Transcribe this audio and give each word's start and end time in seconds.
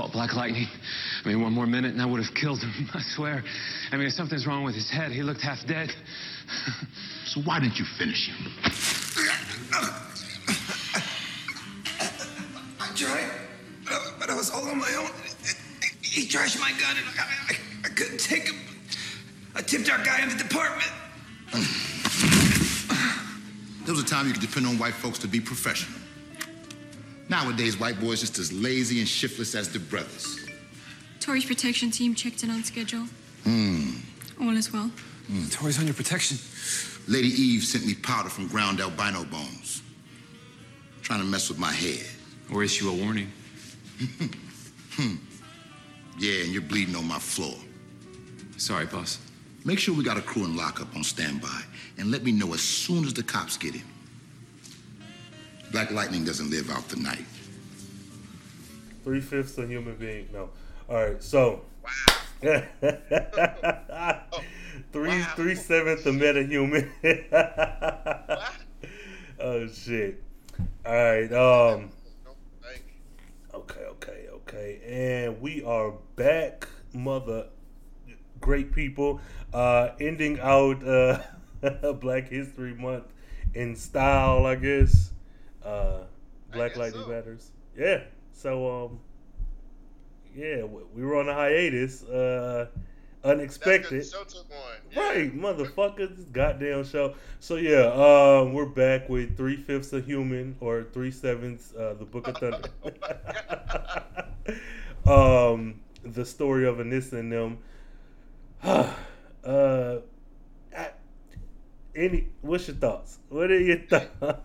fault, 0.00 0.12
Black 0.12 0.34
Lightning. 0.34 0.66
I 1.24 1.28
mean, 1.28 1.42
one 1.42 1.52
more 1.52 1.66
minute 1.66 1.92
and 1.92 2.00
I 2.00 2.06
would 2.06 2.24
have 2.24 2.34
killed 2.34 2.62
him, 2.62 2.88
I 2.94 3.02
swear. 3.02 3.44
I 3.92 3.96
mean, 3.96 4.06
if 4.06 4.14
something's 4.14 4.46
wrong 4.46 4.64
with 4.64 4.74
his 4.74 4.88
head, 4.88 5.12
he 5.12 5.22
looked 5.22 5.42
half 5.42 5.66
dead. 5.66 5.92
so 7.26 7.42
why 7.42 7.60
didn't 7.60 7.78
you 7.78 7.84
finish 7.98 8.28
him? 8.28 8.52
I 12.80 12.92
tried, 12.94 13.30
but 14.18 14.30
I 14.30 14.34
was 14.34 14.50
all 14.50 14.66
on 14.68 14.78
my 14.78 14.94
own. 14.98 15.10
He 16.00 16.26
trashed 16.26 16.58
my 16.60 16.70
gun 16.70 16.96
and 16.96 17.06
I, 17.18 17.24
I, 17.50 17.56
I 17.84 17.88
couldn't 17.90 18.20
take 18.20 18.48
him. 18.48 18.56
I 19.54 19.60
tipped 19.62 19.90
our 19.90 20.02
guy 20.02 20.22
in 20.22 20.30
the 20.30 20.36
department. 20.36 20.90
There 23.84 23.94
was 23.94 24.02
a 24.02 24.06
time 24.06 24.26
you 24.26 24.32
could 24.32 24.40
depend 24.40 24.66
on 24.66 24.78
white 24.78 24.94
folks 24.94 25.18
to 25.20 25.28
be 25.28 25.40
professional. 25.40 26.00
Nowadays, 27.30 27.78
white 27.78 28.00
boys 28.00 28.20
just 28.20 28.40
as 28.40 28.52
lazy 28.52 28.98
and 28.98 29.08
shiftless 29.08 29.54
as 29.54 29.70
their 29.70 29.80
brothers. 29.80 30.48
Tori's 31.20 31.44
protection 31.44 31.92
team 31.92 32.12
checked 32.12 32.42
in 32.42 32.50
on 32.50 32.64
schedule. 32.64 33.06
Hmm. 33.44 33.90
All 34.40 34.56
is 34.56 34.72
well. 34.72 34.90
Mm. 35.30 35.48
Tori's 35.52 35.78
on 35.78 35.84
your 35.84 35.94
protection. 35.94 36.38
Lady 37.06 37.28
Eve 37.28 37.62
sent 37.62 37.86
me 37.86 37.94
powder 37.94 38.28
from 38.28 38.48
ground 38.48 38.80
albino 38.80 39.22
bones. 39.24 39.80
Trying 41.02 41.20
to 41.20 41.24
mess 41.24 41.48
with 41.48 41.58
my 41.58 41.70
head. 41.70 42.04
Or 42.52 42.64
issue 42.64 42.90
a 42.90 42.92
warning. 42.92 43.30
hmm. 44.96 45.14
Yeah, 46.18 46.42
and 46.42 46.52
you're 46.52 46.62
bleeding 46.62 46.96
on 46.96 47.06
my 47.06 47.20
floor. 47.20 47.54
Sorry, 48.56 48.86
boss. 48.86 49.20
Make 49.64 49.78
sure 49.78 49.94
we 49.94 50.02
got 50.02 50.16
a 50.16 50.22
crew 50.22 50.44
in 50.44 50.56
lockup 50.56 50.96
on 50.96 51.04
standby, 51.04 51.62
and 51.96 52.10
let 52.10 52.24
me 52.24 52.32
know 52.32 52.52
as 52.54 52.60
soon 52.60 53.04
as 53.04 53.14
the 53.14 53.22
cops 53.22 53.56
get 53.56 53.74
him. 53.74 53.86
Black 55.72 55.90
Lightning 55.92 56.24
doesn't 56.24 56.50
live 56.50 56.68
out 56.70 56.88
the 56.88 56.96
night. 56.96 57.24
Three 59.04 59.20
fifths 59.20 59.56
a 59.58 59.66
human 59.66 59.94
being. 59.96 60.28
No. 60.32 60.50
All 60.88 60.96
right. 60.96 61.22
So. 61.22 61.62
Wow. 61.84 61.90
three 64.92 65.20
wow. 65.20 65.32
three 65.36 65.54
sevenths 65.54 66.06
a 66.06 66.10
metahuman. 66.10 66.88
oh 69.40 69.66
shit. 69.68 70.22
All 70.84 70.92
right. 70.92 71.32
Um. 71.32 71.90
Okay. 73.54 73.80
Okay. 73.80 74.26
Okay. 74.32 74.80
And 75.24 75.40
we 75.40 75.62
are 75.62 75.92
back, 76.16 76.66
mother. 76.92 77.46
Great 78.40 78.72
people. 78.74 79.20
Uh, 79.54 79.90
ending 80.00 80.40
out 80.40 80.84
uh, 80.86 81.20
Black 82.00 82.28
History 82.28 82.74
Month 82.74 83.04
in 83.54 83.76
style, 83.76 84.46
I 84.46 84.56
guess. 84.56 85.12
Uh, 85.64 86.04
Black 86.52 86.76
Lightning 86.76 87.02
so. 87.02 87.08
Matters. 87.08 87.50
Yeah. 87.76 88.02
So 88.32 88.84
um, 88.84 89.00
yeah, 90.34 90.64
we 90.64 91.02
were 91.02 91.18
on 91.18 91.28
a 91.28 91.34
hiatus. 91.34 92.04
Uh, 92.04 92.66
unexpected. 93.24 94.06
show 94.06 94.24
took 94.24 94.48
one. 94.50 94.58
Yeah. 94.90 95.08
Right, 95.08 95.36
motherfucker, 95.36 96.16
this 96.16 96.26
goddamn 96.26 96.84
show. 96.84 97.14
So 97.38 97.56
yeah, 97.56 97.86
um, 97.92 98.52
we're 98.52 98.66
back 98.66 99.08
with 99.08 99.36
three 99.36 99.56
fifths 99.56 99.92
of 99.92 100.04
human 100.06 100.56
or 100.60 100.84
three 100.92 101.10
sevenths, 101.10 101.74
uh, 101.74 101.94
the 101.98 102.04
Book 102.04 102.28
of 102.28 102.36
Thunder. 102.38 102.70
um, 105.06 105.80
the 106.04 106.24
story 106.24 106.66
of 106.66 106.76
Anissa 106.76 107.14
and 107.14 107.32
them. 107.32 107.58
uh, 109.44 109.98
any, 111.94 112.28
what's 112.40 112.68
your 112.68 112.76
thoughts? 112.76 113.18
What 113.28 113.50
are 113.50 113.58
your 113.60 113.78
thoughts? 113.78 114.08
One, 114.20 114.36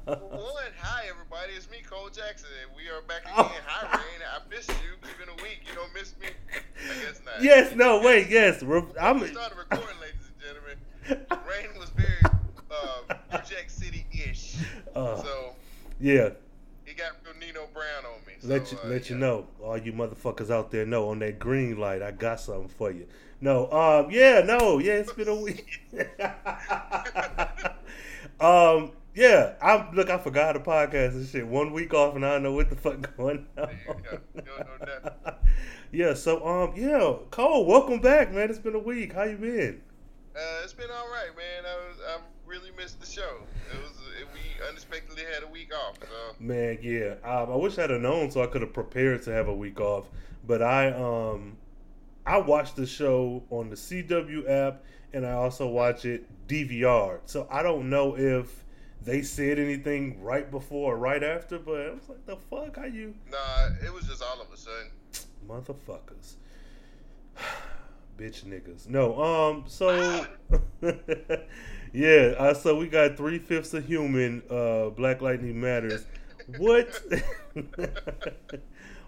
hi 0.79 1.05
everybody, 1.09 1.53
it's 1.55 1.69
me, 1.69 1.77
Cole 1.87 2.09
Jackson, 2.09 2.49
and 2.63 2.75
we 2.75 2.89
are 2.89 3.01
back 3.03 3.21
Oh. 3.35 3.45
again. 3.45 3.61
Hi 3.67 3.97
Rain, 3.97 4.21
I 4.33 4.49
missed 4.49 4.69
you. 4.69 4.75
It's 5.03 5.17
been 5.19 5.29
a 5.29 5.43
week. 5.43 5.61
You 5.67 5.75
don't 5.75 5.93
miss 5.93 6.13
me? 6.21 6.27
I 6.89 7.03
guess 7.05 7.21
not. 7.25 7.41
Yes, 7.43 7.75
no, 7.75 8.01
wait, 8.01 8.27
yes. 8.29 8.61
I'm. 8.99 9.19
We 9.19 9.27
started 9.27 9.57
recording, 9.57 9.99
ladies 10.01 10.27
and 10.27 10.39
gentlemen. 10.41 11.45
Rain 11.47 11.79
was 11.79 11.89
very 11.91 12.35
uh, 12.71 13.13
New 13.31 13.37
Jack 13.47 13.69
City-ish, 13.69 14.55
Uh, 14.95 15.21
so 15.21 15.55
yeah, 15.99 16.29
he 16.83 16.93
got 16.93 17.11
real 17.23 17.35
Nino 17.39 17.67
Brown 17.73 18.05
on 18.05 18.25
me. 18.25 18.33
So, 18.39 18.47
let 18.47 18.71
you 18.71 18.77
uh, 18.83 18.87
let 18.87 19.09
you 19.09 19.17
know, 19.17 19.47
all 19.61 19.77
you 19.77 19.93
motherfuckers 19.93 20.49
out 20.49 20.71
there 20.71 20.85
know 20.85 21.09
on 21.09 21.19
that 21.19 21.37
green 21.39 21.77
light, 21.79 22.01
I 22.01 22.11
got 22.11 22.39
something 22.39 22.67
for 22.69 22.91
you. 22.91 23.07
No, 23.45 23.69
um, 23.69 24.09
yeah, 24.09 24.41
no, 24.43 24.79
yeah, 24.79 24.93
it's 24.93 25.13
been 25.13 25.27
a 25.27 25.35
week. 25.35 25.79
um, 28.39 28.91
yeah, 29.13 29.53
I 29.61 29.87
look, 29.93 30.09
I 30.09 30.17
forgot 30.17 30.55
the 30.55 30.61
podcast 30.61 31.11
and 31.11 31.27
shit. 31.27 31.45
One 31.45 31.71
week 31.71 31.93
off, 31.93 32.15
and 32.15 32.25
I 32.25 32.31
don't 32.31 32.41
know 32.41 32.53
what 32.53 32.71
the 32.71 32.75
fuck 32.75 33.15
going 33.15 33.45
on. 33.55 33.69
Yeah, 33.69 34.17
you 34.33 34.41
don't 34.41 34.47
know 34.47 34.99
nothing. 35.03 35.33
yeah, 35.91 36.15
so 36.15 36.43
um, 36.43 36.73
yeah, 36.75 37.17
Cole, 37.29 37.67
welcome 37.67 38.01
back, 38.01 38.33
man. 38.33 38.49
It's 38.49 38.57
been 38.57 38.73
a 38.73 38.79
week. 38.79 39.13
How 39.13 39.25
you 39.25 39.37
been? 39.37 39.79
Uh, 40.35 40.63
it's 40.63 40.73
been 40.73 40.89
all 40.89 41.07
right, 41.09 41.29
man. 41.37 41.71
I 41.71 41.87
was 41.87 41.97
I 42.03 42.21
really 42.47 42.71
missed 42.75 42.99
the 42.99 43.05
show. 43.05 43.43
It 43.71 43.79
was 43.79 43.91
it, 44.19 44.27
we 44.33 44.67
unexpectedly 44.67 45.21
had 45.31 45.43
a 45.43 45.47
week 45.51 45.71
off. 45.71 45.97
So 46.01 46.35
Man, 46.39 46.79
yeah. 46.81 47.13
Um, 47.23 47.51
I 47.51 47.55
wish 47.57 47.77
I'd 47.77 47.91
have 47.91 48.01
known 48.01 48.31
so 48.31 48.41
I 48.41 48.47
could 48.47 48.63
have 48.63 48.73
prepared 48.73 49.21
to 49.25 49.31
have 49.31 49.49
a 49.49 49.55
week 49.55 49.79
off. 49.79 50.09
But 50.47 50.63
I 50.63 50.87
um 50.93 51.57
I 52.25 52.37
watched 52.37 52.75
the 52.75 52.87
show 52.87 53.43
on 53.49 53.69
the 53.69 53.75
CW 53.75 54.49
app 54.49 54.83
and 55.13 55.25
I 55.25 55.33
also 55.33 55.67
watch 55.67 56.05
it 56.05 56.25
DVR. 56.47 57.19
So 57.25 57.47
I 57.49 57.63
don't 57.63 57.89
know 57.89 58.17
if 58.17 58.63
they 59.03 59.21
said 59.21 59.59
anything 59.59 60.21
right 60.21 60.49
before 60.49 60.93
or 60.93 60.97
right 60.97 61.23
after, 61.23 61.59
but 61.59 61.81
I 61.81 61.89
was 61.91 62.09
like, 62.09 62.25
the 62.25 62.37
fuck, 62.49 62.77
how 62.77 62.85
you 62.85 63.13
nah, 63.31 63.69
it 63.83 63.93
was 63.93 64.05
just 64.05 64.23
all 64.23 64.41
of 64.41 64.51
a 64.51 64.57
sudden. 64.57 64.91
motherfuckers. 65.47 66.35
Bitch 68.17 68.45
niggas. 68.45 68.87
No, 68.87 69.21
um, 69.21 69.65
so 69.67 70.25
yeah, 71.93 72.33
uh, 72.37 72.53
so 72.53 72.77
we 72.77 72.87
got 72.87 73.17
three 73.17 73.39
fifths 73.39 73.73
of 73.73 73.85
human, 73.85 74.41
uh, 74.49 74.89
Black 74.89 75.21
Lightning 75.21 75.59
Matters. 75.59 76.05
What 76.57 77.01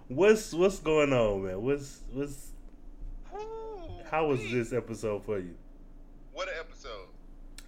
what's 0.08 0.54
what's 0.54 0.80
going 0.80 1.14
on, 1.14 1.46
man? 1.46 1.62
What's 1.62 2.02
what's 2.12 2.52
how 4.10 4.28
was 4.28 4.40
this 4.52 4.74
episode 4.74 5.24
for 5.26 5.40
you? 5.40 5.56
What 6.34 6.48
an 6.48 6.56
episode! 6.60 7.08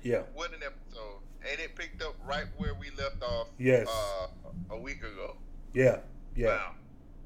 Yeah. 0.03 0.22
What 0.33 0.51
an 0.53 0.61
episode! 0.66 1.19
And 1.50 1.59
it 1.59 1.75
picked 1.75 2.01
up 2.01 2.16
right 2.25 2.45
where 2.57 2.73
we 2.73 2.89
left 2.97 3.22
off. 3.23 3.47
Yes. 3.57 3.88
Uh, 3.88 4.27
a 4.72 4.77
week 4.77 5.00
ago. 5.00 5.35
Yeah. 5.73 6.00
Yeah. 6.35 6.47
Wow. 6.47 6.72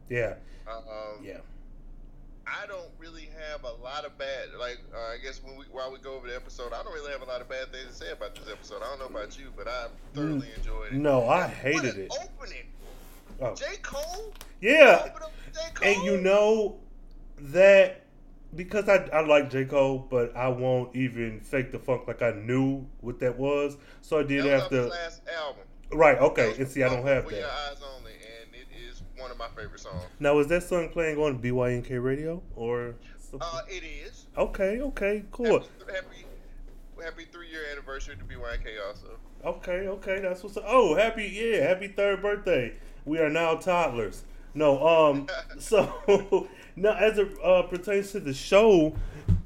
Yeah. 0.10 0.36
Um, 0.68 1.24
Yeah. 1.24 1.38
I 2.46 2.68
don't 2.68 2.90
really 3.00 3.30
have 3.50 3.64
a 3.64 3.72
lot 3.84 4.06
of 4.06 4.18
bad. 4.18 4.50
Like 4.60 4.78
uh, 4.94 4.98
I 4.98 5.18
guess 5.24 5.42
when 5.44 5.56
we 5.58 5.66
while 5.72 5.92
we 5.92 6.00
go 6.00 6.16
over 6.16 6.28
the 6.28 6.36
episode, 6.36 6.74
I 6.74 6.84
don't 6.84 6.94
really 6.94 7.12
have 7.12 7.22
a 7.22 7.26
lot 7.26 7.40
of 7.42 7.48
bad 7.48 7.72
things 7.72 7.88
to 7.88 7.94
say 7.94 8.12
about 8.12 8.36
this 8.36 8.50
episode. 8.52 8.82
I 8.84 8.90
don't 8.90 9.00
know 9.00 9.18
about 9.18 9.38
you, 9.40 9.46
but 9.56 9.68
I 9.68 9.88
thoroughly 10.14 10.50
enjoyed 10.58 10.92
it. 10.92 10.94
Mm. 10.96 11.02
No, 11.02 11.28
I 11.28 11.48
hated 11.48 11.98
it. 11.98 12.12
Opening. 12.12 12.66
Oh. 13.42 13.56
J 13.56 13.66
Cole. 13.82 14.34
Yeah. 14.62 15.04
Open 15.06 15.24
up 15.24 15.32
with 15.46 15.56
J 15.56 15.62
Cole. 15.74 15.88
And 15.88 16.04
you 16.04 16.22
know 16.22 16.80
that 17.40 18.03
because 18.56 18.90
I, 18.90 18.98
I 19.14 19.26
like 19.26 19.50
J. 19.50 19.66
Cole, 19.66 20.08
but 20.10 20.36
I 20.36 20.48
won't 20.48 20.96
even 20.96 21.40
fake 21.42 21.72
the 21.72 21.80
funk 21.80 22.08
like 22.08 22.22
I 22.22 22.32
knew 22.32 22.86
what 23.02 23.20
that 23.20 23.38
was. 23.38 23.78
So 24.02 24.20
I 24.20 24.24
did 24.24 24.46
that 24.46 24.62
have 24.62 24.70
to. 24.70 24.88
last 24.88 25.22
album. 25.28 25.64
Right, 25.92 26.18
okay. 26.18 26.56
And 26.58 26.68
see, 26.68 26.84
I 26.84 26.90
don't 26.90 27.06
have 27.06 27.26
For 27.26 27.32
Your 27.32 27.42
that. 27.42 27.50
Eyes 27.72 27.82
Only, 27.98 28.14
and 28.14 28.54
it 28.54 28.68
is 28.90 29.04
one 29.18 29.32
of 29.32 29.38
my 29.38 29.48
favorite 29.50 29.80
songs. 29.80 30.04
Now, 30.20 30.40
is 30.40 30.48
that 30.48 30.64
song 30.64 30.90
playing 30.90 31.18
on 31.18 31.40
BYNK 31.40 32.04
radio? 32.04 32.42
Or. 32.56 32.96
Uh, 33.40 33.62
it 33.68 33.84
is. 33.84 34.28
Okay, 34.38 34.80
okay, 34.80 35.24
cool. 35.32 35.60
Happy, 35.60 35.70
happy, 35.88 36.26
happy 37.04 37.26
three 37.32 37.50
year 37.50 37.62
anniversary 37.72 38.16
to 38.16 38.24
BYK 38.24 38.88
also. 38.88 39.18
Okay, 39.44 39.88
okay, 39.88 40.20
that's 40.20 40.44
what's 40.44 40.56
up. 40.56 40.66
Oh, 40.68 40.96
happy, 40.96 41.26
yeah, 41.26 41.68
happy 41.68 41.88
third 41.88 42.22
birthday. 42.22 42.74
We 43.06 43.20
are 43.20 43.30
now 43.30 43.56
toddlers. 43.56 44.24
No, 44.54 44.88
um, 44.88 45.28
so 45.60 46.48
now 46.76 46.94
as 46.96 47.18
it 47.18 47.32
uh, 47.44 47.64
pertains 47.64 48.12
to 48.12 48.20
the 48.20 48.34
show, 48.34 48.96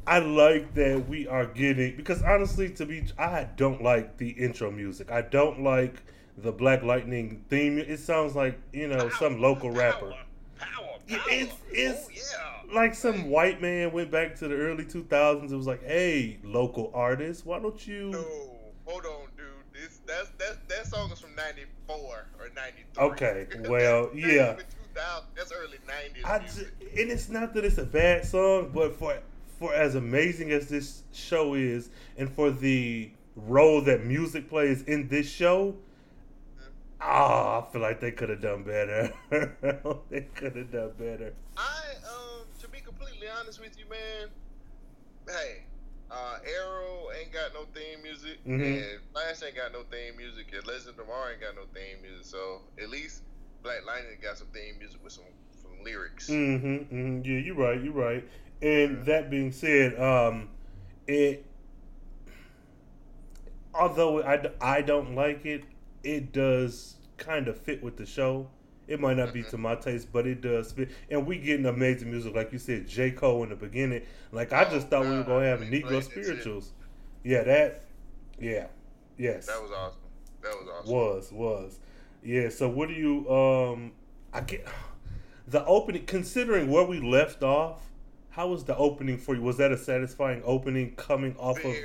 I 0.05 0.19
like 0.19 0.73
that 0.75 1.07
we 1.07 1.27
are 1.27 1.45
getting 1.45 1.95
because 1.97 2.21
honestly, 2.23 2.69
to 2.71 2.85
be, 2.85 3.03
I 3.17 3.47
don't 3.55 3.83
like 3.83 4.17
the 4.17 4.29
intro 4.29 4.71
music. 4.71 5.11
I 5.11 5.21
don't 5.21 5.63
like 5.63 6.01
the 6.37 6.51
Black 6.51 6.83
Lightning 6.83 7.43
theme. 7.49 7.77
It 7.77 7.99
sounds 7.99 8.35
like 8.35 8.59
you 8.71 8.87
know 8.87 9.09
some 9.19 9.41
local 9.41 9.71
rapper. 9.71 10.13
Power, 10.59 10.99
Yeah, 11.07 11.17
power. 11.17 11.27
It's 11.29 11.53
it's 11.71 12.07
oh, 12.07 12.65
yeah. 12.69 12.73
like 12.73 12.95
some 12.95 13.29
white 13.29 13.61
man 13.61 13.91
went 13.91 14.09
back 14.09 14.35
to 14.37 14.47
the 14.47 14.55
early 14.55 14.85
two 14.85 15.03
thousands. 15.03 15.51
It 15.51 15.57
was 15.57 15.67
like, 15.67 15.83
hey, 15.83 16.39
local 16.43 16.91
artist, 16.93 17.45
why 17.45 17.59
don't 17.59 17.85
you? 17.85 18.11
No, 18.11 18.25
hold 18.85 19.05
on, 19.05 19.27
dude. 19.35 19.45
This 19.73 19.99
that's 20.05 20.29
that 20.37 20.67
that 20.69 20.87
song 20.87 21.11
is 21.11 21.19
from 21.19 21.35
'94 21.35 21.95
or 22.39 22.49
'93. 22.55 23.03
Okay, 23.03 23.47
well, 23.69 24.09
yeah. 24.15 24.55
That's 25.35 25.51
early 25.51 25.77
'90s. 25.87 26.55
Ju- 26.55 26.67
and 27.01 27.11
it's 27.11 27.29
not 27.29 27.53
that 27.53 27.63
it's 27.65 27.77
a 27.77 27.85
bad 27.85 28.25
song, 28.25 28.71
but 28.73 28.95
for 28.95 29.19
for 29.59 29.73
as 29.73 29.95
amazing 29.95 30.51
as 30.51 30.67
this 30.67 31.03
show 31.13 31.53
is, 31.55 31.89
and 32.17 32.31
for 32.31 32.51
the 32.51 33.09
role 33.35 33.81
that 33.81 34.03
music 34.03 34.49
plays 34.49 34.83
in 34.83 35.07
this 35.07 35.29
show, 35.29 35.75
ah, 37.01 37.61
I 37.67 37.71
feel 37.71 37.81
like 37.81 37.99
they 37.99 38.11
could 38.11 38.29
have 38.29 38.41
done 38.41 38.63
better. 38.63 39.13
they 40.09 40.21
could 40.35 40.55
have 40.55 40.71
done 40.71 40.91
better. 40.97 41.33
I 41.55 41.83
to 42.59 42.67
be 42.69 42.79
completely 42.79 43.27
honest 43.39 43.59
with 43.61 43.77
you, 43.77 43.85
man, 43.89 44.29
hey, 45.27 45.63
uh, 46.09 46.39
Arrow 46.45 47.07
ain't 47.19 47.31
got 47.31 47.53
no 47.53 47.65
theme 47.73 48.01
music, 48.01 48.43
Mhm. 48.45 48.61
and 48.61 49.01
Flash 49.13 49.43
ain't 49.43 49.55
got 49.55 49.71
no 49.71 49.83
theme 49.91 50.17
music, 50.17 50.47
and 50.53 50.65
Legend 50.65 50.89
of 50.89 50.97
Tomorrow 50.97 51.31
ain't 51.31 51.41
got 51.41 51.55
no 51.55 51.65
theme 51.73 52.01
music. 52.01 52.25
So 52.25 52.61
at 52.81 52.89
least 52.89 53.21
Black 53.63 53.85
Lightning 53.85 54.17
got 54.21 54.37
some 54.37 54.47
theme 54.47 54.77
music 54.79 55.03
with 55.03 55.13
some 55.13 55.23
some 55.61 55.71
lyrics. 55.83 56.29
Mm-hmm, 56.29 56.75
hmm 56.95 57.21
Yeah, 57.23 57.39
you're 57.39 57.55
right. 57.55 57.81
You're 57.81 57.93
right. 57.93 58.27
And 58.61 59.05
that 59.05 59.29
being 59.29 59.51
said, 59.51 59.99
um, 59.99 60.49
it 61.07 61.45
although 63.73 64.23
I, 64.23 64.49
I 64.61 64.81
don't 64.81 65.15
like 65.15 65.45
it, 65.45 65.63
it 66.03 66.31
does 66.31 66.95
kind 67.17 67.47
of 67.47 67.57
fit 67.59 67.83
with 67.83 67.97
the 67.97 68.05
show. 68.05 68.49
It 68.87 69.01
might 69.01 69.17
not 69.17 69.33
be 69.33 69.43
to 69.43 69.57
my 69.57 69.75
taste, 69.75 70.13
but 70.13 70.25
it 70.25 70.39
does 70.39 70.71
fit. 70.71 70.89
And 71.11 71.27
we 71.27 71.37
getting 71.39 71.65
amazing 71.65 72.09
music, 72.09 72.33
like 72.33 72.53
you 72.53 72.57
said, 72.57 72.87
J 72.87 73.11
Cole 73.11 73.43
in 73.43 73.49
the 73.49 73.55
beginning. 73.55 74.03
Like 74.31 74.53
I 74.53 74.63
just 74.63 74.87
Oh, 74.87 74.89
thought 74.89 75.05
we 75.05 75.11
were 75.17 75.23
gonna 75.23 75.45
have 75.45 75.59
Negro 75.59 75.81
played 75.81 76.03
that 76.03 76.11
shit. 76.13 76.25
spirituals. 76.25 76.71
Yeah, 77.23 77.43
that. 77.43 77.83
Yeah. 78.39 78.67
Yes. 79.17 79.47
That 79.47 79.61
was 79.61 79.71
awesome. 79.71 79.99
That 80.41 80.53
was 80.53 80.69
awesome. 80.69 80.93
Was 80.93 81.31
was, 81.33 81.79
yeah. 82.27 82.49
So 82.49 82.67
what 82.69 82.89
do 82.89 82.93
you? 82.93 83.29
Um, 83.31 83.91
I 84.33 84.41
get 84.41 84.65
the 85.47 85.65
opening. 85.65 86.05
Considering 86.05 86.69
where 86.69 86.83
we 86.85 86.99
left 86.99 87.43
off, 87.43 87.79
how 88.29 88.49
was 88.49 88.63
the 88.65 88.75
opening 88.77 89.17
for 89.17 89.35
you? 89.35 89.41
Was 89.41 89.57
that 89.57 89.71
a 89.71 89.77
satisfying 89.77 90.41
opening 90.45 90.95
coming 90.95 91.35
off 91.37 91.61
Very, 91.61 91.83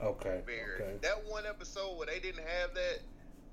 of? 0.00 0.06
Okay, 0.06 0.40
very. 0.46 0.82
okay. 0.82 0.96
That 1.02 1.24
one 1.28 1.44
episode 1.46 1.96
where 1.96 2.06
they 2.06 2.18
didn't 2.20 2.44
have 2.44 2.74
that 2.74 3.00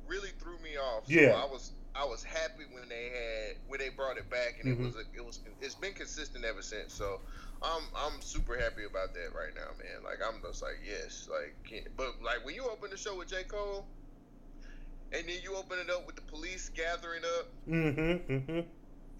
really 0.07 0.29
threw 0.39 0.57
me 0.59 0.77
off. 0.77 1.05
So 1.07 1.13
Yeah. 1.13 1.31
I 1.33 1.45
was 1.45 1.71
I 1.93 2.05
was 2.05 2.23
happy 2.23 2.63
when 2.71 2.87
they 2.87 3.09
had 3.09 3.57
when 3.67 3.79
they 3.79 3.89
brought 3.89 4.17
it 4.17 4.29
back, 4.29 4.59
and 4.63 4.75
Mhm. 4.77 4.79
it 4.81 4.85
was 4.85 4.95
a, 4.95 5.03
it 5.15 5.25
was 5.25 5.39
it's 5.61 5.75
been 5.75 5.93
consistent 5.93 6.45
ever 6.45 6.61
since. 6.61 6.93
So 6.93 7.19
I'm 7.61 7.83
I'm 7.95 8.21
super 8.21 8.57
happy 8.57 8.85
about 8.85 9.13
that 9.13 9.33
right 9.35 9.53
now, 9.55 9.69
man. 9.77 10.03
Like 10.03 10.19
I'm 10.25 10.41
just 10.41 10.61
like 10.61 10.79
yes, 10.85 11.27
like 11.29 11.53
can't, 11.63 11.87
but 11.97 12.21
like 12.23 12.43
when 12.45 12.55
you 12.55 12.63
open 12.69 12.89
the 12.89 12.97
show 12.97 13.17
with 13.17 13.27
J 13.29 13.43
Cole, 13.43 13.85
and 15.13 15.27
then 15.27 15.35
you 15.43 15.55
open 15.55 15.77
it 15.79 15.89
up 15.89 16.05
with 16.05 16.15
the 16.15 16.21
police 16.23 16.69
gathering 16.75 17.23
up. 17.39 17.47
Mm-hmm. 17.69 18.33
Mm-hmm. 18.33 18.59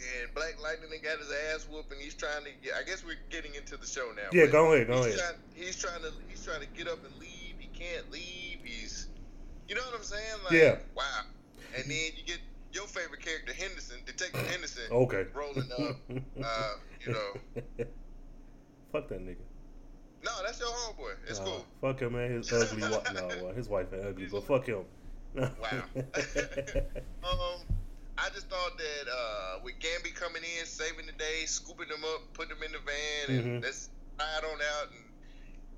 And 0.01 0.33
Black 0.33 0.61
Lightning 0.61 0.89
got 1.03 1.19
his 1.19 1.31
ass 1.53 1.67
whooped, 1.69 1.91
and 1.91 2.01
he's 2.01 2.15
trying 2.15 2.43
to. 2.43 2.49
Get, 2.63 2.73
I 2.73 2.83
guess 2.83 3.05
we're 3.05 3.19
getting 3.29 3.53
into 3.53 3.77
the 3.77 3.85
show 3.85 4.09
now. 4.15 4.29
Yeah, 4.33 4.47
go 4.47 4.73
ahead, 4.73 4.87
go 4.87 5.03
he's 5.03 5.15
ahead. 5.15 5.19
Trying, 5.19 5.35
he's 5.53 5.77
trying 5.77 6.01
to. 6.01 6.11
He's 6.27 6.43
trying 6.43 6.61
to 6.61 6.67
get 6.75 6.87
up 6.87 7.03
and 7.05 7.13
leave. 7.19 7.55
He 7.59 7.67
can't 7.67 8.11
leave. 8.11 8.59
He's. 8.63 9.07
You 9.67 9.75
know 9.75 9.81
what 9.81 9.95
I'm 9.99 10.03
saying? 10.03 10.37
Like, 10.43 10.53
Yeah. 10.53 10.75
Wow. 10.95 11.03
And 11.77 11.85
then 11.85 12.11
you 12.17 12.23
get 12.25 12.39
your 12.73 12.87
favorite 12.87 13.21
character, 13.21 13.53
Henderson, 13.53 13.97
Detective 14.05 14.45
Henderson, 14.49 14.83
Okay. 14.91 15.25
rolling 15.33 15.69
up. 15.79 15.95
Uh, 16.43 16.73
you 17.05 17.13
know. 17.13 17.85
Fuck 18.91 19.07
that 19.09 19.25
nigga. 19.25 19.37
No, 20.23 20.31
that's 20.45 20.59
your 20.59 20.69
homeboy. 20.69 21.13
It's 21.27 21.39
Nah, 21.39 21.45
cool. 21.45 21.65
Fuck 21.79 22.01
him, 22.01 22.13
man. 22.13 22.31
His 22.31 22.51
ugly. 22.51 22.81
Wa- 22.81 23.01
no, 23.13 23.53
his 23.55 23.69
wife 23.69 23.87
ain't 23.93 24.05
ugly, 24.05 24.25
but 24.31 24.43
fuck 24.45 24.65
him. 24.65 24.83
Wow. 25.35 25.83
Um, 27.23 27.61
I 28.17 28.29
just 28.33 28.49
thought 28.49 28.77
that 28.77 29.07
uh, 29.11 29.59
with 29.63 29.75
Gambi 29.79 30.13
coming 30.13 30.41
in, 30.59 30.65
saving 30.65 31.05
the 31.05 31.11
day, 31.13 31.45
scooping 31.45 31.87
them 31.87 32.03
up, 32.03 32.21
putting 32.33 32.55
them 32.55 32.63
in 32.63 32.71
the 32.71 32.79
van, 32.79 33.37
and 33.37 33.61
Mhm. 33.61 33.63
let's 33.63 33.89
ride 34.19 34.43
on 34.43 34.59
out 34.77 34.91
and 34.91 35.05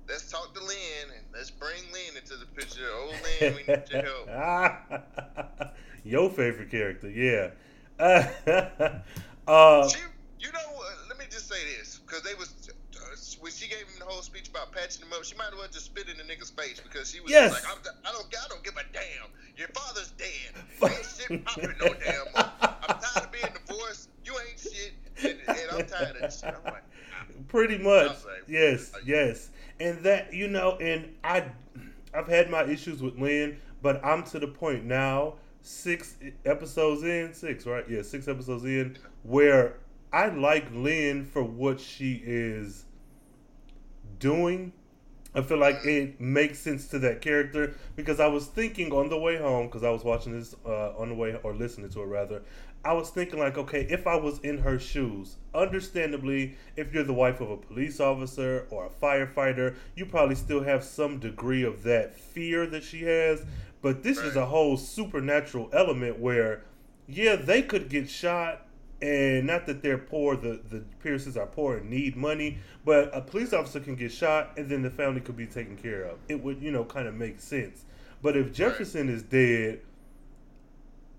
let's 0.08 0.30
talk 0.30 0.54
to 0.54 0.60
Lynn 0.60 1.06
and 1.16 1.26
let's 1.34 1.50
bring 1.50 1.82
Lynn 1.92 2.16
into 2.16 2.36
the 2.36 2.46
picture. 2.46 2.88
Oh, 2.90 3.12
Lynn, 3.22 3.54
we 3.54 3.62
need 3.64 3.88
your 3.90 4.02
help. 4.02 4.28
Your 6.04 6.28
favorite 6.30 6.70
character, 6.70 7.08
yeah. 7.10 7.50
uh, 7.98 9.88
She, 9.88 9.98
you 10.40 10.52
know, 10.52 10.68
what? 10.74 10.92
let 11.08 11.18
me 11.18 11.24
just 11.30 11.48
say 11.48 11.56
this 11.78 12.00
because 12.04 12.22
they 12.22 12.34
was 12.34 12.54
when 13.44 13.52
she 13.52 13.68
gave 13.68 13.80
him 13.80 13.98
the 13.98 14.06
whole 14.06 14.22
speech 14.22 14.48
about 14.48 14.72
patching 14.72 15.04
him 15.04 15.12
up. 15.12 15.22
She 15.22 15.36
might 15.36 15.48
as 15.52 15.58
well 15.58 15.68
just 15.70 15.84
spit 15.84 16.08
in 16.08 16.16
the 16.16 16.22
nigga's 16.24 16.48
face 16.48 16.80
because 16.80 17.10
she 17.12 17.20
was 17.20 17.30
Yes. 17.30 17.52
like, 17.52 17.62
I'm, 17.68 17.76
I 18.02 18.10
don't, 18.10 18.24
I 18.34 18.48
don't 18.48 18.64
give 18.64 18.72
a 18.72 18.82
damn. 18.90 19.28
Your 19.54 19.68
father's 19.68 20.12
dead. 20.12 20.64
Ain't 20.82 21.04
shit 21.04 21.44
popping 21.44 21.74
no 21.78 21.92
damn. 21.92 22.24
more. 22.34 22.50
I'm 22.88 22.96
tired 23.02 23.26
of 23.26 23.32
being 23.32 23.52
divorced. 23.66 24.08
You 24.24 24.32
ain't 24.32 24.58
shit, 24.58 24.92
and, 25.22 25.38
and 25.58 25.70
I'm 25.72 25.86
tired 25.86 26.16
of 26.16 26.22
this 26.22 26.40
shit. 26.40 26.54
I'm 26.54 26.72
like, 26.72 26.82
ah. 27.12 27.26
pretty 27.48 27.76
much 27.76 28.08
like, 28.24 28.44
yes 28.48 28.92
yes 29.04 29.50
and 29.80 29.98
that 30.02 30.32
you 30.32 30.48
know 30.48 30.76
and 30.78 31.14
i 31.22 31.44
i've 32.14 32.26
had 32.26 32.48
my 32.50 32.64
issues 32.64 33.02
with 33.02 33.18
lynn 33.18 33.56
but 33.82 34.02
i'm 34.04 34.22
to 34.22 34.38
the 34.38 34.46
point 34.46 34.84
now 34.84 35.34
six 35.60 36.16
episodes 36.46 37.02
in 37.02 37.32
six 37.34 37.66
right 37.66 37.84
yeah 37.88 38.02
six 38.02 38.28
episodes 38.28 38.64
in 38.64 38.96
where 39.22 39.74
i 40.12 40.28
like 40.28 40.64
lynn 40.72 41.24
for 41.24 41.42
what 41.42 41.78
she 41.78 42.22
is 42.24 42.86
doing 44.30 44.72
I 45.36 45.42
feel 45.42 45.58
like 45.58 45.84
it 45.84 46.20
makes 46.20 46.60
sense 46.60 46.86
to 46.88 46.98
that 47.00 47.20
character 47.20 47.74
because 47.96 48.20
I 48.20 48.28
was 48.28 48.46
thinking 48.46 48.92
on 48.92 49.08
the 49.08 49.18
way 49.18 49.36
home 49.36 49.66
because 49.66 49.82
I 49.82 49.90
was 49.90 50.04
watching 50.04 50.32
this 50.32 50.54
uh, 50.64 50.96
on 50.96 51.08
the 51.08 51.14
way 51.16 51.36
or 51.42 51.52
listening 51.52 51.90
to 51.90 52.02
it 52.02 52.06
rather. 52.06 52.42
I 52.84 52.92
was 52.92 53.10
thinking 53.10 53.40
like, 53.40 53.58
okay, 53.58 53.80
if 53.90 54.06
I 54.06 54.14
was 54.14 54.38
in 54.40 54.58
her 54.58 54.78
shoes, 54.78 55.36
understandably, 55.52 56.56
if 56.76 56.92
you're 56.92 57.02
the 57.02 57.14
wife 57.14 57.40
of 57.40 57.50
a 57.50 57.56
police 57.56 57.98
officer 57.98 58.66
or 58.70 58.86
a 58.86 58.90
firefighter, 58.90 59.74
you 59.96 60.06
probably 60.06 60.36
still 60.36 60.62
have 60.62 60.84
some 60.84 61.18
degree 61.18 61.64
of 61.64 61.82
that 61.82 62.14
fear 62.14 62.66
that 62.66 62.84
she 62.84 63.02
has. 63.02 63.44
But 63.82 64.04
this 64.04 64.18
is 64.18 64.36
a 64.36 64.46
whole 64.46 64.76
supernatural 64.76 65.68
element 65.72 66.20
where, 66.20 66.62
yeah, 67.08 67.34
they 67.36 67.62
could 67.62 67.88
get 67.88 68.08
shot, 68.08 68.68
and 69.04 69.46
not 69.46 69.66
that 69.66 69.82
they're 69.82 69.98
poor, 69.98 70.34
the 70.34 70.60
the 70.70 70.82
Pierces 71.02 71.36
are 71.36 71.46
poor 71.46 71.76
and 71.76 71.90
need 71.90 72.16
money, 72.16 72.56
but 72.86 73.10
a 73.14 73.20
police 73.20 73.52
officer 73.52 73.78
can 73.78 73.96
get 73.96 74.10
shot, 74.10 74.56
and 74.56 74.66
then 74.70 74.80
the 74.80 74.88
family 74.88 75.20
could 75.20 75.36
be 75.36 75.46
taken 75.46 75.76
care 75.76 76.04
of. 76.04 76.16
It 76.26 76.42
would, 76.42 76.62
you 76.62 76.72
know, 76.72 76.86
kind 76.86 77.06
of 77.06 77.14
make 77.14 77.38
sense. 77.38 77.84
But 78.22 78.34
if 78.34 78.54
Jefferson 78.54 79.10
is 79.10 79.22
dead, 79.22 79.82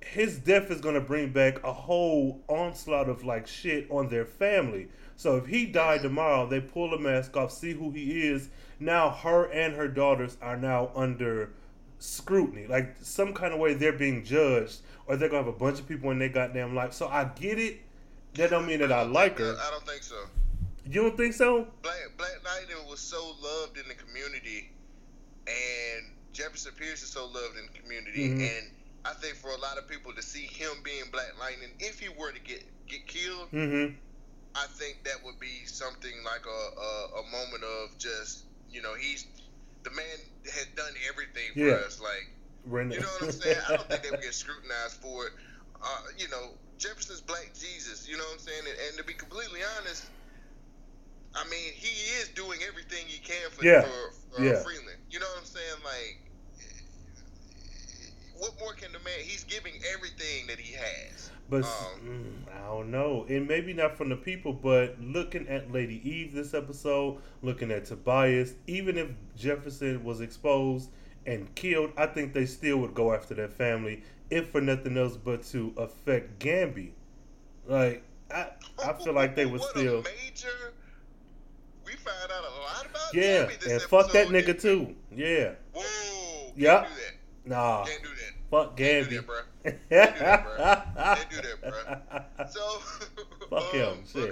his 0.02 0.40
death 0.40 0.72
is 0.72 0.82
going 0.82 0.96
to 0.96 1.02
bring 1.02 1.32
back 1.32 1.64
a 1.64 1.72
whole 1.72 2.42
onslaught 2.48 3.08
of 3.08 3.24
like 3.24 3.46
shit 3.46 3.86
on 3.92 4.10
their 4.10 4.26
family. 4.26 4.88
So 5.16 5.36
if 5.36 5.46
he 5.46 5.68
died 5.68 6.02
tomorrow, 6.02 6.48
they 6.48 6.62
pull 6.62 6.90
the 6.90 6.98
mask 6.98 7.38
off, 7.38 7.52
see 7.52 7.74
who 7.74 7.92
he 7.92 8.24
is. 8.24 8.50
Now 8.80 9.12
her 9.12 9.46
and 9.52 9.76
her 9.76 9.88
daughters 9.88 10.38
are 10.42 10.58
now 10.58 10.90
under 10.96 11.52
scrutiny, 12.00 12.66
like 12.66 12.96
some 13.02 13.34
kind 13.34 13.54
of 13.54 13.60
way 13.60 13.76
they're 13.76 13.94
being 13.94 14.24
judged, 14.24 14.82
or 15.08 15.16
they're 15.18 15.30
gonna 15.30 15.44
have 15.44 15.54
a 15.54 15.58
bunch 15.58 15.80
of 15.80 15.88
people 15.88 16.12
in 16.12 16.20
their 16.20 16.30
goddamn 16.30 16.76
life. 16.76 16.94
So 16.94 17.08
I 17.08 17.26
get 17.26 17.60
it. 17.60 17.82
That 18.36 18.50
don't 18.50 18.66
mean 18.68 18.80
that 18.80 18.92
I 18.92 19.04
don't 19.04 19.14
like 19.14 19.38
her. 19.40 19.56
I 19.60 19.70
don't 19.72 19.86
think 19.88 20.04
so. 20.04 20.16
You 20.86 21.02
don't 21.04 21.18
think 21.18 21.34
so? 21.34 21.68
Black 21.82 21.96
Black 22.18 22.38
Lightning 22.44 22.78
was 22.90 23.00
so 23.00 23.34
loved 23.42 23.78
in 23.78 23.88
the 23.88 23.96
community, 23.96 24.70
and 25.48 26.12
Jefferson 26.34 26.74
Pierce 26.78 27.02
is 27.02 27.10
so 27.10 27.26
loved 27.26 27.58
in 27.58 27.68
the 27.72 27.80
community, 27.80 28.30
Mhm. 28.30 28.58
and 28.58 28.72
I 29.06 29.14
think 29.14 29.36
for 29.36 29.50
a 29.52 29.58
lot 29.58 29.78
of 29.78 29.88
people 29.88 30.14
to 30.14 30.22
see 30.22 30.46
him 30.46 30.72
being 30.84 31.04
Black 31.12 31.38
Lightning, 31.40 31.70
if 31.80 32.00
he 32.00 32.10
were 32.10 32.32
to 32.32 32.40
get 32.40 32.64
get 32.88 33.08
killed, 33.08 33.50
Mm-hmm. 33.52 33.96
I 34.54 34.68
think 34.68 35.04
that 35.06 35.24
would 35.26 35.40
be 35.40 35.66
something 35.66 36.14
like 36.24 36.46
a, 36.46 36.80
a, 36.80 37.20
a 37.20 37.24
moment 37.32 37.64
of 37.64 37.98
just 37.98 38.46
you 38.70 38.82
know 38.82 38.94
he's 38.96 39.26
the 39.84 39.90
man 39.92 40.18
has 40.54 40.66
done 40.76 40.94
everything 41.10 41.54
for 41.54 41.60
Yeah. 41.60 41.74
us 41.86 42.00
like 42.00 42.30
you 42.66 43.00
know 43.00 43.08
what 43.08 43.24
I'm 43.24 43.32
saying? 43.32 43.58
I 43.68 43.76
don't 43.76 43.90
think 43.90 44.04
they 44.04 44.12
would 44.12 44.22
get 44.22 44.34
scrutinized 44.34 44.98
for 45.02 45.28
it. 45.28 45.34
Uh, 45.82 46.02
you 46.18 46.28
know 46.30 46.52
Jefferson's 46.78 47.22
Black 47.22 47.52
Jesus 47.54 48.08
you 48.08 48.18
know 48.18 48.24
what 48.24 48.34
I'm 48.34 48.40
saying? 48.40 48.64
And, 48.68 48.78
and 48.90 48.98
to 48.98 49.04
be 49.04 49.14
completely 49.14 49.60
honest 49.78 50.10
I 51.36 51.44
mean 51.50 51.74
he 51.74 51.92
is 52.22 52.30
doing 52.30 52.60
everything 52.68 53.06
he 53.08 53.20
can 53.20 53.50
for 53.52 53.64
Yeah. 53.64 53.82
for, 53.82 54.12
for 54.38 54.44
Yeah. 54.44 54.64
Freeland. 54.64 54.98
You 55.10 55.20
know 55.20 55.28
what 55.28 55.40
I'm 55.40 55.46
saying? 55.46 55.80
Like 55.84 56.20
what 58.38 58.52
more 58.60 58.74
can 58.74 58.92
the 58.92 59.00
man 59.00 59.20
he's 59.22 59.44
giving 59.46 59.74
everything 59.94 60.48
that 60.48 60.60
he 60.60 60.74
has. 60.74 61.30
But 61.50 61.64
Um, 61.64 62.02
mm, 62.04 62.54
I 62.54 62.68
don't 62.68 62.90
know, 62.92 63.26
and 63.30 63.48
maybe 63.48 63.74
not 63.74 63.96
from 63.96 64.10
the 64.10 64.16
people, 64.16 64.52
but 64.54 65.00
looking 65.00 65.48
at 65.48 65.72
Lady 65.72 66.02
Eve 66.10 66.34
this 66.34 66.54
episode, 66.54 67.22
looking 67.42 67.72
at 67.72 67.86
Tobias, 67.86 68.56
even 68.68 68.98
if 68.98 69.10
Jefferson 69.38 70.04
was 70.04 70.22
exposed 70.22 70.90
and 71.26 71.54
killed, 71.56 71.92
I 71.98 72.06
think 72.08 72.34
they 72.34 72.46
still 72.46 72.78
would 72.78 72.94
go 72.94 73.14
after 73.14 73.34
their 73.34 73.48
family, 73.48 74.04
if 74.30 74.50
for 74.50 74.62
nothing 74.62 74.98
else 74.98 75.18
but 75.18 75.44
to 75.48 75.74
affect 75.78 76.40
Gambi. 76.40 76.92
Like 77.68 78.04
I, 78.32 78.48
I 78.84 78.94
feel 78.94 79.14
like 79.14 79.36
they 79.36 79.46
would 79.46 79.62
still, 79.62 80.00
A 80.00 80.04
major. 80.04 80.74
We 81.86 81.94
found 81.94 82.32
out 82.32 82.44
a 82.44 82.62
lot 82.62 82.86
about. 82.90 83.14
yeah, 83.14 83.50
and 83.72 83.82
fuck 83.84 84.12
that 84.14 84.28
nigga 84.30 84.60
too, 84.60 84.96
yeah. 85.16 85.52
Whoa. 85.74 85.82
Can't 86.48 86.58
Yeah. 86.58 86.84
Do 86.84 86.90
that. 86.96 87.50
nah, 87.50 87.86
Can't 87.86 88.02
do 88.04 88.10
that. 88.10 88.34
fuck 88.50 88.78
Can't 88.78 89.08
Gambi. 89.08 89.10
do 89.10 89.16
that, 89.18 89.28
bro. 89.28 89.36
Can't 89.90 90.14
do 90.14 90.20
that, 90.20 90.44
bro. 90.44 90.56
Can't 91.16 91.30
do 91.30 91.36
that, 91.42 91.62
bro. 92.38 92.46
So. 92.50 92.80
Fuck 93.50 93.64
him, 93.74 93.88
um, 93.90 93.98
shit. 94.12 94.24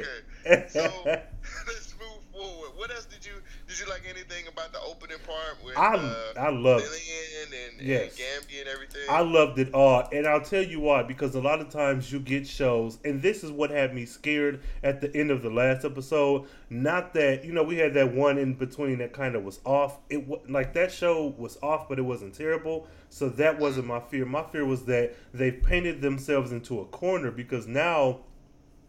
Okay. 0.45 0.65
So 0.69 0.81
let's 1.05 1.95
move 1.99 2.19
forward. 2.33 2.71
What 2.75 2.91
else 2.91 3.05
did 3.05 3.25
you 3.25 3.31
Did 3.73 3.87
you 3.87 3.89
like 3.89 4.03
anything 4.07 4.45
about 4.47 4.71
the 4.71 4.79
opening 4.81 5.17
part 5.25 5.57
with 5.65 5.75
I 5.75 5.95
uh, 5.95 6.33
I 6.37 6.49
love 6.51 6.81
Lillian 6.81 7.71
and, 7.71 7.81
Yes. 7.81 8.11
and 8.11 8.47
Gambi 8.47 8.59
and 8.59 8.69
everything? 8.69 9.01
I 9.09 9.21
loved 9.21 9.57
it 9.57 9.73
all, 9.73 10.07
and 10.11 10.27
I'll 10.27 10.41
tell 10.41 10.61
you 10.61 10.79
why. 10.79 11.01
Because 11.01 11.33
a 11.33 11.41
lot 11.41 11.59
of 11.59 11.69
times 11.69 12.11
you 12.11 12.19
get 12.19 12.45
shows, 12.45 12.99
and 13.03 13.19
this 13.19 13.43
is 13.43 13.49
what 13.49 13.71
had 13.71 13.95
me 13.95 14.05
scared 14.05 14.61
at 14.83 15.01
the 15.01 15.15
end 15.17 15.31
of 15.31 15.41
the 15.41 15.49
last 15.49 15.85
episode. 15.85 16.45
Not 16.69 17.15
that 17.15 17.43
you 17.43 17.51
know 17.51 17.63
we 17.63 17.77
had 17.77 17.95
that 17.95 18.13
one 18.13 18.37
in 18.37 18.53
between 18.53 18.99
that 18.99 19.11
kind 19.11 19.35
of 19.35 19.43
was 19.43 19.59
off. 19.65 19.97
It 20.07 20.47
like 20.47 20.73
that 20.73 20.91
show 20.91 21.33
was 21.35 21.57
off, 21.63 21.89
but 21.89 21.97
it 21.97 22.03
wasn't 22.03 22.35
terrible. 22.35 22.85
So 23.09 23.27
that 23.29 23.57
wasn't 23.57 23.87
my 23.87 24.01
fear. 24.01 24.23
My 24.25 24.43
fear 24.43 24.65
was 24.65 24.85
that 24.85 25.15
they 25.33 25.49
painted 25.51 25.99
themselves 25.99 26.51
into 26.51 26.79
a 26.79 26.85
corner 26.85 27.31
because 27.31 27.65
now 27.65 28.19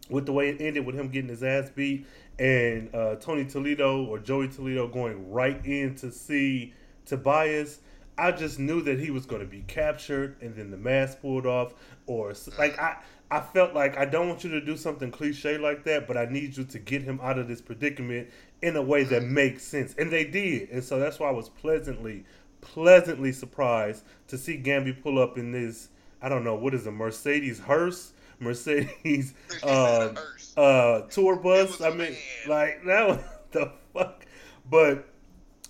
with 0.09 0.25
the 0.27 0.31
way 0.31 0.49
it 0.49 0.61
ended 0.61 0.85
with 0.85 0.95
him 0.95 1.09
getting 1.09 1.29
his 1.29 1.43
ass 1.43 1.69
beat 1.73 2.05
and 2.39 2.93
uh, 2.93 3.15
Tony 3.15 3.45
Toledo 3.45 4.05
or 4.05 4.19
Joey 4.19 4.47
Toledo 4.47 4.87
going 4.87 5.31
right 5.31 5.63
in 5.65 5.95
to 5.95 6.11
see 6.11 6.73
Tobias, 7.05 7.79
I 8.17 8.31
just 8.31 8.59
knew 8.59 8.81
that 8.81 8.99
he 8.99 9.11
was 9.11 9.25
going 9.25 9.41
to 9.41 9.47
be 9.47 9.63
captured 9.67 10.37
and 10.41 10.55
then 10.55 10.71
the 10.71 10.77
mask 10.77 11.21
pulled 11.21 11.45
off. 11.45 11.73
Or 12.07 12.33
like 12.57 12.79
I, 12.79 12.97
I 13.31 13.39
felt 13.39 13.73
like 13.73 13.97
I 13.97 14.05
don't 14.05 14.27
want 14.27 14.43
you 14.43 14.51
to 14.51 14.61
do 14.61 14.77
something 14.77 15.11
cliche 15.11 15.57
like 15.57 15.83
that, 15.85 16.07
but 16.07 16.17
I 16.17 16.25
need 16.25 16.55
you 16.57 16.63
to 16.65 16.79
get 16.79 17.01
him 17.01 17.19
out 17.21 17.39
of 17.39 17.47
this 17.47 17.61
predicament 17.61 18.29
in 18.61 18.75
a 18.75 18.81
way 18.81 19.03
that 19.03 19.23
makes 19.23 19.63
sense, 19.63 19.93
and 19.97 20.11
they 20.11 20.23
did. 20.23 20.69
And 20.69 20.83
so 20.83 20.99
that's 20.99 21.19
why 21.19 21.29
I 21.29 21.33
was 21.33 21.49
pleasantly, 21.49 22.25
pleasantly 22.61 23.31
surprised 23.31 24.03
to 24.27 24.37
see 24.37 24.61
Gambi 24.61 25.01
pull 25.01 25.19
up 25.19 25.37
in 25.37 25.51
this. 25.51 25.89
I 26.21 26.29
don't 26.29 26.43
know 26.43 26.55
what 26.55 26.73
is 26.73 26.87
a 26.87 26.91
Mercedes 26.91 27.59
hearse. 27.59 28.13
Mercedes 28.39 29.33
uh, 29.63 30.13
uh, 30.57 31.01
tour 31.01 31.35
bus. 31.37 31.81
I 31.81 31.89
mean, 31.91 32.15
like 32.47 32.83
that 32.85 33.07
was 33.07 33.19
the 33.51 33.71
fuck. 33.93 34.25
But 34.69 35.07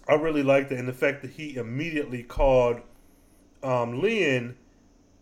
I 0.07 0.15
really 0.15 0.43
liked 0.43 0.71
it, 0.71 0.79
and 0.79 0.87
the 0.87 0.93
fact 0.93 1.21
that 1.23 1.31
he 1.31 1.55
immediately 1.57 2.23
called 2.23 2.81
um, 3.63 4.01
Lynn, 4.01 4.55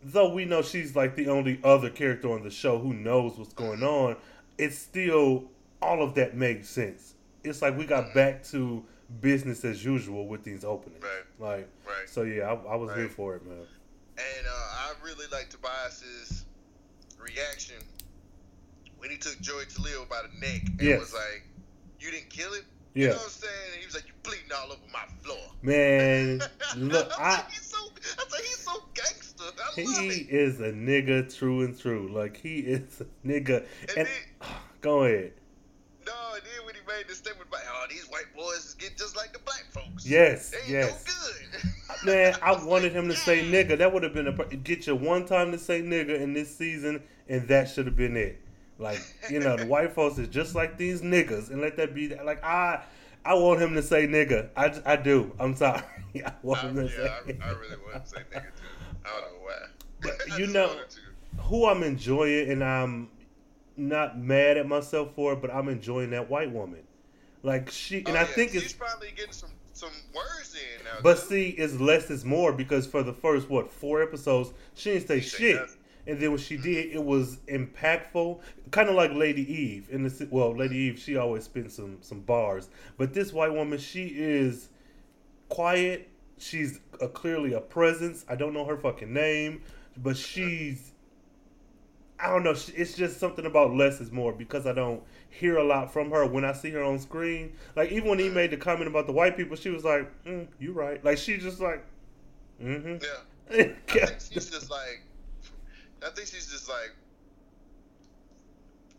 though 0.03 0.33
we 0.33 0.45
know 0.45 0.61
she's 0.61 0.95
like 0.95 1.15
the 1.15 1.27
only 1.29 1.59
other 1.63 1.89
character 1.89 2.31
on 2.31 2.43
the 2.43 2.51
show 2.51 2.77
who 2.79 2.93
knows 2.93 3.37
what's 3.37 3.53
going 3.53 3.83
on. 3.83 4.15
It's 4.57 4.77
still 4.77 5.45
all 5.81 6.03
of 6.03 6.15
that 6.15 6.35
makes 6.35 6.69
sense. 6.69 7.15
It's 7.43 7.61
like 7.61 7.77
we 7.77 7.85
got 7.85 8.13
back 8.13 8.43
to 8.45 8.83
business 9.21 9.65
as 9.65 9.83
usual 9.83 10.27
with 10.27 10.43
these 10.43 10.63
openings. 10.63 11.03
Right. 11.03 11.57
Like, 11.57 11.67
Right. 11.85 12.07
so 12.07 12.21
yeah, 12.23 12.43
I, 12.43 12.73
I 12.73 12.75
was 12.75 12.95
here 12.95 13.09
for 13.09 13.35
it, 13.35 13.45
man. 13.45 13.57
And 13.57 14.47
uh, 14.47 14.51
I 14.51 14.93
really 15.03 15.25
like 15.31 15.49
Tobias's 15.49 16.45
reaction 17.23 17.75
when 18.97 19.09
he 19.09 19.17
took 19.17 19.39
Joey 19.41 19.65
Toledo 19.73 20.05
by 20.09 20.21
the 20.23 20.39
neck 20.45 20.61
and 20.67 20.81
Yes. 20.81 20.99
was 20.99 21.13
like, 21.13 21.43
"You 21.99 22.11
didn't 22.11 22.29
kill 22.29 22.53
him." 22.53 22.65
Yeah. 22.93 23.01
You 23.01 23.07
know 23.09 23.15
what 23.15 23.23
I'm 23.23 23.29
saying? 23.31 23.53
And 23.71 23.79
he 23.79 23.85
was 23.85 23.95
like, 23.95 24.07
"You 24.07 24.13
bleeding 24.23 24.51
all 24.55 24.71
over 24.71 24.81
my 24.91 25.05
floor." 25.23 25.51
Man, 25.61 26.41
look, 26.77 27.11
I, 27.19 27.23
I 27.23 27.43
he's 27.49 27.63
so, 27.65 27.77
I 28.17 28.23
like, 28.31 28.41
he's 28.43 28.59
so 28.59 28.83
gangster. 28.93 29.43
I 29.77 29.81
he 29.81 30.27
is 30.29 30.59
a 30.59 30.71
nigga 30.71 31.35
true 31.35 31.61
and 31.61 31.77
true. 31.79 32.09
Like 32.13 32.37
he 32.37 32.59
is 32.59 33.01
a 33.01 33.27
nigga. 33.27 33.65
And 33.89 33.97
And 33.97 34.07
then- 34.07 34.49
go 34.81 35.03
ahead. 35.05 35.33
No, 36.05 36.11
and 36.35 36.43
then 36.43 36.65
when 36.65 36.75
he 36.75 36.81
made 36.85 37.07
the 37.07 37.15
statement 37.15 37.47
about, 37.49 37.61
"Oh, 37.65 37.85
these 37.89 38.05
white 38.09 38.33
boys 38.35 38.75
get 38.77 38.97
just 38.97 39.15
like 39.15 39.31
the 39.33 39.39
black 39.39 39.65
folks." 39.71 40.05
Yes, 40.05 40.53
yes. 40.67 40.91
no. 41.07 41.12
Man, 42.05 42.35
I 42.41 42.63
wanted 42.63 42.91
him 42.93 43.07
to 43.07 43.15
say 43.15 43.43
nigga. 43.49 43.77
That 43.77 43.93
would 43.93 44.03
have 44.03 44.13
been 44.13 44.27
a 44.27 44.31
get 44.57 44.87
you 44.87 44.95
one 44.95 45.25
time 45.25 45.51
to 45.51 45.57
say 45.57 45.81
nigga 45.81 46.19
in 46.19 46.33
this 46.33 46.53
season, 46.55 47.01
and 47.29 47.47
that 47.47 47.69
should 47.69 47.85
have 47.85 47.95
been 47.95 48.17
it. 48.17 48.39
Like 48.79 48.99
you 49.29 49.39
know, 49.39 49.55
the 49.55 49.65
white 49.65 49.93
folks 49.93 50.17
is 50.17 50.27
just 50.27 50.55
like 50.55 50.77
these 50.77 51.01
niggas, 51.01 51.49
and 51.49 51.61
let 51.61 51.77
that 51.77 51.93
be 51.95 52.07
that. 52.07 52.25
Like 52.25 52.43
I, 52.43 52.83
I 53.23 53.35
want 53.35 53.61
him 53.61 53.73
to 53.75 53.81
say 53.83 54.07
nigga. 54.07 54.49
I, 54.57 54.73
I 54.85 54.95
do. 54.97 55.31
I'm 55.39 55.55
sorry. 55.55 55.81
I 56.25 56.33
want 56.41 56.63
I, 56.63 56.67
him 56.69 56.75
to 56.75 56.89
say. 56.89 57.03
yeah, 57.27 57.33
I, 57.45 57.49
I 57.49 57.51
really 57.53 57.77
want 57.77 58.03
to 58.03 58.09
say 58.09 58.17
nigga 58.33 58.41
too. 58.43 59.05
I 59.05 59.21
don't 59.21 59.33
know 59.33 59.39
why. 59.41 59.53
But 60.01 60.19
you 60.39 60.47
know- 60.47 60.75
Who 61.43 61.65
I'm 61.67 61.83
enjoying, 61.83 62.51
and 62.51 62.63
I'm 62.63 63.09
not 63.77 64.19
mad 64.19 64.57
at 64.57 64.67
myself 64.67 65.15
for 65.15 65.33
it, 65.33 65.41
but 65.41 65.51
I'm 65.53 65.69
enjoying 65.69 66.09
that 66.11 66.29
white 66.29 66.51
woman. 66.51 66.81
Like 67.41 67.69
she, 67.69 67.97
and 67.99 68.09
Oh, 68.09 68.11
I 68.11 68.13
yeah, 68.19 68.25
think 68.25 68.51
she's 68.51 68.63
it's 68.65 68.73
probably 68.73 69.11
getting 69.15 69.33
some 69.33 69.49
some 69.73 69.91
words 70.13 70.55
in 70.55 70.85
now. 70.85 70.99
But 71.01 71.15
too. 71.15 71.25
see, 71.27 71.49
it's 71.49 71.75
less 71.79 72.09
is 72.09 72.23
more 72.23 72.53
because 72.53 72.87
for 72.87 73.03
the 73.03 73.13
first 73.13 73.49
what 73.49 73.71
four 73.71 74.01
episodes, 74.01 74.53
she 74.75 74.91
didn't 74.91 75.07
say 75.07 75.19
She 75.19 75.37
shit, 75.37 75.69
and 76.07 76.19
then 76.19 76.29
when 76.29 76.39
she 76.39 76.57
did, 76.57 76.93
it 76.93 77.03
was 77.03 77.37
impactful, 77.47 78.39
kind 78.71 78.89
of 78.89 78.95
like 78.95 79.11
Lady 79.11 79.51
Eve. 79.51 79.87
In 79.91 80.03
the 80.03 80.27
well, 80.29 80.55
Lady 80.55 80.77
Eve, 80.77 80.99
she 80.99 81.17
always 81.17 81.43
spins 81.43 81.73
some 81.75 81.97
some 82.01 82.21
bars, 82.21 82.69
but 82.97 83.13
this 83.13 83.33
white 83.33 83.53
woman, 83.53 83.79
she 83.79 84.07
is 84.07 84.69
quiet. 85.49 86.09
She's 86.37 86.79
a, 86.99 87.07
clearly 87.07 87.53
a 87.53 87.61
presence. 87.61 88.25
I 88.27 88.35
don't 88.35 88.53
know 88.53 88.65
her 88.65 88.77
fucking 88.77 89.11
name, 89.11 89.61
but 89.97 90.17
she's. 90.17 90.92
I 92.23 92.29
don't 92.29 92.43
know. 92.43 92.51
It's 92.75 92.93
just 92.95 93.19
something 93.19 93.45
about 93.45 93.75
less 93.75 93.99
is 93.99 94.11
more 94.11 94.31
because 94.31 94.65
I 94.65 94.71
don't 94.73 95.03
hear 95.29 95.57
a 95.57 95.63
lot 95.63 95.91
from 95.91 96.09
her 96.11 96.25
when 96.25 96.45
I 96.45 96.53
see 96.53 96.69
her 96.71 96.81
on 96.81 96.97
screen. 96.99 97.53
Like 97.75 97.91
even 97.91 98.07
when 98.09 98.19
he 98.19 98.29
made 98.29 98.51
the 98.51 98.57
comment 98.57 98.87
about 98.87 99.07
the 99.07 99.11
white 99.13 99.35
people, 99.35 99.57
she 99.57 99.69
was 99.69 99.83
like, 99.83 100.09
mm, 100.23 100.47
"You 100.59 100.71
right." 100.71 101.03
Like 101.03 101.17
she 101.17 101.37
just 101.37 101.59
like, 101.59 101.83
mm-hmm. 102.63 103.03
yeah, 103.03 103.65
I 104.01 104.05
think 104.05 104.19
she's 104.31 104.49
just 104.49 104.71
like, 104.71 105.01
I 106.01 106.09
think 106.11 106.27
she's 106.29 106.49
just 106.49 106.69
like 106.69 106.93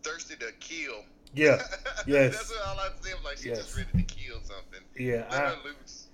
thirsty 0.03 0.37
to 0.37 0.53
kill. 0.61 1.05
yeah, 1.35 1.63
yes. 2.07 2.35
That's 2.37 2.51
what 2.51 2.67
I 2.69 2.75
like 2.77 3.01
to 3.01 3.09
say. 3.09 3.15
Like 3.25 3.37
she's 3.39 3.47
Yes. 3.47 3.59
just 3.59 3.77
ready 3.77 3.89
to 4.05 4.15
kill 4.15 4.37
something. 4.43 4.81
Yeah, 4.99 5.25
Let 5.31 5.33
I- 5.33 5.49
her 5.51 5.57
loose. 5.65 6.07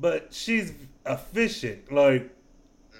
but 0.00 0.32
she's 0.34 0.72
efficient. 1.06 1.92
Like. 1.92 2.30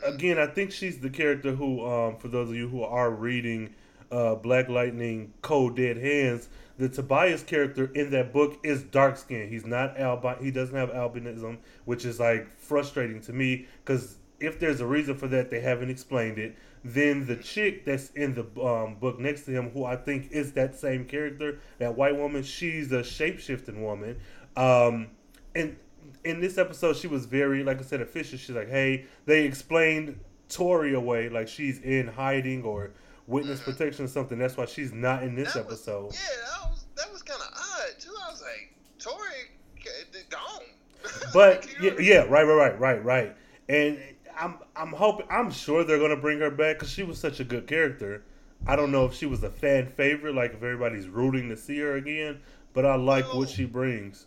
Again, 0.04 0.38
I 0.38 0.46
think 0.46 0.70
she's 0.70 0.98
the 0.98 1.10
character 1.10 1.52
who, 1.52 1.84
um, 1.84 2.16
for 2.16 2.28
those 2.28 2.50
of 2.50 2.56
you 2.56 2.68
who 2.68 2.82
are 2.82 3.10
reading 3.10 3.74
uh, 4.10 4.34
Black 4.36 4.68
Lightning, 4.68 5.32
Cold 5.42 5.76
Dead 5.76 5.96
Hands, 5.96 6.46
the 6.78 6.88
Tobias 6.88 7.42
character 7.42 7.90
in 7.94 8.10
that 8.10 8.32
book 8.32 8.58
is 8.62 8.82
dark 8.82 9.16
skinned. 9.16 9.50
He's 9.50 9.66
not 9.66 9.98
albi. 9.98 10.34
He 10.40 10.50
doesn't 10.50 10.76
have 10.76 10.90
albinism, 10.90 11.58
which 11.84 12.04
is 12.04 12.20
like 12.20 12.48
frustrating 12.58 13.20
to 13.22 13.32
me 13.32 13.66
because 13.84 14.16
if 14.40 14.58
there's 14.58 14.80
a 14.80 14.86
reason 14.86 15.16
for 15.16 15.28
that, 15.28 15.50
they 15.50 15.60
haven't 15.60 15.90
explained 15.90 16.38
it. 16.38 16.56
Then 16.84 17.26
the 17.26 17.36
chick 17.36 17.84
that's 17.84 18.10
in 18.10 18.34
the 18.34 18.62
um, 18.62 18.96
book 18.96 19.18
next 19.18 19.44
to 19.46 19.52
him, 19.52 19.70
who 19.70 19.84
I 19.84 19.96
think 19.96 20.32
is 20.32 20.52
that 20.52 20.74
same 20.74 21.06
character, 21.06 21.60
that 21.78 21.96
white 21.96 22.16
woman, 22.16 22.42
she's 22.42 22.92
a 22.92 23.02
shape 23.02 23.38
shifting 23.38 23.82
woman. 23.82 24.18
Um, 24.56 25.08
and 25.54 25.76
in 26.24 26.40
this 26.40 26.58
episode, 26.58 26.96
she 26.96 27.06
was 27.06 27.26
very, 27.26 27.62
like 27.62 27.78
I 27.78 27.82
said, 27.82 28.00
efficient. 28.00 28.40
She's 28.40 28.56
like, 28.56 28.70
hey, 28.70 29.06
they 29.26 29.44
explained 29.44 30.18
Tori 30.48 30.94
away, 30.94 31.28
like 31.28 31.48
she's 31.48 31.80
in 31.80 32.08
hiding 32.08 32.62
or 32.62 32.92
witness 33.26 33.60
mm-hmm. 33.60 33.70
protection 33.72 34.04
or 34.04 34.08
something. 34.08 34.38
That's 34.38 34.56
why 34.56 34.66
she's 34.66 34.92
not 34.92 35.22
in 35.22 35.34
this 35.34 35.54
That 35.54 35.66
was- 35.66 35.80
episode. 35.80 36.14
yeah, 36.14 36.20
that 36.62 36.70
was 36.70 36.84
that 36.96 37.12
was 37.12 37.22
kind 37.22 37.40
of 37.40 37.48
odd 37.56 37.98
too. 37.98 38.14
I 38.26 38.30
was 38.30 38.42
like, 38.42 38.74
Tori 38.98 39.50
gone. 40.30 40.40
But 41.34 41.66
know 41.80 41.96
yeah, 41.98 42.00
yeah, 42.00 42.18
right, 42.28 42.44
right, 42.44 42.56
right, 42.56 42.80
right, 42.80 43.04
right. 43.04 43.36
And 43.68 43.98
I'm, 44.38 44.58
I'm 44.74 44.92
hoping, 44.92 45.26
I'm 45.30 45.50
sure 45.50 45.84
they're 45.84 45.98
gonna 45.98 46.16
bring 46.16 46.38
her 46.40 46.50
back 46.50 46.76
because 46.76 46.90
she 46.90 47.02
was 47.02 47.18
such 47.18 47.40
a 47.40 47.44
good 47.44 47.66
character. 47.66 48.24
I 48.66 48.76
don't 48.76 48.90
know 48.90 49.04
mm-hmm. 49.04 49.12
if 49.12 49.18
she 49.18 49.26
was 49.26 49.42
a 49.42 49.50
fan 49.50 49.86
favorite, 49.86 50.34
like 50.34 50.52
if 50.52 50.62
everybody's 50.62 51.08
rooting 51.08 51.48
to 51.50 51.56
see 51.56 51.78
her 51.80 51.96
again. 51.96 52.40
But 52.72 52.86
I 52.86 52.96
like 52.96 53.32
what 53.34 53.48
she 53.48 53.66
brings. 53.66 54.26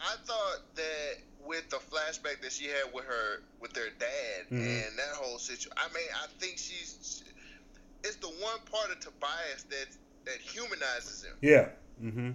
I 0.00 0.16
thought 0.24 0.62
that 0.74 1.16
with 1.46 1.68
the 1.70 1.76
flashback 1.76 2.40
that 2.42 2.52
she 2.52 2.66
had 2.66 2.92
with 2.94 3.04
her 3.04 3.42
with 3.60 3.72
their 3.72 3.90
dad 3.98 4.46
Mhm. 4.50 4.58
and 4.88 4.98
that 4.98 5.14
whole 5.14 5.38
situation. 5.38 5.72
I 5.76 5.88
mean, 5.92 6.08
I 6.22 6.26
think 6.38 6.58
she's 6.58 7.22
it's 8.02 8.16
the 8.16 8.28
one 8.28 8.58
part 8.70 8.90
of 8.90 9.00
Tobias 9.00 9.64
that 9.70 9.88
that 10.24 10.38
humanizes 10.40 11.22
him, 11.24 11.36
Yeah. 11.42 11.68
Mm-hmm. 12.02 12.32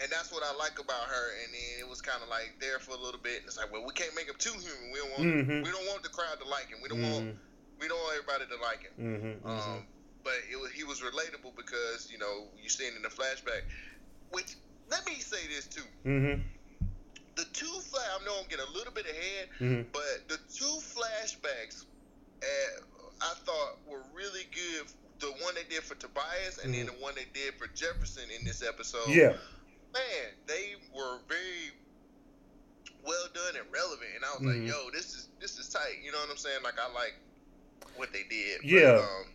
and 0.00 0.08
that's 0.10 0.30
what 0.32 0.42
I 0.42 0.52
like 0.56 0.78
about 0.78 1.08
her. 1.08 1.26
And 1.42 1.52
then 1.54 1.80
it 1.80 1.88
was 1.88 2.00
kind 2.02 2.22
of 2.22 2.28
like 2.28 2.56
there 2.60 2.78
for 2.78 2.92
a 2.92 2.98
little 3.00 3.20
bit, 3.20 3.38
and 3.40 3.46
it's 3.46 3.56
like, 3.56 3.72
well, 3.72 3.84
we 3.84 3.92
can't 3.94 4.14
make 4.14 4.26
him 4.28 4.36
too 4.38 4.52
human. 4.52 4.92
We 4.92 4.98
don't 4.98 5.10
want 5.12 5.24
Mhm. 5.24 5.64
we 5.64 5.70
don't 5.70 5.86
want 5.86 6.02
the 6.02 6.10
crowd 6.10 6.38
to 6.40 6.46
like 6.48 6.68
him. 6.68 6.80
We 6.82 6.88
don't 6.88 7.02
want 7.02 7.38
we 7.80 7.88
don't 7.88 7.98
want 8.00 8.16
everybody 8.16 8.46
to 8.46 8.56
like 8.62 8.80
him. 8.82 8.92
Mm-hmm. 9.00 9.48
Um, 9.48 9.86
but 10.22 10.34
it 10.50 10.56
was, 10.56 10.70
he 10.72 10.84
was 10.84 11.00
relatable 11.00 11.54
because 11.56 12.10
you 12.10 12.18
know 12.18 12.48
you 12.62 12.68
see 12.68 12.84
it 12.84 12.94
in 12.94 13.02
the 13.02 13.08
flashback. 13.08 13.62
Which 14.30 14.56
let 14.88 15.04
me 15.06 15.14
say 15.16 15.46
this 15.48 15.66
too: 15.66 15.82
mm-hmm. 16.04 16.42
The 17.36 17.44
two 17.52 17.66
flash. 17.66 18.04
I 18.20 18.24
know 18.24 18.36
I'm 18.40 18.48
getting 18.48 18.66
a 18.66 18.70
little 18.76 18.92
bit 18.92 19.06
ahead, 19.06 19.48
Mhm. 19.60 19.92
but 19.92 20.28
the 20.28 20.38
two 20.52 20.78
flashbacks 20.80 21.84
uh, 22.42 22.80
I 23.20 23.34
thought 23.46 23.78
were 23.86 24.02
really 24.12 24.44
good. 24.52 24.86
The 25.20 25.32
one 25.44 25.54
they 25.54 25.64
did 25.64 25.82
for 25.82 25.94
Tobias, 25.94 26.58
and 26.62 26.74
then 26.74 26.86
the 26.86 26.92
one 26.92 27.14
they 27.14 27.24
did 27.32 27.54
for 27.54 27.66
Jefferson 27.68 28.24
in 28.38 28.44
this 28.44 28.62
episode. 28.62 29.00
Mm-hmm. 29.08 29.18
Yeah. 29.18 29.36
man, 29.94 30.34
they 30.46 30.74
were 30.92 31.18
very 31.28 31.70
well 33.04 33.26
done 33.32 33.54
and 33.56 33.72
relevant. 33.72 34.10
And 34.16 34.24
I 34.24 34.32
was 34.32 34.42
Mhm. 34.42 34.66
like, 34.66 34.68
yo, 34.68 34.90
this 34.90 35.14
is 35.14 35.28
this 35.40 35.56
is 35.58 35.68
tight. 35.68 36.02
You 36.02 36.10
know 36.12 36.18
what 36.18 36.30
I'm 36.30 36.36
saying? 36.36 36.62
Like 36.62 36.78
I 36.80 36.90
like 36.92 37.14
what 37.96 38.12
they 38.12 38.24
did. 38.24 38.60
But, 38.62 38.68
Yeah. 38.68 38.98
um, 38.98 39.26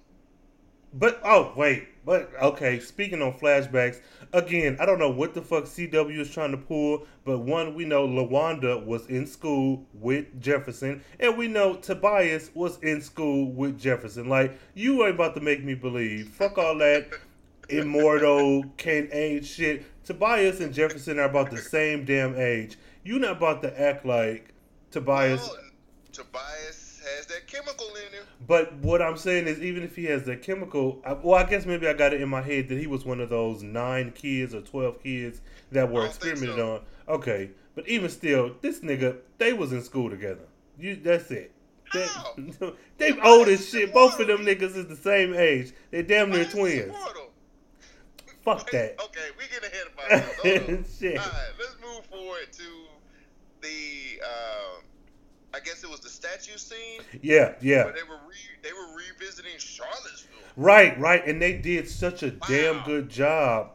But 0.93 1.22
oh 1.24 1.53
wait, 1.55 1.88
but 2.05 2.31
okay. 2.41 2.79
Speaking 2.79 3.22
on 3.22 3.34
flashbacks, 3.34 4.01
again, 4.34 4.77
I 4.79 4.86
don't 4.86 4.98
know 4.98 5.12
what 5.12 5.34
the 5.34 5.41
fuck 5.41 5.65
CW 5.65 6.19
is 6.19 6.31
trying 6.31 6.51
to 6.51 6.58
pull, 6.58 7.05
but 7.25 7.39
one 7.39 7.75
we 7.75 7.86
know 7.86 8.08
Lawanda 8.08 8.84
was 8.84 9.05
in 9.08 9.27
school 9.27 9.86
with 9.93 10.41
Jefferson, 10.41 11.03
and 11.19 11.38
we 11.38 11.48
know 11.48 11.75
Tobias 11.75 12.50
was 12.55 12.79
in 12.79 13.01
school 13.01 13.51
with 13.51 13.79
Jefferson. 13.79 14.29
Like 14.29 14.58
you 14.74 15.05
ain't 15.05 15.15
about 15.15 15.36
to 15.36 15.41
make 15.41 15.63
me 15.63 15.75
believe. 15.75 16.29
Fuck 16.29 16.58
all 16.58 16.77
that 16.79 17.08
immortal 17.69 18.63
can't 18.77 19.10
age 19.12 19.46
shit. 19.46 19.86
Tobias 20.03 20.60
and 20.60 20.74
Jefferson 20.74 21.19
are 21.19 21.29
about 21.29 21.51
the 21.51 21.58
same 21.58 22.03
damn 22.03 22.36
age. 22.36 22.77
You 23.03 23.19
not 23.19 23.38
about 23.38 23.62
to 23.62 23.79
act 23.79 24.05
like 24.05 24.53
Tobias. 24.89 25.41
Well, 25.41 25.58
Tobias 26.12 27.01
has 27.15 27.27
that 27.27 27.46
chemical 27.48 27.88
in 27.89 28.13
him. 28.13 28.25
But 28.49 28.73
what 28.77 28.99
I'm 28.99 29.15
saying 29.15 29.45
is, 29.45 29.59
even 29.59 29.83
if 29.83 29.95
he 29.95 30.05
has 30.05 30.23
that 30.23 30.41
chemical, 30.41 31.03
I, 31.05 31.13
well, 31.13 31.35
I 31.35 31.47
guess 31.47 31.67
maybe 31.67 31.87
I 31.87 31.93
got 31.93 32.13
it 32.13 32.21
in 32.21 32.29
my 32.29 32.41
head 32.41 32.67
that 32.69 32.79
he 32.79 32.87
was 32.87 33.05
one 33.05 33.19
of 33.19 33.29
those 33.29 33.61
nine 33.61 34.11
kids 34.11 34.55
or 34.55 34.61
twelve 34.61 35.03
kids 35.03 35.41
that 35.71 35.91
were 35.91 36.07
experimented 36.07 36.55
so. 36.55 36.73
on. 36.73 36.81
Okay, 37.07 37.51
but 37.75 37.87
even 37.87 38.09
still, 38.09 38.55
this 38.61 38.79
nigga, 38.79 39.17
they 39.37 39.53
was 39.53 39.71
in 39.71 39.83
school 39.83 40.09
together. 40.09 40.47
You, 40.79 40.95
that's 40.95 41.29
it. 41.29 41.51
They, 41.93 42.07
they 42.97 43.21
old 43.21 43.49
as 43.49 43.69
shit. 43.69 43.93
Both 43.93 44.19
of 44.19 44.25
them 44.25 44.39
niggas 44.39 44.75
is 44.75 44.87
the 44.87 44.95
same 44.95 45.35
age. 45.35 45.71
They 45.91 46.01
damn 46.01 46.31
near 46.31 46.45
twins. 46.45 46.95
Fuck 48.43 48.71
that. 48.71 48.99
Okay, 48.99 49.27
we 49.37 49.43
getting 49.47 49.69
ahead 49.69 49.85
of 49.85 50.65
ourselves. 50.65 50.97
Shit. 50.97 51.19
All 51.19 51.23
right, 51.23 51.51
let's 51.59 51.75
move 51.83 52.03
forward 52.07 52.51
to 52.53 52.63
the. 53.61 54.23
Um, 54.23 54.88
I 55.53 55.59
guess 55.59 55.83
it 55.83 55.89
was 55.89 55.99
the 55.99 56.09
statue 56.09 56.57
scene 56.57 57.01
Yeah, 57.21 57.53
yeah. 57.61 57.85
where 57.85 57.93
they 57.93 58.03
were 58.03 58.19
re, 58.27 58.35
they 58.61 58.71
were 58.73 58.95
revisiting 58.95 59.57
Charlottesville. 59.57 60.37
Right, 60.55 60.99
right, 60.99 61.25
and 61.25 61.41
they 61.41 61.53
did 61.53 61.87
such 61.89 62.23
a 62.23 62.31
damn 62.31 62.83
good 62.85 63.09
job. 63.09 63.71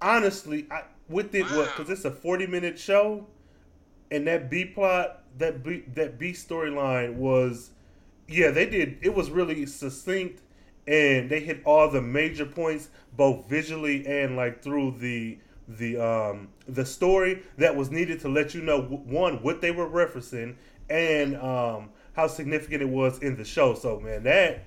Honestly, 0.00 0.66
I 0.70 0.82
with 1.08 1.34
it 1.34 1.42
what 1.44 1.66
Wow. 1.66 1.72
because 1.76 1.90
it's 1.90 2.04
a 2.04 2.10
forty 2.10 2.46
minute 2.46 2.78
show, 2.78 3.26
and 4.10 4.26
that 4.26 4.50
B 4.50 4.64
plot, 4.64 5.22
that 5.38 5.62
B 5.62 5.84
that 5.94 6.18
B 6.18 6.32
storyline 6.32 7.14
was, 7.14 7.70
yeah, 8.28 8.50
they 8.50 8.66
did. 8.66 8.98
It 9.02 9.14
was 9.14 9.30
really 9.30 9.64
succinct, 9.66 10.40
and 10.86 11.30
they 11.30 11.40
hit 11.40 11.60
all 11.64 11.88
the 11.90 12.00
major 12.02 12.46
points 12.46 12.88
both 13.16 13.48
visually 13.48 14.06
and 14.06 14.36
like 14.36 14.62
through 14.62 14.96
the 14.98 15.38
the 15.68 15.96
um 15.96 16.48
the 16.66 16.84
story 16.84 17.42
that 17.56 17.74
was 17.76 17.90
needed 17.90 18.18
to 18.20 18.28
let 18.28 18.54
you 18.54 18.60
know 18.60 18.80
one 18.82 19.34
what 19.42 19.60
they 19.60 19.70
were 19.70 19.88
referencing 19.88 20.56
and 20.90 21.36
um 21.36 21.90
how 22.14 22.26
significant 22.26 22.82
it 22.82 22.88
was 22.88 23.18
in 23.20 23.36
the 23.36 23.44
show. 23.44 23.74
So 23.74 24.00
man, 24.00 24.22
that 24.24 24.64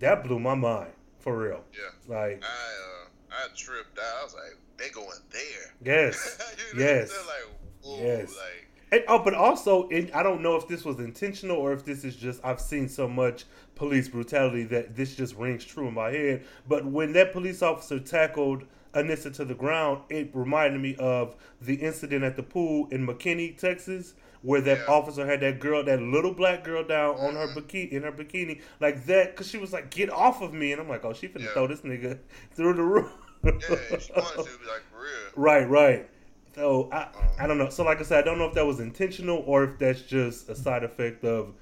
that 0.00 0.22
blew 0.24 0.38
my 0.38 0.54
mind 0.54 0.92
for 1.18 1.36
real. 1.36 1.64
Yeah, 1.72 2.14
Like 2.16 2.42
I 2.42 2.46
uh, 2.46 3.08
I 3.30 3.46
tripped 3.56 3.98
out. 3.98 4.20
I 4.20 4.24
was 4.24 4.34
like, 4.34 4.56
they 4.76 4.90
going 4.90 5.08
there. 5.30 5.74
yes, 5.84 6.38
you 6.72 6.78
know 6.78 6.84
yes. 6.86 7.10
Like, 7.26 7.98
Yes. 8.00 8.28
like. 8.36 8.64
And, 8.90 9.04
oh, 9.06 9.18
but 9.22 9.34
also, 9.34 9.86
and 9.90 10.10
I 10.12 10.22
don't 10.22 10.40
know 10.42 10.56
if 10.56 10.66
this 10.66 10.82
was 10.84 10.98
intentional 10.98 11.58
or 11.58 11.72
if 11.74 11.84
this 11.84 12.04
is 12.04 12.16
just 12.16 12.40
I've 12.42 12.60
seen 12.60 12.88
so 12.88 13.06
much 13.06 13.44
police 13.74 14.08
brutality 14.08 14.64
that 14.64 14.96
this 14.96 15.14
just 15.14 15.36
rings 15.36 15.62
true 15.64 15.88
in 15.88 15.94
my 15.94 16.10
head. 16.10 16.44
But 16.66 16.86
when 16.86 17.12
that 17.12 17.32
police 17.32 17.60
officer 17.62 17.98
tackled 18.00 18.64
Anissa 18.94 19.32
to 19.34 19.44
the 19.44 19.54
ground, 19.54 20.00
it 20.08 20.30
reminded 20.32 20.80
me 20.80 20.96
of 20.96 21.36
the 21.60 21.74
incident 21.74 22.24
at 22.24 22.36
the 22.36 22.42
pool 22.42 22.88
in 22.90 23.06
McKinney, 23.06 23.58
Texas, 23.58 24.14
where 24.42 24.60
that 24.60 24.78
Yeah. 24.78 24.84
officer 24.86 25.26
had 25.26 25.40
that 25.40 25.60
girl, 25.60 25.82
that 25.84 26.00
little 26.00 26.32
black 26.32 26.64
girl, 26.64 26.84
down 26.84 27.16
on 27.16 27.34
her 27.34 27.48
Mhm. 27.48 27.54
bikini 27.54 27.90
in 27.90 28.02
her 28.02 28.12
bikini 28.12 28.60
like 28.80 29.04
that, 29.06 29.30
because 29.30 29.48
she 29.48 29.58
was 29.58 29.72
like, 29.72 29.90
"Get 29.90 30.10
off 30.10 30.40
of 30.42 30.52
me!" 30.54 30.72
And 30.72 30.80
I'm 30.80 30.88
like, 30.88 31.04
"Oh, 31.04 31.12
she 31.12 31.28
finna 31.28 31.44
Yeah. 31.44 31.52
throw 31.52 31.66
this 31.66 31.80
nigga 31.80 32.18
through 32.52 32.74
the 32.74 32.82
roof." 32.82 33.10
Yeah, 33.44 33.98
she 33.98 34.12
wanted 34.12 34.44
to 34.44 34.58
be 34.58 34.66
like 34.66 34.82
for 34.90 35.00
real. 35.02 35.32
Right, 35.36 35.68
right. 35.68 36.08
So 36.54 36.88
I, 36.92 37.08
I 37.38 37.46
don't 37.46 37.58
know. 37.58 37.68
So 37.68 37.84
like 37.84 38.00
I 38.00 38.02
said, 38.02 38.18
I 38.18 38.22
don't 38.24 38.38
know 38.38 38.46
if 38.46 38.54
that 38.54 38.66
was 38.66 38.80
intentional 38.80 39.42
or 39.46 39.64
if 39.64 39.78
that's 39.78 40.02
just 40.02 40.48
a 40.48 40.56
side 40.56 40.82
effect 40.84 41.24
of 41.24 41.54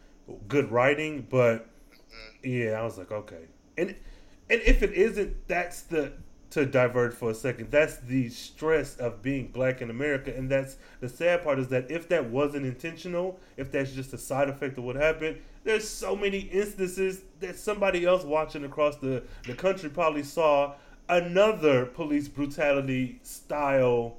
good 0.48 0.70
writing. 0.70 1.26
But 1.28 1.68
yeah, 2.42 2.72
I 2.80 2.82
was 2.84 2.98
like, 2.98 3.10
okay. 3.12 3.44
And 3.76 3.90
and 4.48 4.60
if 4.62 4.82
it 4.82 4.92
isn't, 4.92 5.48
that's 5.48 5.82
the 5.82 6.12
to 6.50 6.64
divert 6.64 7.12
for 7.12 7.30
a 7.30 7.34
second. 7.34 7.70
That's 7.70 7.96
the 7.98 8.28
stress 8.28 8.96
of 8.96 9.22
being 9.22 9.48
black 9.48 9.82
in 9.82 9.90
America, 9.90 10.32
and 10.34 10.48
that's 10.50 10.76
the 11.00 11.08
sad 11.08 11.42
part 11.42 11.58
is 11.58 11.68
that 11.68 11.90
if 11.90 12.08
that 12.08 12.26
wasn't 12.30 12.66
intentional, 12.66 13.38
if 13.56 13.72
that's 13.72 13.92
just 13.92 14.12
a 14.12 14.18
side 14.18 14.48
effect 14.48 14.78
of 14.78 14.84
what 14.84 14.96
happened, 14.96 15.38
there's 15.64 15.88
so 15.88 16.14
many 16.14 16.38
instances 16.38 17.22
that 17.40 17.56
somebody 17.56 18.04
else 18.04 18.24
watching 18.24 18.64
across 18.64 18.96
the 18.96 19.22
the 19.46 19.54
country 19.54 19.90
probably 19.90 20.22
saw 20.22 20.74
another 21.08 21.86
police 21.86 22.28
brutality 22.28 23.18
style 23.22 24.16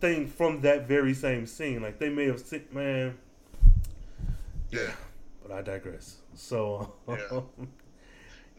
thing 0.00 0.26
from 0.26 0.60
that 0.62 0.86
very 0.86 1.14
same 1.14 1.46
scene. 1.46 1.80
Like 1.82 1.98
they 1.98 2.08
may 2.10 2.26
have 2.26 2.40
seen, 2.40 2.64
man. 2.72 3.16
Yeah. 4.70 4.92
But 5.42 5.52
I 5.52 5.62
digress. 5.62 6.16
So 6.34 6.94
Yeah. 7.08 7.16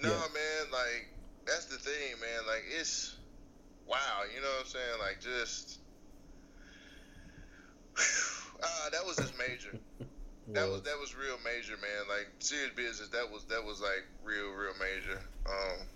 No, 0.03 0.09
Yeah. 0.09 0.17
man, 0.33 0.71
like 0.71 1.09
that's 1.51 1.65
the 1.65 1.77
thing, 1.77 2.19
man. 2.19 2.47
Like 2.47 2.63
it's 2.79 3.17
wow, 3.87 4.23
you 4.33 4.41
know 4.41 4.47
what 4.47 4.61
I'm 4.61 4.67
saying? 4.67 4.99
Like 4.99 5.19
just 5.21 5.79
uh, 8.63 8.89
that 8.91 9.05
was 9.05 9.17
just 9.17 9.37
major. 9.37 9.77
That 10.53 10.67
was 10.69 10.81
that 10.81 10.99
was 10.99 11.15
real 11.15 11.37
major, 11.45 11.77
man. 11.77 12.09
Like 12.09 12.27
serious 12.39 12.73
business. 12.75 13.07
That 13.09 13.31
was 13.31 13.45
that 13.45 13.63
was 13.63 13.79
like 13.79 14.03
real, 14.23 14.49
real 14.51 14.73
major. 14.81 15.21
Um, 15.45 15.87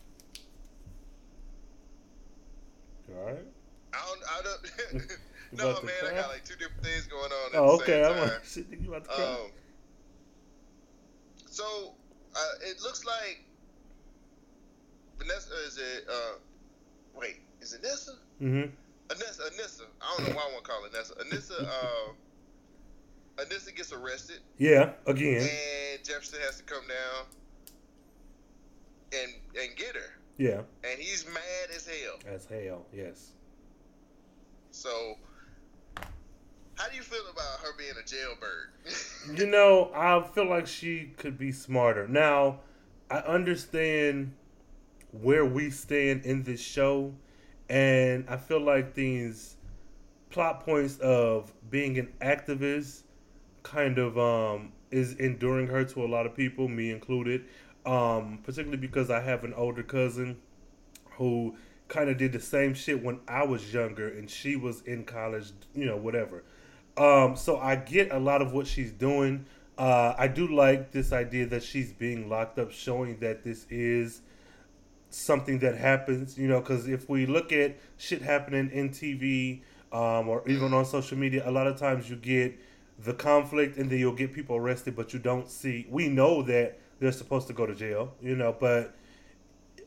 all 3.17 3.25
right. 3.25 3.45
I 3.91 3.97
don't, 4.05 4.23
I 4.29 4.41
don't. 4.43 5.01
No, 5.51 5.81
man, 5.83 5.93
I 6.05 6.13
got 6.15 6.29
like 6.29 6.43
two 6.45 6.55
different 6.55 6.83
things 6.83 7.07
going 7.07 7.31
on. 7.31 7.53
At 7.53 7.59
Oh, 7.59 7.77
the 7.77 7.83
okay. 7.83 8.03
Same 8.03 8.05
I'm 8.05 8.17
time. 8.17 8.29
like, 8.29 8.45
shit, 8.45 8.65
you 8.69 8.87
about 8.89 9.03
to 9.05 9.09
cry? 9.09 9.23
Um, 9.25 9.51
so 11.49 11.95
uh, 12.35 12.39
it 12.61 12.81
looks 12.81 13.05
like 13.05 13.43
Vanessa 15.17 15.53
is 15.67 15.77
it? 15.77 16.05
Uh, 16.09 16.37
wait, 17.15 17.37
is 17.61 17.73
it 17.73 17.81
Nessa? 17.83 18.11
mm-hmm. 18.41 18.69
Anissa, 19.07 19.41
Anissa. 19.51 19.81
I 20.01 20.15
don't 20.17 20.29
know 20.29 20.35
why 20.35 20.47
I 20.49 20.51
want 20.53 20.63
to 20.65 20.69
call 20.71 20.83
it 20.85 20.91
Anissa. 20.93 21.13
Anissa, 21.23 21.63
uh, 21.67 23.43
Anissa 23.43 23.75
gets 23.75 23.91
arrested, 23.93 24.39
Yeah. 24.57 24.91
Again. 25.05 25.41
and 25.41 26.03
Jefferson 26.03 26.39
has 26.45 26.57
to 26.57 26.63
come 26.63 26.83
down 26.87 27.25
and 29.13 29.31
and 29.61 29.75
get 29.77 29.95
her, 29.95 30.13
Yeah. 30.37 30.61
and 30.83 30.99
he's 30.99 31.25
mad 31.27 31.69
as 31.75 31.87
hell. 31.87 32.19
As 32.33 32.45
hell. 32.45 32.85
Yes. 32.93 33.31
So, 34.71 35.17
how 36.75 36.89
do 36.89 36.95
you 36.95 37.01
feel 37.03 37.23
about 37.31 37.59
her 37.61 37.71
being 37.77 37.93
a 38.01 38.05
jailbird? 38.05 39.39
You 39.39 39.47
know, 39.47 39.91
I 39.95 40.21
feel 40.33 40.49
like 40.49 40.67
she 40.67 41.13
could 41.17 41.37
be 41.37 41.51
smarter. 41.51 42.07
Now, 42.07 42.59
I 43.09 43.19
understand 43.19 44.33
where 45.21 45.45
we 45.45 45.69
stand 45.69 46.25
in 46.25 46.43
this 46.43 46.61
show, 46.61 47.13
and 47.69 48.25
I 48.29 48.37
feel 48.37 48.61
like 48.61 48.93
these 48.93 49.55
plot 50.29 50.65
points 50.65 50.97
of 50.99 51.53
being 51.69 51.97
an 51.97 52.11
activist 52.21 53.03
kind 53.63 53.97
of 53.97 54.17
um, 54.17 54.71
is 54.91 55.13
enduring 55.15 55.67
her 55.67 55.83
to 55.83 56.05
a 56.05 56.07
lot 56.07 56.25
of 56.25 56.35
people, 56.35 56.67
me 56.67 56.91
included. 56.91 57.45
Um, 57.85 58.39
particularly 58.43 58.77
because 58.77 59.11
I 59.11 59.21
have 59.21 59.43
an 59.43 59.53
older 59.53 59.83
cousin 59.83 60.37
who 61.11 61.55
kind 61.87 62.09
of 62.09 62.17
did 62.17 62.33
the 62.33 62.39
same 62.39 62.73
shit 62.73 63.03
when 63.03 63.19
I 63.27 63.43
was 63.43 63.73
younger 63.73 64.09
and 64.09 64.29
she 64.29 64.55
was 64.55 64.81
in 64.81 65.03
college, 65.03 65.51
you 65.75 65.85
know, 65.85 65.97
whatever. 65.97 66.43
Um, 66.97 67.35
so 67.35 67.59
I 67.59 67.75
get 67.75 68.11
a 68.11 68.19
lot 68.19 68.41
of 68.41 68.53
what 68.53 68.67
she's 68.67 68.91
doing. 68.91 69.45
Uh, 69.77 70.15
I 70.17 70.27
do 70.27 70.47
like 70.47 70.91
this 70.91 71.11
idea 71.11 71.45
that 71.47 71.61
she's 71.61 71.91
being 71.91 72.29
locked 72.29 72.57
up, 72.57 72.71
showing 72.71 73.19
that 73.19 73.43
this 73.43 73.67
is 73.69 74.21
something 75.15 75.59
that 75.59 75.77
happens, 75.77 76.37
you 76.37 76.47
know, 76.47 76.59
because 76.59 76.87
if 76.89 77.09
we 77.09 77.25
look 77.25 77.53
at 77.53 77.77
shit 77.97 78.21
happening 78.21 78.69
in 78.71 78.89
TV 78.89 79.61
um, 79.93 80.27
or 80.27 80.47
even 80.47 80.73
on 80.73 80.85
social 80.85 81.17
media, 81.17 81.41
a 81.47 81.51
lot 81.51 81.67
of 81.67 81.77
times 81.77 82.09
you 82.09 82.17
get 82.17 82.59
the 82.99 83.13
conflict 83.13 83.77
and 83.77 83.89
then 83.89 83.97
you'll 83.97 84.13
get 84.13 84.33
people 84.33 84.57
arrested, 84.57 84.95
but 84.95 85.13
you 85.13 85.19
don't 85.19 85.49
see. 85.49 85.87
We 85.89 86.09
know 86.09 86.41
that 86.43 86.79
they're 86.99 87.13
supposed 87.13 87.47
to 87.47 87.53
go 87.53 87.65
to 87.65 87.73
jail, 87.73 88.13
you 88.21 88.35
know, 88.35 88.55
but 88.59 88.93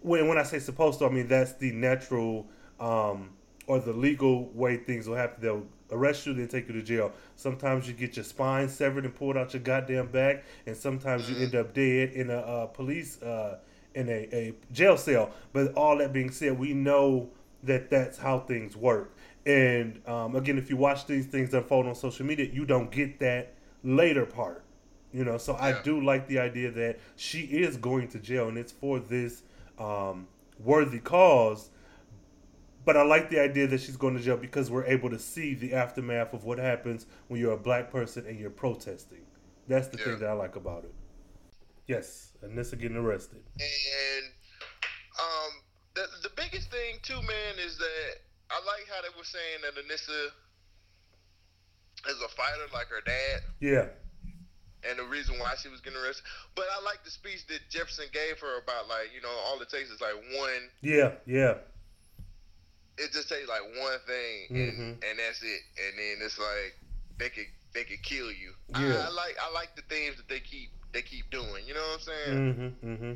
when 0.01 0.29
when 0.29 0.39
I 0.39 0.45
say 0.45 0.59
supposed 0.61 0.99
to, 1.01 1.07
I 1.07 1.11
mean 1.11 1.29
that's 1.29 1.53
the 1.55 1.73
natural 1.73 2.47
um, 2.81 3.31
or 3.67 3.81
the 3.81 3.93
legal 3.93 4.49
way 4.55 4.79
things 4.79 5.09
will 5.09 5.17
happen. 5.17 5.43
They'll 5.43 5.67
arrest 5.91 6.27
you, 6.27 6.33
then 6.33 6.49
take 6.49 6.69
you 6.69 6.75
to 6.75 6.83
jail. 6.83 7.13
Sometimes 7.37 7.87
you 7.87 7.93
get 7.93 8.17
your 8.17 8.25
spine 8.25 8.69
severed 8.69 9.05
and 9.05 9.15
pulled 9.15 9.37
out 9.37 9.53
your 9.53 9.63
goddamn 9.63 10.07
back, 10.07 10.45
and 10.67 10.75
sometimes 10.75 11.29
you 11.29 11.37
end 11.37 11.55
up 11.55 11.75
dead 11.75 12.13
in 12.13 12.31
a 12.31 12.39
uh, 12.39 12.67
police 12.67 13.21
uh, 13.23 13.59
in 13.99 14.09
a, 14.09 14.29
a 14.33 14.55
jail 14.73 14.97
cell. 14.97 15.31
But 15.53 15.75
all 15.75 15.99
that 15.99 16.13
being 16.13 16.31
said, 16.31 16.59
we 16.59 16.73
know 16.73 17.31
that 17.65 17.91
that's 17.91 18.17
how 18.17 18.39
things 18.39 18.77
work. 18.77 19.17
And 19.45 20.01
um, 20.07 20.37
again, 20.37 20.57
if 20.59 20.71
you 20.71 20.77
watch 20.77 21.07
these 21.07 21.27
things 21.27 21.53
unfold 21.53 21.87
on 21.87 21.95
social 21.95 22.25
media, 22.25 22.49
you 22.53 22.65
don't 22.65 22.91
get 22.91 23.19
that 23.19 23.55
later 23.83 24.25
part. 24.25 24.63
You 25.13 25.25
know, 25.25 25.39
so 25.39 25.57
I 25.57 25.81
do 25.83 26.01
like 26.05 26.29
the 26.29 26.39
idea 26.39 26.71
that 26.71 27.01
she 27.17 27.41
is 27.41 27.77
going 27.79 28.09
to 28.09 28.19
jail, 28.19 28.49
and 28.49 28.59
it's 28.59 28.73
for 28.73 29.01
this 29.01 29.43
um, 29.79 30.29
worthy 30.59 30.99
cause. 31.01 31.71
But 32.85 32.97
I 32.97 33.03
like 33.03 33.31
the 33.31 33.41
idea 33.41 33.67
that 33.67 33.81
she's 33.81 33.97
going 33.97 34.17
to 34.17 34.23
jail 34.23 34.37
because 34.37 34.71
we're 34.71 34.85
able 34.85 35.11
to 35.11 35.19
see 35.19 35.55
the 35.55 35.73
aftermath 35.75 36.33
of 36.35 36.45
what 36.45 36.59
happens 36.59 37.07
when 37.29 37.41
you're 37.41 37.53
a 37.53 37.59
black 37.59 37.91
person 37.91 38.27
and 38.27 38.39
you're 38.39 38.51
protesting. 38.51 39.23
That's 39.67 39.89
the 39.89 39.99
Yeah. 39.99 40.05
thing 40.05 40.19
that 40.21 40.29
I 40.29 40.33
like 40.35 40.57
about 40.57 40.85
it. 40.85 40.95
Yes, 41.89 42.33
Anissa 42.45 42.79
getting 42.79 42.97
arrested. 42.99 43.41
And 43.59 44.25
um, 45.19 45.51
the 45.95 46.05
the 46.23 46.31
biggest 46.37 46.71
thing 46.71 47.01
too, 47.03 47.17
man, 47.17 47.55
is 47.65 47.79
that 47.79 48.11
I 48.51 48.57
like 48.65 48.87
how 48.93 49.01
they 49.03 49.09
were 49.17 49.25
saying 49.25 49.65
that 49.65 49.75
Anissa 49.75 50.29
is 52.09 52.21
a 52.23 52.29
fighter 52.37 52.69
like 52.73 52.87
her 52.89 53.01
dad, 53.05 53.41
Yeah, 53.61 53.87
and 54.89 54.99
the 54.99 55.05
reason 55.05 55.39
why 55.41 55.55
she 55.61 55.69
was 55.69 55.81
getting 55.81 55.99
arrested. 55.99 56.25
But 56.55 56.67
I 56.79 56.85
like 56.85 57.03
the 57.05 57.11
speech 57.11 57.47
that 57.49 57.61
Jefferson 57.71 58.07
gave 58.13 58.39
her 58.41 58.59
about 58.63 58.87
like 58.89 59.09
you 59.17 59.23
know 59.23 59.33
all 59.49 59.59
it 59.61 59.69
takes 59.71 59.89
is 59.91 60.01
like 60.01 60.15
one. 60.39 60.69
yeah, 60.83 61.13
yeah, 61.27 61.55
It 62.99 63.13
just 63.13 63.29
takes 63.31 63.49
like 63.49 63.65
one 63.81 63.99
thing, 64.07 64.39
and 64.51 64.73
Mhm. 64.77 64.93
and 65.09 65.19
that's 65.19 65.43
it. 65.43 65.63
And 65.89 65.99
then 65.99 66.17
it's 66.21 66.39
like 66.39 66.77
they 67.17 67.31
could 67.31 67.49
they 67.73 67.85
could 67.85 68.03
kill 68.03 68.31
you. 68.31 68.53
Yeah. 68.77 69.05
I, 69.05 69.07
I 69.07 69.09
like 69.09 69.37
I 69.41 69.51
like 69.53 69.75
the 69.75 69.83
things 69.89 70.17
that 70.17 70.29
they 70.29 70.41
keep 70.41 70.71
they 70.99 71.03
keep 71.03 71.31
doing. 71.31 71.65
You 71.67 71.75
know 71.75 71.81
what 71.81 71.95
I'm 71.95 72.01
saying? 72.01 72.55
mm-hmm, 72.83 72.91
mm-hmm. 72.91 73.13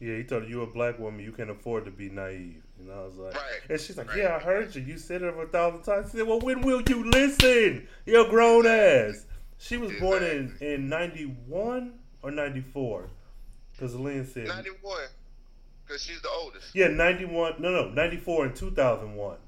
Yeah, 0.00 0.16
he 0.16 0.24
told 0.24 0.44
her 0.44 0.48
you 0.48 0.62
a 0.62 0.66
black 0.66 0.98
woman, 0.98 1.20
you 1.24 1.32
can't 1.32 1.50
afford 1.50 1.84
to 1.84 1.90
be 1.90 2.08
naive. 2.08 2.62
And 2.80 2.90
I 2.90 3.02
was 3.04 3.16
like, 3.16 3.34
Right. 3.34 3.60
and 3.70 3.80
she's 3.80 3.96
like, 3.96 4.08
Right. 4.08 4.18
yeah, 4.18 4.36
I 4.36 4.38
heard 4.38 4.74
you. 4.74 4.82
You 4.82 4.98
said 4.98 5.22
it 5.22 5.26
over 5.26 5.42
a 5.42 5.46
thousand 5.48 5.82
times. 5.82 6.12
Said, 6.12 6.26
well, 6.26 6.40
when 6.40 6.62
will 6.62 6.82
you 6.88 7.04
listen? 7.10 7.86
You're 8.06 8.28
grown 8.28 8.66
ass. 8.66 9.26
She 9.58 9.76
was 9.76 9.92
born 10.00 10.22
in 10.22 10.56
in 10.60 10.88
ninety 10.88 11.24
one 11.24 11.94
or 12.22 12.30
ninety 12.30 12.60
four, 12.60 13.08
because 13.72 13.94
Lynn 13.94 14.26
said, 14.26 14.48
Ninety 14.48 14.70
one, 14.82 15.06
because 15.86 16.02
she's 16.02 16.20
the 16.20 16.28
oldest. 16.28 16.74
yeah, 16.74 16.88
ninety 16.88 17.24
one. 17.24 17.54
No, 17.60 17.70
no, 17.70 17.88
ninety 17.90 18.16
four 18.16 18.44
and 18.46 18.54
two 18.54 18.72
thousand 18.72 19.14
one. 19.14 19.38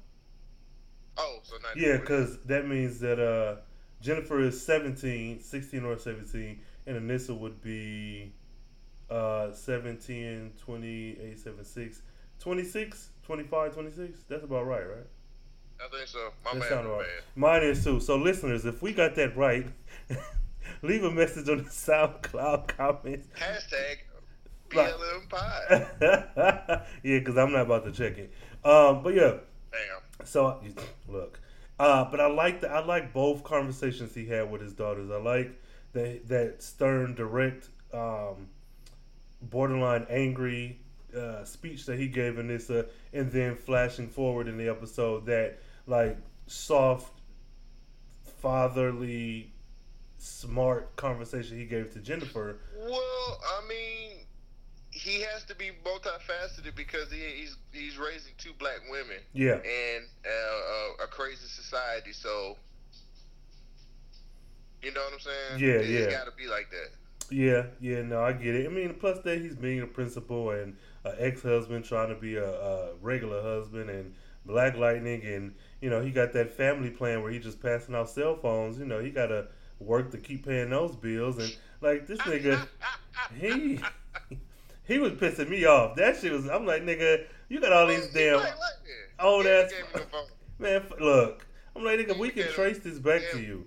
Oh, 1.17 1.39
so. 1.43 1.55
Yeah, 1.75 1.97
because 1.97 2.37
that 2.45 2.67
means 2.67 2.99
that 3.01 3.19
uh, 3.19 3.57
Jennifer 4.01 4.39
is 4.41 4.63
17, 4.63 5.41
16 5.41 5.83
or 5.83 5.97
17, 5.97 6.59
and 6.87 6.97
Anissa 7.09 7.37
would 7.37 7.61
be 7.61 8.33
uh, 9.09 9.51
17, 9.51 10.53
28, 10.59 11.37
76, 11.39 12.01
26, 12.39 13.09
25, 13.23 13.73
26. 13.73 14.23
That's 14.27 14.43
about 14.43 14.65
right, 14.65 14.87
right? 14.87 15.05
I 15.79 15.95
think 15.95 16.07
so. 16.07 16.31
My 16.43 16.57
That 16.57 16.85
right. 16.85 16.99
bad. 16.99 17.23
Mine 17.35 17.63
is 17.63 17.83
too. 17.83 17.99
So, 17.99 18.15
listeners, 18.15 18.65
if 18.65 18.81
we 18.81 18.93
got 18.93 19.13
that 19.15 19.37
right, 19.37 19.67
leave 20.81 21.03
a 21.03 21.11
message 21.11 21.47
on 21.49 21.57
the 21.59 21.63
SoundCloud 21.69 22.67
comments. 22.67 23.27
Hashtag. 23.39 23.97
BLM 24.69 25.29
Pie. 25.29 26.81
yeah, 27.03 27.19
because 27.19 27.37
I'm 27.37 27.53
not 27.53 27.61
about 27.61 27.85
to 27.85 27.91
check 27.91 28.17
it. 28.17 28.33
Um, 28.65 29.01
but 29.01 29.13
yeah, 29.13 29.35
Damn. 29.71 30.25
So 30.25 30.59
look, 31.07 31.39
uh, 31.79 32.03
but 32.11 32.19
I 32.19 32.27
like 32.27 32.59
the 32.61 32.69
I 32.69 32.83
like 32.83 33.13
both 33.13 33.43
conversations 33.45 34.13
he 34.13 34.25
had 34.25 34.51
with 34.51 34.61
his 34.61 34.73
daughters. 34.73 35.09
I 35.09 35.17
like 35.17 35.51
that 35.97 36.27
that 36.27 36.63
stern, 36.63 37.15
direct, 37.15 37.69
um, 37.93 38.47
borderline 39.41 40.05
angry 40.09 40.79
uh, 41.17 41.43
speech 41.43 41.85
that 41.85 41.97
he 41.97 42.07
gave 42.07 42.35
Anissa, 42.35 42.87
and 43.13 43.31
then 43.31 43.55
flashing 43.55 44.07
forward 44.07 44.47
in 44.47 44.57
the 44.57 44.69
episode 44.69 45.25
that 45.25 45.59
like 45.87 46.17
soft, 46.45 47.13
fatherly, 48.41 49.51
smart 50.17 50.95
conversation 50.95 51.57
he 51.57 51.65
gave 51.65 51.91
to 51.93 51.99
Jennifer. 51.99 52.57
Well, 52.77 53.41
I 53.57 53.67
mean, 53.67 54.17
he 54.91 55.21
has 55.21 55.43
to 55.45 55.55
be 55.55 55.71
multifaceted 55.83 56.75
because 56.75 57.11
he, 57.11 57.19
he's 57.19 57.57
he's 57.71 57.97
raising 57.97 58.33
two 58.37 58.51
black 58.59 58.81
women 58.89 59.17
Yeah, 59.33 59.53
and 59.53 60.05
uh, 60.25 61.01
a, 61.01 61.05
a 61.05 61.07
crazy 61.07 61.47
society. 61.47 62.13
So, 62.13 62.57
you 64.81 64.93
know 64.93 65.01
what 65.01 65.13
I'm 65.13 65.19
saying? 65.19 65.59
Yeah, 65.59 65.79
It's 65.81 65.89
yeah. 65.89 66.11
got 66.11 66.25
to 66.25 66.31
be 66.37 66.47
like 66.47 66.69
that. 66.71 66.89
Yeah, 67.29 67.65
yeah, 67.81 68.03
no, 68.03 68.21
I 68.21 68.31
get 68.31 68.55
it. 68.55 68.65
I 68.65 68.69
mean, 68.69 68.93
plus 68.93 69.19
that 69.19 69.41
he's 69.41 69.55
being 69.55 69.81
a 69.81 69.87
principal 69.87 70.51
and 70.51 70.77
an 71.03 71.13
ex-husband 71.17 71.83
trying 71.83 72.09
to 72.09 72.15
be 72.15 72.37
a, 72.37 72.49
a 72.49 72.95
regular 73.01 73.41
husband 73.41 73.89
and 73.89 74.13
Black 74.45 74.77
Lightning, 74.77 75.21
and 75.25 75.53
you 75.81 75.89
know 75.89 76.01
he 76.01 76.09
got 76.09 76.31
that 76.33 76.55
family 76.55 76.89
plan 76.89 77.21
where 77.21 77.31
he 77.31 77.39
just 77.39 77.61
passing 77.61 77.95
out 77.95 78.09
cell 78.09 78.37
phones. 78.37 78.79
You 78.79 78.85
know 78.85 78.99
he 78.99 79.11
got 79.11 79.27
to 79.27 79.47
work 79.79 80.11
to 80.11 80.17
keep 80.17 80.45
paying 80.45 80.69
those 80.69 80.95
bills, 80.95 81.37
and 81.37 81.53
like 81.81 82.07
this 82.07 82.19
nigga, 82.19 82.65
he 83.35 83.79
he 84.87 84.99
was 84.99 85.11
pissing 85.13 85.49
me 85.49 85.65
off. 85.65 85.97
That 85.97 86.15
shit 86.15 86.31
was. 86.31 86.47
I'm 86.47 86.65
like, 86.65 86.83
nigga, 86.83 87.25
you 87.49 87.59
got 87.59 87.73
all 87.73 87.87
these 87.87 88.07
damn 88.13 88.41
old 89.19 89.45
ass 89.45 89.71
he 89.71 89.77
gave 89.77 89.85
me 89.85 89.91
the 89.93 89.99
phone. 89.99 90.27
man. 90.59 90.83
Look, 90.99 91.45
I'm 91.75 91.83
like, 91.83 91.99
nigga, 91.99 92.17
we 92.17 92.29
can 92.29 92.47
trace 92.53 92.79
this 92.79 92.99
back 92.99 93.21
to 93.33 93.41
you. 93.41 93.65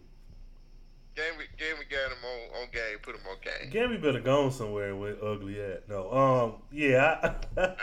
Gave 1.17 1.39
me, 1.39 1.85
got 1.91 2.13
him 2.13 2.25
on, 2.25 2.63
on 2.63 2.69
game, 2.73 2.99
put 3.03 3.15
him 3.15 3.23
on 3.29 3.37
game. 3.43 3.71
Gammy 3.71 3.99
better 3.99 4.21
go 4.21 4.49
somewhere 4.49 4.95
with 4.95 5.23
ugly 5.23 5.61
at. 5.61 5.89
No, 5.89 6.11
um, 6.13 6.63
Yeah. 6.73 7.35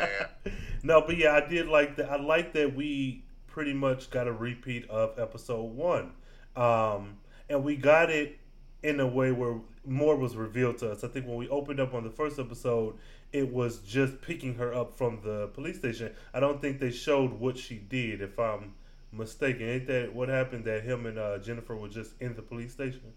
no, 0.84 1.02
but 1.02 1.18
yeah, 1.18 1.34
I 1.34 1.48
did 1.48 1.68
like 1.68 1.98
that. 1.98 2.10
I 2.10 2.16
like 2.16 2.54
that 2.54 2.76
we 2.76 3.24
pretty 3.48 3.74
much 3.74 4.10
got 4.10 4.28
a 4.28 4.32
repeat 4.32 4.90
of 4.90 5.20
episode 5.20 5.64
one, 5.64 6.12
um, 6.56 7.18
and 7.50 7.64
we 7.64 7.76
got 7.76 8.10
it 8.10 8.38
in 8.82 9.00
a 9.00 9.08
way 9.08 9.32
where 9.32 9.60
more 9.86 10.16
was 10.16 10.36
revealed 10.36 10.78
to 10.80 10.92
us. 10.92 11.04
I 11.04 11.08
think 11.08 11.28
when 11.28 11.38
we 11.38 11.50
opened 11.50 11.80
up 11.80 11.94
on 11.94 12.04
the 12.04 12.10
first 12.10 12.40
episode, 12.40 12.96
it 13.34 13.52
was 13.52 13.80
just 13.80 14.22
picking 14.22 14.56
her 14.56 14.74
up 14.74 14.98
from 14.98 15.20
the 15.24 15.48
police 15.48 15.78
station. 15.78 16.12
I 16.34 16.40
don't 16.40 16.62
think 16.62 16.80
they 16.80 16.92
showed 16.92 17.34
what 17.34 17.58
she 17.58 17.76
did. 17.76 18.22
If 18.22 18.40
I'm 18.40 18.74
mistaken, 19.12 19.68
ain't 19.68 19.88
that 19.88 20.14
what 20.14 20.30
happened? 20.30 20.66
That 20.66 20.84
him 20.84 21.06
and 21.06 21.18
uh, 21.18 21.38
Jennifer 21.40 21.76
were 21.76 21.88
just 21.90 22.14
in 22.22 22.36
the 22.36 22.42
police 22.42 22.74
station. 22.74 23.14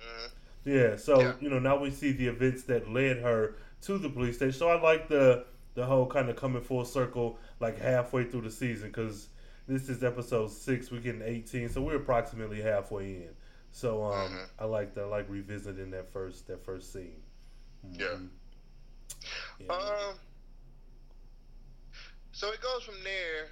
Mhm. 0.00 0.30
Yeah, 0.64 0.96
so 0.96 1.20
Yeah. 1.20 1.34
you 1.40 1.50
know 1.50 1.58
now 1.58 1.78
we 1.78 1.90
see 1.90 2.12
the 2.12 2.26
events 2.28 2.64
that 2.64 2.88
led 2.90 3.18
her 3.18 3.56
to 3.82 3.98
the 3.98 4.08
police 4.08 4.36
station. 4.36 4.58
So 4.58 4.68
I 4.68 4.80
like 4.80 5.08
the 5.08 5.46
the 5.74 5.84
whole 5.84 6.06
kind 6.06 6.28
of 6.30 6.36
coming 6.36 6.62
full 6.62 6.84
circle, 6.84 7.38
like 7.60 7.78
halfway 7.78 8.24
through 8.24 8.42
the 8.42 8.50
season, 8.50 8.88
because 8.88 9.28
this 9.66 9.88
is 9.88 10.02
episode 10.04 10.50
six. 10.50 10.90
We're 10.90 11.00
getting 11.00 11.22
eighteen, 11.22 11.68
so 11.68 11.82
we're 11.82 11.96
approximately 11.96 12.60
halfway 12.62 13.16
in. 13.16 13.34
So 13.72 14.04
um, 14.04 14.30
Mhm. 14.32 14.48
I 14.58 14.64
like 14.66 14.94
that. 14.94 15.02
I 15.02 15.06
like 15.06 15.28
revisiting 15.28 15.90
that 15.90 16.12
first 16.12 16.46
that 16.46 16.64
first 16.64 16.92
scene. 16.92 17.22
Yeah. 17.90 18.06
Mhm. 18.06 18.28
Yeah. 19.58 19.72
Um. 19.72 20.18
So 22.32 22.50
it 22.52 22.60
goes 22.60 22.82
from 22.84 23.02
there 23.04 23.48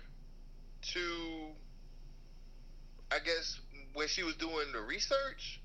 to, 0.83 1.47
I 3.11 3.18
guess, 3.25 3.61
when 3.95 4.09
she 4.09 4.23
was 4.23 4.35
doing 4.37 4.73
the 4.73 4.81
research. 4.81 5.61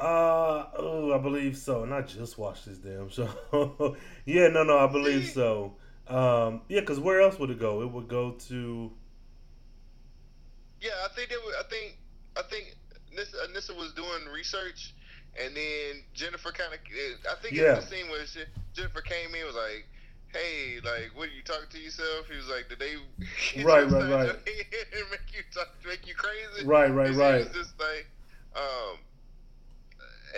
Uh 0.00 0.64
oh, 0.78 1.12
I 1.12 1.18
believe 1.18 1.56
so. 1.56 1.82
And 1.82 1.92
I 1.92 2.02
just 2.02 2.38
watched 2.38 2.66
this 2.66 2.78
damn 2.78 3.08
show. 3.10 3.28
yeah, 4.24 4.48
no, 4.48 4.62
no, 4.62 4.78
I 4.78 4.86
believe 4.86 5.28
so. 5.30 5.74
Um, 6.06 6.62
yeah, 6.68 6.80
because 6.80 7.00
where 7.00 7.20
else 7.20 7.38
would 7.38 7.50
it 7.50 7.58
go? 7.58 7.82
It 7.82 7.90
would 7.90 8.08
go 8.08 8.32
to 8.48 8.92
Yeah, 10.80 10.90
I 11.04 11.08
think 11.14 11.30
it 11.32 11.38
were. 11.44 11.52
I 11.58 11.64
think. 11.68 11.96
I 12.36 12.42
think 12.42 12.76
Nissa, 13.14 13.36
Nissa 13.52 13.74
was 13.74 13.92
doing 13.94 14.32
research, 14.32 14.94
and 15.42 15.56
then 15.56 16.02
Jennifer 16.14 16.52
kind 16.52 16.72
of. 16.72 16.78
I 17.30 17.34
think 17.42 17.54
Yeah. 17.54 17.74
it's 17.74 17.86
the 17.86 17.96
scene 17.96 18.08
where 18.08 18.24
she, 18.26 18.40
Jennifer 18.74 19.00
came 19.00 19.34
in 19.34 19.44
was 19.46 19.56
like. 19.56 19.86
Hey, 20.32 20.76
like, 20.84 21.10
what 21.14 21.28
are 21.28 21.32
you 21.32 21.42
talking 21.42 21.68
to 21.70 21.78
yourself? 21.78 22.28
He 22.30 22.36
was 22.36 22.48
like, 22.48 22.68
"Did 22.68 22.78
they?" 22.78 22.94
Right, 23.64 23.88
right, 23.90 24.10
right. 24.10 24.26
make 24.46 25.32
you 25.32 25.42
talk, 25.54 25.68
make 25.86 26.06
you 26.06 26.14
crazy. 26.14 26.66
Right, 26.66 26.92
right, 26.92 27.14
right. 27.14 27.44
was 27.44 27.54
just 27.54 27.74
like, 27.80 28.06
um, 28.54 28.98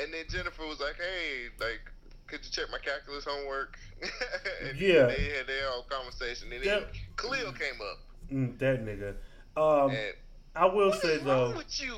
and 0.00 0.14
then 0.14 0.24
Jennifer 0.28 0.66
was 0.66 0.80
like, 0.80 0.96
"Hey, 0.96 1.48
like, 1.58 1.80
could 2.28 2.44
you 2.44 2.50
check 2.50 2.66
my 2.70 2.78
calculus 2.78 3.24
homework?" 3.24 3.78
and 4.66 4.78
Yeah. 4.80 5.06
they 5.06 5.32
had 5.36 5.46
their 5.46 5.68
whole 5.70 5.82
conversation, 5.82 6.52
and 6.52 6.64
Yeah. 6.64 6.80
then 6.80 6.84
Khalil 7.16 7.52
came 7.52 7.80
up, 7.80 7.98
mm, 8.32 8.58
that 8.58 8.84
nigga. 8.84 9.16
Um, 9.56 9.90
and 9.90 10.14
I 10.54 10.66
will 10.66 10.92
say 10.92 11.18
though. 11.18 11.56
with 11.56 11.80
you? 11.80 11.96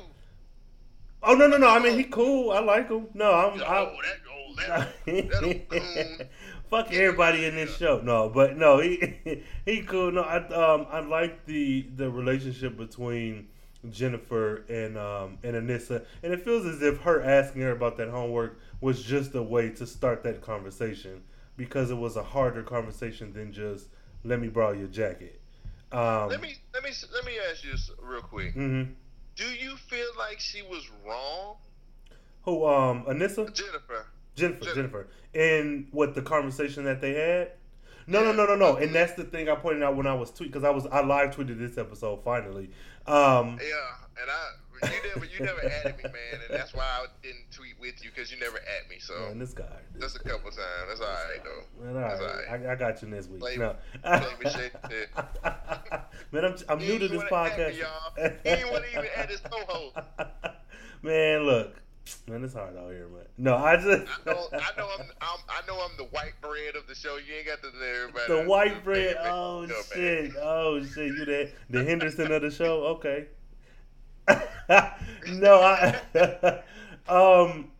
Oh 1.21 1.35
no, 1.35 1.47
no, 1.47 1.57
no. 1.57 1.69
I 1.69 1.79
mean, 1.79 1.97
he 1.97 2.03
cool. 2.03 2.51
I 2.51 2.59
like 2.59 2.89
him. 2.89 3.07
No, 3.13 3.31
I'm. 3.33 3.61
Oh, 3.61 3.63
I, 3.63 3.85
that 3.85 4.19
old, 4.35 4.57
that, 4.57 5.29
that 5.29 5.43
old 5.43 5.69
coon. 5.69 6.27
Fuck 6.73 6.91
everybody 6.91 7.45
in 7.45 7.53
this 7.53 7.77
show. 7.77 8.01
No, 8.01 8.29
but 8.29 8.57
no, 8.57 8.79
he 8.79 9.43
he 9.65 9.83
cool. 9.83 10.11
No, 10.11 10.21
I 10.21 10.37
um 10.47 10.87
I 10.89 11.01
like 11.01 11.45
the 11.45 11.85
the 11.95 12.09
relationship 12.09 12.77
between 12.77 13.47
Jennifer 13.91 14.65
and 14.67 14.97
um 14.97 15.37
and 15.43 15.55
Anissa, 15.55 16.03
and 16.23 16.33
it 16.33 16.43
feels 16.43 16.65
as 16.65 16.81
if 16.81 17.01
her 17.01 17.21
asking 17.21 17.61
her 17.61 17.73
about 17.73 17.97
that 17.97 18.09
homework 18.09 18.59
was 18.81 19.03
just 19.03 19.35
a 19.35 19.43
way 19.43 19.69
to 19.69 19.85
start 19.85 20.23
that 20.23 20.41
conversation 20.41 21.21
because 21.57 21.91
it 21.91 21.97
was 21.97 22.15
a 22.15 22.23
harder 22.23 22.63
conversation 22.63 23.33
than 23.33 23.53
just 23.53 23.89
let 24.23 24.39
me 24.39 24.47
borrow 24.47 24.71
your 24.71 24.87
jacket. 24.87 25.39
Um, 25.91 26.29
Let 26.29 26.41
me 26.41 26.55
let 26.73 26.83
me 26.83 26.89
let 27.13 27.23
me 27.23 27.33
ask 27.51 27.63
you 27.63 27.73
this 27.73 27.91
real 28.01 28.21
quick. 28.21 28.55
hmm 28.55 28.85
Do 29.35 29.45
you 29.45 29.77
feel 29.77 30.07
like 30.17 30.39
she 30.39 30.63
was 30.63 30.89
wrong, 31.05 31.57
Who 32.45 32.65
um 32.65 33.03
Anissa? 33.05 33.53
Jennifer? 33.53 34.07
Jennifer, 34.35 34.63
Jennifer. 34.65 34.75
Jennifer, 34.75 35.07
and 35.35 35.87
what 35.91 36.15
the 36.15 36.21
conversation 36.21 36.83
that 36.85 37.01
they 37.01 37.13
had. 37.13 37.51
No, 38.05 38.21
no, 38.23 38.33
no, 38.33 38.45
no, 38.45 38.55
no. 38.55 38.75
And 38.75 38.93
that's 38.93 39.13
the 39.13 39.23
thing 39.23 39.47
I 39.47 39.55
pointed 39.55 39.81
out 39.83 39.95
when 39.95 40.07
I 40.07 40.13
was 40.13 40.29
tweet 40.31 40.51
because 40.51 40.65
I 40.65 40.69
was 40.71 40.85
I 40.87 41.01
live 41.01 41.35
tweeted 41.35 41.57
this 41.57 41.77
episode 41.77 42.23
finally. 42.23 42.69
Um, 43.07 43.59
Yeah, 43.61 44.21
and 44.21 44.29
I 44.29 44.49
you 44.83 44.89
never 45.15 45.25
you 45.25 45.45
never 45.45 45.61
added 45.65 45.95
me, 45.97 46.03
man, 46.03 46.41
and 46.49 46.59
that's 46.59 46.73
why 46.73 46.83
I 46.83 47.05
didn't 47.21 47.49
tweet 47.51 47.79
with 47.79 48.03
you 48.03 48.09
because 48.13 48.29
you 48.31 48.37
never 48.39 48.57
at 48.57 48.89
me. 48.89 48.97
So 48.99 49.17
man, 49.29 49.39
this 49.39 49.53
guy. 49.53 49.63
just 50.01 50.17
a 50.17 50.19
couple 50.19 50.51
times. 50.51 50.59
That's 50.89 50.99
all 50.99 51.07
right 51.07 51.41
though. 51.43 51.85
Man, 51.85 51.95
all 52.03 52.09
That's 52.09 52.21
right. 52.21 52.29
all 52.49 52.57
right. 52.57 52.67
I, 52.67 52.71
I 52.73 52.75
got 52.75 53.01
you 53.01 53.07
next 53.07 53.29
week. 53.29 53.39
Play- 53.39 53.55
no. 53.57 53.75
shit, 54.51 54.73
man, 56.33 56.45
I'm, 56.45 56.55
I'm 56.67 56.79
He 56.79 56.87
new 56.87 56.99
to 56.99 57.07
this 57.07 57.23
podcast. 57.23 57.73
me, 57.75 57.79
y'all. 57.79 58.29
He 58.43 58.49
ain't 58.49 58.71
want 58.71 58.83
to 58.83 58.91
even 58.91 59.05
add 59.15 59.29
his 59.29 59.39
co-host. 59.39 59.97
man, 61.01 61.43
look, 61.43 61.75
man, 62.27 62.43
it's 62.43 62.53
hard 62.53 62.75
out 62.77 62.91
here, 62.91 63.07
man. 63.07 63.25
No, 63.37 63.55
I 63.55 63.75
just 63.77 63.87
I 63.89 64.29
know, 64.29 64.47
I 64.53 64.77
know, 64.77 64.89
I'm, 64.99 65.05
I'm, 65.21 65.39
I 65.49 65.61
know, 65.67 65.79
I'm 65.81 65.95
the 65.97 66.05
white 66.05 66.33
bread 66.41 66.75
of 66.75 66.87
the 66.87 66.95
show. 66.95 67.17
You 67.17 67.33
ain't 67.37 67.47
got 67.47 67.61
to 67.61 67.69
let 67.79 67.89
everybody. 67.89 68.41
the 68.43 68.49
white 68.49 68.83
bread. 68.83 69.15
make 69.15 69.25
it 69.25 69.31
Oh 69.31 69.61
man. 69.67 69.69
shit! 69.93 70.31
Oh 70.41 70.83
shit! 70.83 71.07
You 71.07 71.25
the 71.25 71.51
the 71.69 71.83
Henderson 71.83 72.31
of 72.31 72.41
the 72.41 72.51
show? 72.51 72.83
Okay. 72.85 73.27
no, 75.29 75.59
I 75.61 75.99
um 77.07 77.71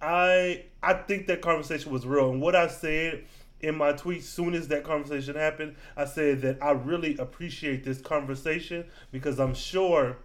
I 0.00 0.64
I 0.82 0.94
think 0.94 1.26
that 1.28 1.40
conversation 1.42 1.92
was 1.92 2.06
real, 2.06 2.30
and 2.30 2.40
what 2.40 2.56
I 2.56 2.66
said 2.68 3.24
in 3.60 3.76
my 3.76 3.92
tweet 3.92 4.24
soon 4.24 4.54
as 4.54 4.66
that 4.68 4.82
conversation 4.82 5.36
happened, 5.36 5.76
I 5.96 6.04
said 6.06 6.40
that 6.42 6.58
I 6.60 6.72
really 6.72 7.16
appreciate 7.18 7.84
this 7.84 8.00
conversation 8.00 8.84
because 9.12 9.38
I'm 9.38 9.54
sure 9.54 10.16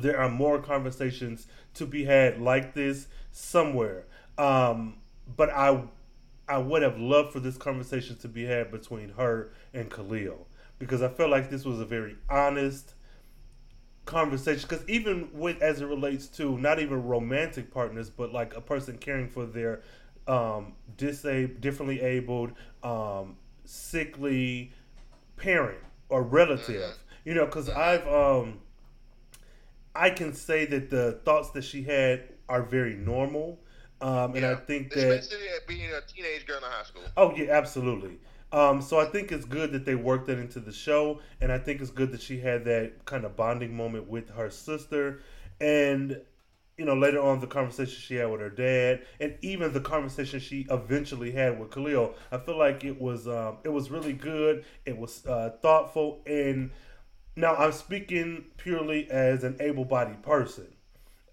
there 0.00 0.18
are 0.18 0.28
more 0.28 0.60
conversations 0.60 1.46
to 1.74 1.86
be 1.86 2.04
had 2.04 2.40
like 2.40 2.74
this 2.74 3.08
somewhere. 3.32 4.04
Um, 4.36 4.98
but 5.36 5.50
I 5.50 5.82
I 6.48 6.58
would 6.58 6.82
have 6.82 6.98
loved 6.98 7.32
for 7.32 7.40
this 7.40 7.56
conversation 7.56 8.16
to 8.18 8.28
be 8.28 8.44
had 8.44 8.70
between 8.70 9.10
her 9.10 9.52
and 9.74 9.90
Khalil 9.90 10.46
because 10.78 11.02
I 11.02 11.08
felt 11.08 11.30
like 11.30 11.50
this 11.50 11.64
was 11.64 11.78
a 11.78 11.84
very 11.84 12.16
honest 12.30 12.94
conversation. 14.06 14.66
Because 14.68 14.88
even 14.88 15.28
with 15.32 15.60
as 15.60 15.82
it 15.82 15.86
relates 15.86 16.26
to 16.28 16.56
not 16.58 16.78
even 16.78 17.04
romantic 17.04 17.70
partners 17.72 18.08
but 18.08 18.32
like 18.32 18.56
a 18.56 18.60
person 18.60 18.96
caring 18.96 19.28
for 19.28 19.44
their 19.44 19.82
um 20.26 20.72
disabled 20.96 21.60
differently 21.60 22.00
abled 22.00 22.52
um 22.82 23.36
sickly 23.64 24.72
parent 25.36 25.78
or 26.08 26.22
relative. 26.22 26.96
You 27.24 27.34
know 27.34 27.44
because 27.44 27.68
i've 27.68 28.06
um 28.08 28.60
i 29.98 30.10
can 30.10 30.32
say 30.32 30.64
that 30.64 30.90
the 30.90 31.20
thoughts 31.24 31.50
that 31.50 31.62
she 31.62 31.82
had 31.82 32.22
are 32.48 32.62
very 32.62 32.94
normal 32.94 33.58
um 34.00 34.34
and 34.34 34.46
i 34.46 34.54
think 34.54 34.92
that 34.92 35.18
especially 35.18 35.48
being 35.68 35.90
a 35.92 36.00
teenage 36.00 36.46
girl 36.46 36.56
in 36.56 36.64
high 36.64 36.82
school. 36.82 37.02
Oh 37.16 37.32
yeah, 37.36 37.52
absolutely. 37.52 38.18
Um, 38.50 38.80
so 38.80 38.98
I 38.98 39.04
think 39.04 39.30
it's 39.30 39.44
good 39.44 39.72
that 39.72 39.84
they 39.84 39.94
worked 39.94 40.26
that 40.28 40.38
into 40.38 40.58
the 40.58 40.72
show, 40.72 41.20
and 41.40 41.52
I 41.52 41.58
think 41.58 41.82
it's 41.82 41.90
good 41.90 42.10
that 42.12 42.22
she 42.22 42.40
had 42.40 42.64
that 42.64 43.04
kind 43.04 43.24
of 43.24 43.36
bonding 43.36 43.76
moment 43.76 44.08
with 44.08 44.30
her 44.30 44.50
sister, 44.50 45.20
and 45.60 46.18
you 46.78 46.84
know 46.86 46.94
later 46.94 47.20
on 47.20 47.40
the 47.40 47.46
conversation 47.46 48.00
she 48.00 48.14
had 48.14 48.30
with 48.30 48.40
her 48.40 48.50
dad, 48.50 49.02
and 49.20 49.36
even 49.42 49.72
the 49.74 49.80
conversation 49.80 50.40
she 50.40 50.66
eventually 50.70 51.30
had 51.30 51.60
with 51.60 51.70
Khalil. 51.70 52.14
I 52.32 52.38
feel 52.38 52.58
like 52.58 52.84
it 52.84 52.98
was 52.98 53.28
um, 53.28 53.58
it 53.64 53.68
was 53.68 53.90
really 53.90 54.14
good. 54.14 54.64
It 54.86 54.96
was 54.96 55.26
uh, 55.26 55.50
thoughtful, 55.60 56.22
and 56.26 56.70
now 57.38 57.54
I'm 57.54 57.72
speaking 57.72 58.46
purely 58.56 59.08
as 59.10 59.44
an 59.44 59.56
able-bodied 59.60 60.22
person. 60.22 60.66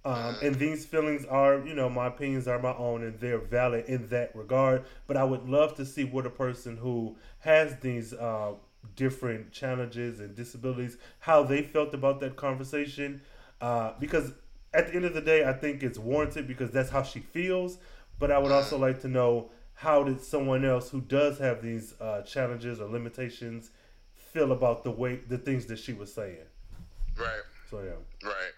Um, 0.06 0.36
and 0.44 0.54
these 0.54 0.86
feelings 0.86 1.26
are, 1.26 1.66
you 1.66 1.74
know, 1.74 1.90
my 1.90 2.08
opinions 2.08 2.48
are 2.48 2.60
my 2.60 2.76
own 2.76 3.04
and 3.04 3.20
they're 3.20 3.40
valid 3.40 3.86
in 3.86 4.08
that 4.10 4.36
regard. 4.36 4.86
But 5.08 5.18
I 5.18 5.24
would 5.24 5.50
love 5.50 5.74
to 5.78 5.86
see 5.86 6.04
what 6.04 6.28
a 6.28 6.30
person 6.30 6.78
who 6.78 7.16
has 7.40 7.80
these 7.80 8.14
uh, 8.14 8.54
different 8.96 9.52
challenges 9.52 10.20
and 10.20 10.36
disabilities, 10.36 10.98
how 11.20 11.42
they 11.42 11.64
felt 11.64 11.96
about 11.96 12.20
that 12.20 12.36
conversation. 12.36 13.22
Uh, 13.60 13.94
because 14.00 14.32
at 14.76 14.88
the 14.88 14.94
end 14.94 15.06
of 15.06 15.16
the 15.16 15.22
day, 15.22 15.44
I 15.44 15.54
think 15.54 15.82
it's 15.82 15.98
warranted 15.98 16.48
because 16.48 16.70
that's 16.70 16.92
how 16.92 17.02
she 17.02 17.20
feels. 17.20 17.80
But 18.20 18.30
I 18.30 18.38
would 18.38 18.52
also 18.52 18.78
like 18.78 19.02
to 19.02 19.08
know 19.08 19.50
how 19.74 20.04
did 20.04 20.22
someone 20.22 20.64
else 20.66 20.92
who 20.92 21.02
does 21.02 21.40
have 21.40 21.64
these 21.64 21.96
uh, 22.00 22.22
challenges 22.22 22.80
or 22.80 22.88
limitations 22.88 23.72
feel 24.36 24.52
about 24.52 24.84
the 24.84 24.92
way 24.92 25.16
the 25.30 25.38
things 25.38 25.66
that 25.68 25.80
she 25.80 25.94
was 25.94 26.14
saying. 26.14 26.46
Right, 27.18 27.44
So 27.72 27.80
yeah. 27.82 28.28
right. 28.28 28.54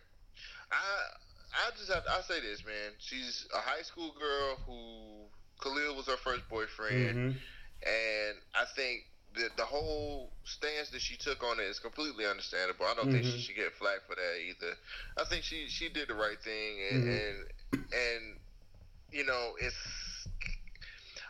I 0.72 1.68
I 1.68 1.70
just 1.78 1.92
have 1.92 2.04
I 2.10 2.22
say 2.22 2.40
this, 2.42 2.66
man. 2.66 2.94
She's 2.98 3.48
a 3.54 3.60
high 3.60 3.84
school 3.84 4.12
girl 4.20 4.58
who 4.66 5.30
Khalil 5.62 5.96
was 5.96 6.08
her 6.08 6.18
first 6.18 6.50
boyfriend, 6.50 7.16
Mhm. 7.16 7.36
and 7.86 8.36
I 8.56 8.66
think 8.76 9.06
the 9.36 9.50
the 9.56 9.66
whole 9.66 10.34
stance 10.44 10.90
that 10.90 11.02
she 11.02 11.16
took 11.16 11.44
on 11.44 11.60
it 11.60 11.64
is 11.66 11.80
completely 11.80 12.26
understandable. 12.26 12.86
I 12.88 12.96
don't 12.96 13.12
think 13.12 13.24
she 13.26 13.38
Mhm. 13.38 13.40
should 13.40 13.56
get 13.56 13.74
flack 13.74 14.00
for 14.08 14.16
that 14.16 14.36
either. 14.42 14.74
I 15.18 15.26
think 15.26 15.44
she 15.44 15.68
she 15.70 15.90
did 15.90 16.08
the 16.10 16.16
right 16.16 16.42
thing, 16.42 16.82
and 16.82 17.04
Mhm. 17.04 17.08
and, 17.08 17.38
and 17.94 18.40
you 19.12 19.26
know 19.26 19.54
it's. 19.60 19.76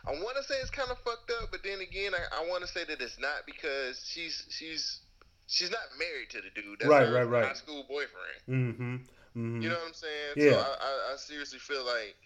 I 0.08 0.12
want 0.12 0.36
to 0.36 0.42
say 0.42 0.54
it's 0.60 0.70
kind 0.70 0.90
of 0.90 0.98
fucked 0.98 1.30
up, 1.42 1.50
but 1.50 1.62
then 1.62 1.80
again, 1.80 2.12
I, 2.14 2.42
I 2.42 2.48
want 2.48 2.62
to 2.62 2.68
say 2.68 2.84
that 2.84 3.00
it's 3.00 3.18
not 3.18 3.44
because 3.46 4.02
she's 4.08 4.46
she's 4.50 5.00
she's 5.46 5.70
not 5.70 5.80
married 5.98 6.30
to 6.30 6.38
the 6.40 6.50
dude. 6.54 6.80
That's 6.80 6.88
Right, 6.90 7.06
her 7.06 7.12
right, 7.14 7.28
right. 7.28 7.44
high 7.46 7.54
school 7.54 7.84
boyfriend. 7.88 8.40
Mm-hmm. 8.48 8.94
mm-hmm. 8.94 9.62
You 9.62 9.68
know 9.68 9.74
what 9.76 9.88
I'm 9.88 9.94
saying? 9.94 10.32
Yeah. 10.36 10.52
So 10.52 10.58
I, 10.60 10.62
I, 10.80 11.12
I 11.12 11.16
seriously 11.16 11.58
feel 11.58 11.84
like 11.84 12.16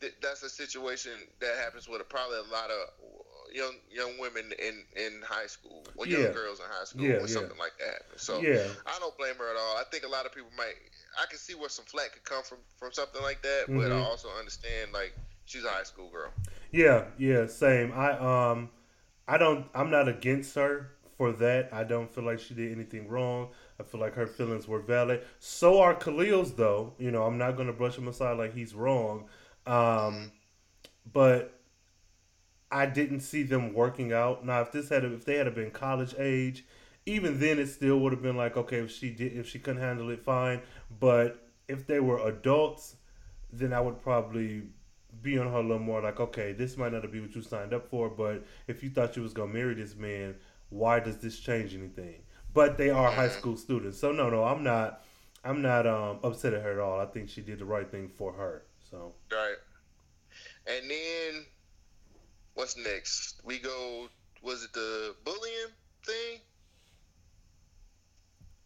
th- 0.00 0.14
that's 0.22 0.42
a 0.42 0.50
situation 0.50 1.12
that 1.40 1.56
happens 1.62 1.88
with 1.88 2.00
a, 2.00 2.04
probably 2.04 2.38
a 2.38 2.52
lot 2.52 2.70
of 2.70 2.88
young 3.52 3.74
young 3.90 4.18
women 4.20 4.52
in, 4.58 4.84
in 4.96 5.22
high 5.26 5.46
school 5.46 5.84
or 5.96 6.06
young 6.06 6.22
Yeah. 6.22 6.32
girls 6.32 6.58
in 6.60 6.66
high 6.66 6.84
school 6.84 7.02
Yeah, 7.06 7.18
yeah. 7.20 7.26
something 7.26 7.58
like 7.58 7.76
that. 7.78 8.20
So 8.20 8.40
yeah. 8.40 8.66
I 8.86 8.98
don't 8.98 9.16
blame 9.18 9.34
her 9.38 9.50
at 9.50 9.56
all. 9.56 9.76
I 9.76 9.84
think 9.90 10.04
a 10.04 10.08
lot 10.08 10.26
of 10.26 10.32
people 10.32 10.50
might. 10.56 10.74
I 11.20 11.26
can 11.26 11.38
see 11.38 11.54
where 11.54 11.68
some 11.68 11.84
flack 11.86 12.12
could 12.12 12.24
come 12.24 12.42
from 12.42 12.58
from 12.78 12.92
something 12.92 13.22
like 13.22 13.42
that, 13.42 13.64
but 13.68 13.90
I 13.90 13.98
Mhm. 13.98 14.04
also 14.04 14.28
understand 14.38 14.92
like 14.92 15.14
she's 15.50 15.64
a 15.64 15.68
high 15.68 15.82
school 15.82 16.08
girl. 16.10 16.30
Yeah, 16.70 17.06
yeah, 17.18 17.46
same. 17.46 17.92
I 17.92 18.12
um 18.12 18.70
I 19.26 19.36
don't 19.36 19.66
I'm 19.74 19.90
not 19.90 20.08
against 20.08 20.54
her 20.54 20.92
for 21.16 21.32
that. 21.32 21.70
I 21.72 21.84
don't 21.84 22.10
feel 22.10 22.24
like 22.24 22.38
she 22.38 22.54
did 22.54 22.72
anything 22.72 23.08
wrong. 23.08 23.48
I 23.78 23.82
feel 23.82 24.00
like 24.00 24.14
her 24.14 24.26
feelings 24.26 24.68
were 24.68 24.80
valid. 24.80 25.24
So 25.40 25.80
are 25.80 25.94
Khalil's 25.94 26.54
though. 26.54 26.94
You 26.98 27.10
know, 27.10 27.24
I'm 27.24 27.36
not 27.36 27.56
gonna 27.56 27.72
brush 27.72 27.98
him 27.98 28.08
aside 28.08 28.38
like 28.38 28.54
he's 28.54 28.74
wrong. 28.74 29.26
Um 29.66 30.30
but 31.12 31.60
I 32.70 32.86
didn't 32.86 33.20
see 33.20 33.42
them 33.42 33.74
working 33.74 34.12
out. 34.12 34.46
Now 34.46 34.60
if 34.60 34.70
this 34.70 34.88
had 34.88 35.04
if 35.04 35.24
they 35.24 35.36
had 35.36 35.52
been 35.54 35.72
college 35.72 36.14
age, 36.16 36.64
even 37.06 37.40
then 37.40 37.58
it 37.58 37.66
still 37.66 37.98
would 37.98 38.12
have 38.12 38.22
been 38.22 38.36
like, 38.36 38.56
okay, 38.56 38.78
if 38.78 38.92
she 38.92 39.10
did 39.10 39.32
if 39.32 39.48
she 39.48 39.58
couldn't 39.58 39.82
handle 39.82 40.10
it, 40.10 40.22
fine. 40.22 40.60
But 41.00 41.48
if 41.66 41.88
they 41.88 41.98
were 41.98 42.24
adults, 42.28 42.96
then 43.52 43.72
I 43.72 43.80
would 43.80 44.00
probably 44.00 44.62
be 45.22 45.38
on 45.38 45.46
her 45.48 45.58
a 45.58 45.62
little 45.62 45.78
more 45.78 46.00
like, 46.00 46.20
okay, 46.20 46.52
this 46.52 46.76
might 46.76 46.92
not 46.92 47.10
be 47.10 47.20
what 47.20 47.34
you 47.34 47.42
signed 47.42 47.72
up 47.72 47.88
for, 47.88 48.08
but 48.08 48.44
if 48.66 48.82
you 48.82 48.90
thought 48.90 49.16
you 49.16 49.22
was 49.22 49.32
gonna 49.32 49.52
marry 49.52 49.74
this 49.74 49.96
man, 49.96 50.34
why 50.70 51.00
does 51.00 51.18
this 51.18 51.38
change 51.38 51.74
anything? 51.74 52.22
But 52.52 52.78
they 52.78 52.90
are 52.90 53.10
high 53.10 53.28
school 53.28 53.56
students, 53.56 53.98
so 53.98 54.12
no, 54.12 54.30
no, 54.30 54.44
I'm 54.44 54.64
not, 54.64 55.04
I'm 55.44 55.62
not 55.62 55.86
um, 55.86 56.18
upset 56.22 56.54
at 56.54 56.62
her 56.62 56.72
at 56.72 56.78
all. 56.78 57.00
I 57.00 57.06
think 57.06 57.28
she 57.28 57.40
did 57.40 57.58
the 57.58 57.64
right 57.64 57.88
thing 57.90 58.08
for 58.08 58.32
her. 58.32 58.64
So 58.90 59.12
Right. 59.30 59.56
And 60.66 60.90
then 60.90 61.44
what's 62.54 62.76
next? 62.76 63.40
We 63.44 63.58
go. 63.58 64.08
Was 64.42 64.64
it 64.64 64.72
the 64.72 65.14
bullying 65.24 65.72
thing? 66.04 66.40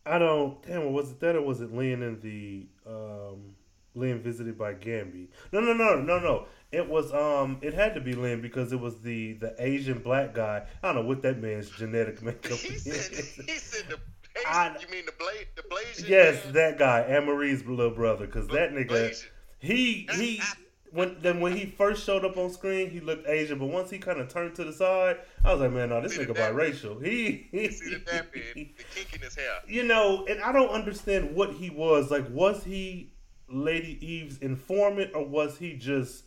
I 0.06 0.18
don't. 0.18 0.62
Damn, 0.66 0.84
what 0.84 0.92
was 0.92 1.10
it 1.12 1.20
that 1.20 1.36
or 1.36 1.42
was 1.42 1.60
it 1.60 1.74
laying 1.74 2.02
in 2.02 2.20
the 2.20 2.66
um, 2.86 3.54
Lynn 3.94 4.20
visited 4.20 4.58
by 4.58 4.74
Gambi? 4.74 5.28
No, 5.52 5.60
no, 5.60 5.72
no, 5.72 6.00
no, 6.00 6.18
no. 6.18 6.46
It 6.72 6.88
was 6.88 7.12
um. 7.12 7.58
It 7.62 7.74
had 7.74 7.94
to 7.94 8.00
be 8.00 8.14
Lynn 8.14 8.40
because 8.40 8.72
it 8.72 8.80
was 8.80 9.00
the 9.00 9.34
the 9.34 9.54
Asian 9.58 9.98
black 10.00 10.34
guy. 10.34 10.64
I 10.82 10.86
don't 10.92 11.02
know 11.02 11.08
what 11.08 11.22
that 11.22 11.40
man's 11.40 11.70
genetic 11.70 12.22
makeup 12.22 12.58
He 12.58 12.74
is. 12.74 12.82
said. 12.84 13.44
He 13.48 13.56
said 13.58 13.88
the. 13.88 13.98
I- 14.48 14.76
you 14.80 14.88
mean 14.90 15.06
the 15.06 15.12
blade? 15.18 15.46
The 15.54 15.62
blazing? 15.70 16.06
Yes, 16.08 16.42
man? 16.44 16.54
that 16.54 16.78
guy, 16.78 17.00
Anne 17.02 17.26
Marie's 17.26 17.64
little 17.64 17.90
brother, 17.92 18.26
because 18.26 18.48
that 18.48 18.72
nigga, 18.72 18.88
Blazing. 18.88 19.28
he 19.60 20.08
he 20.16 20.42
when 20.90 21.16
then 21.22 21.38
when 21.40 21.56
he 21.56 21.66
first 21.66 22.04
showed 22.04 22.24
up 22.24 22.36
on 22.36 22.50
screen, 22.50 22.90
he 22.90 22.98
looked 23.00 23.28
Asian, 23.28 23.58
but 23.60 23.66
once 23.66 23.90
he 23.90 23.98
kind 23.98 24.18
of 24.20 24.28
turned 24.28 24.56
to 24.56 24.64
the 24.64 24.72
side, 24.72 25.18
I 25.44 25.52
was 25.52 25.60
like, 25.60 25.70
man, 25.70 25.90
no, 25.90 26.00
this 26.00 26.18
nigga 26.18 26.34
biracial. 26.34 27.00
He, 27.04 27.46
he 27.52 27.68
see 27.68 27.90
the 27.90 28.00
nappy, 28.00 28.76
the 28.76 28.84
kink 28.94 29.14
in 29.14 29.20
his 29.20 29.36
hair. 29.36 29.58
you 29.68 29.84
know, 29.84 30.24
and 30.28 30.40
I 30.42 30.50
don't 30.50 30.70
understand 30.70 31.34
what 31.36 31.52
he 31.52 31.70
was 31.70 32.10
like. 32.10 32.28
Was 32.30 32.64
he 32.64 33.12
Lady 33.48 33.98
Eve's 34.04 34.38
informant, 34.38 35.14
or 35.14 35.24
was 35.24 35.58
he 35.58 35.74
just 35.74 36.24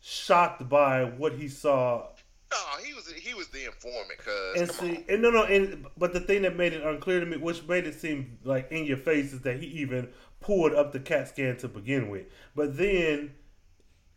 shocked 0.00 0.68
by 0.68 1.04
what 1.04 1.34
he 1.34 1.48
saw 1.48 2.08
No, 2.50 2.56
he 2.84 2.94
was 2.94 3.10
he 3.12 3.34
was 3.34 3.48
the 3.48 3.66
informant. 3.66 4.18
Cause 4.18 4.56
and 4.56 4.70
see, 4.70 4.96
on. 4.96 5.04
and 5.08 5.22
no, 5.22 5.30
no, 5.30 5.44
and 5.44 5.86
but 5.96 6.12
the 6.12 6.20
thing 6.20 6.42
that 6.42 6.56
made 6.56 6.72
it 6.72 6.82
unclear 6.82 7.20
to 7.20 7.26
me, 7.26 7.36
which 7.36 7.66
made 7.66 7.86
it 7.86 7.94
seem 7.94 8.38
like 8.44 8.70
in 8.72 8.84
your 8.84 8.96
face, 8.96 9.32
is 9.32 9.40
that 9.42 9.60
he 9.60 9.66
even 9.66 10.08
pulled 10.40 10.72
up 10.74 10.92
the 10.92 11.00
CAT 11.00 11.28
scan 11.28 11.56
to 11.58 11.68
begin 11.68 12.08
with. 12.08 12.26
But 12.54 12.76
then 12.76 13.34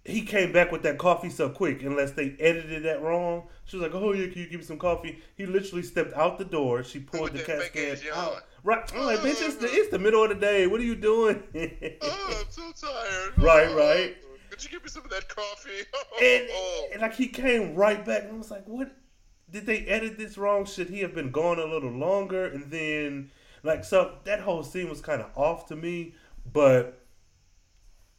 he 0.05 0.21
came 0.21 0.51
back 0.51 0.71
with 0.71 0.83
that 0.83 0.97
coffee 0.97 1.29
so 1.29 1.49
quick, 1.49 1.81
unless 1.83 2.11
they 2.11 2.35
edited 2.39 2.83
that 2.83 3.01
wrong. 3.01 3.47
She 3.65 3.77
was 3.77 3.83
like, 3.83 3.95
"Oh 3.95 4.11
yeah, 4.11 4.27
can 4.27 4.41
you 4.41 4.49
give 4.49 4.59
me 4.59 4.65
some 4.65 4.77
coffee?" 4.77 5.19
He 5.35 5.45
literally 5.45 5.83
stepped 5.83 6.13
out 6.13 6.37
the 6.37 6.45
door. 6.45 6.83
She 6.83 6.99
pulled 6.99 7.31
With 7.31 7.33
the 7.33 7.37
that 7.39 7.45
CAT 7.47 7.61
fake 7.61 7.97
scan 7.97 8.13
ass 8.13 8.17
out. 8.17 8.43
Right, 8.65 8.91
I'm 8.95 9.05
like, 9.05 9.19
bitch, 9.19 9.41
it's 9.45 9.55
the, 9.55 9.67
uh. 9.67 9.71
it's 9.71 9.89
the 9.89 9.99
middle 9.99 10.23
of 10.23 10.29
the 10.29 10.35
day. 10.35 10.67
What 10.67 10.79
are 10.81 10.85
you 10.85 10.95
doing? 10.95 11.41
Oh, 12.01 12.37
I'm 12.39 12.49
so 12.49 12.71
tired. 12.87 13.33
Right, 13.37 13.67
Oh, 13.69 13.77
right. 13.77 14.17
Could 14.49 14.63
you 14.63 14.69
give 14.69 14.83
me 14.83 14.89
some 14.89 15.03
of 15.03 15.09
that 15.11 15.27
coffee? 15.29 15.69
Oh. 15.95 16.17
and, 16.21 16.47
Oh. 16.51 16.87
and 16.93 17.01
like 17.01 17.13
he 17.15 17.27
came 17.27 17.73
right 17.75 18.05
back, 18.05 18.23
and 18.23 18.33
I 18.33 18.37
was 18.37 18.51
like, 18.51 18.67
"What? 18.67 18.91
Did 19.49 19.65
they 19.65 19.79
edit 19.85 20.17
this 20.17 20.37
wrong? 20.37 20.65
Should 20.65 20.89
he 20.89 20.99
have 20.99 21.13
been 21.15 21.31
gone 21.31 21.59
a 21.59 21.65
little 21.65 21.91
longer?" 21.91 22.45
And 22.45 22.69
then, 22.69 23.31
like, 23.63 23.83
so 23.85 24.15
that 24.25 24.41
whole 24.41 24.63
scene 24.63 24.89
was 24.89 24.99
kind 25.01 25.21
of 25.21 25.29
off 25.35 25.67
to 25.67 25.75
me. 25.77 26.13
But 26.51 26.99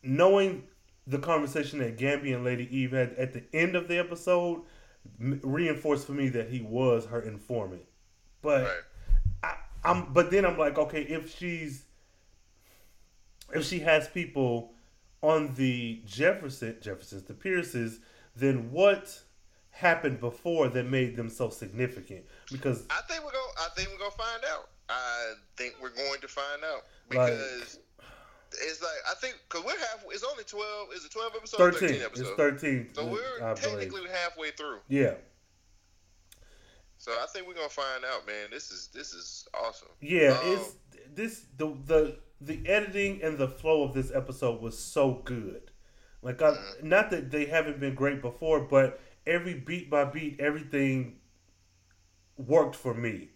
knowing 0.02 0.64
the 1.06 1.18
conversation 1.18 1.78
that 1.80 1.98
Gambi 1.98 2.34
and 2.34 2.44
Lady 2.44 2.68
Eve 2.76 2.92
had 2.92 3.12
at 3.14 3.32
the 3.32 3.44
end 3.52 3.76
of 3.76 3.88
the 3.88 3.98
episode 3.98 4.62
reinforced 5.18 6.06
for 6.06 6.12
me 6.12 6.28
that 6.30 6.48
he 6.48 6.60
was 6.60 7.06
her 7.06 7.20
informant. 7.20 7.82
But 8.42 8.62
Right. 8.64 8.80
I, 9.42 9.54
I'm, 9.84 10.12
but 10.12 10.30
then 10.30 10.46
I'm 10.46 10.58
like, 10.58 10.78
okay, 10.78 11.02
if 11.02 11.36
she's, 11.36 11.84
if 13.52 13.64
she 13.64 13.80
has 13.80 14.08
people 14.08 14.72
on 15.22 15.54
the 15.54 16.00
Jefferson, 16.06 16.76
Jeffersons, 16.80 17.24
the 17.24 17.34
Pierces, 17.34 18.00
then 18.36 18.70
what 18.70 19.20
happened 19.70 20.20
before 20.20 20.68
that 20.68 20.84
made 20.84 21.16
them 21.16 21.28
so 21.28 21.50
significant? 21.50 22.24
Because 22.50 22.86
I 22.90 23.00
think 23.08 23.24
we're 23.24 23.32
going. 23.32 23.44
I 23.58 23.68
think 23.76 23.88
we're 23.90 23.98
gonna 23.98 24.10
find 24.10 24.44
out. 24.50 24.68
I 24.88 25.34
think 25.56 25.74
we're 25.80 25.90
going 25.90 26.20
to 26.20 26.28
find 26.28 26.62
out 26.64 26.82
because 27.08 27.78
it's 28.62 28.82
like 28.82 28.90
I 29.10 29.14
think 29.20 29.36
because 29.48 29.64
we're 29.64 29.78
half. 29.78 30.04
It's 30.10 30.24
only 30.24 30.44
twelve. 30.44 30.88
Is 30.94 31.04
it 31.04 31.10
twelve 31.12 31.32
episodes? 31.36 31.60
or 31.60 31.72
thirteen, 31.72 32.02
episodes. 32.02 32.28
it's 32.30 32.36
thirteen. 32.36 32.88
So 32.94 33.06
we're 33.06 33.20
I 33.42 33.54
believe. 33.54 33.56
technically 33.80 34.10
halfway 34.10 34.50
through. 34.52 34.78
yeah, 34.88 35.14
So 36.98 37.12
I 37.12 37.26
think 37.32 37.46
we're 37.46 37.54
gonna 37.54 37.68
find 37.68 38.04
out, 38.04 38.26
man. 38.26 38.48
This 38.50 38.70
is 38.70 38.88
this 38.92 39.12
is 39.12 39.46
awesome. 39.54 39.88
yeah. 40.00 40.30
Um, 40.42 40.52
It's 40.52 40.74
this 41.14 41.44
the 41.56 41.76
the 41.86 42.18
the 42.40 42.60
editing 42.68 43.22
and 43.22 43.38
the 43.38 43.48
flow 43.48 43.82
of 43.84 43.94
this 43.94 44.10
episode 44.14 44.60
was 44.60 44.78
so 44.78 45.22
good. 45.24 45.70
Like, 46.22 46.40
I, 46.42 46.50
Mm-hmm. 46.52 46.88
not 46.88 47.10
that 47.10 47.30
they 47.30 47.44
haven't 47.46 47.80
been 47.80 47.94
great 47.94 48.20
before, 48.22 48.60
but 48.60 49.00
every 49.26 49.54
beat 49.54 49.88
by 49.90 50.04
beat, 50.04 50.40
everything 50.40 51.18
worked 52.36 52.74
for 52.76 52.94
me. 52.94 53.30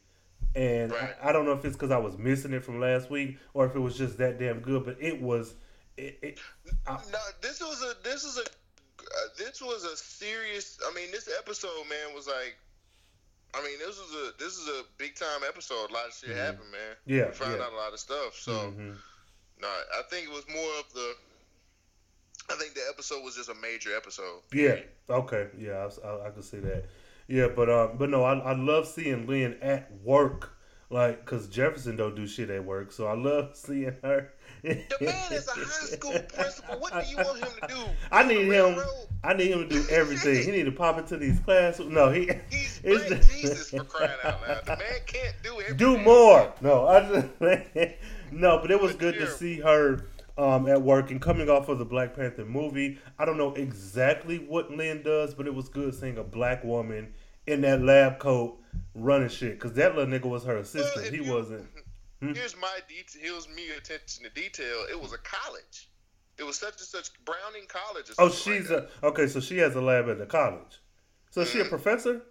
And 0.55 0.93
Right. 0.93 1.15
I, 1.23 1.29
I 1.29 1.33
don't 1.33 1.45
know 1.45 1.53
if 1.53 1.65
it's 1.65 1.77
because 1.77 1.91
I 1.91 1.99
was 1.99 2.17
missing 2.19 2.53
it 2.53 2.65
from 2.65 2.81
last 2.81 3.11
week 3.11 3.39
or 3.55 3.67
if 3.67 3.75
it 3.75 3.81
was 3.81 3.97
just 3.97 4.19
that 4.19 4.39
damn 4.39 4.61
good, 4.61 4.85
but 4.85 4.97
it 5.01 5.21
was. 5.21 5.55
It, 5.97 6.19
it, 6.23 6.39
I, 6.87 6.95
No, 7.13 7.19
this 7.43 7.61
was 7.61 7.83
a 7.83 8.03
this 8.03 8.25
is 8.25 8.39
a 8.39 8.43
uh, 8.43 9.29
this 9.39 9.61
was 9.63 9.85
a 9.85 9.97
serious. 9.97 10.79
I 10.89 10.95
mean, 10.95 11.11
this 11.13 11.29
episode, 11.39 11.85
man, 11.89 12.15
was 12.15 12.27
like. 12.27 12.57
I 13.55 13.63
mean, 13.65 13.79
this 13.79 13.99
was 13.99 14.13
a 14.15 14.39
this 14.39 14.59
is 14.59 14.69
a 14.69 14.83
big 14.99 15.15
time 15.17 15.41
episode. 15.49 15.91
A 15.91 15.93
lot 15.95 16.07
of 16.09 16.15
shit 16.15 16.37
happened, 16.37 16.71
man. 16.71 16.81
Mm-hmm. 17.07 17.15
Yeah, 17.15 17.27
we 17.29 17.33
found 17.33 17.57
yeah. 17.57 17.65
out 17.65 17.73
a 17.73 17.77
lot 17.77 17.93
of 17.95 17.99
stuff. 17.99 18.35
So, 18.35 18.53
Mhm. 18.53 18.95
no, 19.61 19.69
I 19.69 20.03
think 20.11 20.27
it 20.29 20.33
was 20.33 20.45
more 20.49 20.71
of 20.79 20.93
the. 20.93 21.15
I 22.51 22.57
think 22.57 22.75
the 22.75 22.83
episode 22.91 23.23
was 23.25 23.37
just 23.37 23.49
a 23.49 23.55
major 23.55 23.97
episode. 23.97 24.41
Yeah. 24.53 24.81
Okay. 25.11 25.49
Yeah, 25.59 25.89
I, 26.05 26.07
I, 26.07 26.27
I 26.29 26.31
can 26.31 26.43
see 26.43 26.59
that. 26.59 26.85
Yeah, 27.29 27.49
but 27.55 27.69
um, 27.69 27.91
but 27.99 28.09
no, 28.09 28.25
I, 28.25 28.39
I 28.39 28.53
love 28.55 28.89
seeing 28.89 29.27
Lynn 29.27 29.59
at 29.61 29.93
work, 30.03 30.57
like, 30.89 31.27
cause 31.27 31.47
Jefferson 31.47 31.95
don't 31.95 32.17
do 32.17 32.27
shit 32.27 32.49
at 32.49 32.65
work, 32.65 32.91
so 32.91 33.07
I 33.07 33.15
love 33.15 33.51
seeing 33.55 33.95
her. 34.03 34.33
The 34.63 34.83
man 35.01 35.33
is 35.33 35.47
a 35.47 35.51
high 35.53 35.87
school 35.87 36.19
principal. 36.35 36.81
What 36.81 36.95
do 36.95 37.09
you 37.09 37.17
want 37.19 37.39
him 37.39 37.49
to 37.61 37.69
do? 37.69 37.81
I 38.11 38.27
need 38.27 38.51
him. 38.51 38.83
I 39.23 39.35
need 39.35 39.51
him 39.51 39.69
to 39.69 39.69
do 39.69 39.85
everything. 39.91 40.43
He 40.43 40.51
need 40.57 40.65
to 40.65 40.73
pop 40.73 40.99
into 40.99 41.19
these 41.19 41.39
classes. 41.41 41.87
No, 41.87 42.11
he. 42.11 42.31
He's 42.51 42.81
it's 42.85 43.09
the- 43.09 43.35
Jesus 43.35 43.71
for 43.71 43.85
crying 43.85 44.11
out 44.25 44.41
loud. 44.49 44.65
The 44.65 44.77
man 44.77 45.01
can't 45.07 45.35
do 45.43 45.53
everything. 45.61 45.77
do 45.77 45.99
more. 45.99 46.53
No, 46.63 46.89
I 46.89 47.01
just 47.01 47.75
no, 48.33 48.59
but 48.59 48.71
it 48.71 48.81
was 48.81 48.95
good 48.95 49.15
to 49.17 49.31
see 49.31 49.61
her 49.61 50.07
um, 50.39 50.69
at 50.69 50.81
work 50.81 51.11
and 51.11 51.21
coming 51.21 51.51
off 51.51 51.69
of 51.69 51.79
the 51.79 51.85
Black 51.85 52.15
Panther 52.15 52.45
movie. 52.45 52.99
I 53.19 53.25
don't 53.25 53.37
know 53.37 53.53
exactly 53.55 54.39
what 54.39 54.71
Lynn 54.71 55.03
does, 55.03 55.35
but 55.35 55.47
it 55.47 55.55
was 55.55 55.69
good 55.69 55.95
seeing 55.95 56.17
a 56.19 56.23
black 56.25 56.63
woman 56.65 57.13
in 57.47 57.61
that 57.63 57.83
lab 57.83 58.19
coat 58.19 58.59
running 58.95 59.29
shit 59.29 59.55
because 59.59 59.73
that 59.75 59.97
little 59.97 60.13
nigga 60.19 60.27
was 60.31 60.45
her 60.45 60.57
assistant. 60.59 61.07
if 61.07 61.13
he 61.15 61.25
you- 61.25 61.33
wasn't. 61.35 61.67
Hmm? 62.21 62.33
Here's 62.35 62.57
my 62.57 62.79
detail. 62.89 63.23
Here's 63.35 63.49
me 63.49 63.71
attention 63.77 64.25
to 64.25 64.31
detail. 64.31 64.87
It 64.91 65.01
was 65.01 65.13
a 65.13 65.19
college. 65.19 65.89
It 66.37 66.43
was 66.43 66.59
such 66.59 66.71
and 66.73 66.81
such 66.81 67.11
Browning 67.25 67.69
College. 67.69 68.07
Oh, 68.19 68.29
she's 68.29 68.71
like 68.71 68.89
a 69.05 69.07
okay. 69.07 69.29
So 69.29 69.39
she 69.39 69.59
has 69.59 69.77
a 69.77 69.81
lab 69.81 70.09
at 70.09 70.19
the 70.19 70.27
college. 70.27 70.81
So 71.31 71.43
is 71.43 71.51
she 71.51 71.59
a 71.59 71.61
Mm-hmm. 71.61 71.69
professor? 71.69 72.23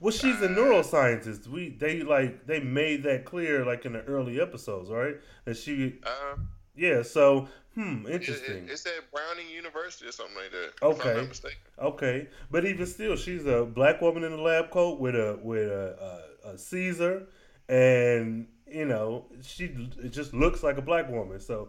Well, 0.00 0.10
she's 0.10 0.40
a 0.40 0.48
neuroscientist. 0.48 1.46
We 1.48 1.68
they 1.68 2.00
like 2.02 2.46
they 2.46 2.60
made 2.60 3.02
that 3.02 3.26
clear 3.26 3.62
like 3.66 3.84
in 3.84 3.92
the 3.92 4.00
early 4.04 4.40
episodes, 4.40 4.88
right? 4.90 5.16
That 5.44 5.58
she 5.58 5.98
that. 6.02 6.38
Yeah. 6.76 7.02
So 7.02 7.48
hmm, 7.74 8.06
interesting. 8.06 8.66
it, 8.66 8.72
it 8.72 8.78
said 8.78 8.92
Browning 9.12 9.50
University 9.52 10.08
or 10.08 10.12
something 10.12 10.36
like 10.36 10.52
that. 10.52 10.86
Okay. 10.86 11.10
I'm 11.10 11.16
not 11.16 11.28
mistaken. 11.28 11.58
Okay, 11.78 12.28
but 12.50 12.64
even 12.64 12.86
still, 12.86 13.16
she's 13.16 13.46
a 13.46 13.64
black 13.64 14.00
woman 14.00 14.24
in 14.24 14.32
a 14.32 14.40
lab 14.40 14.70
coat 14.70 14.98
with 14.98 15.14
a 15.14 15.38
with 15.42 15.68
a, 15.68 16.22
a, 16.44 16.50
a 16.50 16.58
Caesar, 16.58 17.26
and 17.68 18.46
you 18.66 18.84
know 18.84 19.26
she 19.42 19.64
it 20.02 20.10
just 20.10 20.34
looks 20.34 20.62
like 20.62 20.78
a 20.78 20.82
black 20.82 21.10
woman. 21.10 21.40
So 21.40 21.68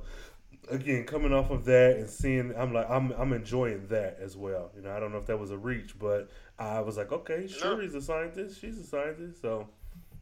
again, 0.69 1.05
coming 1.05 1.33
off 1.33 1.49
of 1.49 1.65
that 1.65 1.97
and 1.97 2.09
seeing, 2.09 2.53
I'm 2.57 2.73
like 2.73 2.89
I'm 2.89 3.11
I'm 3.11 3.33
enjoying 3.33 3.87
that 3.87 4.17
as 4.21 4.37
well. 4.37 4.71
You 4.75 4.83
know, 4.83 4.95
I 4.95 4.99
don't 4.99 5.11
know 5.11 5.17
if 5.17 5.25
that 5.27 5.37
was 5.37 5.51
a 5.51 5.57
reach, 5.57 5.97
but 5.99 6.29
I 6.59 6.81
was 6.81 6.97
like, 6.97 7.11
okay, 7.11 7.47
sure, 7.47 7.81
he's 7.81 7.95
a 7.95 8.01
scientist, 8.01 8.59
she's 8.59 8.77
a 8.77 8.83
scientist, 8.83 9.41
so 9.41 9.67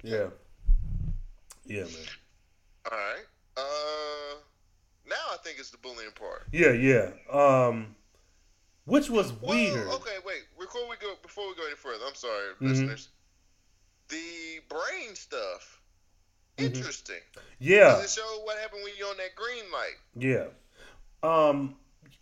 yeah, 0.04 0.28
yeah, 1.66 1.84
man, 1.84 1.92
All 2.92 2.98
right. 2.98 3.26
Uh, 3.58 4.35
I 5.36 5.44
think 5.44 5.60
it's 5.60 5.70
the 5.72 5.78
bullying 5.78 6.12
part. 6.12 6.44
yeah, 6.52 6.72
yeah. 6.72 7.12
Um, 7.32 7.96
which 8.86 9.10
was 9.10 9.34
Well, 9.34 9.52
weird. 9.56 9.88
okay, 9.88 10.18
wait. 10.26 10.44
Before 10.60 10.88
we 10.90 10.96
go, 10.98 11.16
before 11.22 11.48
we 11.50 11.56
go 11.56 11.66
any 11.66 11.76
further, 11.76 12.06
I'm 12.08 12.16
sorry, 12.16 12.54
Mhm. 12.62 12.70
listeners. 12.70 13.10
The 14.10 14.60
brain 14.70 15.16
stuff, 15.16 15.82
interesting. 16.58 17.22
Yeah, 17.60 17.96
Does 17.96 18.06
it 18.06 18.20
show 18.20 18.42
what 18.44 18.58
happened 18.60 18.84
when 18.84 18.94
you're 18.98 19.10
on 19.10 19.18
that 19.18 19.36
green 19.36 19.72
light? 19.72 19.96
Yeah. 20.16 20.48
Um 21.24 21.78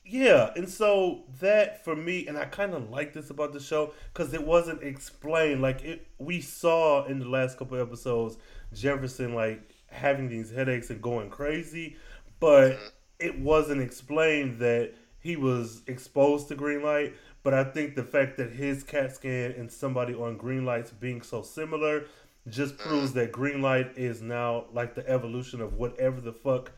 yeah, 0.05 0.51
and 0.55 0.69
so 0.69 1.23
that 1.39 1.83
for 1.83 1.95
me 1.95 2.27
and 2.27 2.37
I 2.37 2.45
kind 2.45 2.73
of 2.73 2.89
like 2.89 3.13
this 3.13 3.29
about 3.29 3.51
the 3.53 3.59
show 3.59 3.93
cuz 4.13 4.33
it 4.33 4.43
wasn't 4.43 4.81
explained 4.83 5.61
like 5.61 5.81
it 5.83 6.07
we 6.17 6.39
saw 6.41 7.05
in 7.05 7.19
the 7.19 7.27
last 7.27 7.57
couple 7.57 7.79
episodes 7.81 8.37
Jefferson 8.73 9.33
like 9.35 9.61
having 9.87 10.29
these 10.29 10.49
headaches 10.51 10.89
and 10.89 11.01
going 11.01 11.29
crazy, 11.29 11.97
but 12.39 12.79
it 13.23 13.39
wasn't 13.39 13.81
explained 13.81 14.59
that 14.59 14.93
he 15.19 15.37
was 15.37 15.81
exposed 15.87 16.49
to 16.49 16.55
green 16.55 16.83
light, 16.83 17.13
but 17.41 17.53
I 17.53 17.63
think 17.63 17.95
the 17.95 18.03
fact 18.03 18.35
that 18.37 18.51
his 18.51 18.83
CAT 18.83 19.15
scan 19.15 19.51
and 19.51 19.71
somebody 19.71 20.13
on 20.13 20.35
green 20.35 20.65
lights 20.65 20.91
being 20.91 21.21
so 21.21 21.41
similar 21.41 22.05
just 22.49 22.75
mm-hmm. 22.75 22.89
proves 22.89 23.13
that 23.13 23.31
green 23.31 23.61
light 23.61 23.97
is 23.97 24.21
now 24.21 24.65
like 24.73 24.93
the 24.93 25.09
evolution 25.09 25.61
of 25.61 25.75
whatever 25.75 26.19
the 26.19 26.33
fuck 26.33 26.71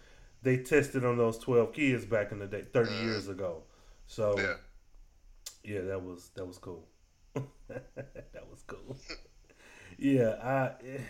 they 0.43 0.57
tested 0.57 1.03
on 1.03 1.17
those 1.17 1.39
12 1.39 1.73
kids 1.73 2.05
back 2.05 2.31
in 2.31 2.37
the 2.37 2.45
day 2.45 2.63
30 2.71 2.91
mm-hmm. 2.91 3.05
years 3.07 3.27
ago. 3.27 3.63
So 4.05 4.35
Yeah. 4.37 4.53
yeah, 5.63 5.81
that 5.81 6.03
was 6.03 6.29
that 6.35 6.45
was 6.45 6.59
cool. 6.59 6.87
that 7.33 8.47
was 8.51 8.61
cool. 8.67 8.95
yeah, 9.97 10.35
I, 10.43 10.85
eh, 10.85 11.01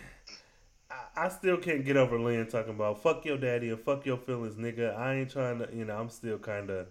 I 1.16 1.28
still 1.28 1.56
can't 1.56 1.84
get 1.84 1.96
over 1.96 2.18
Lynn 2.18 2.46
talking 2.46 2.74
about 2.74 3.02
fuck 3.02 3.24
your 3.24 3.38
daddy 3.38 3.70
and 3.70 3.80
fuck 3.80 4.04
your 4.06 4.16
feelings, 4.18 4.56
nigga. 4.56 4.96
I 4.96 5.14
ain't 5.14 5.30
trying 5.30 5.58
to, 5.60 5.68
you 5.74 5.84
know, 5.84 5.96
I'm 5.96 6.10
still 6.10 6.38
kind 6.38 6.70
of 6.70 6.86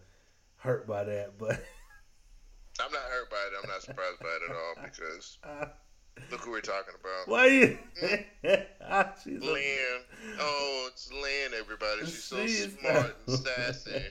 hurt 0.57 0.87
by 0.87 1.03
that, 1.03 1.37
but 1.37 1.51
I'm 2.79 2.91
not 2.91 3.01
hurt 3.01 3.29
by 3.29 3.37
it. 3.37 3.53
I'm 3.63 3.69
not 3.69 3.81
surprised 3.81 4.19
by 4.19 4.27
it 4.27 4.49
at 4.49 4.55
all 4.55 4.75
because 4.83 5.37
look 6.31 6.41
who 6.41 6.51
we're 6.51 6.61
talking 6.61 6.93
about. 6.99 7.27
why 7.27 7.45
you? 7.47 7.77
Ah, 8.87 9.13
she's 9.23 9.41
a- 9.41 9.45
Lynn. 9.45 10.01
Oh, 10.39 10.89
it's 10.91 11.11
Lynn, 11.11 11.59
everybody. 11.59 12.01
She's 12.01 12.23
so 12.23 12.45
smart 12.45 13.15
and 13.27 13.39
sassy. 13.39 14.03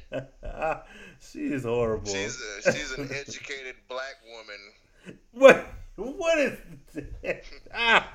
she 1.20 1.52
is 1.52 1.62
horrible. 1.62 2.12
She's 2.12 2.40
a, 2.66 2.72
she's 2.72 2.90
an 2.92 3.08
educated 3.12 3.76
black 3.88 4.16
woman. 4.26 5.18
what? 5.32 5.66
What 5.96 6.38
is? 6.38 6.58
ah, 7.72 8.12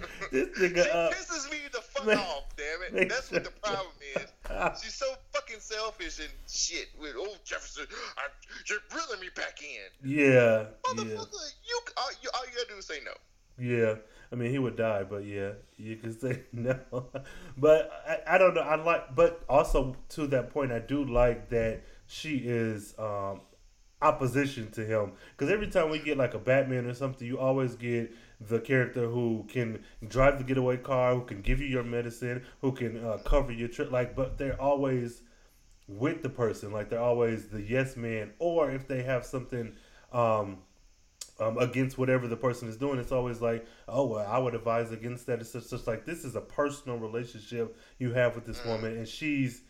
this 0.32 0.48
She 0.56 0.62
nigga. 0.68 0.94
Uh, 0.94 1.10
pisses 1.10 1.50
me 1.50 1.58
the 1.72 1.80
fuck 1.80 2.06
man- 2.06 2.18
off, 2.18 2.54
damn 2.56 2.98
it. 3.02 3.08
That's 3.08 3.30
what 3.30 3.44
the 3.44 3.50
problem 3.62 3.92
is. 4.16 4.26
She's 4.82 4.94
so 4.94 5.06
fucking 5.32 5.60
selfish 5.60 6.18
and 6.20 6.28
shit. 6.48 6.88
With 7.00 7.16
old 7.16 7.38
Jefferson, 7.44 7.86
I, 8.18 8.22
you're 8.68 8.78
reeling 8.94 9.20
me 9.20 9.28
back 9.34 9.60
in, 9.62 10.08
yeah, 10.10 10.26
yeah. 10.26 10.64
motherfucker. 10.84 11.52
You 11.66 11.80
all, 11.96 12.10
you 12.22 12.30
all 12.34 12.44
you 12.46 12.52
gotta 12.56 12.68
do 12.68 12.76
is 12.78 12.86
say 12.86 12.98
no. 13.04 13.12
Yeah, 13.56 13.94
I 14.32 14.34
mean 14.36 14.50
he 14.50 14.58
would 14.58 14.76
die, 14.76 15.04
but 15.04 15.24
yeah, 15.24 15.52
you 15.76 15.96
can 15.96 16.12
say 16.18 16.40
no. 16.52 16.76
but 17.56 17.90
I, 18.06 18.34
I 18.34 18.38
don't 18.38 18.54
know. 18.54 18.62
I 18.62 18.74
like, 18.76 19.14
but 19.14 19.44
also 19.48 19.96
to 20.10 20.26
that 20.28 20.50
point, 20.50 20.72
I 20.72 20.80
do 20.80 21.04
like 21.04 21.50
that 21.50 21.82
she 22.06 22.36
is 22.38 22.94
um, 22.98 23.40
opposition 24.02 24.70
to 24.72 24.84
him. 24.84 25.12
Because 25.36 25.52
every 25.52 25.68
time 25.68 25.90
we 25.90 25.98
get 25.98 26.18
like 26.18 26.34
a 26.34 26.38
Batman 26.38 26.86
or 26.86 26.94
something, 26.94 27.26
you 27.26 27.38
always 27.38 27.74
get 27.76 28.12
the 28.40 28.60
character 28.60 29.08
who 29.08 29.44
can 29.48 29.82
drive 30.06 30.38
the 30.38 30.44
getaway 30.44 30.76
car, 30.76 31.14
who 31.14 31.24
can 31.24 31.40
give 31.40 31.60
you 31.60 31.66
your 31.66 31.84
medicine, 31.84 32.44
who 32.60 32.72
can 32.72 33.04
uh, 33.04 33.18
cover 33.24 33.52
your 33.52 33.68
trip. 33.68 33.90
Like, 33.90 34.14
but 34.14 34.38
they're 34.38 34.60
always 34.60 35.22
with 35.86 36.22
the 36.22 36.28
person. 36.28 36.72
Like 36.72 36.90
they're 36.90 37.00
always 37.00 37.48
the 37.48 37.62
yes 37.62 37.96
man, 37.96 38.32
or 38.38 38.70
if 38.70 38.88
they 38.88 39.02
have 39.02 39.24
something. 39.24 39.74
Um, 40.12 40.58
um, 41.40 41.58
against 41.58 41.98
whatever 41.98 42.28
the 42.28 42.36
person 42.36 42.68
is 42.68 42.76
doing. 42.76 42.98
It's 42.98 43.12
always 43.12 43.40
like, 43.40 43.66
oh, 43.88 44.06
well, 44.06 44.26
I 44.26 44.38
would 44.38 44.54
advise 44.54 44.92
against 44.92 45.26
that. 45.26 45.40
It's 45.40 45.52
just, 45.52 45.70
just 45.70 45.86
like 45.86 46.04
this 46.04 46.24
is 46.24 46.36
a 46.36 46.40
personal 46.40 46.98
relationship 46.98 47.76
you 47.98 48.12
have 48.12 48.34
with 48.34 48.46
this 48.46 48.64
woman, 48.64 48.96
and 48.96 49.08
she's, 49.08 49.62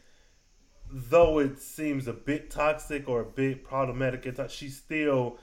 though 0.91 1.39
it 1.39 1.59
seems 1.59 2.07
a 2.07 2.13
bit 2.13 2.51
toxic 2.51 3.09
or 3.09 3.21
a 3.21 3.25
bit 3.25 3.65
problematic 3.65 4.27
she's 4.51 4.77
still 4.77 5.39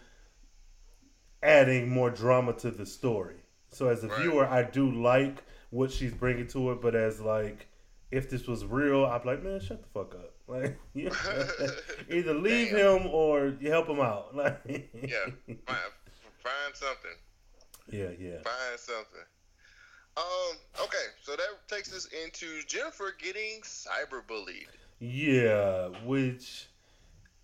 adding 1.44 1.90
more 1.90 2.10
drama 2.10 2.54
to 2.54 2.72
the 2.72 2.86
story. 2.86 3.36
So 3.70 3.88
as 3.88 4.04
a 4.04 4.08
Right. 4.08 4.20
viewer, 4.22 4.46
I 4.46 4.64
do 4.64 4.92
like 4.92 5.44
what 5.70 5.92
she's 5.92 6.14
bringing 6.14 6.48
to 6.48 6.72
it, 6.72 6.82
but 6.82 6.96
as 6.96 7.20
like, 7.22 7.68
if 8.12 8.30
this 8.30 8.46
was 8.48 8.66
real, 8.66 9.06
I'd 9.06 9.24
be 9.24 9.30
like, 9.30 9.44
man, 9.44 9.60
shut 9.62 9.82
the 9.82 9.90
fuck 9.90 10.16
up. 10.16 10.34
Like, 10.52 10.78
you 10.94 11.06
know, 11.06 11.16
either 12.10 12.34
leave 12.34 12.72
him 12.72 13.08
or 13.08 13.56
you 13.62 13.70
help 13.72 13.88
him 13.88 14.02
out. 14.02 14.36
Like, 14.36 14.60
Yeah, 14.68 15.28
find, 15.48 15.92
find 16.44 16.74
something. 16.76 17.16
yeah, 17.90 18.10
yeah. 18.20 18.42
Find 18.42 18.78
something. 18.78 19.22
Um. 20.18 20.58
Okay, 20.84 21.06
so 21.24 21.38
that 21.38 21.68
takes 21.70 21.94
us 21.96 22.08
into 22.26 22.62
Jennifer 22.68 23.14
getting 23.18 23.62
cyberbullied. 23.62 24.68
Yeah, 25.00 25.88
which 26.04 26.68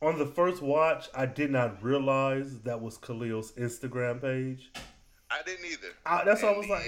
on 0.01 0.19
the 0.19 0.25
first 0.25 0.61
watch, 0.61 1.09
I 1.15 1.25
did 1.25 1.51
not 1.51 1.83
realize 1.83 2.59
that 2.61 2.81
was 2.81 2.97
Khalil's 2.97 3.51
Instagram 3.53 4.21
page. 4.21 4.71
I 5.29 5.41
didn't 5.45 5.65
either. 5.65 5.87
I, 6.05 6.23
that's 6.23 6.41
why 6.41 6.49
I 6.49 6.51
And 6.51 6.59
was 6.59 6.69
like, 6.69 6.85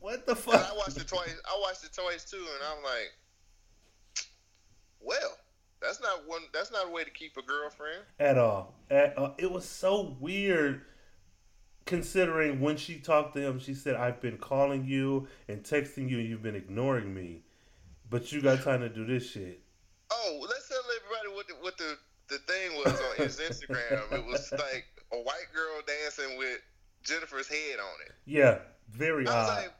what 0.00 0.26
the 0.26 0.36
fuck? 0.36 0.54
I 0.54 0.76
watched 0.76 0.96
it 0.96 1.08
twice. 1.08 1.36
I 1.46 1.58
watched 1.60 1.84
it 1.84 1.92
twice 1.92 2.24
too, 2.30 2.36
and 2.36 2.76
I'm 2.76 2.82
like, 2.82 3.12
well, 5.00 5.36
that's 5.80 6.00
not 6.00 6.26
one. 6.26 6.42
That's 6.52 6.72
not 6.72 6.86
a 6.88 6.90
way 6.90 7.04
to 7.04 7.10
keep 7.10 7.36
a 7.36 7.42
girlfriend. 7.42 8.02
At 8.18 8.38
all. 8.38 8.74
At, 8.90 9.18
uh, 9.18 9.32
it 9.38 9.50
was 9.50 9.64
so 9.64 10.16
weird 10.20 10.82
considering 11.86 12.60
when 12.60 12.76
she 12.76 12.98
talked 12.98 13.34
to 13.34 13.40
him, 13.40 13.58
she 13.58 13.74
said, 13.74 13.94
I've 13.94 14.20
been 14.20 14.36
calling 14.36 14.84
you 14.84 15.26
and 15.48 15.62
texting 15.62 16.10
you, 16.10 16.18
and 16.18 16.28
you've 16.28 16.42
been 16.42 16.56
ignoring 16.56 17.14
me. 17.14 17.42
But 18.10 18.30
you 18.32 18.42
got 18.42 18.62
time 18.64 18.80
to 18.80 18.88
do 18.88 19.06
this 19.06 19.30
shit. 19.30 19.62
Oh, 20.10 20.38
let's 20.42 20.68
tell 20.68 20.78
everybody 20.78 21.34
what 21.34 21.46
the, 21.48 21.54
what 21.60 21.78
the 21.78 21.96
the 22.28 22.38
thing 22.38 22.76
was 22.84 22.92
on 23.00 23.16
his 23.24 23.38
Instagram. 23.38 24.12
it 24.12 24.24
was 24.26 24.50
like 24.52 24.86
a 25.12 25.16
white 25.16 25.48
girl 25.54 25.80
dancing 25.86 26.36
with 26.38 26.58
Jennifer's 27.02 27.48
head 27.48 27.78
on 27.80 28.06
it. 28.06 28.12
Yeah, 28.26 28.58
very 28.90 29.26
I 29.26 29.30
was 29.40 29.48
odd. 29.50 29.56
like, 29.62 29.72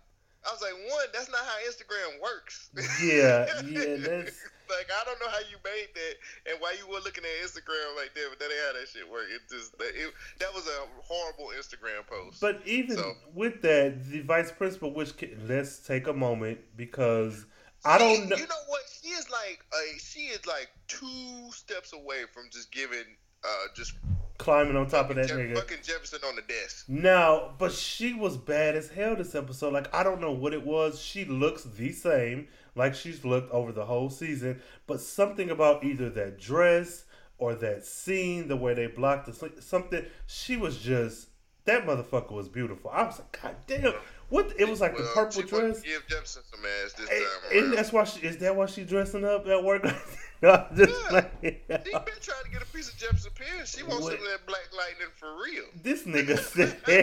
I 0.49 0.53
was 0.53 0.63
like, 0.63 0.73
one, 0.73 1.07
that's 1.13 1.29
not 1.31 1.41
how 1.41 1.57
Instagram 1.69 2.23
works. 2.23 2.71
Yeah, 3.03 3.47
yeah, 3.67 3.97
that's- 3.97 4.41
like 4.69 4.87
I 4.95 5.03
don't 5.07 5.19
know 5.19 5.31
how 5.31 5.39
you 5.51 5.57
made 5.65 5.89
that 5.95 6.53
and 6.53 6.61
why 6.61 6.77
you 6.79 6.87
were 6.87 7.01
looking 7.01 7.25
at 7.25 7.47
Instagram 7.47 7.97
like 7.97 8.15
that, 8.15 8.27
but 8.29 8.39
that 8.39 8.51
ain't 8.51 8.67
how 8.67 8.79
that 8.79 8.87
shit 8.89 9.11
work. 9.11 9.25
It 9.35 9.41
just 9.51 9.77
that, 9.79 9.93
it, 9.95 10.13
that 10.41 10.55
was 10.55 10.67
a 10.67 11.03
horrible 11.03 11.53
Instagram 11.59 12.07
post. 12.07 12.39
But 12.43 12.61
even 12.67 12.97
So- 12.99 13.15
with 13.35 13.63
that, 13.63 14.05
the 14.11 14.21
vice 14.21 14.53
principal, 14.53 14.93
which 14.93 15.15
let's 15.47 15.79
take 15.79 16.07
a 16.07 16.13
moment 16.13 16.59
because 16.77 17.47
I 17.85 17.99
don't 17.99 18.29
know. 18.29 18.37
You 18.37 18.47
know 18.47 18.55
what? 18.69 18.83
She 19.03 19.09
is 19.11 19.31
like 19.31 19.65
a 19.73 19.99
she 19.99 20.21
is 20.27 20.45
like 20.47 20.69
two 20.89 21.51
steps 21.53 21.93
away 21.93 22.23
from 22.33 22.45
just 22.51 22.73
giving 22.73 23.05
uh 23.45 23.67
just 23.75 23.95
climbing 24.39 24.77
on 24.77 24.89
top 24.89 25.11
of 25.11 25.17
that 25.17 25.29
Jeff- 25.29 25.37
nigga. 25.39 25.55
fucking 25.57 25.79
Jefferson 25.83 26.21
on 26.27 26.37
the 26.37 26.43
desk. 26.43 26.89
Now, 26.89 27.55
but 27.59 27.73
she 27.73 28.15
was 28.15 28.37
bad 28.37 28.77
as 28.77 28.89
hell 28.89 29.17
this 29.17 29.35
episode. 29.35 29.73
Like 29.73 29.93
I 29.95 30.03
don't 30.03 30.21
know 30.21 30.33
what 30.33 30.53
it 30.55 30.65
was. 30.65 31.01
She 31.01 31.25
looks 31.25 31.65
the 31.65 31.93
same, 31.93 32.49
like 32.75 32.95
she's 32.95 33.25
looked 33.25 33.53
over 33.53 33.73
the 33.73 33.85
whole 33.87 34.11
season. 34.11 34.61
But 34.87 35.01
something 35.01 35.51
about 35.51 35.85
either 35.85 36.11
that 36.11 36.39
dress 36.41 37.05
or 37.39 37.55
that 37.55 37.85
scene, 37.85 38.49
the 38.49 38.57
way 38.57 38.75
they 38.75 38.89
blocked 38.89 39.27
the 39.27 39.63
something. 39.63 40.05
She 40.27 40.57
was 40.57 40.79
just 40.79 41.28
that 41.69 41.87
motherfucker 41.87 42.33
was 42.33 42.49
beautiful. 42.49 42.91
I 42.91 43.05
was 43.05 43.19
like, 43.21 43.41
God 43.43 43.57
damn, 43.67 43.93
what? 44.29 44.53
It 44.59 44.69
was 44.69 44.81
like 44.81 44.97
the 44.97 45.05
purple 45.15 45.43
dress. 45.43 45.81
Give 45.83 46.07
Jefferson 46.09 46.43
some 46.51 46.61
ass 46.85 46.93
this 46.95 47.09
time 47.09 47.19
and 47.59 47.73
that's 47.73 47.93
why 47.93 48.05
she 48.05 48.27
is 48.27 48.37
that 48.39 48.55
why 48.57 48.67
she 48.67 48.85
dressing 48.85 49.25
up 49.25 49.47
at 49.47 49.63
work? 49.65 49.85
no, 50.43 50.51
I'm 50.71 50.77
just 50.77 50.93
Yeah. 51.05 51.11
like, 51.11 51.33
She 51.43 51.51
been 51.93 52.03
trying 52.21 52.45
to 52.45 52.51
get 52.51 52.63
a 52.63 52.67
piece 52.67 52.89
of 52.93 52.97
Jefferson 52.99 53.31
Pierce. 53.35 53.77
She 53.77 53.83
wants 53.85 54.03
What? 54.05 54.13
some 54.15 54.23
of 54.23 54.29
that 54.33 54.47
Black 54.47 54.69
Lightning 54.77 55.09
for 55.17 55.35
real. 55.43 55.65
this 55.83 56.03
nigga 56.07 56.39
said 56.39 56.77
She 56.87 56.95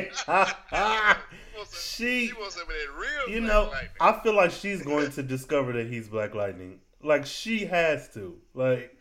wants 1.56 1.72
some, 1.72 1.80
she 1.82 2.34
wants 2.40 2.56
some 2.56 2.64
of 2.64 2.68
that 2.70 3.00
real 3.00 3.36
you 3.36 3.42
Black 3.42 3.54
know, 3.54 3.64
Lightning. 3.72 3.90
I 4.00 4.20
feel 4.22 4.36
like 4.36 4.52
she's 4.52 4.82
going 4.92 5.12
to 5.12 5.24
discover 5.24 5.74
that 5.74 5.88
he's 5.88 6.08
Black 6.08 6.36
Lightning. 6.36 6.80
Like 7.02 7.26
she 7.26 7.66
has 7.66 8.10
to. 8.16 8.38
Like 8.54 8.96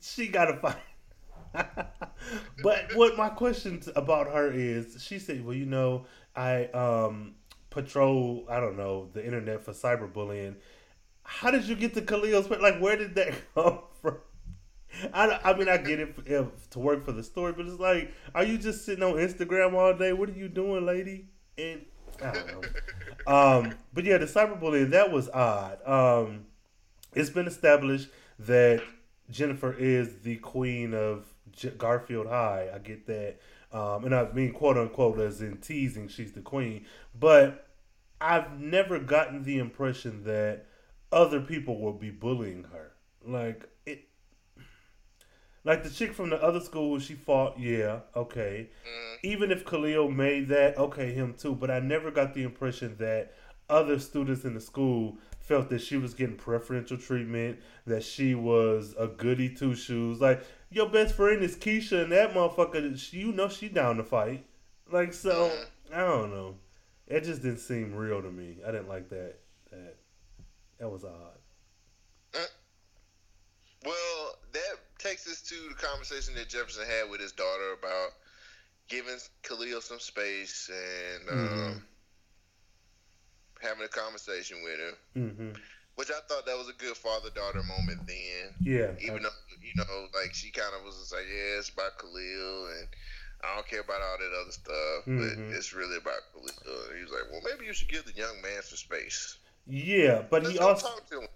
she 0.00 0.28
got 0.28 0.46
to 0.46 0.56
find. 0.56 0.76
but 2.62 2.94
what 2.94 3.16
my 3.16 3.28
question 3.28 3.82
about 3.96 4.26
her 4.28 4.50
is, 4.52 5.02
she 5.02 5.18
said, 5.18 5.44
"Well, 5.44 5.54
you 5.54 5.66
know, 5.66 6.06
I 6.34 6.66
um 6.66 7.34
patrol. 7.70 8.46
I 8.48 8.60
don't 8.60 8.76
know 8.76 9.08
the 9.12 9.24
internet 9.24 9.62
for 9.64 9.72
cyberbullying. 9.72 10.56
How 11.24 11.50
did 11.50 11.64
you 11.64 11.76
get 11.76 11.94
to 11.94 12.02
Khalil's? 12.02 12.48
Like, 12.50 12.80
where 12.80 12.96
did 12.96 13.14
that 13.16 13.34
come 13.54 13.80
from?" 14.00 14.18
I, 15.12 15.40
I 15.42 15.56
mean, 15.56 15.68
I 15.68 15.78
get 15.78 16.00
it 16.00 16.14
if, 16.26 16.70
to 16.70 16.78
work 16.78 17.04
for 17.04 17.12
the 17.12 17.22
story, 17.22 17.52
but 17.52 17.66
it's 17.66 17.80
like, 17.80 18.12
are 18.34 18.44
you 18.44 18.58
just 18.58 18.84
sitting 18.84 19.02
on 19.02 19.14
Instagram 19.14 19.74
all 19.74 19.96
day? 19.96 20.12
What 20.12 20.28
are 20.28 20.34
you 20.34 20.48
doing, 20.48 20.84
lady? 20.84 21.28
And 21.56 21.84
I 22.22 22.32
don't 22.32 22.46
know. 22.46 22.62
um, 23.26 23.74
but 23.92 24.04
yeah, 24.04 24.18
the 24.18 24.26
cyberbullying 24.26 24.90
that 24.90 25.10
was 25.10 25.28
odd. 25.30 25.78
Um, 25.86 26.46
it's 27.14 27.30
been 27.30 27.46
established 27.46 28.08
that 28.40 28.82
Jennifer 29.30 29.72
is 29.72 30.20
the 30.20 30.36
queen 30.36 30.94
of 30.94 31.31
Garfield 31.78 32.26
High. 32.26 32.68
I 32.74 32.78
get 32.78 33.06
that, 33.06 33.38
um, 33.72 34.04
and 34.04 34.14
I 34.14 34.30
mean 34.32 34.52
quote 34.52 34.76
unquote 34.76 35.18
as 35.18 35.40
in 35.40 35.58
teasing. 35.58 36.08
She's 36.08 36.32
the 36.32 36.40
queen, 36.40 36.86
but 37.18 37.68
I've 38.20 38.60
never 38.60 38.98
gotten 38.98 39.42
the 39.42 39.58
impression 39.58 40.24
that 40.24 40.66
other 41.10 41.40
people 41.40 41.80
will 41.80 41.92
be 41.92 42.10
bullying 42.10 42.64
her. 42.72 42.92
Like 43.24 43.68
it, 43.86 44.08
like 45.64 45.82
the 45.82 45.90
chick 45.90 46.14
from 46.14 46.30
the 46.30 46.42
other 46.42 46.60
school 46.60 46.98
she 46.98 47.14
fought. 47.14 47.58
Yeah, 47.58 48.00
okay. 48.16 48.70
Even 49.22 49.50
if 49.50 49.64
Khalil 49.64 50.10
made 50.10 50.48
that, 50.48 50.78
okay, 50.78 51.12
him 51.12 51.34
too. 51.34 51.54
But 51.54 51.70
I 51.70 51.80
never 51.80 52.10
got 52.10 52.34
the 52.34 52.42
impression 52.42 52.96
that 52.98 53.34
other 53.68 53.98
students 53.98 54.44
in 54.44 54.54
the 54.54 54.60
school 54.60 55.18
felt 55.40 55.68
that 55.70 55.80
she 55.80 55.96
was 55.96 56.14
getting 56.14 56.36
preferential 56.36 56.96
treatment, 56.96 57.58
that 57.86 58.02
she 58.02 58.34
was 58.34 58.94
a 58.98 59.06
goody 59.06 59.48
two 59.48 59.74
shoes. 59.74 60.20
Like 60.20 60.44
your 60.72 60.88
best 60.88 61.14
friend 61.14 61.42
is 61.42 61.56
Keisha, 61.56 62.02
and 62.02 62.12
that 62.12 62.32
motherfucker, 62.34 62.98
she- 62.98 63.18
you 63.18 63.32
know, 63.32 63.48
she 63.48 63.68
down 63.68 63.96
to 63.98 64.04
fight. 64.04 64.44
Like 64.90 65.12
so, 65.12 65.66
I 65.92 65.98
don't 65.98 66.30
know. 66.30 66.58
It 67.06 67.24
just 67.24 67.42
didn't 67.42 67.58
seem 67.58 67.94
real 67.94 68.22
to 68.22 68.30
me. 68.30 68.58
I 68.66 68.70
didn't 68.72 68.88
like 68.88 69.08
that. 69.10 69.36
That 69.70 69.96
that 70.78 70.88
was 70.88 71.04
odd. 71.04 71.38
Well, 73.84 74.38
that 74.52 74.76
takes 74.98 75.26
us 75.26 75.42
to 75.42 75.54
the 75.68 75.74
conversation 75.74 76.34
that 76.36 76.48
Jefferson 76.48 76.86
had 76.86 77.10
with 77.10 77.20
his 77.20 77.32
daughter 77.32 77.72
about 77.72 78.10
giving 78.88 79.16
Khalil 79.42 79.80
some 79.80 79.98
space 79.98 80.70
and 80.70 81.28
um, 81.28 81.36
Mhm. 81.36 81.82
having 83.60 83.84
a 83.84 83.88
conversation 83.88 84.62
with 84.62 84.78
him, 84.78 84.96
hmm 85.32 85.52
which 85.96 86.10
I 86.10 86.20
thought 86.28 86.46
that 86.46 86.56
was 86.56 86.68
a 86.68 86.72
good 86.78 86.96
father 86.96 87.30
daughter 87.34 87.62
moment 87.62 88.06
then. 88.06 88.54
Yeah. 88.60 88.90
Even 89.00 89.22
though, 89.22 89.38
you 89.60 89.72
know, 89.76 90.06
like 90.20 90.34
she 90.34 90.50
kind 90.50 90.70
of 90.78 90.84
was 90.84 90.96
just 90.98 91.12
like, 91.12 91.24
yeah, 91.28 91.58
it's 91.58 91.68
about 91.70 91.98
Khalil 91.98 92.66
and 92.78 92.88
I 93.44 93.54
don't 93.56 93.66
care 93.66 93.80
about 93.80 94.00
all 94.00 94.16
that 94.18 94.40
other 94.42 94.52
stuff, 94.52 95.04
Mhm. 95.06 95.18
but 95.50 95.56
it's 95.56 95.72
really 95.72 95.96
about 95.98 96.20
Khalil. 96.32 96.48
And 96.88 96.96
he 96.96 97.02
was 97.02 97.12
like, 97.12 97.30
well, 97.30 97.42
maybe 97.44 97.66
you 97.66 97.72
should 97.74 97.88
give 97.88 98.04
the 98.04 98.12
young 98.12 98.40
man 98.42 98.62
some 98.62 98.76
space. 98.76 99.38
yeah, 99.66 100.22
but 100.30 100.42
Let's 100.44 100.54
he 100.54 100.58
also 100.60 100.86
talk 100.88 101.08
to 101.10 101.20
him. 101.20 101.28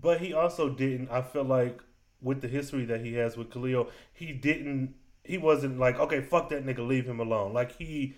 But 0.00 0.20
he 0.20 0.32
also 0.32 0.68
didn't. 0.70 1.10
I 1.10 1.20
feel 1.22 1.44
like 1.44 1.78
with 2.20 2.40
the 2.40 2.48
history 2.48 2.84
that 2.86 3.00
he 3.04 3.14
has 3.14 3.36
with 3.36 3.50
Khalil, 3.52 3.88
he 4.12 4.32
didn't. 4.32 4.94
He 5.24 5.38
wasn't 5.38 5.78
like, 5.78 5.98
okay, 6.00 6.20
fuck 6.22 6.48
that 6.48 6.64
nigga, 6.66 6.86
leave 6.86 7.06
him 7.06 7.20
alone. 7.20 7.52
Like 7.52 7.76
he 7.76 8.14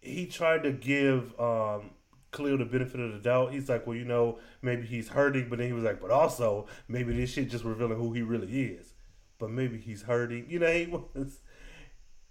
he 0.00 0.26
tried 0.26 0.62
to 0.64 0.72
give 0.72 1.38
um, 1.40 1.90
Khalil 2.36 2.58
the 2.58 2.64
benefit 2.64 3.00
of 3.00 3.12
the 3.12 3.18
doubt. 3.18 3.52
He's 3.52 3.68
like, 3.68 3.86
well, 3.86 3.96
you 3.96 4.04
know, 4.04 4.38
maybe 4.62 4.86
he's 4.86 5.08
hurting, 5.08 5.48
but 5.48 5.58
then 5.58 5.68
he 5.68 5.72
was 5.72 5.84
like, 5.84 6.00
but 6.00 6.10
also 6.10 6.66
maybe 6.88 7.12
this 7.16 7.30
shit 7.30 7.48
just 7.50 7.64
revealing 7.64 7.96
who 7.98 8.12
he 8.12 8.22
really 8.22 8.62
is. 8.72 8.92
But 9.38 9.50
maybe 9.50 9.78
he's 9.78 10.02
hurting. 10.02 10.46
You 10.48 10.58
know, 10.60 10.72
he 10.72 10.86
was 10.86 11.40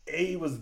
he 0.08 0.36
was 0.36 0.60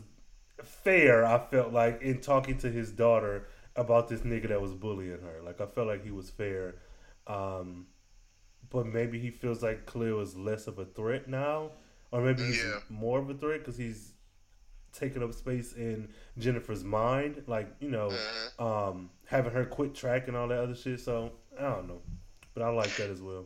fair. 0.63 1.25
I 1.25 1.39
felt 1.39 1.73
like 1.73 2.01
in 2.01 2.19
talking 2.21 2.57
to 2.59 2.69
his 2.69 2.91
daughter 2.91 3.47
about 3.75 4.07
this 4.07 4.21
nigga 4.21 4.49
that 4.49 4.61
was 4.61 4.73
bullying 4.73 5.19
her. 5.21 5.41
Like 5.43 5.59
I 5.61 5.65
felt 5.65 5.87
like 5.87 6.03
he 6.03 6.11
was 6.11 6.29
fair. 6.29 6.75
Um, 7.27 7.87
but 8.69 8.85
maybe 8.85 9.19
he 9.19 9.29
feels 9.29 9.61
like 9.63 9.85
Khalil 9.91 10.19
is 10.21 10.35
less 10.35 10.67
of 10.67 10.79
a 10.79 10.85
threat 10.85 11.27
now, 11.27 11.71
or 12.11 12.21
maybe 12.21 12.43
he's 12.43 12.63
Yeah. 12.63 12.79
more 12.89 13.19
of 13.19 13.29
a 13.29 13.33
threat 13.33 13.59
because 13.59 13.77
he's 13.77 14.13
taking 14.93 15.23
up 15.23 15.33
space 15.33 15.73
in 15.73 16.07
Jennifer's 16.37 16.83
mind, 16.83 17.43
like 17.47 17.69
you 17.79 17.89
know, 17.89 18.09
Mm-hmm. 18.09 18.63
um, 18.65 19.09
having 19.25 19.51
her 19.53 19.65
quit 19.65 19.95
track 19.95 20.27
and 20.27 20.37
all 20.37 20.47
that 20.47 20.59
other 20.59 20.75
shit. 20.75 20.99
So 20.99 21.31
I 21.59 21.63
don't 21.63 21.87
know, 21.87 22.01
but 22.53 22.63
I 22.63 22.69
like 22.69 22.95
that 22.97 23.09
as 23.09 23.21
well. 23.21 23.45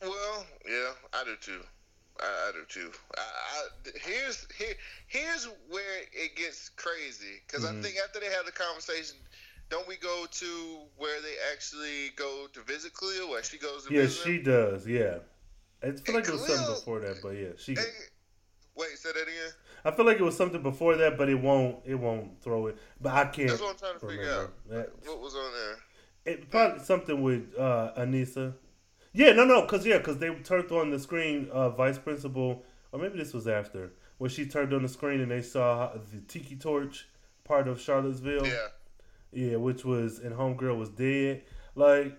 Well, 0.00 0.46
yeah, 0.68 0.90
I 1.12 1.24
do 1.24 1.36
too. 1.40 1.60
I, 2.20 2.24
I 2.48 2.52
do 2.52 2.64
too. 2.68 2.90
I, 3.16 3.20
I, 3.20 3.90
here's 4.00 4.46
here, 4.56 4.74
here's 5.06 5.44
where 5.68 6.00
it 6.12 6.36
gets 6.36 6.68
crazy 6.70 7.42
because 7.46 7.64
Mhm. 7.64 7.78
I 7.78 7.82
think 7.82 7.96
after 8.04 8.20
they 8.20 8.26
have 8.26 8.46
the 8.46 8.52
conversation, 8.52 9.16
don't 9.70 9.86
we 9.88 9.96
go 9.96 10.26
to 10.30 10.78
where 10.96 11.20
they 11.20 11.34
actually 11.52 12.10
go 12.16 12.46
to 12.52 12.60
visit 12.62 12.92
Cleo? 12.94 13.30
Where 13.30 13.42
she 13.42 13.58
goes 13.58 13.84
to 13.84 13.90
Yeah, 13.92 14.02
visit? 14.02 14.24
she 14.24 14.38
does. 14.38 14.86
Yeah, 14.86 15.18
I 15.82 15.90
feel 15.90 16.02
And 16.06 16.14
like 16.14 16.28
it 16.28 16.32
was 16.32 16.46
something 16.46 16.74
before 16.74 17.00
that, 17.00 17.22
but 17.22 17.30
yeah, 17.30 17.48
she. 17.56 17.74
Hey, 17.74 17.82
wait, 18.76 18.96
say 18.98 19.10
that 19.12 19.22
again. 19.22 19.52
I 19.84 19.90
feel 19.90 20.04
like 20.06 20.18
it 20.18 20.22
was 20.22 20.36
something 20.36 20.62
before 20.62 20.96
that, 20.96 21.16
but 21.16 21.28
it 21.28 21.36
won't. 21.36 21.76
It 21.84 21.94
won't 21.94 22.42
throw 22.42 22.66
it. 22.66 22.76
But 23.00 23.12
I 23.14 23.24
can't. 23.26 23.48
That's 23.48 23.60
what 23.60 23.70
I'm 23.72 23.76
trying 23.78 24.00
to 24.00 24.06
figure 24.06 24.30
out. 24.32 24.52
That- 24.68 24.90
What 25.06 25.20
was 25.20 25.34
on 25.34 25.50
there? 25.52 25.76
It 26.34 26.50
probably 26.50 26.84
something 26.84 27.22
with 27.22 27.56
uh, 27.58 27.92
Anissa. 27.96 28.54
Yeah, 29.14 29.32
no, 29.32 29.44
no, 29.44 29.64
cause 29.66 29.86
yeah, 29.86 29.98
cause 30.00 30.18
they 30.18 30.28
turned 30.34 30.70
on 30.70 30.90
the 30.90 30.98
screen. 30.98 31.48
Uh, 31.50 31.70
Vice 31.70 31.98
principal, 31.98 32.64
or 32.92 33.00
maybe 33.00 33.16
this 33.18 33.32
was 33.32 33.48
after, 33.48 33.92
when 34.18 34.28
she 34.30 34.44
turned 34.46 34.72
on 34.74 34.82
the 34.82 34.88
screen 34.88 35.20
and 35.20 35.30
they 35.30 35.40
saw 35.40 35.90
the 36.12 36.20
Tiki 36.28 36.56
Torch 36.56 37.08
part 37.44 37.66
of 37.66 37.80
Charlottesville. 37.80 38.46
Yeah. 38.46 38.66
Yeah, 39.32 39.56
which 39.56 39.84
was 39.84 40.18
and 40.18 40.34
Homegirl 40.34 40.78
was 40.78 40.90
dead. 40.90 41.42
Like, 41.74 42.16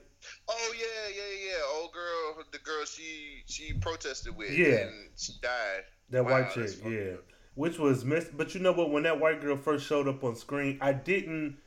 Oh 0.48 0.74
yeah, 0.78 1.16
yeah, 1.16 1.48
yeah. 1.52 1.80
Old 1.82 1.92
girl, 1.94 2.44
the 2.52 2.58
girl 2.60 2.86
she 2.86 3.44
she 3.46 3.74
protested 3.74 4.36
with. 4.36 4.52
Yeah. 4.52 4.88
And 4.88 4.94
she 5.16 5.34
died. 5.42 5.84
That 6.10 6.26
Wow, 6.26 6.32
white 6.42 6.52
chick, 6.54 6.72
yeah. 6.84 7.16
Which 7.60 7.78
was 7.78 8.06
missed. 8.06 8.38
But 8.38 8.56
you 8.56 8.62
know 8.62 8.72
what? 8.72 8.90
When 8.90 9.04
that 9.04 9.20
white 9.20 9.42
girl 9.42 9.58
first 9.58 9.86
showed 9.86 10.08
up 10.08 10.24
on 10.24 10.34
screen, 10.38 10.78
I 10.80 10.94
didn't. 10.94 11.58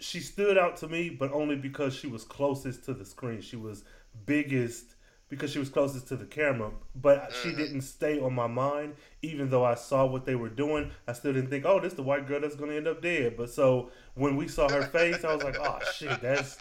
She 0.00 0.18
stood 0.18 0.58
out 0.58 0.76
to 0.78 0.88
me, 0.88 1.08
but 1.08 1.30
only 1.30 1.54
because 1.54 1.94
she 1.94 2.08
was 2.08 2.24
closest 2.24 2.84
to 2.86 2.92
the 2.92 3.04
screen. 3.04 3.42
She 3.42 3.54
was 3.54 3.84
biggest 4.26 4.96
because 5.28 5.52
she 5.52 5.60
was 5.60 5.68
closest 5.68 6.08
to 6.08 6.16
the 6.16 6.24
camera. 6.24 6.72
But 6.96 7.32
she 7.32 7.50
mm-hmm. 7.50 7.58
didn't 7.58 7.82
stay 7.82 8.18
on 8.18 8.34
my 8.34 8.48
mind, 8.48 8.96
even 9.22 9.50
though 9.50 9.64
I 9.64 9.76
saw 9.76 10.04
what 10.04 10.24
they 10.24 10.34
were 10.34 10.48
doing. 10.48 10.90
I 11.06 11.12
still 11.12 11.32
didn't 11.32 11.50
think, 11.50 11.64
oh, 11.64 11.78
this 11.78 11.92
is 11.92 11.96
the 11.96 12.02
white 12.02 12.26
girl 12.26 12.40
that's 12.40 12.56
going 12.56 12.70
to 12.70 12.76
end 12.76 12.88
up 12.88 13.00
dead. 13.00 13.36
But 13.36 13.50
so 13.50 13.92
when 14.14 14.34
we 14.34 14.48
saw 14.48 14.68
her 14.68 14.82
face, 14.82 15.22
I 15.22 15.32
was 15.32 15.44
like, 15.44 15.58
oh, 15.60 15.78
shit, 15.94 16.20
that's 16.20 16.58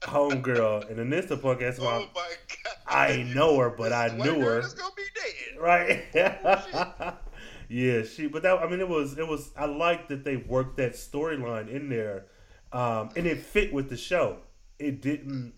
homegirl. 0.00 0.88
And 0.88 0.98
then 0.98 1.10
this 1.10 1.26
the 1.26 1.36
punk 1.36 1.60
ass 1.60 1.78
Oh 1.78 1.84
mom. 1.84 2.08
my 2.14 2.30
god. 2.64 2.74
I 2.86 3.08
ain't 3.08 3.34
know 3.34 3.58
her, 3.58 3.68
but 3.68 3.92
I 3.92 4.08
knew 4.08 4.40
her. 4.40 4.62
Gonna 4.62 4.94
be 4.96 5.02
dead. 5.14 5.60
right 5.60 6.04
oh, 6.14 7.12
yeah 7.68 8.02
she 8.02 8.26
but 8.26 8.42
that 8.42 8.58
i 8.58 8.68
mean 8.68 8.80
it 8.80 8.88
was 8.88 9.18
it 9.18 9.26
was 9.26 9.50
i 9.56 9.64
like 9.66 10.08
that 10.08 10.24
they 10.24 10.36
worked 10.36 10.76
that 10.78 10.92
storyline 10.94 11.68
in 11.68 11.88
there 11.88 12.24
um 12.72 13.10
and 13.16 13.26
it 13.26 13.38
fit 13.38 13.72
with 13.72 13.88
the 13.90 13.96
show 13.96 14.38
it 14.78 15.00
didn't 15.02 15.52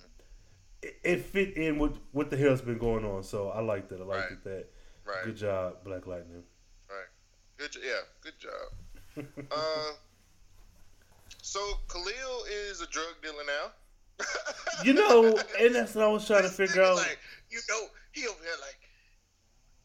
it, 0.83 0.97
it 1.05 1.21
fit 1.25 1.57
in 1.57 1.79
with 1.79 1.97
what 2.13 2.31
the 2.31 2.37
hell's 2.37 2.61
been 2.61 2.79
going 2.79 3.05
on 3.05 3.23
so 3.23 3.49
i 3.51 3.61
liked 3.61 3.93
it 3.93 4.01
i 4.01 4.05
liked 4.05 4.23
Right. 4.23 4.33
it 4.33 4.45
that 4.45 4.67
Right. 5.05 5.25
good 5.25 5.37
job 5.37 5.85
black 5.85 6.07
lightning 6.07 6.43
Right. 6.89 7.07
Good. 7.57 7.77
Yeah. 7.85 8.01
Good 8.23 8.39
job. 8.39 9.27
uh, 9.53 9.93
so 11.43 11.61
Khalil 11.89 12.45
is 12.69 12.81
a 12.81 12.87
drug 12.87 13.15
dealer 13.23 13.45
now. 13.47 14.25
you 14.85 14.93
know 14.93 15.37
and 15.59 15.75
that's 15.75 15.95
what 15.95 16.05
i 16.05 16.09
was 16.09 16.27
trying 16.27 16.43
to 16.43 16.49
figure 16.49 16.83
out 16.83 16.97
Like, 16.97 17.19
you 17.51 17.59
know, 17.69 17.87
he 18.13 18.27
over 18.27 18.37
here 18.43 18.53
like, 18.61 18.79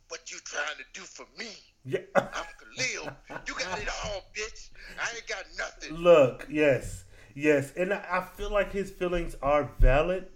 what 0.09 0.31
you 0.31 0.37
trying 0.43 0.75
to 0.77 0.83
do 0.93 1.01
for 1.05 1.25
me? 1.37 1.49
Yeah 1.85 1.99
I'm 2.15 2.45
Khalil. 2.75 3.09
You 3.47 3.53
got 3.53 3.79
it 3.79 3.89
all, 4.05 4.23
bitch. 4.35 4.69
I 4.99 5.15
ain't 5.15 5.27
got 5.27 5.45
nothing. 5.57 5.95
Look, 5.95 6.47
yes, 6.49 7.05
yes, 7.35 7.71
and 7.77 7.93
I, 7.93 8.25
feel 8.35 8.51
like 8.51 8.71
his 8.71 8.91
feelings 8.91 9.35
are 9.41 9.69
valid. 9.79 10.27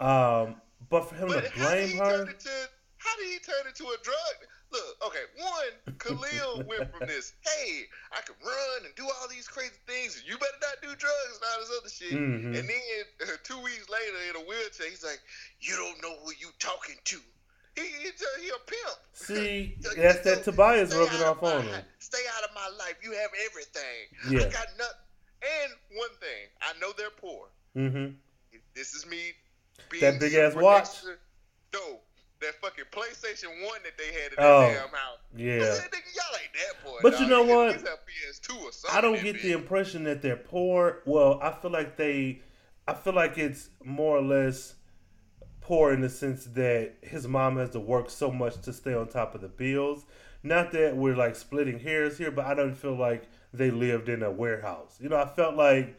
Um, 0.00 0.56
but 0.90 1.08
for 1.08 1.14
him 1.14 1.28
But 1.28 1.44
to 1.46 1.58
blame 1.58 1.88
he 1.88 1.96
her, 1.96 2.22
into? 2.22 2.50
How 2.98 3.16
did 3.16 3.26
he 3.26 3.38
turn 3.38 3.66
into 3.66 3.84
a 3.84 3.96
drug? 4.02 4.36
Look, 4.70 4.96
okay. 5.06 5.24
One, 5.36 5.96
Khalil 5.98 6.64
went 6.68 6.90
from 6.96 7.06
this. 7.06 7.34
Hey, 7.44 7.82
I 8.12 8.20
can 8.24 8.36
run 8.44 8.86
and 8.86 8.94
do 8.94 9.04
all 9.04 9.28
these 9.28 9.46
crazy 9.48 9.76
things. 9.86 10.22
You 10.26 10.38
better 10.38 10.60
not 10.60 10.80
do 10.80 10.88
drugs 10.96 11.34
and 11.34 11.44
all 11.44 11.60
this 11.60 11.72
other 11.78 11.90
shit. 11.90 12.12
Mhm. 12.12 12.58
And 12.58 12.68
then 12.68 13.04
uh, 13.22 13.36
two 13.44 13.58
weeks 13.60 13.88
later, 13.90 14.16
in 14.30 14.36
a 14.36 14.44
wheelchair, 14.48 14.88
he's 14.88 15.04
like, 15.04 15.20
"You 15.60 15.76
don't 15.76 16.00
know 16.02 16.16
who 16.24 16.32
you 16.38 16.50
talking 16.58 16.96
to." 17.04 17.18
He, 17.74 17.82
he's 17.82 18.20
a, 18.22 18.40
he 18.42 18.48
a 18.48 18.58
pimp. 18.66 18.98
see, 19.12 19.76
that's 19.96 20.20
that 20.20 20.44
Tobias 20.44 20.94
rubbing 20.94 21.22
off 21.22 21.42
on 21.42 21.62
him. 21.62 21.82
Stay 21.98 22.18
out 22.36 22.44
of 22.48 22.54
my 22.54 22.68
life. 22.78 22.96
You 23.02 23.12
have 23.12 23.30
everything. 23.50 24.30
Yeah. 24.30 24.46
I 24.46 24.50
got 24.52 24.66
nothing. 24.78 24.96
And 25.42 25.72
one 25.98 26.10
thing, 26.20 26.48
I 26.60 26.78
know 26.80 26.92
they're 26.96 27.08
poor. 27.20 27.46
Mm-hmm. 27.76 28.14
This 28.74 28.94
is 28.94 29.06
me. 29.06 29.18
Being 29.90 30.02
That 30.02 30.20
big 30.20 30.34
ass 30.34 30.54
watch? 30.54 30.82
extra- 30.82 31.16
No, 31.74 31.98
that 32.40 32.54
fucking 32.60 32.84
PlayStation 32.92 33.48
One 33.66 33.80
that 33.84 33.96
they 33.98 34.12
had 34.12 34.32
in 34.32 34.38
Oh, 34.38 34.60
that 34.60 34.74
damn 34.74 34.88
house. 34.88 35.18
yeah. 35.34 35.54
I 35.72 35.74
said, 35.76 35.90
nigga, 35.90 36.14
y'all 36.14 36.40
ain't 36.40 36.52
that 36.54 36.84
poor. 36.84 36.98
But 37.02 37.12
dog. 37.12 37.20
you 37.22 37.26
know 37.28 37.42
what? 37.42 37.68
at 37.70 37.74
least 37.76 37.88
have 37.88 37.98
PS2 37.98 38.62
or 38.62 38.72
something. 38.72 38.96
I 38.98 39.00
don't 39.00 39.20
get 39.22 39.34
that 39.36 39.42
the 39.42 39.52
impression 39.52 40.04
that 40.04 40.22
they're 40.22 40.36
poor. 40.36 41.02
Well, 41.06 41.40
I 41.42 41.52
feel 41.52 41.70
like 41.72 41.96
they, 41.96 42.42
I 42.86 42.94
feel 42.94 43.14
like 43.14 43.38
it's 43.38 43.70
more 43.84 44.16
or 44.18 44.22
less 44.22 44.74
poor 45.62 45.92
in 45.92 46.00
the 46.00 46.08
sense 46.10 46.44
that 46.46 46.94
his 47.02 47.26
mom 47.26 47.56
has 47.56 47.70
to 47.70 47.80
work 47.80 48.10
so 48.10 48.30
much 48.30 48.60
to 48.62 48.72
stay 48.72 48.92
on 48.94 49.08
top 49.08 49.34
of 49.34 49.40
the 49.40 49.48
bills. 49.48 50.04
Not 50.42 50.72
that 50.72 50.96
we're 50.96 51.16
like 51.16 51.36
splitting 51.36 51.78
hairs 51.78 52.18
here, 52.18 52.30
but 52.30 52.44
I 52.44 52.54
don't 52.54 52.74
feel 52.74 52.96
like 52.96 53.28
they 53.54 53.70
lived 53.70 54.08
in 54.08 54.22
a 54.22 54.30
warehouse. 54.30 54.98
You 55.00 55.08
know, 55.08 55.16
I 55.16 55.26
felt 55.26 55.54
like 55.56 55.96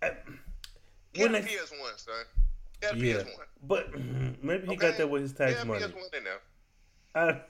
when 0.00 1.34
a 1.34 1.40
they- 1.40 1.48
PS1, 1.48 1.98
son. 1.98 2.14
A 2.90 2.96
yeah, 2.96 3.14
PS1. 3.18 3.26
but 3.62 3.92
maybe 4.42 4.66
he 4.66 4.72
Okay? 4.72 4.76
got 4.76 4.96
that 4.96 5.08
with 5.08 5.22
his 5.22 5.32
tax 5.32 5.64
money. 5.64 5.80
PS1 5.84 6.14
in 6.18 6.24
there. 6.24 6.40
I, 7.14 7.40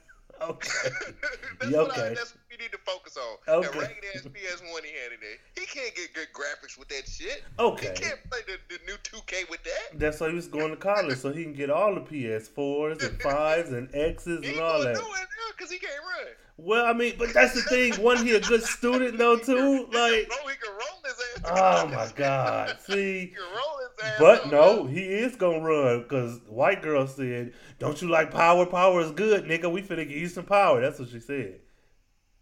okay. 0.50 0.88
that's, 1.60 1.72
Yeah, 1.72 1.82
what 1.82 1.98
I, 1.98 2.08
that's 2.10 2.34
what 2.34 2.42
we 2.50 2.56
need 2.62 2.72
to 2.72 2.78
focus 2.78 3.16
on. 3.16 3.36
Okay. 3.48 3.68
That 3.68 3.88
ragged 3.88 4.04
ass 4.14 4.22
PS1 4.22 4.84
he 4.84 4.92
had 4.92 5.12
in 5.12 5.20
there. 5.20 5.38
He 5.56 5.66
can't 5.66 5.94
get 5.94 6.12
good 6.14 6.28
graphics 6.34 6.78
with 6.78 6.88
that 6.88 7.08
shit. 7.08 7.42
Okay. 7.58 7.88
He 7.94 8.02
can't 8.02 8.18
play 8.30 8.40
the, 8.46 8.58
the 8.68 8.78
new 8.86 8.96
2K 9.04 9.48
with 9.50 9.62
that. 9.64 9.98
That's 9.98 10.20
why 10.20 10.28
he 10.28 10.34
was 10.34 10.48
going 10.48 10.70
to 10.70 10.76
college, 10.76 11.18
so 11.18 11.32
he 11.32 11.42
can 11.44 11.52
get 11.54 11.70
all 11.70 11.94
the 11.94 12.00
PS4s 12.00 13.02
and 13.06 13.18
5s 13.20 13.72
and 13.72 13.88
X's 13.94 14.48
and 14.48 14.60
all 14.60 14.82
that. 14.82 14.94
do 14.94 15.00
it 15.00 15.04
now 15.04 15.52
because 15.56 15.70
he 15.70 15.78
can't 15.78 15.92
run. 16.00 16.32
Well, 16.58 16.84
I 16.86 16.92
mean, 16.92 17.14
but 17.18 17.32
that's 17.32 17.54
the 17.54 17.62
thing. 17.62 17.94
Wasn't 18.00 18.28
he 18.28 18.36
a 18.36 18.40
good 18.40 18.62
student 18.62 19.18
though, 19.18 19.36
too? 19.36 19.88
Like, 19.92 20.28
Bro, 20.28 20.36
he 20.48 20.56
can 20.60 20.70
roll 20.70 21.00
his 21.04 21.14
ass. 21.31 21.31
Oh 21.46 21.86
my 21.88 22.08
God. 22.16 22.76
See, 22.80 23.32
can 23.34 23.42
roll 23.42 23.78
his 23.78 24.04
ass. 24.04 24.18
but 24.18 24.50
no, 24.50 24.86
he 24.86 25.00
is 25.00 25.36
gonna 25.36 25.60
run 25.60 26.02
because 26.02 26.40
white 26.48 26.82
girl 26.82 27.06
said, 27.06 27.52
"Don't 27.78 28.00
you 28.02 28.08
like 28.08 28.30
power? 28.30 28.66
Power 28.66 29.00
is 29.00 29.10
good, 29.12 29.44
nigga. 29.44 29.70
We 29.70 29.82
finna 29.82 30.08
give 30.08 30.18
you 30.18 30.28
some 30.28 30.44
power." 30.44 30.80
That's 30.80 30.98
what 30.98 31.08
she 31.08 31.20
said. 31.20 31.60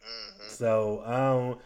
Mhm. 0.03 0.51
So 0.51 1.03
I 1.07 1.17
don't, 1.19 1.61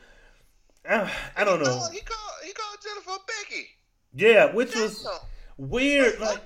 I, 0.89 1.13
I 1.37 1.45
don't 1.45 1.59
He 1.61 1.65
know. 1.65 1.71
called- 1.79 1.93
He 1.93 2.01
called. 2.01 2.21
He 2.45 2.53
called 2.53 2.79
Jennifer 2.83 3.23
Becky. 3.27 3.67
Yeah, 4.15 4.53
which 4.55 4.75
was 4.77 5.07
weird. 5.57 6.21
Like, 6.21 6.41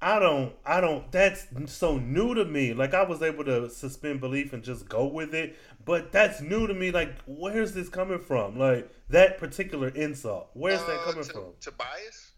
I 0.00 0.18
don't, 0.18 0.52
I 0.66 0.80
don't. 0.80 1.10
That's 1.12 1.46
so 1.66 1.96
new 1.96 2.34
to 2.34 2.44
me. 2.44 2.74
Like 2.74 2.92
I 2.92 3.04
was 3.04 3.22
able 3.22 3.44
to 3.44 3.70
suspend 3.70 4.20
belief 4.20 4.52
and 4.52 4.62
just 4.62 4.88
go 4.88 5.06
with 5.06 5.32
it, 5.32 5.56
but 5.84 6.12
that's 6.12 6.40
new 6.40 6.66
to 6.66 6.74
me. 6.74 6.90
Like, 6.90 7.14
where's 7.26 7.72
this 7.72 7.88
coming 7.88 8.18
from? 8.18 8.58
Like 8.58 8.90
that 9.08 9.38
particular 9.38 9.88
insult. 9.88 10.50
Where's 10.54 10.80
that 10.80 10.98
Uh, 11.00 11.04
coming 11.04 11.24
to, 11.24 11.32
from? 11.32 11.44
Tobias. 11.60 12.31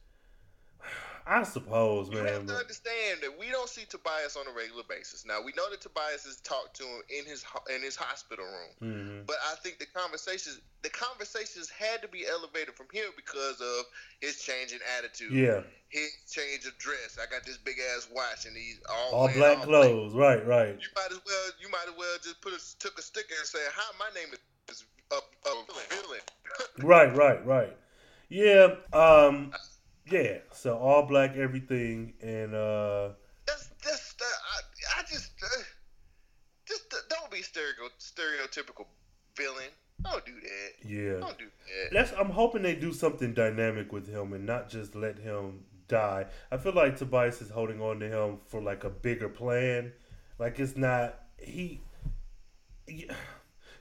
I 1.27 1.43
suppose, 1.43 2.11
You 2.11 2.22
man. 2.22 2.27
have 2.27 2.47
to 2.47 2.55
understand 2.55 3.22
that 3.22 3.39
we 3.39 3.51
don't 3.51 3.68
see 3.68 3.85
Tobias 3.89 4.37
on 4.37 4.47
a 4.47 4.53
regular 4.53 4.83
basis. 4.89 5.25
Now 5.25 5.41
we 5.41 5.53
know 5.57 5.70
that 5.70 5.81
Tobias 5.81 6.25
has 6.25 6.37
talked 6.41 6.77
to 6.77 6.85
him 6.85 7.01
in 7.09 7.25
his 7.25 7.45
in 7.75 7.81
his 7.83 7.97
hospital 7.97 8.45
room, 8.45 8.75
Mhm. 8.83 9.27
but 9.27 9.37
I 9.47 9.55
think 9.57 9.79
the 9.79 9.87
conversations 9.87 10.61
the 10.83 10.91
conversations 10.91 11.70
had 11.70 12.03
to 12.03 12.09
be 12.09 12.27
elevated 12.27 12.77
from 12.77 12.89
here 12.93 13.09
because 13.16 13.59
of 13.62 13.87
his 14.20 14.43
change 14.43 14.72
in 14.72 14.81
attitude. 14.99 15.33
Yeah, 15.33 15.62
his 15.89 16.11
change 16.31 16.66
of 16.66 16.77
dress. 16.77 17.16
I 17.18 17.25
got 17.25 17.45
this 17.45 17.57
big 17.57 17.81
ass 17.97 18.07
watch 18.12 18.45
and 18.45 18.55
he's 18.55 18.81
all, 18.91 19.12
all 19.14 19.29
black 19.33 19.59
all 19.59 19.64
clothes. 19.64 20.12
Right, 20.14 20.45
right. 20.47 20.79
You 20.79 20.89
might 20.95 21.11
as 21.11 21.20
well 21.25 21.51
you 21.59 21.70
might 21.70 21.89
as 21.89 21.95
well 21.97 22.18
just 22.22 22.43
put 22.43 22.53
a, 22.53 22.79
took 22.79 22.99
a 22.99 23.03
sticker 23.03 23.35
and 23.39 23.47
say, 23.47 23.61
"Hi, 23.72 23.97
my 23.99 24.11
name 24.14 24.35
is 24.68 24.85
uh, 25.11 25.16
uh, 25.16 25.51
villain." 25.89 26.20
Right, 26.79 27.14
right, 27.16 27.45
right. 27.47 27.75
Yeah, 28.29 28.77
um, 28.93 29.53
yeah. 30.11 30.39
So 30.53 30.77
all 30.79 31.07
black 31.07 31.37
everything, 31.37 32.15
and 32.21 32.55
uh, 32.55 33.11
That's 33.47 33.69
that's 33.83 34.15
uh, 34.21 34.25
I, 34.25 35.01
I 35.01 35.03
just 35.03 35.33
uh, 35.43 35.63
just 36.67 36.93
uh, 36.93 36.97
don't 37.11 37.31
be 37.31 37.43
stereo, 37.43 37.89
stereotypical 37.99 38.87
villain. 39.37 39.71
Don't 40.03 40.25
do 40.27 40.33
that. 40.33 40.89
yeah. 40.89 41.21
Don't 41.21 41.39
do 41.39 41.45
that. 41.45 41.93
That's. 41.93 42.13
I'm 42.19 42.31
hoping 42.31 42.63
they 42.63 42.75
do 42.75 42.93
something 42.93 43.33
dynamic 43.33 43.93
with 43.93 44.09
him 44.09 44.33
and 44.33 44.45
not 44.45 44.69
just 44.69 44.95
let 44.95 45.19
him 45.19 45.61
die. 45.89 46.27
I 46.51 46.57
feel 46.57 46.73
like 46.73 46.97
Tobias 46.97 47.41
is 47.41 47.51
holding 47.51 47.81
on 47.81 48.01
to 48.01 48.09
him 48.09 48.39
for 48.47 48.61
like 48.61 48.85
a 48.85 48.91
bigger 48.91 49.29
plan. 49.29 49.93
Like 50.39 50.59
it's 50.59 50.77
not 50.77 51.21
he. 51.39 51.81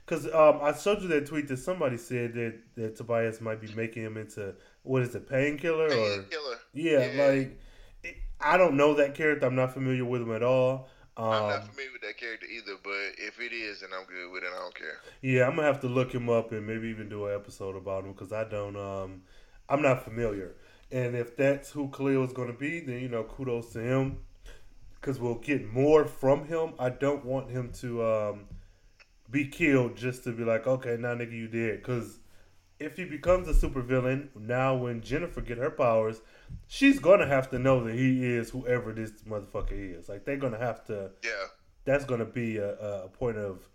Because 0.06 0.26
um, 0.26 0.58
I 0.60 0.74
showed 0.74 1.00
you 1.00 1.08
that 1.08 1.24
tweet 1.24 1.48
that 1.48 1.56
somebody 1.56 1.96
said 1.96 2.34
that, 2.34 2.58
that 2.74 2.96
Tobias 2.96 3.40
might 3.40 3.58
be 3.58 3.72
making 3.74 4.02
him 4.02 4.18
into 4.18 4.54
what 4.84 5.02
is 5.02 5.14
it, 5.14 5.28
painkiller 5.28 5.86
or 5.86 5.88
Painkiller. 5.88 6.58
yeah, 6.72 7.12
Yeah. 7.12 7.24
like 7.26 7.60
it, 8.04 8.16
I 8.40 8.56
don't 8.56 8.76
know 8.76 8.94
that 8.94 9.14
character. 9.14 9.46
I'm 9.46 9.56
not 9.56 9.74
familiar 9.74 10.04
with 10.04 10.22
him 10.22 10.32
at 10.34 10.42
all. 10.42 10.88
Um, 11.16 11.26
I'm 11.32 11.48
not 11.50 11.68
familiar 11.68 11.92
with 11.92 12.02
that 12.02 12.16
character 12.18 12.46
either, 12.46 12.76
but 12.82 12.92
if 13.18 13.40
it 13.40 13.52
is, 13.52 13.80
then 13.80 13.90
I'm 13.96 14.04
good 14.06 14.32
with 14.32 14.42
it. 14.42 14.50
I 14.54 14.58
don't 14.58 14.74
care. 14.74 14.98
Yeah, 15.22 15.46
I'm 15.46 15.56
gonna 15.56 15.66
have 15.66 15.80
to 15.82 15.88
look 15.88 16.12
him 16.14 16.28
up 16.28 16.52
and 16.52 16.66
maybe 16.66 16.88
even 16.88 17.08
do 17.08 17.26
an 17.26 17.34
episode 17.34 17.76
about 17.76 18.04
him 18.04 18.12
because 18.12 18.32
I 18.32 18.44
don't. 18.44 18.76
Um, 18.76 19.22
I'm 19.68 19.80
not 19.82 20.04
familiar. 20.04 20.54
And 20.92 21.16
if 21.16 21.36
that's 21.36 21.70
who 21.70 21.88
Khalil 21.88 22.24
is 22.24 22.32
gonna 22.32 22.52
be, 22.52 22.80
then 22.80 23.00
you 23.00 23.08
know, 23.08 23.24
kudos 23.24 23.72
to 23.72 23.80
him 23.80 24.18
because 25.00 25.18
we'll 25.20 25.36
get 25.36 25.66
more 25.72 26.04
from 26.06 26.46
him. 26.46 26.72
I 26.78 26.90
don't 26.90 27.24
want 27.24 27.50
him 27.50 27.70
to 27.80 28.04
um, 28.04 28.46
be 29.30 29.46
killed 29.46 29.96
just 29.96 30.24
to 30.24 30.32
be 30.32 30.44
like, 30.44 30.66
okay, 30.66 30.96
now 30.98 31.14
nigga, 31.14 31.32
you 31.32 31.46
did. 31.48 31.76
Because 31.80 32.18
if 32.78 32.96
he 32.96 33.04
becomes 33.04 33.48
a 33.48 33.52
supervillain, 33.52 34.28
now 34.38 34.74
when 34.74 35.00
Jennifer 35.00 35.40
get 35.40 35.58
her 35.58 35.70
powers, 35.70 36.20
she's 36.66 36.98
gonna 36.98 37.26
have 37.26 37.50
to 37.50 37.58
know 37.58 37.84
that 37.84 37.94
he 37.94 38.24
is 38.24 38.50
whoever 38.50 38.92
this 38.92 39.12
motherfucker 39.28 39.98
is. 39.98 40.08
Like 40.08 40.24
they're 40.24 40.36
gonna 40.36 40.58
have 40.58 40.84
to 40.86 41.10
Yeah. 41.22 41.30
that's 41.84 42.04
going 42.04 42.20
to 42.20 42.26
be 42.26 42.56
a, 42.56 42.74
a 43.04 43.08
point 43.08 43.36
of, 43.36 43.68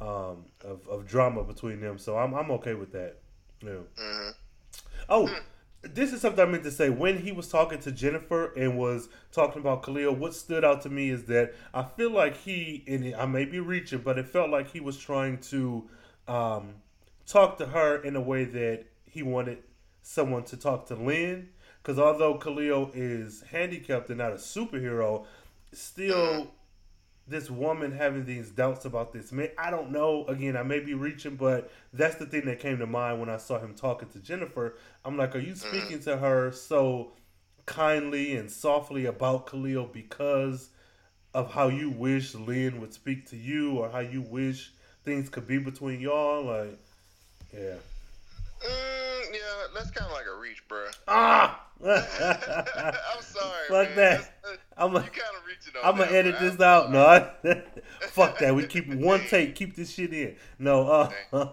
um, 0.00 0.46
of 0.64 0.86
of 0.88 1.06
drama 1.06 1.44
between 1.44 1.80
them. 1.80 1.98
So 1.98 2.16
I'm 2.18 2.34
I'm 2.34 2.50
okay 2.52 2.74
with 2.74 2.92
that. 2.92 3.16
Yeah. 3.62 3.78
hmm 3.98 4.30
Oh, 5.08 5.28
this 5.82 6.12
is 6.12 6.20
something 6.20 6.40
I 6.46 6.48
meant 6.48 6.62
to 6.64 6.70
say. 6.70 6.90
When 6.90 7.18
he 7.18 7.32
was 7.32 7.48
talking 7.48 7.80
to 7.80 7.90
Jennifer 7.92 8.52
and 8.54 8.78
was 8.78 9.08
talking 9.32 9.60
about 9.60 9.82
Khalil, 9.82 10.14
what 10.14 10.34
stood 10.34 10.64
out 10.64 10.82
to 10.82 10.88
me 10.88 11.10
is 11.10 11.24
that 11.24 11.54
I 11.74 11.82
feel 11.82 12.10
like 12.10 12.36
he 12.36 12.84
and 12.86 13.14
I 13.16 13.26
may 13.26 13.44
be 13.44 13.58
reaching, 13.60 13.98
but 14.00 14.18
it 14.18 14.28
felt 14.28 14.50
like 14.50 14.70
he 14.70 14.80
was 14.80 14.96
trying 14.96 15.38
to 15.50 15.88
um, 16.28 16.74
talk 17.26 17.58
to 17.58 17.66
her 17.66 18.02
in 18.02 18.16
a 18.16 18.20
way 18.20 18.44
that 18.44 18.84
he 19.04 19.22
wanted 19.22 19.58
someone 20.02 20.44
to 20.44 20.56
talk 20.56 20.86
to 20.86 20.94
Lynn. 20.94 21.48
Because 21.82 21.98
although 21.98 22.34
Khalil 22.38 22.90
is 22.94 23.42
handicapped 23.50 24.08
and 24.08 24.18
not 24.18 24.32
a 24.32 24.36
superhero, 24.36 25.26
still 25.72 26.48
this 27.26 27.50
woman 27.50 27.92
having 27.92 28.24
these 28.24 28.50
doubts 28.50 28.84
about 28.84 29.12
this 29.12 29.32
man. 29.32 29.48
I 29.58 29.70
don't 29.70 29.90
know. 29.90 30.24
Again, 30.26 30.56
I 30.56 30.62
may 30.62 30.80
be 30.80 30.94
reaching, 30.94 31.36
but 31.36 31.70
that's 31.92 32.16
the 32.16 32.26
thing 32.26 32.44
that 32.46 32.60
came 32.60 32.78
to 32.78 32.86
mind 32.86 33.20
when 33.20 33.28
I 33.28 33.36
saw 33.36 33.58
him 33.58 33.74
talking 33.74 34.08
to 34.10 34.18
Jennifer. 34.18 34.76
I'm 35.04 35.16
like, 35.16 35.34
are 35.34 35.40
you 35.40 35.54
mm. 35.54 35.56
speaking 35.56 36.00
to 36.00 36.16
her 36.16 36.52
so 36.52 37.12
kindly 37.66 38.36
and 38.36 38.50
softly 38.50 39.06
about 39.06 39.46
Khalil 39.46 39.86
because 39.92 40.70
of 41.34 41.52
how 41.52 41.68
you 41.68 41.90
wish 41.90 42.34
Lynn 42.34 42.80
would 42.80 42.92
speak 42.92 43.28
to 43.30 43.36
you 43.36 43.78
or 43.78 43.88
how 43.88 44.00
you 44.00 44.22
wish 44.22 44.72
things 45.04 45.28
could 45.28 45.46
be 45.46 45.58
between 45.58 46.00
y'all? 46.00 46.44
Like, 46.44 46.78
yeah. 47.52 47.74
Mm, 48.64 49.32
yeah, 49.32 49.38
that's 49.74 49.90
kind 49.90 50.06
of 50.06 50.12
like 50.12 50.26
a 50.26 50.38
reach, 50.38 50.62
bruh. 50.68 50.94
Ah! 51.08 51.66
I'm 51.84 53.22
sorry, 53.22 53.68
Fuck 53.68 53.88
man. 53.88 53.96
that. 53.96 53.96
That's- 53.96 54.30
uh, 54.44 54.56
I'm 54.76 54.92
you 54.92 54.98
kind 55.00 55.10
of 55.10 55.44
reaching 55.46 55.74
on 55.82 55.84
I'm 55.92 55.98
gonna 55.98 56.10
edit 56.16 56.36
bruh. 56.36 56.40
this 56.40 56.54
I'm 56.54 56.62
out. 56.62 56.92
No, 56.92 57.06
I, 57.06 57.62
fuck 58.08 58.38
that. 58.38 58.54
We 58.54 58.66
keep 58.66 58.88
one 58.92 59.20
take. 59.28 59.54
Keep 59.56 59.74
this 59.76 59.90
shit 59.92 60.12
in. 60.14 60.36
No, 60.58 60.86
uh, 60.88 61.12
okay. 61.32 61.50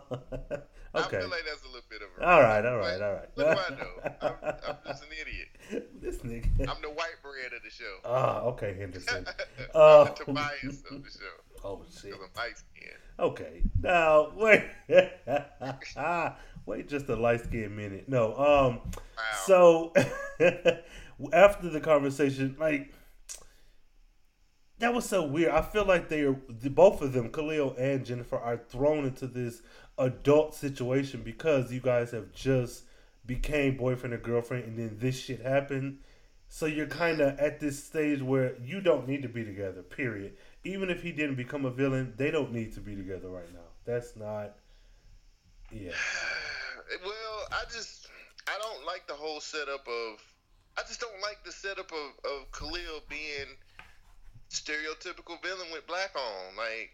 I 0.93 1.01
feel 1.01 1.29
like 1.29 1.43
that's 1.47 1.63
a 1.63 1.67
little 1.67 1.81
bit 1.89 2.01
of 2.01 2.09
a 2.23 2.25
All 2.27 2.41
right, 2.41 2.65
all 2.65 2.77
right, 2.77 3.01
all 3.01 3.13
right. 3.13 3.29
What 3.35 3.43
do 3.43 3.75
I 3.75 3.79
know? 3.79 4.11
I'm, 4.21 4.33
I'm 4.67 4.75
just 4.87 5.03
an 5.03 5.09
idiot. 5.19 5.89
this 6.01 6.17
nigga. 6.17 6.47
I'm 6.69 6.81
the 6.81 6.89
white 6.89 7.15
bread 7.23 7.53
of 7.55 7.63
the 7.63 7.69
show. 7.69 7.97
Ah, 8.05 8.41
okay, 8.41 8.75
Henderson. 8.77 9.25
I'm 9.27 9.65
Uh, 9.73 10.03
the 10.05 10.11
Tobias 10.25 10.83
of 10.91 11.03
the 11.03 11.09
show. 11.09 11.63
oh 11.65 11.81
shit. 11.91 12.03
Because 12.11 12.19
I'm 12.23 12.41
light 12.41 12.57
skinned. 12.57 12.93
Okay, 13.19 13.63
now 13.81 14.31
wait, 14.37 14.63
wait, 16.65 16.87
just 16.87 17.09
a 17.09 17.15
light 17.15 17.43
skin 17.43 17.75
minute. 17.75 18.07
No, 18.07 18.33
um, 18.35 18.79
Wow. 19.17 19.23
so 19.45 19.93
after 21.33 21.69
the 21.69 21.81
conversation, 21.81 22.55
like 22.59 22.93
that 24.79 24.93
was 24.93 25.05
so 25.05 25.25
weird. 25.25 25.51
I 25.51 25.61
feel 25.61 25.85
like 25.85 26.07
they 26.07 26.21
are 26.21 26.31
both 26.33 27.01
of 27.01 27.11
them, 27.11 27.29
Khalil 27.29 27.75
and 27.77 28.05
Jennifer, 28.05 28.37
are 28.37 28.57
thrown 28.57 29.03
into 29.05 29.27
this 29.27 29.61
adult 29.97 30.55
situation 30.55 31.21
because 31.21 31.73
you 31.73 31.81
guys 31.81 32.11
have 32.11 32.31
just 32.31 32.83
became 33.25 33.75
boyfriend 33.75 34.13
and 34.13 34.23
girlfriend, 34.23 34.63
and 34.63 34.79
then 34.79 34.97
this 34.99 35.19
shit 35.19 35.41
happened. 35.41 35.97
So 36.47 36.65
you're 36.65 36.87
kind 36.87 37.19
of 37.19 37.37
at 37.37 37.59
this 37.59 37.83
stage 37.83 38.21
where 38.21 38.55
you 38.63 38.79
don't 38.81 39.07
need 39.07 39.21
to 39.23 39.29
be 39.29 39.43
together. 39.43 39.83
Period. 39.83 40.37
Even 40.63 40.89
if 40.89 41.01
he 41.01 41.11
didn't 41.11 41.35
become 41.35 41.65
a 41.65 41.71
villain, 41.71 42.13
they 42.17 42.31
don't 42.31 42.51
need 42.51 42.73
to 42.73 42.79
be 42.79 42.95
together 42.95 43.29
right 43.29 43.51
now. 43.53 43.69
That's 43.85 44.15
not. 44.15 44.55
Yeah. 45.71 45.91
Well, 47.05 47.47
I 47.51 47.65
just 47.71 48.07
I 48.47 48.57
don't 48.63 48.83
like 48.83 49.05
the 49.07 49.13
whole 49.13 49.39
setup 49.39 49.87
of 49.87 50.19
I 50.75 50.81
just 50.87 50.99
don't 50.99 51.21
like 51.21 51.37
the 51.45 51.51
setup 51.51 51.91
of, 51.91 52.31
of 52.31 52.51
Khalil 52.51 53.03
being 53.07 53.53
stereotypical 54.49 55.41
villain 55.43 55.67
with 55.71 55.85
black 55.85 56.15
on. 56.15 56.55
Like 56.57 56.89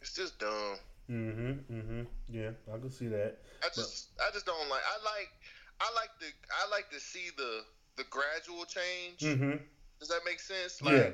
it's 0.00 0.14
just 0.14 0.38
dumb. 0.38 0.78
Mm-hmm. 1.10 1.74
Mm-hmm. 1.74 2.02
Yeah, 2.28 2.50
I 2.72 2.78
can 2.78 2.90
see 2.92 3.08
that. 3.08 3.38
I 3.64 3.68
just 3.74 4.10
I 4.20 4.30
just 4.32 4.46
don't 4.46 4.68
like 4.68 4.82
I 4.86 5.02
like 5.04 5.30
I 5.80 5.92
like 5.94 6.10
the 6.20 6.26
I 6.50 6.70
like 6.70 6.90
to 6.90 7.00
see 7.00 7.30
the 7.36 7.62
the 7.96 8.04
gradual 8.10 8.64
change. 8.64 9.20
Mm-hmm. 9.20 9.56
Does 9.98 10.08
that 10.08 10.20
make 10.24 10.40
sense? 10.40 10.80
Yeah. 10.84 11.10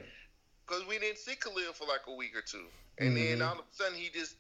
Because 0.67 0.87
we 0.87 0.99
didn't 0.99 1.19
see 1.19 1.35
Khalil 1.35 1.73
for 1.73 1.87
like 1.87 2.03
a 2.09 2.15
week 2.15 2.37
or 2.37 2.43
two. 2.43 2.67
And 2.99 3.17
Mhm. 3.17 3.39
then 3.39 3.43
all 3.43 3.55
of 3.55 3.59
a 3.61 3.63
sudden 3.75 3.99
he 3.99 4.09
just 4.11 4.37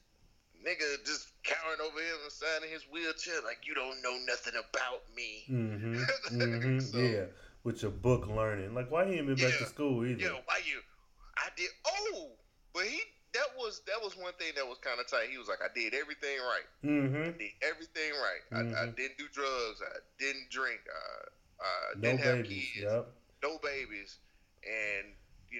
nigga 0.64 1.04
just 1.04 1.26
cowering 1.42 1.80
over 1.80 1.98
him 1.98 2.16
inside 2.24 2.62
in 2.62 2.68
his 2.70 2.84
wheelchair 2.84 3.40
like 3.42 3.66
you 3.66 3.74
don't 3.74 4.00
know 4.02 4.16
nothing 4.26 4.54
about 4.54 5.02
me. 5.16 5.44
Mm-hmm. 5.50 6.02
Mm-hmm. 6.38 6.78
So- 6.80 6.98
yeah. 6.98 7.24
With 7.64 7.82
your 7.82 7.92
book 7.92 8.26
learning, 8.26 8.74
like 8.74 8.90
why 8.90 9.06
he 9.06 9.14
ain't 9.18 9.26
been 9.28 9.36
back 9.36 9.56
to 9.58 9.66
school 9.66 10.04
either? 10.04 10.20
Yeah, 10.20 10.40
why 10.46 10.58
you? 10.66 10.80
I 11.36 11.48
did. 11.56 11.70
Oh, 11.86 12.30
but 12.74 12.84
he 12.86 13.00
that 13.34 13.46
was 13.56 13.82
that 13.86 14.02
was 14.02 14.16
one 14.16 14.32
thing 14.34 14.52
that 14.56 14.66
was 14.66 14.78
kind 14.78 14.98
of 14.98 15.06
tight. 15.06 15.30
He 15.30 15.38
was 15.38 15.46
like, 15.46 15.60
I 15.62 15.68
did 15.72 15.94
everything 15.94 16.38
right. 16.40 16.66
Mm-hmm. 16.84 17.22
I 17.22 17.38
did 17.38 17.52
everything 17.62 18.10
right. 18.20 18.42
I, 18.52 18.58
I 18.60 18.86
Mhm. 18.88 18.96
didn't 18.96 19.16
do 19.16 19.28
drugs. 19.32 19.80
I 19.80 19.98
didn't 20.18 20.50
drink. 20.50 20.80
Uh, 20.90 21.62
I 21.62 21.94
No 21.94 22.00
didn't 22.02 22.20
have 22.20 22.42
babies. 22.42 22.68
kids. 22.74 22.84
Yep. 22.92 23.08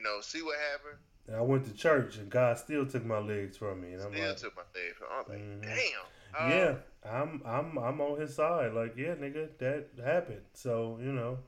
No 0.03 0.17
babies. 0.17 0.35
And 0.35 0.43
you 0.43 0.43
know, 0.43 0.43
see 0.43 0.43
what 0.43 0.57
happened. 0.73 0.99
And 1.29 1.37
I 1.37 1.41
went 1.41 1.65
to 1.67 1.75
church 1.75 2.17
and 2.19 2.29
God 2.29 2.59
still 2.59 2.85
took 2.87 3.05
my 3.05 3.19
legs 3.19 3.57
from 3.57 3.81
me, 3.81 3.93
and 3.93 4.03
I'm 4.03 4.13
Still 4.13 4.29
like, 4.29 4.37
took 4.37 4.57
my 4.57 4.63
day. 4.75 4.89
I 5.11 5.19
was 5.19 5.29
like, 5.29 5.39
Mhm. 5.39 5.63
damn. 5.63 6.49
Yeah, 6.51 6.75
I'm 7.05 7.43
I'm 7.45 7.79
I'm 7.79 8.01
on 8.01 8.21
his 8.21 8.35
side. 8.35 8.73
Like, 8.73 8.97
yeah, 8.97 9.15
nigga, 9.15 9.49
that 9.59 9.89
happened. 10.03 10.43
So 10.55 10.99
you 11.01 11.13
know, 11.13 11.39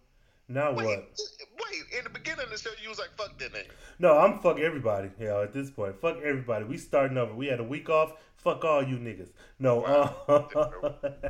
now 0.46 0.72
Wait, 0.72 0.84
what? 0.86 0.98
wait. 0.98 1.98
In 1.98 2.05
the 2.05 2.11
beginning 2.11 2.44
of 2.44 2.50
the 2.50 2.59
show, 2.59 2.70
you 2.82 2.90
was 2.90 2.98
like, 2.98 3.11
"Fuck 3.16 3.38
that 3.38 3.52
nigga." 3.52 3.70
No, 3.98 4.18
I'm 4.18 4.40
fuck 4.40 4.59
everybody. 4.59 5.11
Yeah, 5.18 5.40
at 5.40 5.52
this 5.55 5.70
point, 5.70 6.00
fuck 6.00 6.18
everybody. 6.18 6.64
We 6.66 6.76
starting 6.76 7.16
over. 7.16 7.32
We 7.34 7.46
had 7.46 7.61
a 7.61 7.64
week 7.64 7.88
off. 7.88 8.12
Fuck 8.45 8.62
all 8.62 8.82
you 8.82 8.99
niggas. 8.99 9.30
No, 9.59 9.84
uh, 9.84 10.12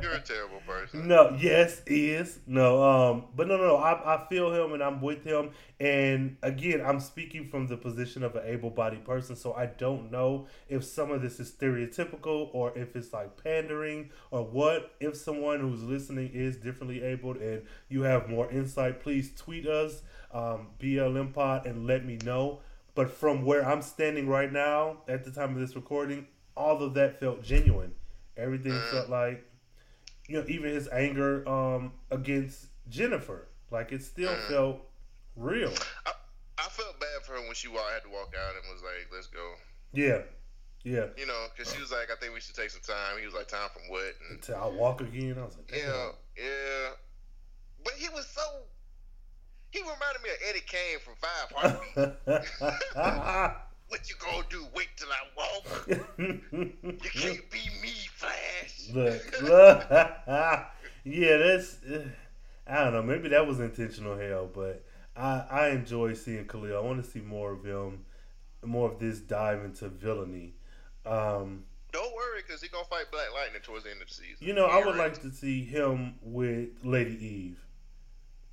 You're 0.01 0.11
a 0.11 0.19
terrible 0.19 0.59
person. 0.67 1.07
no, 1.07 1.33
yes, 1.39 1.81
is 1.85 2.39
no, 2.45 2.83
um, 2.83 3.25
but 3.33 3.47
no, 3.47 3.55
no, 3.55 3.63
no. 3.67 3.75
I, 3.77 4.15
I 4.15 4.27
feel 4.27 4.51
him 4.53 4.73
and 4.73 4.83
I'm 4.83 5.01
with 5.01 5.23
him. 5.23 5.51
And 5.79 6.35
again, 6.43 6.81
I'm 6.85 6.99
speaking 6.99 7.47
from 7.47 7.67
the 7.67 7.77
position 7.77 8.21
of 8.21 8.35
an 8.35 8.43
able-bodied 8.45 9.05
person, 9.05 9.37
so 9.37 9.53
I 9.53 9.67
don't 9.67 10.11
know 10.11 10.47
if 10.67 10.83
some 10.83 11.09
of 11.09 11.21
this 11.21 11.39
is 11.39 11.49
stereotypical 11.53 12.49
or 12.51 12.77
if 12.77 12.97
it's 12.97 13.13
like 13.13 13.41
pandering 13.41 14.09
or 14.31 14.43
what. 14.43 14.91
If 14.99 15.15
someone 15.15 15.61
who's 15.61 15.83
listening 15.83 16.31
is 16.33 16.57
differently 16.57 17.01
abled 17.01 17.37
and 17.37 17.61
you 17.87 18.01
have 18.01 18.27
more 18.27 18.51
insight, 18.51 18.99
please 19.01 19.31
tweet 19.37 19.67
us, 19.67 20.01
um, 20.33 20.67
BLM 20.81 21.33
Pod, 21.33 21.65
and 21.65 21.87
let 21.87 22.03
me 22.05 22.17
know. 22.25 22.59
But 22.93 23.09
from 23.09 23.45
where 23.45 23.65
I'm 23.65 23.81
standing 23.81 24.27
right 24.27 24.51
now, 24.51 24.97
at 25.07 25.23
the 25.23 25.31
time 25.31 25.53
of 25.53 25.59
this 25.59 25.75
recording, 25.75 26.27
all 26.55 26.81
of 26.81 26.93
that 26.95 27.19
felt 27.19 27.43
genuine. 27.43 27.93
Everything 28.37 28.79
felt 28.91 29.09
like 29.09 29.45
you 30.27 30.39
know, 30.39 30.45
even 30.47 30.71
his 30.71 30.87
anger 30.89 31.47
um, 31.47 31.93
against 32.09 32.67
Jennifer, 32.89 33.47
like 33.71 33.91
it 33.91 34.03
still 34.03 34.35
felt 34.49 34.79
real. 35.35 35.73
I, 36.05 36.11
I 36.57 36.63
felt 36.69 36.99
bad 36.99 37.23
for 37.23 37.33
her 37.33 37.41
when 37.41 37.53
she 37.53 37.67
had 37.67 38.03
to 38.03 38.09
walk 38.09 38.33
out 38.35 38.55
and 38.55 38.73
was 38.73 38.81
like, 38.81 39.07
"Let's 39.13 39.27
go." 39.27 39.53
Yeah, 39.93 40.21
yeah. 40.83 41.07
You 41.17 41.27
know, 41.27 41.45
because 41.55 41.73
she 41.73 41.79
was 41.79 41.91
like, 41.91 42.09
"I 42.11 42.15
think 42.19 42.33
we 42.33 42.41
should 42.41 42.55
take 42.55 42.71
some 42.71 42.81
time." 42.81 43.19
He 43.19 43.25
was 43.25 43.35
like, 43.35 43.47
"Time 43.47 43.69
from 43.71 43.83
what?" 43.89 44.13
And 44.29 44.37
Until 44.37 44.55
I 44.55 44.67
walk 44.67 45.01
again, 45.01 45.37
I 45.39 45.45
was 45.45 45.55
like, 45.57 45.71
yeah, 45.71 46.09
yeah. 46.37 46.89
But 47.83 47.93
he 47.93 48.09
was 48.09 48.25
so. 48.27 48.41
He 49.69 49.81
reminded 49.81 50.23
me 50.23 50.29
of 50.29 50.37
Eddie 50.49 50.63
Kane 50.65 50.99
from 51.03 51.15
Five 51.19 51.51
Heartbeats. 52.25 53.61
what 53.89 54.09
you 54.09 54.15
gonna 54.19 54.45
do? 54.49 54.65
Wait 54.75 54.87
till 54.97 55.09
I 55.09 55.23
walk? 55.37 55.87
You 56.17 56.41
can't 57.03 57.51
be 57.51 57.59
me, 57.81 57.93
Flash. 58.13 58.89
look, 58.93 59.41
look. 59.41 59.85
yeah, 61.03 61.37
that's. 61.37 61.83
uh, 61.83 62.07
I 62.67 62.83
don't 62.83 62.93
know. 62.93 63.03
Maybe 63.03 63.29
that 63.29 63.45
was 63.45 63.59
intentional 63.59 64.17
hell, 64.17 64.49
but 64.53 64.83
I 65.15 65.45
I 65.49 65.69
enjoy 65.69 66.13
seeing 66.13 66.45
Khalil. 66.47 66.77
I 66.77 66.81
want 66.81 67.03
to 67.03 67.09
see 67.09 67.19
more 67.21 67.51
of 67.53 67.63
him, 67.63 68.05
more 68.63 68.91
of 68.91 68.99
this 68.99 69.19
dive 69.19 69.63
into 69.63 69.87
villainy. 69.89 70.53
Um, 71.05 71.65
Don't 71.91 72.13
worry, 72.15 72.41
because 72.45 72.61
he's 72.61 72.71
gonna 72.71 72.85
fight 72.85 73.05
Black 73.11 73.27
Lightning 73.35 73.61
towards 73.61 73.83
the 73.83 73.91
end 73.91 74.01
of 74.01 74.07
the 74.07 74.13
season. 74.13 74.37
you 74.39 74.53
know, 74.53 74.65
I 74.65 74.83
would 74.83 74.95
like 74.95 75.21
to 75.21 75.31
see 75.31 75.63
him 75.63 76.15
with 76.23 76.69
Lady 76.83 77.23
Eve, 77.23 77.59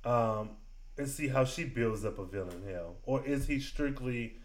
um, 0.05 0.51
and 0.99 1.07
see 1.09 1.27
how 1.27 1.43
she 1.43 1.63
builds 1.63 2.05
up 2.05 2.19
a 2.19 2.25
villain 2.25 2.63
hell, 2.69 2.97
or 3.05 3.25
is 3.25 3.47
he 3.47 3.59
strictly? 3.59 4.35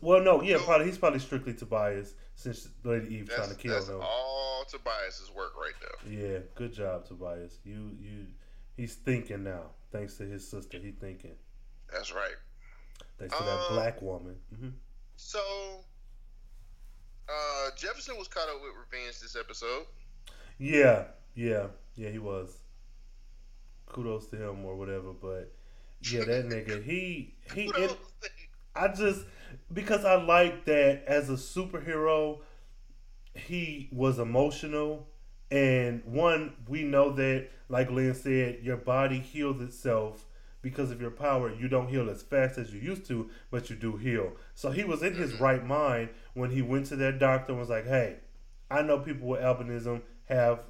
Well, 0.00 0.20
no, 0.22 0.42
yeah, 0.42 0.58
probably 0.64 0.86
he's 0.86 0.98
probably 0.98 1.18
strictly 1.20 1.54
Tobias 1.54 2.14
since 2.34 2.68
Lady 2.84 3.16
Eve 3.16 3.30
trying 3.34 3.48
to 3.50 3.54
kill 3.54 3.74
that's 3.74 3.88
him. 3.88 4.00
all 4.00 4.64
Tobias's 4.70 5.30
work 5.34 5.52
right 5.56 5.72
there. 5.80 6.12
Yeah, 6.32 6.38
good 6.54 6.72
job, 6.72 7.06
Tobias. 7.06 7.58
You 7.64 7.90
you 8.00 8.26
he's 8.76 8.94
thinking 8.94 9.44
now. 9.44 9.70
Thanks 9.92 10.16
to 10.18 10.24
his 10.24 10.46
sister, 10.48 10.78
he 10.78 10.92
thinking. 10.92 11.34
That's 11.92 12.14
right. 12.14 12.36
Thanks 13.18 13.36
to 13.36 13.42
that 13.42 13.66
Um, 13.68 13.74
black 13.74 14.00
woman. 14.02 14.36
hmm 14.56 14.68
So, 15.16 15.40
uh, 17.28 17.70
Jefferson 17.76 18.16
was 18.16 18.28
caught 18.28 18.48
up 18.48 18.60
with 18.62 18.72
revenge 18.74 19.20
this 19.20 19.36
episode. 19.36 19.86
Yeah, 20.58 21.04
yeah, 21.34 21.66
yeah. 21.96 22.10
He 22.10 22.18
was. 22.18 22.56
Kudos 23.86 24.26
to 24.28 24.36
him 24.36 24.64
or 24.64 24.76
whatever, 24.76 25.12
but 25.12 25.52
yeah, 26.02 26.24
that 26.24 26.46
nigga. 26.48 26.82
He 26.82 27.34
he. 27.54 27.64
It, 27.76 27.96
I 28.76 28.88
just 28.88 29.24
because 29.72 30.04
I 30.04 30.14
like 30.22 30.64
that 30.66 31.04
as 31.06 31.30
a 31.30 31.34
superhero, 31.34 32.40
he 33.34 33.88
was 33.92 34.18
emotional. 34.18 35.06
And 35.50 36.04
one, 36.04 36.54
we 36.68 36.84
know 36.84 37.10
that, 37.12 37.48
like 37.68 37.90
Lynn 37.90 38.14
said, 38.14 38.60
your 38.62 38.76
body 38.76 39.18
heals 39.18 39.60
itself 39.60 40.24
because 40.62 40.90
of 40.90 41.00
your 41.00 41.10
power. 41.10 41.52
You 41.52 41.68
don't 41.68 41.88
heal 41.88 42.08
as 42.10 42.22
fast 42.22 42.58
as 42.58 42.72
you 42.72 42.80
used 42.80 43.06
to, 43.06 43.30
but 43.50 43.70
you 43.70 43.76
do 43.76 43.96
heal. 43.96 44.32
So 44.54 44.70
he 44.70 44.84
was 44.84 45.02
in 45.02 45.14
his 45.14 45.40
right 45.40 45.64
mind 45.64 46.10
when 46.34 46.50
he 46.50 46.62
went 46.62 46.86
to 46.86 46.96
that 46.96 47.18
doctor 47.18 47.52
and 47.52 47.60
was 47.60 47.70
like, 47.70 47.86
"Hey, 47.86 48.18
I 48.70 48.82
know 48.82 48.98
people 48.98 49.28
with 49.28 49.40
albinism 49.40 50.02
have 50.26 50.60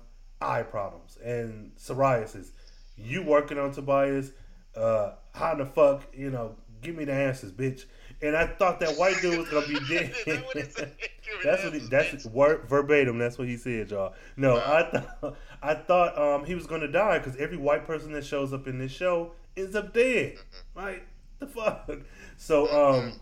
eye 0.41 0.63
problems 0.63 1.19
and 1.19 1.73
psoriasis. 1.77 2.51
You 2.97 3.23
working 3.23 3.59
on 3.59 3.73
Tobias? 3.73 4.33
Uh, 4.75 5.13
how 5.35 5.55
the 5.55 5.67
fuck? 5.67 6.07
You 6.15 6.31
know, 6.31 6.57
give 6.81 6.97
me 6.97 7.05
the 7.05 7.13
answers, 7.13 7.53
bitch." 7.53 7.85
And 8.23 8.37
I 8.37 8.47
thought 8.47 8.81
that 8.81 8.97
white 8.97 9.21
dude 9.23 9.39
was 9.39 9.49
gonna 9.49 9.67
be 9.67 9.79
dead. 9.89 10.13
Is 10.15 10.25
that 10.25 10.45
what 10.47 10.57
he 10.57 10.63
said? 10.63 10.97
Give 10.99 11.35
me 11.35 11.41
that's 11.45 11.65
what 11.65 11.73
he, 11.73 11.79
that's 11.81 12.27
word, 12.27 12.69
verbatim. 12.69 13.19
That's 13.19 13.39
what 13.39 13.49
he 13.49 13.57
said, 13.57 13.91
y'all. 13.91 14.15
No, 14.37 14.57
I 14.57 14.91
thought 14.91 15.37
I 15.63 15.75
thought 15.75 16.19
um, 16.19 16.45
he 16.45 16.55
was 16.55 16.67
gonna 16.67 16.89
die 16.89 17.19
because 17.19 17.37
every 17.37 17.57
white 17.57 17.87
person 17.87 18.13
that 18.13 18.25
shows 18.25 18.53
up 18.53 18.67
in 18.67 18.79
this 18.79 18.93
show 18.93 19.33
ends 19.57 19.75
up 19.75 19.95
dead. 19.95 20.37
Like 20.75 21.07
the 21.39 21.47
fuck. 21.47 21.91
So 22.37 22.69
um, 22.69 23.13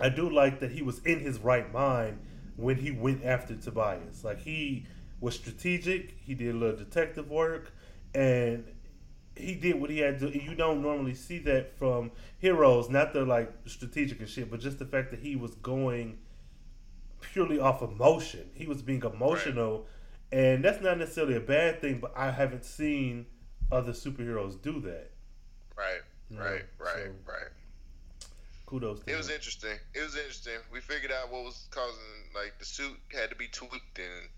I 0.00 0.08
do 0.08 0.30
like 0.30 0.60
that 0.60 0.70
he 0.70 0.82
was 0.82 1.00
in 1.00 1.20
his 1.20 1.38
right 1.38 1.72
mind 1.72 2.18
when 2.56 2.76
he 2.76 2.90
went 2.90 3.24
after 3.24 3.56
Tobias. 3.56 4.24
Like 4.24 4.40
he 4.40 4.86
was 5.20 5.34
strategic. 5.34 6.16
He 6.20 6.34
did 6.34 6.54
a 6.54 6.58
little 6.58 6.76
detective 6.76 7.30
work, 7.30 7.72
and 8.14 8.64
he 9.38 9.54
did 9.54 9.80
what 9.80 9.90
he 9.90 9.98
had 9.98 10.18
to. 10.20 10.30
You 10.30 10.54
don't 10.54 10.82
normally 10.82 11.14
see 11.14 11.38
that 11.40 11.78
from 11.78 12.10
heroes. 12.38 12.88
Not 12.88 13.12
the 13.12 13.24
like 13.24 13.52
strategic 13.66 14.20
and 14.20 14.28
shit, 14.28 14.50
but 14.50 14.60
just 14.60 14.78
the 14.78 14.86
fact 14.86 15.10
that 15.10 15.20
he 15.20 15.36
was 15.36 15.54
going 15.56 16.18
purely 17.20 17.58
off 17.58 17.82
emotion. 17.82 18.50
He 18.54 18.66
was 18.66 18.82
being 18.82 19.02
emotional, 19.02 19.86
and 20.32 20.64
that's 20.64 20.80
not 20.80 20.98
necessarily 20.98 21.36
a 21.36 21.40
bad 21.40 21.80
thing. 21.80 21.98
But 22.00 22.12
I 22.16 22.30
haven't 22.30 22.64
seen 22.64 23.26
other 23.70 23.92
superheroes 23.92 24.60
do 24.60 24.80
that. 24.80 25.10
Right, 25.76 26.00
Yeah, 26.30 26.40
right, 26.40 26.64
right, 26.78 26.94
so- 27.06 27.32
right. 27.32 27.48
Kudos 28.66 29.00
to 29.00 29.10
It 29.10 29.16
was 29.16 29.30
interesting. 29.30 29.78
It 29.94 30.02
was 30.02 30.14
interesting. 30.14 30.58
We 30.70 30.80
figured 30.80 31.10
out 31.10 31.30
what 31.32 31.44
was 31.44 31.68
causing, 31.70 32.30
like, 32.34 32.58
the 32.58 32.66
suit 32.66 32.98
had 33.10 33.30
to 33.30 33.36
be 33.36 33.48
tweaked, 33.48 33.98
and 33.98 34.28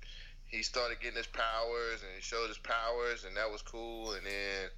he 0.46 0.62
started 0.62 1.00
getting 1.00 1.16
his 1.16 1.26
powers, 1.26 2.02
and 2.02 2.10
he 2.14 2.20
showed 2.20 2.46
his 2.48 2.58
powers, 2.58 3.24
and 3.24 3.36
that 3.36 3.50
was 3.50 3.62
cool. 3.62 4.12
And 4.12 4.24
then 4.24 4.70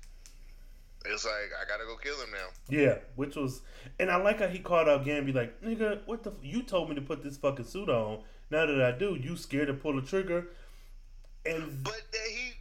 it 1.05 1.12
was 1.12 1.24
like, 1.24 1.50
I 1.61 1.68
gotta 1.68 1.84
go 1.84 1.96
kill 1.96 2.16
him 2.20 2.30
now. 2.32 2.46
Yeah, 2.68 2.98
which 3.16 3.36
was, 3.36 3.62
and 3.98 4.11
I 4.11 4.16
like 4.16 4.38
how 4.40 4.48
he 4.48 4.59
called 4.59 4.88
out 4.88 5.05
Gambi 5.05 5.34
like, 5.34 5.61
nigga, 5.62 6.00
what 6.07 6.22
the? 6.22 6.30
F- 6.30 6.36
you 6.42 6.62
told 6.62 6.88
me 6.88 6.94
to 6.94 7.00
put 7.00 7.22
this 7.22 7.36
fucking 7.36 7.64
suit 7.66 7.88
on. 7.88 8.20
Now 8.50 8.66
that 8.66 8.82
I 8.82 8.92
do, 8.92 9.16
you 9.20 9.36
scared 9.36 9.68
to 9.68 9.74
pull 9.74 9.94
the 9.98 10.07
trigger, 10.07 10.48
and 11.46 11.82
But 11.82 12.03
that 12.12 12.28
he, 12.30 12.53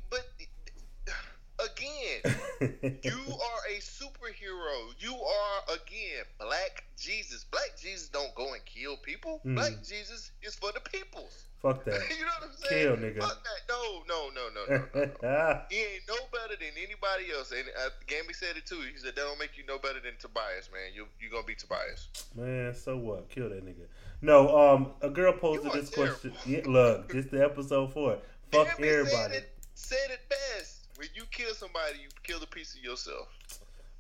again, 1.65 2.39
you 3.03 3.19
are 3.33 3.61
a 3.69 3.79
superhero. 3.79 4.93
You 4.99 5.13
are 5.15 5.75
again 5.75 6.23
Black 6.39 6.83
Jesus. 6.97 7.45
Black 7.51 7.71
Jesus 7.81 8.09
don't 8.09 8.33
go 8.35 8.53
and 8.53 8.63
kill 8.65 8.97
people. 8.97 9.41
Mhm. 9.45 9.55
Black 9.55 9.83
Jesus 9.83 10.31
is 10.41 10.55
for 10.55 10.71
the 10.71 10.79
peoples. 10.81 11.45
fuck 11.61 11.83
that. 11.85 11.93
you 12.09 12.25
know 12.25 12.31
what 12.39 12.49
I'm 12.49 12.55
saying? 12.69 12.87
Kill, 12.87 12.97
nigga. 12.97 13.19
Fuck 13.21 13.43
that. 13.43 13.61
No, 13.69 14.03
no, 14.07 14.29
no, 14.29 14.49
no, 14.55 14.77
no, 14.95 15.05
no. 15.05 15.11
Ah, 15.23 15.65
He 15.69 15.77
ain't 15.77 16.03
no 16.07 16.15
better 16.31 16.55
than 16.59 16.73
anybody 16.77 17.31
else. 17.35 17.51
And 17.51 17.67
uh, 17.77 17.89
Gambi 18.07 18.35
said 18.35 18.57
it 18.57 18.65
too. 18.65 18.81
He 18.81 18.97
said 18.97 19.15
that 19.15 19.21
don't 19.21 19.39
make 19.39 19.57
you 19.57 19.63
no 19.67 19.77
better 19.77 19.99
than 19.99 20.13
Tobias, 20.19 20.69
man. 20.73 20.91
You 20.95 21.05
you 21.19 21.29
gonna 21.29 21.43
be 21.45 21.55
Tobias. 21.55 22.07
Man, 22.35 22.73
so 22.73 22.97
what? 22.97 23.29
Kill 23.29 23.49
that 23.49 23.65
nigga. 23.65 23.85
No, 24.21 24.55
um, 24.57 24.91
a 25.01 25.09
girl 25.09 25.33
posted 25.33 25.71
this 25.71 25.89
question. 25.89 26.33
Yeah, 26.45 26.61
look, 26.65 27.09
this 27.11 27.25
the 27.27 27.43
episode 27.43 27.93
for 27.93 28.13
it. 28.13 28.23
Fuck 28.51 28.67
Gambi 28.67 28.85
everybody. 28.87 29.11
Said 29.11 29.33
it, 29.33 29.49
said 29.73 30.11
it 30.11 30.19
best. 30.29 30.70
When 31.01 31.09
you 31.15 31.23
kill 31.31 31.55
somebody, 31.55 31.97
you 32.03 32.09
kill 32.21 32.43
a 32.43 32.45
piece 32.45 32.75
of 32.75 32.83
yourself. 32.83 33.27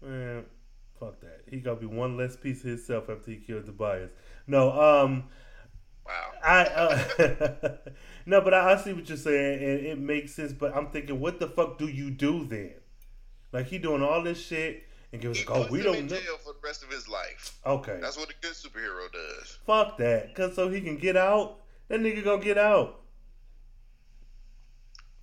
Man, 0.03 0.45
fuck 0.99 1.19
that. 1.21 1.41
He 1.49 1.57
gonna 1.57 1.79
be 1.79 1.87
one 1.87 2.15
less 2.15 2.35
piece 2.35 2.59
of 2.63 2.69
himself 2.69 3.09
after 3.09 3.31
he 3.31 3.37
killed 3.37 3.63
the 3.63 3.71
Tobias. 3.71 4.11
No, 4.45 4.71
um, 4.79 5.23
Wow. 6.05 6.31
I 6.43 6.63
uh, 6.65 7.77
no, 8.27 8.41
but 8.41 8.53
I, 8.53 8.73
I 8.73 8.77
see 8.77 8.93
what 8.93 9.09
you're 9.09 9.17
saying, 9.17 9.63
and 9.63 9.85
it 9.87 9.97
makes 9.99 10.35
sense. 10.35 10.53
But 10.53 10.77
I'm 10.77 10.91
thinking, 10.91 11.19
what 11.19 11.39
the 11.39 11.47
fuck 11.47 11.79
do 11.79 11.87
you 11.87 12.11
do 12.11 12.45
then? 12.45 12.73
Like 13.51 13.65
he 13.65 13.79
doing 13.79 14.03
all 14.03 14.21
this 14.21 14.39
shit, 14.39 14.83
and 15.11 15.19
gives 15.19 15.39
He 15.39 15.45
like, 15.47 15.57
oh, 15.57 15.67
we 15.71 15.81
don't 15.81 15.95
in 15.95 16.05
know. 16.05 16.15
jail 16.15 16.37
for 16.37 16.53
the 16.53 16.59
rest 16.63 16.83
of 16.83 16.91
his 16.91 17.07
life. 17.07 17.57
Okay, 17.65 17.97
That's 17.99 18.15
what 18.17 18.29
a 18.29 18.35
good 18.41 18.53
superhero 18.53 19.11
does. 19.11 19.57
fuck 19.65 19.97
that, 19.97 20.35
cause 20.35 20.53
so 20.55 20.69
he 20.69 20.81
can 20.81 20.97
get 20.97 21.17
out. 21.17 21.61
That 21.87 21.99
nigga 22.01 22.23
gonna 22.23 22.43
get 22.43 22.59
out, 22.59 23.00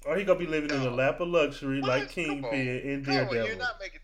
or 0.08 0.16
he 0.16 0.24
gonna 0.24 0.38
be 0.38 0.46
living 0.46 0.70
in 0.70 0.80
a 0.80 0.90
lap 0.90 1.20
of 1.20 1.28
luxury 1.28 1.80
like 1.82 1.90
What? 1.90 2.00
On. 2.02 2.08
Kingpin 2.08 2.68
and 2.84 3.04
Come 3.04 3.14
on, 3.14 3.20
Daredevil. 3.26 3.46
You're 3.46 3.56
not 3.58 3.76
making, 3.80 4.00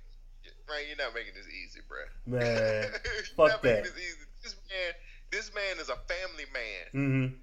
right? 0.69 0.85
You're 0.87 0.99
not 0.99 1.15
making 1.15 1.33
this 1.35 1.47
easy, 1.49 1.81
bruh. 1.89 2.31
Man, 2.31 2.83
you're 3.05 3.23
fuck 3.37 3.49
not 3.49 3.63
that. 3.63 3.85
this 3.85 3.93
easy. 3.97 4.19
This 4.43 4.55
man, 4.69 4.93
this 5.33 5.55
man 5.55 5.79
is 5.81 5.89
a 5.89 5.97
family 6.07 6.45
man. 6.53 6.85
Mm-hmm. 6.95 7.35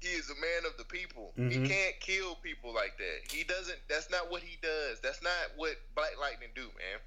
He 0.00 0.08
is 0.08 0.30
a 0.30 0.34
man 0.34 0.70
of 0.70 0.76
the 0.78 0.84
people. 0.84 1.32
Mhm. 1.38 1.50
He 1.52 1.68
can't 1.68 1.98
kill 2.00 2.36
people 2.36 2.72
like 2.74 2.96
that. 2.98 3.32
He 3.32 3.44
doesn't. 3.44 3.78
That's 3.88 4.10
not 4.10 4.30
what 4.30 4.42
he 4.42 4.58
does. 4.62 5.00
That's 5.00 5.22
not 5.22 5.32
what 5.56 5.76
Black 5.96 6.12
Lightning 6.20 6.48
do, 6.54 6.62
man. 6.62 7.00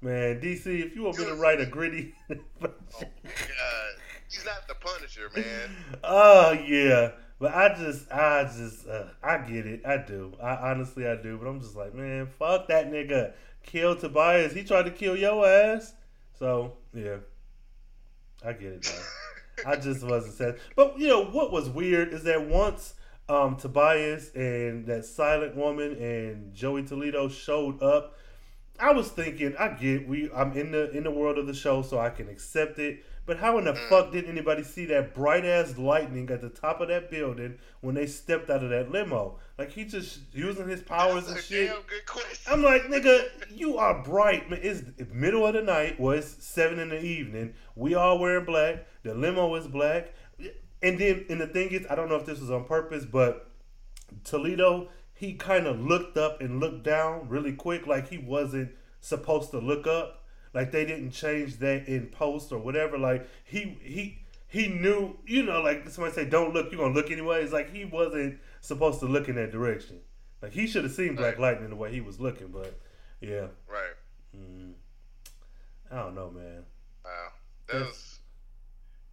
Man, 0.00 0.40
DC, 0.40 0.66
if 0.84 0.96
you 0.96 1.04
want 1.04 1.16
me 1.18 1.26
to 1.26 1.34
write 1.36 1.60
a 1.60 1.66
gritty, 1.66 2.12
Oh 2.30 2.36
God, 2.62 3.94
he's 4.28 4.44
not 4.44 4.66
the 4.66 4.74
Punisher, 4.74 5.30
man. 5.34 5.70
oh 6.02 6.52
yeah, 6.52 7.12
but 7.42 7.52
I 7.52 7.74
just, 7.74 8.08
I 8.12 8.44
just, 8.44 8.86
uh, 8.86 9.06
I 9.20 9.38
get 9.38 9.66
it, 9.66 9.84
I 9.84 9.96
do, 9.96 10.32
I 10.40 10.70
honestly, 10.70 11.08
I 11.08 11.16
do, 11.16 11.36
but 11.38 11.48
I'm 11.48 11.60
just 11.60 11.74
like, 11.74 11.92
man, 11.92 12.28
fuck 12.38 12.68
that 12.68 12.88
nigga, 12.88 13.32
kill 13.66 13.96
Tobias, 13.96 14.52
he 14.52 14.62
tried 14.62 14.84
to 14.84 14.92
kill 14.92 15.16
your 15.16 15.44
ass, 15.44 15.92
so 16.38 16.74
yeah, 16.94 17.16
I 18.46 18.52
get 18.52 18.74
it. 18.74 18.94
I 19.66 19.74
just 19.74 20.04
wasn't 20.04 20.34
sad, 20.34 20.60
but 20.76 20.96
you 21.00 21.08
know 21.08 21.24
what 21.24 21.50
was 21.50 21.68
weird 21.68 22.14
is 22.14 22.22
that 22.22 22.46
once 22.46 22.94
um, 23.28 23.56
Tobias 23.56 24.30
and 24.36 24.86
that 24.86 25.04
silent 25.04 25.56
woman 25.56 25.96
and 26.00 26.54
Joey 26.54 26.84
Toledo 26.84 27.28
showed 27.28 27.82
up. 27.82 28.16
I 28.78 28.92
was 28.92 29.08
thinking, 29.08 29.54
I 29.58 29.68
get 29.68 30.08
we 30.08 30.30
I'm 30.34 30.52
in 30.52 30.70
the 30.70 30.90
in 30.92 31.02
the 31.04 31.10
world 31.10 31.38
of 31.38 31.46
the 31.46 31.54
show, 31.54 31.82
so 31.82 31.98
I 31.98 32.10
can 32.10 32.28
accept 32.28 32.78
it. 32.78 33.04
But 33.24 33.38
how 33.38 33.58
in 33.58 33.64
the 33.64 33.72
mm. 33.72 33.88
fuck 33.88 34.10
did 34.10 34.28
anybody 34.28 34.64
see 34.64 34.84
that 34.86 35.14
bright 35.14 35.44
ass 35.44 35.78
lightning 35.78 36.28
at 36.30 36.40
the 36.40 36.48
top 36.48 36.80
of 36.80 36.88
that 36.88 37.10
building 37.10 37.58
when 37.80 37.94
they 37.94 38.06
stepped 38.06 38.50
out 38.50 38.64
of 38.64 38.70
that 38.70 38.90
limo? 38.90 39.38
Like 39.58 39.70
he 39.70 39.84
just 39.84 40.18
using 40.32 40.68
his 40.68 40.82
powers 40.82 41.28
and 41.28 41.36
That's 41.36 41.50
a 41.50 41.54
shit. 41.54 41.68
damn 41.68 41.82
good 41.82 42.06
question. 42.06 42.52
I'm 42.52 42.62
like, 42.62 42.82
nigga, 42.82 43.28
you 43.54 43.78
are 43.78 44.02
bright, 44.02 44.50
man. 44.50 44.60
It's 44.62 44.82
middle 45.12 45.46
of 45.46 45.54
the 45.54 45.62
night. 45.62 46.00
Well, 46.00 46.18
it's 46.18 46.44
seven 46.44 46.80
in 46.80 46.88
the 46.88 47.00
evening. 47.00 47.54
We 47.76 47.94
all 47.94 48.18
wearing 48.18 48.44
black. 48.44 48.86
The 49.04 49.14
limo 49.14 49.54
is 49.54 49.68
black. 49.68 50.14
And 50.82 50.98
then, 50.98 51.24
and 51.30 51.40
the 51.40 51.46
thing 51.46 51.70
is, 51.70 51.86
I 51.88 51.94
don't 51.94 52.08
know 52.08 52.16
if 52.16 52.26
this 52.26 52.40
was 52.40 52.50
on 52.50 52.64
purpose, 52.64 53.04
but 53.04 53.48
Toledo, 54.24 54.88
he 55.14 55.34
kind 55.34 55.68
of 55.68 55.80
looked 55.80 56.16
up 56.16 56.40
and 56.40 56.58
looked 56.58 56.82
down 56.82 57.28
really 57.28 57.52
quick, 57.52 57.86
like 57.86 58.08
he 58.08 58.18
wasn't 58.18 58.72
supposed 59.00 59.52
to 59.52 59.58
look 59.58 59.86
up. 59.86 60.21
Like 60.54 60.70
they 60.70 60.84
didn't 60.84 61.12
change 61.12 61.58
that 61.58 61.88
in 61.88 62.06
post 62.08 62.52
or 62.52 62.58
whatever. 62.58 62.98
Like 62.98 63.26
he 63.44 63.78
he 63.82 64.18
he 64.48 64.68
knew, 64.68 65.16
you 65.26 65.42
know, 65.42 65.62
like 65.62 65.88
somebody 65.88 66.14
say, 66.14 66.24
"Don't 66.26 66.52
look," 66.52 66.70
you're 66.70 66.80
gonna 66.80 66.94
look 66.94 67.10
anyway. 67.10 67.42
It's 67.42 67.52
like 67.52 67.72
he 67.72 67.86
wasn't 67.86 68.38
supposed 68.60 69.00
to 69.00 69.06
look 69.06 69.28
in 69.28 69.36
that 69.36 69.50
direction. 69.50 70.00
Like 70.42 70.52
he 70.52 70.66
should 70.66 70.84
have 70.84 70.92
seen 70.92 71.14
Black 71.16 71.38
Right. 71.38 71.52
Lightning 71.52 71.70
the 71.70 71.76
way 71.76 71.90
he 71.90 72.00
was 72.00 72.20
looking, 72.20 72.48
but 72.48 72.78
Yeah. 73.20 73.46
Right. 73.68 73.94
Mm. 74.36 74.72
I 75.90 75.96
don't 75.96 76.14
know, 76.14 76.30
man. 76.30 76.64
Wow. 77.04 77.28
That 77.68 77.80
was 77.86 78.18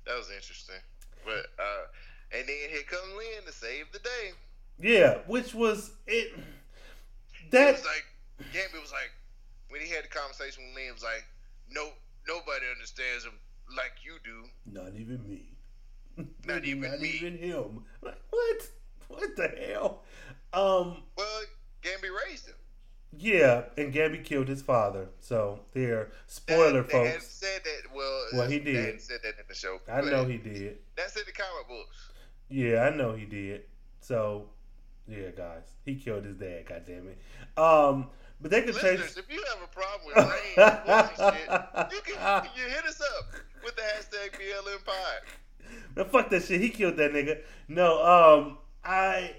that 0.05 0.17
was 0.17 0.29
interesting. 0.31 0.81
But 1.23 1.45
uh 1.57 1.85
and 2.31 2.47
then 2.47 2.69
here 2.69 2.83
comes 2.83 3.13
Lynn 3.17 3.45
to 3.45 3.53
save 3.53 3.91
the 3.91 3.99
day. 3.99 4.31
Yeah, 4.79 5.19
which 5.27 5.53
was 5.53 5.91
it. 6.07 6.33
It 6.33 7.51
That 7.51 7.73
was 7.73 7.85
like 7.85 8.05
Gambi 8.53 8.81
was 8.81 8.91
like 8.91 9.11
when 9.69 9.81
he 9.81 9.89
had 9.89 10.03
the 10.03 10.07
conversation 10.09 10.63
with 10.67 10.75
Lynn 10.75 10.93
was 10.93 11.03
like, 11.03 11.25
No 11.71 11.89
nobody 12.27 12.65
understands 12.73 13.25
him 13.25 13.33
like 13.75 13.91
you 14.03 14.17
do. 14.23 14.49
not 14.71 14.93
even 14.95 15.27
me. 15.29 15.55
Not 16.45 16.65
even 16.65 16.91
not 16.91 16.99
me. 16.99 17.09
even 17.09 17.37
him. 17.37 17.83
Like 18.01 18.19
what? 18.29 18.67
What 19.07 19.35
the 19.35 19.47
hell? 19.47 20.03
Um. 20.53 21.03
Well, 21.17 21.41
Gambi 21.81 22.09
raised 22.27 22.47
him. 22.47 22.55
Yeah, 23.17 23.63
and 23.77 23.91
Gambi 23.93 24.23
killed 24.23 24.47
his 24.47 24.61
father. 24.61 25.07
So 25.19 25.61
there. 25.73 26.11
Spoiler, 26.27 26.83
They- 26.83 26.87
they 27.05 27.11
folks. 27.11 27.27
said 27.27 27.61
that 27.63 27.93
well 27.95 28.25
Well, 28.33 28.49
he 28.49 28.59
did. 28.59 29.01
said 29.01 29.19
that 29.23 29.39
in 29.39 29.45
the 29.47 29.55
show. 29.55 29.79
I 29.91 30.01
know 30.01 30.25
he 30.25 30.37
did. 30.37 30.77
That's 30.95 31.15
in 31.15 31.23
the 31.25 31.31
comic 31.31 31.67
books. 31.67 32.09
Yeah, 32.49 32.81
I 32.83 32.95
know 32.95 33.13
he 33.15 33.25
did. 33.25 33.63
So, 34.01 34.49
yeah, 35.07 35.29
guys, 35.35 35.63
he 35.85 35.95
killed 35.95 36.25
his 36.25 36.35
dad. 36.35 36.65
God 36.67 36.83
damn 36.85 37.07
it. 37.07 37.17
Um, 37.57 38.09
but 38.41 38.51
they 38.51 38.61
could 38.61 38.75
change. 38.75 38.99
Listeners, 38.99 39.17
if 39.17 39.33
you 39.33 39.43
have 39.49 39.63
a 39.63 39.67
problem 39.67 40.01
with 40.05 40.15
Rain 40.17 41.33
shit, 41.35 41.93
you 41.93 42.13
can 42.13 42.47
you 42.55 42.63
hit 42.69 42.85
us 42.85 43.01
up 43.01 43.33
with 43.63 43.75
the 43.75 43.81
hashtag 43.81 44.39
BLM 44.39 44.85
Pod. 44.85 46.07
Fuck 46.07 46.29
that 46.29 46.43
shit. 46.43 46.61
He 46.61 46.69
killed 46.69 46.97
that 46.97 47.11
nigga. 47.11 47.41
No, 47.67 48.03
um, 48.03 48.57
I, 48.83 49.35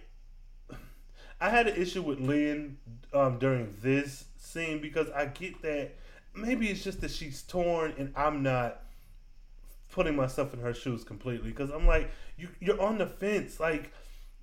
I 1.41 1.49
had 1.49 1.69
an 1.69 1.81
issue 1.81 2.03
with 2.03 2.21
Lynn 2.21 2.77
um 3.13 3.39
during 3.39 3.75
this 3.83 4.25
scene 4.37 4.81
because 4.81 5.09
I 5.11 5.27
get 5.27 5.63
that 5.63 5.97
maybe 6.35 6.69
it's 6.69 6.85
just 6.85 7.01
that 7.01 7.11
she's 7.11 7.43
torn 7.43 7.95
and 7.99 8.13
I'm 8.17 8.43
not 8.43 8.83
putting 9.91 10.15
myself 10.15 10.55
in 10.55 10.61
her 10.61 10.73
shoes 10.73 11.03
completely 11.03 11.51
because 11.51 11.71
I'm 11.71 11.87
like 11.87 12.11
you 12.37 12.49
you're 12.61 12.81
on 12.81 12.99
the 12.99 13.07
fence 13.07 13.59
like 13.59 13.93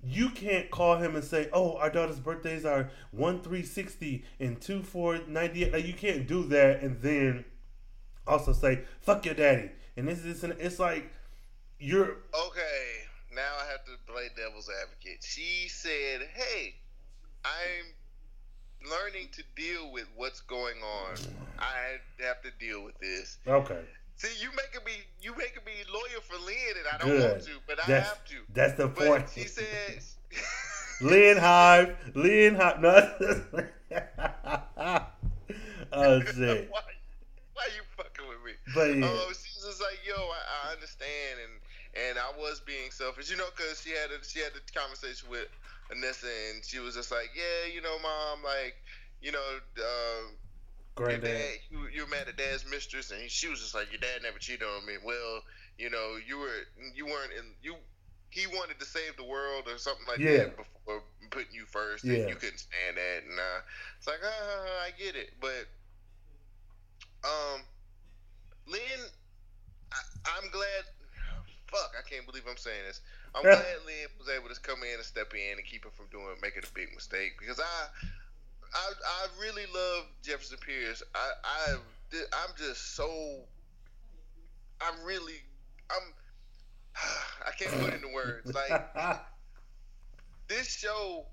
you 0.02 0.30
can't 0.30 0.70
call 0.70 0.96
him 0.96 1.16
and 1.16 1.24
say 1.24 1.48
oh 1.52 1.76
our 1.78 1.90
daughter's 1.90 2.20
birthdays 2.20 2.64
are 2.64 2.90
one 3.10 3.40
three 3.40 3.62
sixty 3.62 4.24
and 4.38 4.60
two 4.60 4.82
four 4.82 5.18
ninety 5.26 5.64
eight 5.64 5.72
like 5.72 5.86
you 5.86 5.94
can't 5.94 6.26
do 6.26 6.44
that 6.44 6.82
and 6.82 7.02
then 7.02 7.44
also 8.26 8.52
say 8.52 8.82
fuck 9.00 9.24
your 9.24 9.34
daddy 9.34 9.70
and 9.96 10.06
this 10.06 10.24
is 10.24 10.44
it's 10.44 10.78
like 10.78 11.10
you're 11.80 12.16
Okay, 12.34 13.06
now 13.34 13.54
I 13.60 13.70
have 13.70 13.84
to 13.84 13.92
play 14.12 14.28
devil's 14.36 14.68
advocate. 14.82 15.22
She 15.22 15.68
said, 15.68 16.22
"Hey, 16.34 16.74
I'm 17.44 18.90
learning 18.90 19.28
to 19.32 19.42
deal 19.54 19.92
with 19.92 20.06
what's 20.16 20.40
going 20.40 20.78
on. 20.82 21.16
I 21.58 21.98
have 22.20 22.42
to 22.42 22.50
deal 22.58 22.82
with 22.84 22.98
this." 22.98 23.38
okay 23.46 23.84
See, 24.18 24.42
you 24.42 24.50
making 24.50 24.84
me 24.84 24.92
you 25.22 25.30
making 25.36 25.62
me 25.64 25.72
lawyer 25.92 26.20
for 26.22 26.36
Lynn, 26.44 26.76
and 26.76 26.86
I 26.92 26.98
don't 26.98 27.08
good 27.16 27.30
want 27.30 27.42
to, 27.44 27.52
but 27.68 27.78
I 27.78 27.82
have 28.00 28.24
to. 28.26 28.34
that's 28.52 28.74
the 28.74 28.88
But 28.88 29.06
point 29.06 29.28
she 29.32 29.44
said, 29.44 30.02
Lynn 31.00 31.36
Hive 31.36 31.94
Lynn 32.14 32.56
Hive 32.56 32.80
no 32.80 32.90
oh 35.92 36.20
shit 36.34 36.68
why, 36.70 36.80
why 37.54 37.68
you 37.76 37.82
fucking 37.96 38.28
with 38.28 38.42
me? 38.44 38.52
But 38.74 38.96
yeah. 38.96 39.06
Oh, 39.06 39.28
she's 39.30 39.62
just 39.64 39.80
like, 39.80 40.00
yo, 40.04 40.14
I, 40.14 40.66
I 40.66 40.72
understand, 40.72 41.38
and 41.38 41.52
and 42.10 42.18
I 42.18 42.32
was 42.38 42.60
being 42.60 42.90
selfish, 42.90 43.30
you 43.30 43.36
know, 43.36 43.48
because 43.56 43.82
she 43.82 43.90
had 43.90 44.10
a, 44.10 44.24
she 44.24 44.40
had 44.40 44.50
a 44.50 44.78
conversation 44.78 45.30
with 45.30 45.46
Anissa, 45.94 46.26
and 46.50 46.64
she 46.64 46.80
was 46.80 46.94
just 46.94 47.10
like, 47.10 47.30
yeah, 47.34 47.72
you 47.72 47.80
know, 47.80 47.98
mom, 48.02 48.42
like, 48.42 48.76
you 49.22 49.32
know, 49.32 49.58
uh, 49.78 50.22
your 51.06 51.18
granddad 51.18 51.22
dad, 51.22 51.58
you, 51.70 51.86
you 51.94 52.02
were 52.02 52.08
mad 52.10 52.28
at 52.28 52.36
dad's 52.36 52.64
mistress, 52.70 53.10
and 53.10 53.30
she 53.30 53.48
was 53.48 53.60
just 53.60 53.74
like, 53.74 53.90
your 53.92 54.00
dad 54.00 54.22
never 54.22 54.38
cheated 54.38 54.66
on 54.66 54.86
me. 54.86 54.94
Well, 55.04 55.42
you 55.78 55.90
know, 55.90 56.16
you 56.26 56.38
were 56.38 56.58
you 56.94 57.06
weren't 57.06 57.32
in 57.32 57.44
you. 57.62 57.74
He 58.30 58.46
wanted 58.46 58.78
to 58.80 58.84
save 58.86 59.16
the 59.16 59.24
world 59.24 59.64
or 59.68 59.78
something 59.78 60.06
like 60.06 60.18
Yeah. 60.18 60.44
that 60.44 60.56
before 60.56 61.02
putting 61.30 61.54
you 61.54 61.64
first, 61.66 62.04
Yeah. 62.04 62.14
and 62.14 62.28
you 62.28 62.36
couldn't 62.36 62.58
stand 62.58 62.96
that. 62.96 63.22
And 63.28 63.38
uh, 63.38 63.60
it's 63.98 64.06
like, 64.06 64.20
ah, 64.24 64.84
I 64.86 64.90
get 64.98 65.16
it, 65.16 65.30
but 65.40 65.66
um, 67.24 67.62
Lynn, 68.66 69.00
I, 69.92 69.98
I'm 70.38 70.50
glad. 70.50 70.84
Fuck, 71.68 71.92
I 71.98 72.02
can't 72.08 72.24
believe 72.26 72.44
I'm 72.48 72.56
saying 72.56 72.84
this. 72.86 73.00
I'm 73.34 73.42
glad 73.52 73.84
Lynn 73.86 74.08
was 74.18 74.28
able 74.28 74.48
to 74.48 74.60
come 74.60 74.82
in 74.82 74.94
and 74.96 75.04
step 75.04 75.34
in 75.34 75.58
and 75.58 75.64
keep 75.66 75.84
her 75.84 75.90
from 75.90 76.06
doing 76.10 76.28
making 76.42 76.62
a 76.64 76.72
big 76.74 76.94
mistake 76.94 77.32
because 77.38 77.60
I, 77.60 77.88
I, 78.74 78.92
I 79.04 79.26
really 79.40 79.64
love 79.74 80.04
Jefferson 80.22 80.58
Pierce. 80.64 81.02
I, 81.14 81.30
I, 81.44 81.74
I'm 82.14 82.50
just 82.56 82.94
so. 82.94 83.40
I'm 84.80 85.04
really, 85.04 85.34
I'm. 85.90 86.12
I 87.46 87.50
can't 87.58 87.72
put 87.80 87.92
it 87.92 87.96
into 88.02 88.12
words. 88.14 88.52
Like 88.54 88.94
this 90.48 90.68
show 90.68 91.24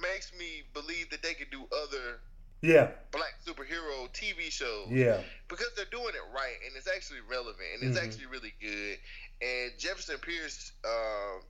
makes 0.00 0.32
me 0.38 0.62
believe 0.72 1.10
that 1.10 1.22
they 1.22 1.34
could 1.34 1.50
do 1.50 1.62
other 1.84 2.20
yeah 2.62 2.88
black 3.10 3.34
superhero 3.46 4.06
TV 4.12 4.50
shows 4.50 4.88
yeah 4.90 5.18
because 5.48 5.68
they're 5.76 5.84
doing 5.90 6.08
it 6.14 6.34
right 6.34 6.56
and 6.66 6.76
it's 6.76 6.86
actually 6.88 7.18
relevant 7.28 7.64
and 7.74 7.82
it's 7.90 7.98
Mhm. 7.98 8.04
actually 8.04 8.26
really 8.26 8.52
good. 8.60 8.98
And 9.42 9.72
Jefferson 9.78 10.18
Pierce 10.18 10.72
uh, 10.84 11.40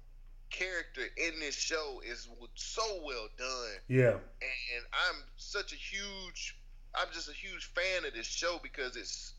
character 0.51 1.03
in 1.17 1.41
this 1.41 1.55
show 1.55 2.01
is 2.05 2.29
so 2.55 2.83
well 3.05 3.29
done, 3.39 3.79
yeah 3.89 4.11
and 4.11 4.85
I'm 4.93 5.23
such 5.37 5.73
a 5.73 5.77
huge, 5.77 6.57
I'm 6.95 7.09
just 7.13 7.29
a 7.29 7.33
huge 7.33 7.67
fan 7.67 8.05
of 8.05 8.15
this 8.15 8.27
show 8.27 8.59
because 8.63 8.97
it's. 8.97 9.35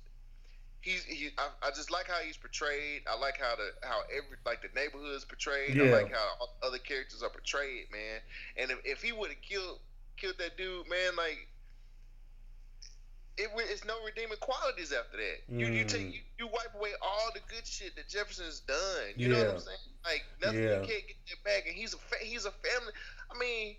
He's 0.81 1.03
he. 1.03 1.29
I, 1.37 1.49
I 1.61 1.69
just 1.69 1.91
like 1.91 2.07
how 2.07 2.19
he's 2.25 2.37
portrayed. 2.37 3.03
I 3.07 3.15
like 3.19 3.37
how 3.39 3.55
the 3.55 3.69
how 3.87 4.01
every 4.09 4.37
like 4.47 4.63
the 4.63 4.69
neighborhood's 4.73 5.23
portrayed. 5.25 5.79
I 5.79 5.93
like 5.93 6.11
how 6.11 6.47
other 6.63 6.79
characters 6.79 7.21
are 7.21 7.29
portrayed, 7.29 7.91
man. 7.91 8.19
And 8.57 8.71
if, 8.71 8.79
if 8.83 9.01
he 9.03 9.11
would 9.11 9.29
have 9.29 9.41
killed 9.43 9.77
killed 10.17 10.39
that 10.39 10.57
dude, 10.57 10.89
man, 10.89 11.15
like 11.15 11.47
it, 13.37 13.49
it's 13.71 13.85
no 13.85 13.95
redeeming 14.05 14.37
qualities 14.39 14.91
after 14.91 15.17
that. 15.17 15.37
You 15.47 15.67
you 15.67 15.85
take 15.85 16.01
Mm. 16.01 16.13
you, 16.13 16.19
you 16.39 16.47
wipe 16.47 16.73
away 16.75 16.91
all 17.01 17.29
the 17.33 17.39
good 17.53 17.65
shit 17.65 17.95
that 17.95 18.07
Jefferson's 18.09 18.59
done. 18.61 19.13
You 19.15 19.29
know 19.29 19.39
what 19.39 19.53
I'm 19.55 19.59
saying? 19.59 19.77
Like 20.05 20.23
nothing 20.43 20.63
Yeah. 20.63 20.81
you 20.81 20.87
can't 20.87 21.07
get 21.07 21.17
that 21.29 21.43
back. 21.43 21.63
And 21.67 21.75
he's 21.75 21.93
a 21.93 21.97
fa- 21.97 22.21
he's 22.21 22.45
a 22.45 22.51
family. 22.51 22.93
I 23.33 23.37
mean, 23.39 23.75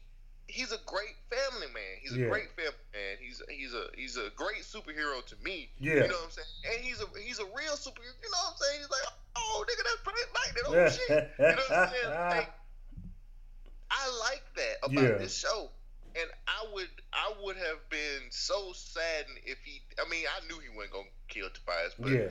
he's 0.49 0.73
a 0.73 0.79
great 0.87 1.15
family 1.31 1.69
man. 1.73 1.95
He's 2.03 2.13
a 2.15 2.19
Yeah. 2.21 2.29
great 2.29 2.51
family 2.57 2.87
man. 2.93 3.17
He's 3.21 3.43
he's 3.51 3.75
a 3.75 3.87
he's 3.95 4.17
a 4.17 4.31
great 4.37 4.63
superhero 4.63 5.25
to 5.27 5.37
me. 5.45 5.71
Yeah. 5.79 5.95
You 5.95 6.01
know 6.09 6.17
what 6.17 6.25
I'm 6.25 6.31
saying? 6.31 6.49
And 6.73 6.85
he's 6.85 7.01
a 7.01 7.07
he's 7.21 7.39
a 7.39 7.45
real 7.47 7.77
superhero. 7.77 8.17
You 8.23 8.31
know 8.33 8.39
what 8.49 8.53
I'm 8.53 8.59
saying? 8.59 8.81
He's 8.81 8.91
like, 8.91 9.09
oh 9.37 9.65
nigga, 9.69 9.85
that's 9.85 10.03
Black 10.03 10.29
Lightning. 10.35 10.65
Oh 10.67 10.89
shit. 10.89 11.31
You 11.39 11.45
know 11.45 11.55
what 11.69 11.73
I'm 11.79 11.89
saying? 11.93 12.11
Like, 12.11 12.51
I 13.91 14.19
like 14.31 14.43
that 14.57 14.77
about 14.83 15.03
Yeah. 15.05 15.19
this 15.19 15.37
show. 15.37 15.71
And 16.15 16.31
I 16.47 16.67
would 16.73 16.89
I 17.13 17.33
would 17.43 17.57
have 17.57 17.89
been 17.91 18.31
so 18.31 18.73
saddened 18.75 19.39
if 19.45 19.59
he 19.65 19.83
I 20.05 20.09
mean, 20.09 20.25
I 20.27 20.47
knew 20.47 20.59
he 20.61 20.69
wasn't 20.77 20.93
gonna 20.93 21.09
kill 21.29 21.49
Tobias, 21.51 21.95
but 21.99 22.11
yeah 22.11 22.29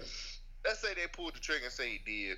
let's 0.65 0.79
say 0.79 0.93
they 0.93 1.07
pulled 1.07 1.33
the 1.35 1.39
trigger 1.39 1.65
and 1.65 1.73
say 1.73 1.89
he 1.89 1.99
did. 2.05 2.37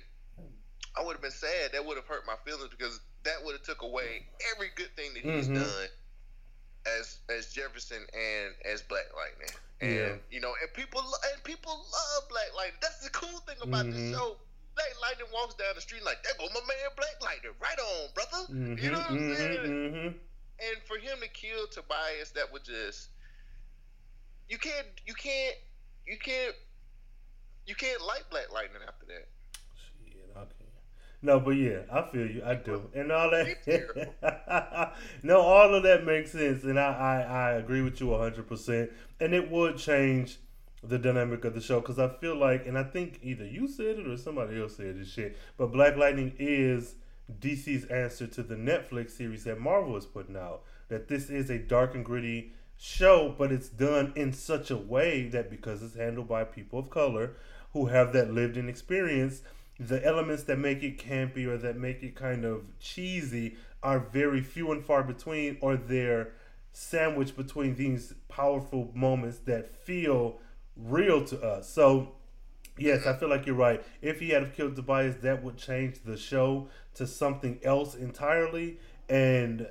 I 0.96 1.04
would 1.04 1.12
have 1.12 1.22
been 1.22 1.30
sad. 1.30 1.72
That 1.72 1.84
would 1.84 1.96
have 1.96 2.06
hurt 2.06 2.24
my 2.26 2.36
feelings 2.46 2.70
because 2.70 3.00
that 3.24 3.44
would 3.44 3.52
have 3.52 3.62
took 3.62 3.82
away 3.82 4.26
every 4.54 4.70
good 4.76 4.94
thing 4.96 5.12
that 5.14 5.22
he's 5.22 5.48
Mhm. 5.48 5.56
done 5.56 5.88
as 6.86 7.18
as 7.28 7.52
Jefferson 7.52 8.06
and 8.14 8.54
as 8.64 8.82
Black 8.82 9.12
Lightning. 9.14 9.50
And 9.80 9.94
Yeah. 9.94 10.16
you 10.30 10.40
know, 10.40 10.54
and 10.62 10.72
people 10.72 11.02
and 11.32 11.44
people 11.44 11.76
love 11.92 12.28
Black 12.28 12.52
Lightning. 12.54 12.78
That's 12.80 13.00
the 13.00 13.10
cool 13.10 13.40
thing 13.40 13.56
about 13.60 13.86
Mhm. 13.86 13.92
the 13.92 14.16
show. 14.16 14.40
Black 14.74 15.00
Lightning 15.02 15.30
walks 15.32 15.54
down 15.54 15.74
the 15.74 15.80
street 15.80 16.02
like, 16.02 16.22
"There 16.22 16.34
go 16.34 16.48
my 16.48 16.60
man 16.66 16.90
Black 16.96 17.20
Lightning, 17.22 17.54
right 17.60 17.78
on, 17.78 18.12
brother." 18.14 18.38
mm-hmm, 18.52 18.78
You 18.78 18.90
know 18.90 18.98
what 19.00 19.10
I'm 19.10 19.36
saying? 19.36 20.20
And 20.60 20.82
for 20.86 20.96
him 20.96 21.18
to 21.20 21.28
kill 21.28 21.66
Tobias, 21.66 22.30
that 22.34 22.52
would 22.52 22.64
just 22.64 23.08
you 24.48 24.58
can't 24.58 24.86
you 25.06 25.14
can't 25.14 25.56
you 26.06 26.18
can't 26.18 26.54
you 27.66 27.74
can't 27.74 28.04
like 28.06 28.28
Black 28.30 28.52
Lightning 28.52 28.82
after 28.86 29.06
that. 29.06 29.28
Shit, 29.74 30.34
can't. 30.34 30.48
No, 31.22 31.40
but 31.40 31.52
yeah, 31.52 31.78
I 31.90 32.02
feel 32.02 32.30
you. 32.30 32.42
I 32.44 32.54
do, 32.54 32.90
and 32.94 33.10
all 33.10 33.30
that. 33.30 34.92
no, 35.22 35.40
all 35.40 35.74
of 35.74 35.82
that 35.84 36.04
makes 36.04 36.32
sense, 36.32 36.64
and 36.64 36.78
I 36.78 36.92
I, 36.92 37.20
I 37.20 37.50
agree 37.52 37.80
with 37.80 37.98
you 38.00 38.14
hundred 38.16 38.46
percent. 38.46 38.90
And 39.20 39.32
it 39.32 39.50
would 39.50 39.78
change 39.78 40.38
the 40.82 40.98
dynamic 40.98 41.46
of 41.46 41.54
the 41.54 41.62
show 41.62 41.80
because 41.80 41.98
I 41.98 42.08
feel 42.08 42.36
like, 42.36 42.66
and 42.66 42.76
I 42.76 42.84
think 42.84 43.20
either 43.22 43.46
you 43.46 43.68
said 43.68 43.98
it 43.98 44.06
or 44.06 44.18
somebody 44.18 44.60
else 44.60 44.76
said 44.76 45.00
this 45.00 45.08
shit. 45.08 45.38
But 45.56 45.72
Black 45.72 45.96
Lightning 45.96 46.34
is 46.38 46.94
DC's 47.40 47.84
answer 47.86 48.26
to 48.26 48.42
the 48.42 48.56
Netflix 48.56 49.10
series 49.10 49.44
that 49.44 49.60
Marvel 49.60 49.96
is 49.96 50.06
putting 50.06 50.36
out. 50.36 50.62
That 50.88 51.08
this 51.08 51.30
is 51.30 51.50
a 51.50 51.58
dark 51.58 51.94
and 51.94 52.04
gritty 52.04 52.52
show, 52.76 53.34
but 53.36 53.52
it's 53.52 53.68
done 53.68 54.12
in 54.14 54.32
such 54.32 54.70
a 54.70 54.76
way 54.76 55.28
that 55.28 55.50
because 55.50 55.82
it's 55.82 55.96
handled 55.96 56.28
by 56.28 56.44
people 56.44 56.78
of 56.78 56.90
color 56.90 57.36
who 57.72 57.86
have 57.86 58.12
that 58.12 58.32
lived 58.32 58.56
in 58.56 58.68
experience, 58.68 59.42
the 59.78 60.04
elements 60.04 60.44
that 60.44 60.58
make 60.58 60.82
it 60.82 60.98
campy 60.98 61.46
or 61.46 61.58
that 61.58 61.76
make 61.76 62.02
it 62.02 62.14
kind 62.14 62.44
of 62.44 62.62
cheesy 62.78 63.56
are 63.82 63.98
very 63.98 64.40
few 64.40 64.70
and 64.72 64.84
far 64.84 65.02
between, 65.02 65.58
or 65.60 65.76
they're 65.76 66.32
sandwiched 66.72 67.36
between 67.36 67.74
these 67.76 68.14
powerful 68.28 68.90
moments 68.94 69.38
that 69.40 69.68
feel 69.68 70.38
real 70.76 71.24
to 71.24 71.40
us. 71.40 71.68
So, 71.68 72.12
yes, 72.78 73.06
I 73.06 73.16
feel 73.16 73.28
like 73.28 73.46
you're 73.46 73.54
right. 73.54 73.82
If 74.02 74.20
he 74.20 74.30
had 74.30 74.54
killed 74.54 74.76
Tobias, 74.76 75.16
that 75.22 75.42
would 75.42 75.56
change 75.56 76.00
the 76.04 76.16
show 76.16 76.68
to 76.94 77.06
something 77.06 77.60
else 77.62 77.94
entirely. 77.94 78.78
And 79.08 79.66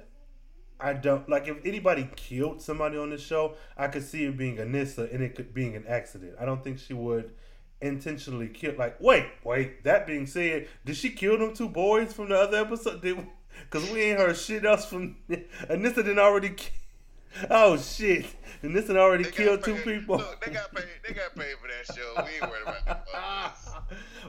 I 0.80 0.94
don't 0.94 1.28
like 1.30 1.48
if 1.48 1.58
anybody 1.66 2.10
killed 2.16 2.62
somebody 2.62 2.98
on 2.98 3.10
this 3.12 3.22
show, 3.22 3.56
I 3.78 3.88
could 3.88 4.04
see 4.04 4.26
it 4.26 4.38
being 4.38 4.58
Anissa 4.58 5.14
and 5.14 5.24
it 5.24 5.36
could 5.36 5.54
being 5.54 5.76
an 5.76 5.86
accident. 5.88 6.36
I 6.40 6.46
don't 6.46 6.64
think 6.64 6.80
she 6.80 6.94
would 6.94 7.32
intentionally 7.82 8.48
kill. 8.48 8.76
Like, 8.78 9.00
wait, 9.00 9.26
wait. 9.44 9.84
That 9.84 10.08
being 10.08 10.26
said, 10.26 10.68
did 10.86 10.96
she 10.96 11.10
kill 11.12 11.38
them 11.38 11.54
two 11.54 11.70
boys 11.70 12.14
from 12.14 12.30
the 12.30 12.38
other 12.40 12.58
episode? 12.58 13.02
Did 13.02 13.26
because 13.70 13.90
we 13.92 14.02
ain't 14.02 14.20
heard 14.20 14.36
shit 14.36 14.66
else 14.66 14.86
from 14.86 15.18
Anissa 15.30 15.96
didn't 15.98 16.20
already. 16.20 16.50
ki- 16.52 16.72
Oh 17.50 17.78
shit! 17.78 18.26
And 18.62 18.76
this 18.76 18.86
done 18.86 18.98
already 18.98 19.24
killed 19.26 19.64
two 19.64 19.76
people. 19.76 20.18
Look, 20.18 20.46
they 20.46 20.52
got 20.52 20.74
paid. 20.74 20.86
They 21.08 21.14
got 21.14 21.36
paid 21.36 21.56
for 21.62 21.68
that 21.68 21.96
show. 21.96 22.14
We 22.24 22.32
ain't 22.36 22.42
worried 22.50 22.62
about 22.64 23.06
that. 23.12 23.56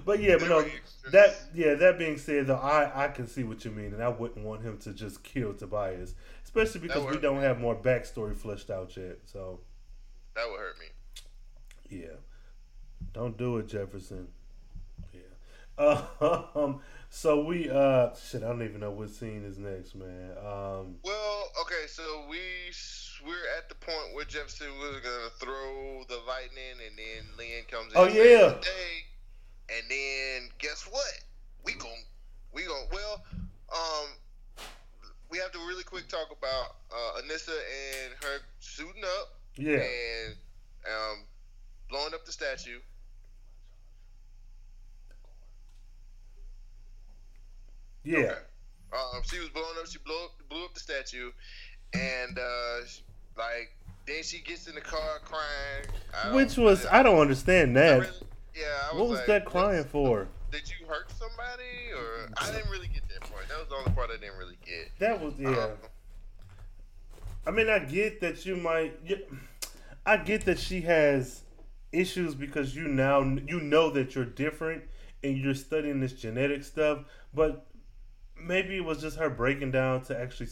but 0.05 0.21
yeah, 0.21 0.37
but 0.39 0.49
no, 0.49 0.65
that 1.13 1.37
yeah. 1.55 1.75
That 1.75 1.99
being 1.99 2.17
said, 2.19 2.47
though, 2.47 2.57
I 2.57 3.05
I 3.05 3.09
can 3.09 3.27
see 3.27 3.45
what 3.45 3.65
you 3.65 3.71
mean, 3.71 3.93
and 3.93 4.03
I 4.03 4.09
wouldn't 4.09 4.45
want 4.45 4.63
him 4.63 4.79
to 4.79 4.93
just 4.93 5.23
kill 5.23 5.53
Tobias, 5.55 6.15
especially 6.45 6.81
because 6.81 7.05
we 7.05 7.19
don't 7.21 7.41
have 7.41 7.61
more 7.61 7.77
backstory 7.77 8.37
fleshed 8.37 8.71
out 8.71 8.97
yet. 8.97 9.19
So 9.25 9.61
That 10.35 10.49
would 10.51 10.59
hurt 10.61 10.77
me. 10.79 11.99
yeah, 12.01 12.17
don't 13.13 13.37
do 13.37 13.59
it, 13.59 13.69
Jefferson. 13.69 14.29
Yeah. 15.13 15.21
Um. 16.55 16.81
So 17.15 17.45
we 17.45 17.71
uh 17.71 18.11
shit. 18.17 18.43
I 18.43 18.49
don't 18.49 18.65
even 18.65 18.81
know 18.81 18.91
what 18.91 19.09
scene 19.09 19.45
is 19.45 19.57
next, 19.57 19.95
man. 19.95 20.33
Um. 20.37 20.97
Well, 21.05 21.45
okay, 21.63 21.87
so 21.87 22.03
we 22.29 22.39
we're 23.25 23.57
at 23.57 23.69
the 23.69 23.77
point 23.77 24.15
where 24.15 24.25
Jefferson 24.25 24.67
was 24.81 24.97
gonna 25.01 25.31
throw 25.39 26.03
the 26.09 26.19
lightning, 26.27 26.83
and 26.85 26.99
then 26.99 27.39
Lynn 27.39 27.63
comes 27.71 27.93
in. 27.93 27.99
Oh, 28.01 28.07
yeah. 28.07 28.49
the 28.49 28.61
day, 28.61 29.77
and 29.79 29.85
then 29.89 30.51
guess 30.59 30.89
what? 30.91 31.07
We 31.65 31.75
gon' 31.75 32.03
we 32.53 32.65
gon' 32.65 32.89
well, 32.93 33.25
um, 33.73 34.09
we 35.31 35.39
have 35.39 35.53
to 35.53 35.59
really 35.69 35.85
quick 35.85 36.09
talk 36.09 36.37
about 36.37 36.75
uh, 36.93 37.21
Anissa 37.23 37.55
and 38.03 38.13
her 38.25 38.39
suiting 38.59 39.05
up 39.21 39.39
Yeah. 39.57 39.79
and 39.79 40.35
um 40.85 41.19
blowing 41.89 42.13
up 42.13 42.27
the 42.27 42.33
statue. 42.33 42.81
Yeah. 48.05 48.19
Okay. 48.19 48.35
Um, 48.93 49.23
she 49.25 49.39
was 49.41 49.49
blowing 49.49 49.77
up. 49.81 49.87
She 49.87 49.99
blew 49.99 50.15
up, 50.25 50.31
blew 50.49 50.65
up 50.65 50.75
the 50.75 50.81
statue, 50.81 51.31
and 51.93 52.39
uh, 52.39 52.81
like 53.37 53.75
then 54.07 54.23
she 54.23 54.41
gets 54.41 54.69
in 54.69 54.75
the 54.75 54.81
car 54.81 55.21
crying. 55.25 56.35
Which 56.35 56.57
was 56.57 56.87
I 56.87 57.03
don't 57.03 57.19
understand 57.19 57.77
that. 57.77 58.01
really- 58.01 58.13
yeah. 58.55 58.65
I 58.93 58.97
What 58.97 59.09
was 59.09 59.19
like, 59.19 59.27
that 59.27 59.45
crying 59.47 59.85
for? 59.85 60.29
Did 60.53 60.71
you 60.71 60.87
hurt 60.87 61.11
somebody, 61.11 61.93
or 61.97 62.31
I 62.37 62.53
didn't 62.53 62.71
really 62.71 62.87
get 62.87 63.03
that 63.09 63.29
part. 63.29 63.49
That 63.49 63.59
was 63.59 63.69
the 63.69 63.75
only 63.75 63.91
part 63.93 64.11
I 64.11 64.19
didn't 64.19 64.39
really 64.39 64.59
get. 64.65 64.91
That 65.01 65.21
was 65.21 65.35
yeah. 65.39 65.49
Um, 65.49 65.71
I 67.47 67.51
mean, 67.51 67.69
I 67.69 67.81
get 67.81 68.21
that 68.21 68.47
you 68.47 68.57
might. 68.57 68.97
I 70.07 70.17
get 70.19 70.45
that 70.45 70.59
she 70.59 70.83
has 70.83 71.43
issues 71.91 72.35
because 72.35 72.77
you 72.77 72.87
now 72.87 73.21
you 73.23 73.61
know 73.61 73.91
that 73.91 74.15
you're 74.15 74.25
different 74.25 74.85
and 75.23 75.37
you're 75.39 75.55
studying 75.55 76.01
this 76.01 76.13
genetic 76.13 76.63
stuff, 76.63 77.01
but 77.33 77.67
maybe 78.45 78.77
it 78.77 78.85
was 78.85 79.01
just 79.01 79.17
her 79.19 79.31
breaking 79.31 79.71
down 79.71 80.03
to 80.05 80.19
actually. 80.19 80.49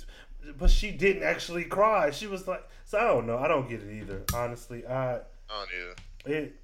But 0.59 0.71
she 0.71 0.91
didn't 0.91 1.23
actually 1.23 1.65
cry. 1.65 2.11
She 2.11 2.27
was 2.27 2.49
like, 2.49 2.69
so 2.85 2.99
I 2.99 3.05
don't 3.05 3.27
know. 3.27 3.39
I 3.39 3.47
don't 3.47 3.69
get 3.69 3.81
it 3.81 3.93
either. 4.03 4.23
Honestly, 4.35 4.85
I 4.87 5.15
I 5.15 5.21
don't 5.51 5.69
know. 6.29 6.39
it. 6.39 6.57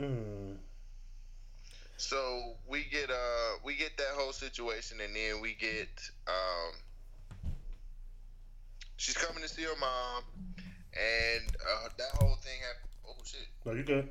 Mm, 0.00 0.56
So 1.96 2.54
we 2.68 2.84
get 2.90 3.10
uh 3.10 3.58
we 3.64 3.74
get 3.76 3.96
that 3.98 4.12
whole 4.14 4.32
situation, 4.32 4.98
and 5.04 5.14
then 5.14 5.40
we 5.42 5.54
get 5.54 5.88
um 6.26 6.72
she's 8.96 9.16
coming 9.16 9.42
to 9.42 9.48
see 9.48 9.62
her 9.62 9.76
mom, 9.80 10.22
and 10.56 11.56
uh, 11.56 11.88
that 11.98 12.10
whole 12.20 12.36
thing 12.36 12.58
happened. 12.60 12.90
Oh 13.08 13.16
shit! 13.24 13.46
no, 13.64 13.72
you 13.72 13.82
good? 13.82 14.08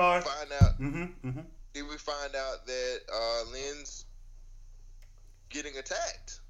out. 0.61 0.81
Mm-hmm. 0.81 1.29
Mm-hmm. 1.29 1.41
Then 1.75 1.89
we 1.89 1.97
find 1.97 2.35
out 2.35 2.67
that 2.67 2.99
uh, 3.13 3.51
Lynn's 3.51 4.05
getting 5.49 5.77
attacked. 5.77 6.41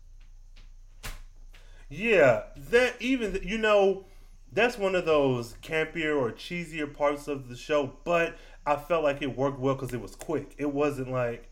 Yeah, 1.88 2.44
that 2.70 2.94
even 3.00 3.38
you 3.42 3.58
know, 3.58 4.06
that's 4.52 4.78
one 4.78 4.94
of 4.94 5.04
those 5.04 5.54
campier 5.62 6.16
or 6.16 6.32
cheesier 6.32 6.92
parts 6.92 7.28
of 7.28 7.48
the 7.48 7.56
show. 7.56 7.92
But 8.04 8.36
I 8.66 8.76
felt 8.76 9.04
like 9.04 9.22
it 9.22 9.36
worked 9.36 9.58
well 9.58 9.74
because 9.74 9.92
it 9.92 10.00
was 10.00 10.16
quick. 10.16 10.54
It 10.58 10.72
wasn't 10.72 11.10
like, 11.10 11.50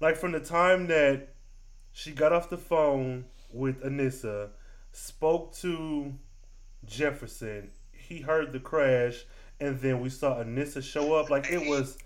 like 0.00 0.16
from 0.16 0.32
the 0.32 0.40
time 0.40 0.86
that 0.86 1.34
she 1.92 2.12
got 2.12 2.32
off 2.32 2.50
the 2.50 2.56
phone 2.56 3.24
with 3.52 3.82
Anissa, 3.82 4.50
spoke 4.92 5.54
to 5.56 6.14
Jefferson, 6.84 7.70
he 8.08 8.20
heard 8.20 8.52
the 8.52 8.60
crash, 8.60 9.24
and 9.60 9.78
then 9.80 10.00
we 10.00 10.08
saw 10.08 10.36
Anissa 10.36 10.82
show 10.82 11.14
up. 11.14 11.28
Like 11.30 11.50
it 11.50 11.68
was 11.68 11.98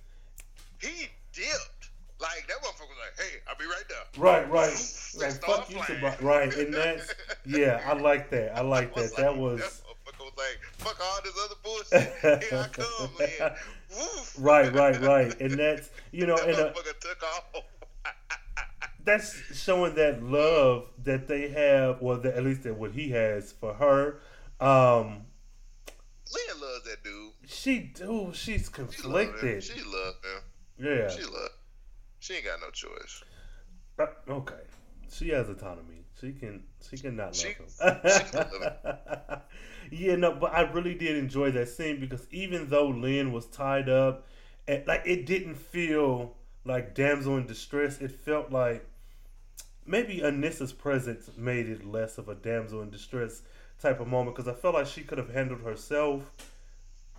He 0.80 1.08
dipped. 1.32 1.90
Like 2.20 2.46
that 2.48 2.56
motherfucker 2.58 2.88
was 2.88 2.98
like, 3.18 3.26
"Hey, 3.26 3.38
I'll 3.48 3.56
be 3.56 3.64
right 3.66 3.84
there." 3.88 4.22
right, 4.22 4.48
right, 4.50 4.70
like 5.16 5.42
fuck 5.42 5.70
you. 5.70 6.26
Right, 6.26 6.54
and 6.56 6.72
that's 6.72 7.14
yeah, 7.46 7.80
I 7.84 7.94
like 7.94 8.30
that. 8.30 8.56
I 8.56 8.60
like 8.60 8.96
I 8.96 9.02
that. 9.02 9.16
That 9.16 9.36
was. 9.36 9.60
like, 9.60 10.60
"Fuck 10.78 11.00
all 11.00 11.20
this 11.24 11.34
other 11.44 11.54
bullshit. 11.64 12.42
Here 12.50 12.58
I 12.58 12.68
come, 12.68 13.10
man." 13.18 13.54
Woof. 13.90 14.34
Right, 14.38 14.72
right, 14.72 14.98
right, 15.02 15.40
and 15.40 15.52
that's 15.52 15.90
you 16.12 16.26
know, 16.26 16.36
That 16.36 16.48
and 16.48 16.58
uh, 16.58 16.72
motherfucker 16.72 16.98
took 17.00 17.22
off. 17.22 17.64
that's 19.04 19.60
showing 19.60 19.94
that 19.96 20.22
love 20.22 20.86
that 21.04 21.28
they 21.28 21.48
have, 21.50 21.98
or 22.00 22.16
that 22.18 22.34
at 22.34 22.44
least 22.44 22.62
that 22.62 22.74
what 22.76 22.92
he 22.92 23.10
has 23.10 23.52
for 23.52 23.74
her. 23.74 24.20
Um, 24.64 25.26
Lynn 26.32 26.60
loves 26.60 26.84
that 26.84 27.02
dude. 27.04 27.32
she 27.46 27.78
do, 27.80 28.30
she's 28.32 28.70
She 28.74 28.82
love 28.82 28.92
him. 28.94 29.02
conflicted. 29.02 29.64
She 29.64 29.82
love 29.82 30.14
him. 30.24 30.42
Yeah, 30.78 31.08
She 31.08 31.22
love. 31.24 31.50
She 32.20 32.34
ain't 32.34 32.44
got 32.44 32.60
no 32.60 32.70
choice. 32.70 33.22
Uh, 33.98 34.06
okay. 34.28 34.54
She 35.10 35.28
has 35.30 35.48
autonomy. 35.48 36.04
She 36.20 36.32
can, 36.32 36.62
she 36.88 36.96
can 36.96 37.16
not 37.16 37.26
love 37.26 37.36
She- 37.36 37.48
him. 37.48 37.66
she 37.68 38.36
love 38.36 39.42
yeah, 39.90 40.16
no, 40.16 40.32
but 40.32 40.52
I 40.54 40.62
really 40.70 40.94
did 40.94 41.16
enjoy 41.16 41.50
that 41.52 41.68
scene 41.68 42.00
because 42.00 42.26
even 42.30 42.68
though 42.68 42.88
Lynn 42.88 43.32
was 43.32 43.46
tied 43.46 43.88
up, 43.88 44.26
and 44.68 44.86
like 44.86 45.02
it 45.04 45.26
didn't 45.26 45.56
feel 45.56 46.36
like 46.64 46.94
damsel 46.94 47.36
in 47.36 47.46
distress. 47.46 47.98
It 48.00 48.12
felt 48.12 48.52
like 48.52 48.86
maybe 49.84 50.18
Anissa's 50.20 50.72
presence 50.72 51.28
made 51.36 51.68
it 51.68 51.84
less 51.84 52.16
of 52.18 52.28
a 52.28 52.36
damsel 52.36 52.80
in 52.82 52.90
distress 52.90 53.42
type 53.82 54.00
of 54.00 54.06
moment 54.06 54.36
because 54.36 54.48
I 54.48 54.58
felt 54.58 54.74
like 54.74 54.86
she 54.86 55.02
could 55.02 55.18
have 55.18 55.30
handled 55.30 55.60
herself. 55.62 56.22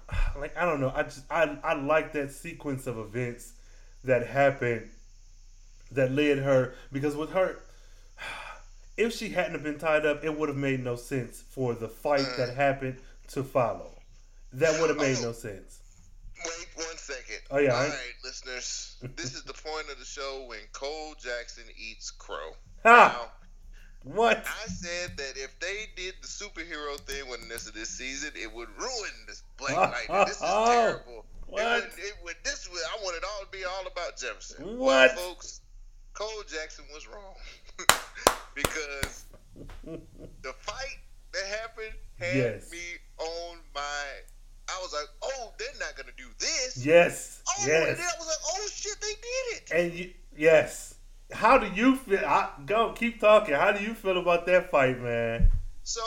Like 0.37 0.55
I 0.57 0.65
don't 0.65 0.79
know, 0.81 0.91
I 0.93 1.03
just 1.03 1.23
I 1.31 1.57
I 1.63 1.73
like 1.73 2.13
that 2.13 2.31
sequence 2.31 2.87
of 2.87 2.97
events 2.97 3.53
that 4.03 4.27
happened 4.27 4.89
that 5.91 6.11
led 6.11 6.39
her 6.39 6.73
because 6.91 7.15
with 7.15 7.31
her 7.31 7.57
if 8.97 9.13
she 9.13 9.29
hadn't 9.29 9.53
have 9.53 9.63
been 9.63 9.79
tied 9.79 10.05
up 10.05 10.23
it 10.23 10.37
would 10.37 10.49
have 10.49 10.57
made 10.57 10.83
no 10.83 10.95
sense 10.95 11.43
for 11.49 11.73
the 11.73 11.87
fight 11.87 12.27
that 12.37 12.49
mm. 12.49 12.55
happened 12.55 12.97
to 13.27 13.43
follow 13.43 13.91
that 14.51 14.79
would 14.79 14.89
have 14.89 14.99
made 14.99 15.17
oh. 15.19 15.27
no 15.27 15.31
sense 15.31 15.79
Wait 16.45 16.67
one 16.75 16.97
second. 16.97 17.39
Oh, 17.51 17.57
yeah, 17.57 17.73
All 17.73 17.81
right, 17.81 18.13
listeners. 18.23 18.97
This 19.15 19.33
is 19.33 19.43
the 19.43 19.53
point 19.53 19.89
of 19.89 19.97
the 19.97 20.05
show 20.05 20.45
when 20.47 20.59
Cole 20.73 21.15
Jackson 21.21 21.63
eats 21.77 22.11
crow. 22.11 22.51
Ha! 22.83 23.17
Now, 23.17 23.31
what 24.03 24.43
I 24.45 24.67
said 24.67 25.17
that 25.17 25.33
if 25.35 25.57
they 25.59 25.85
did 25.95 26.15
the 26.21 26.27
superhero 26.27 26.97
thing 27.01 27.29
with 27.29 27.47
this 27.49 27.69
this 27.71 27.89
season, 27.89 28.31
it 28.35 28.53
would 28.53 28.69
ruin 28.77 29.11
this 29.27 29.43
Black 29.57 29.75
Lightning. 30.09 30.25
This 30.27 30.37
is 30.37 30.41
Oh, 30.43 30.65
terrible. 30.71 31.25
what? 31.47 31.61
It 31.61 31.65
would, 31.65 31.99
it 31.99 32.13
would, 32.23 32.35
this 32.43 32.69
would, 32.71 32.81
I 32.99 33.03
want 33.03 33.15
it 33.17 33.23
all 33.23 33.45
to 33.45 33.51
be 33.51 33.63
all 33.65 33.87
about 33.91 34.17
Jefferson. 34.17 34.65
Well, 34.65 34.77
What? 34.77 35.11
folks? 35.11 35.61
Cole 36.13 36.29
Jackson 36.47 36.85
was 36.93 37.07
wrong 37.07 37.33
because 38.55 39.25
the 39.85 40.53
fight 40.59 40.99
that 41.31 41.45
happened 41.61 41.93
had 42.19 42.35
Yes. 42.35 42.71
me 42.71 42.77
on 43.19 43.57
my. 43.73 43.81
I 44.69 44.79
was 44.81 44.93
like, 44.93 45.07
oh, 45.23 45.53
they're 45.57 45.67
not 45.79 45.95
gonna 45.97 46.13
do 46.17 46.25
this. 46.39 46.85
yes 46.85 47.41
Oh, 47.49 47.63
and 47.63 47.71
then 47.71 47.87
yes 47.97 47.99
I 47.99 48.19
was 48.19 48.27
like, 48.27 48.37
oh 48.47 48.67
shit, 48.71 48.95
they 49.01 49.07
did 49.07 49.55
it. 49.55 49.71
and 49.85 49.93
you 49.99 50.13
yes 50.37 50.92
how 51.31 51.57
do 51.57 51.67
you 51.73 51.95
feel 51.95 52.19
I, 52.25 52.49
go 52.65 52.91
keep 52.93 53.19
talking 53.19 53.55
how 53.55 53.71
do 53.71 53.83
you 53.83 53.93
feel 53.93 54.17
about 54.17 54.45
that 54.47 54.69
fight 54.71 54.99
man 55.01 55.51
So 55.83 56.01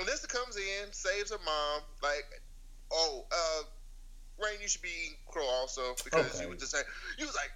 Anissa 0.00 0.28
comes 0.28 0.56
in, 0.56 0.92
saves 0.92 1.30
her 1.30 1.38
mom. 1.44 1.82
Like, 2.02 2.24
oh, 2.92 3.26
uh, 3.30 3.62
Rain, 4.42 4.58
you 4.60 4.68
should 4.68 4.82
be 4.82 4.88
eating 4.88 5.16
crow 5.28 5.44
also 5.44 5.94
because 6.04 6.34
Okay. 6.34 6.44
you 6.44 6.48
was 6.48 6.58
just 6.58 6.72
saying 6.72 6.84
you 7.18 7.26
was 7.26 7.36
like, 7.36 7.50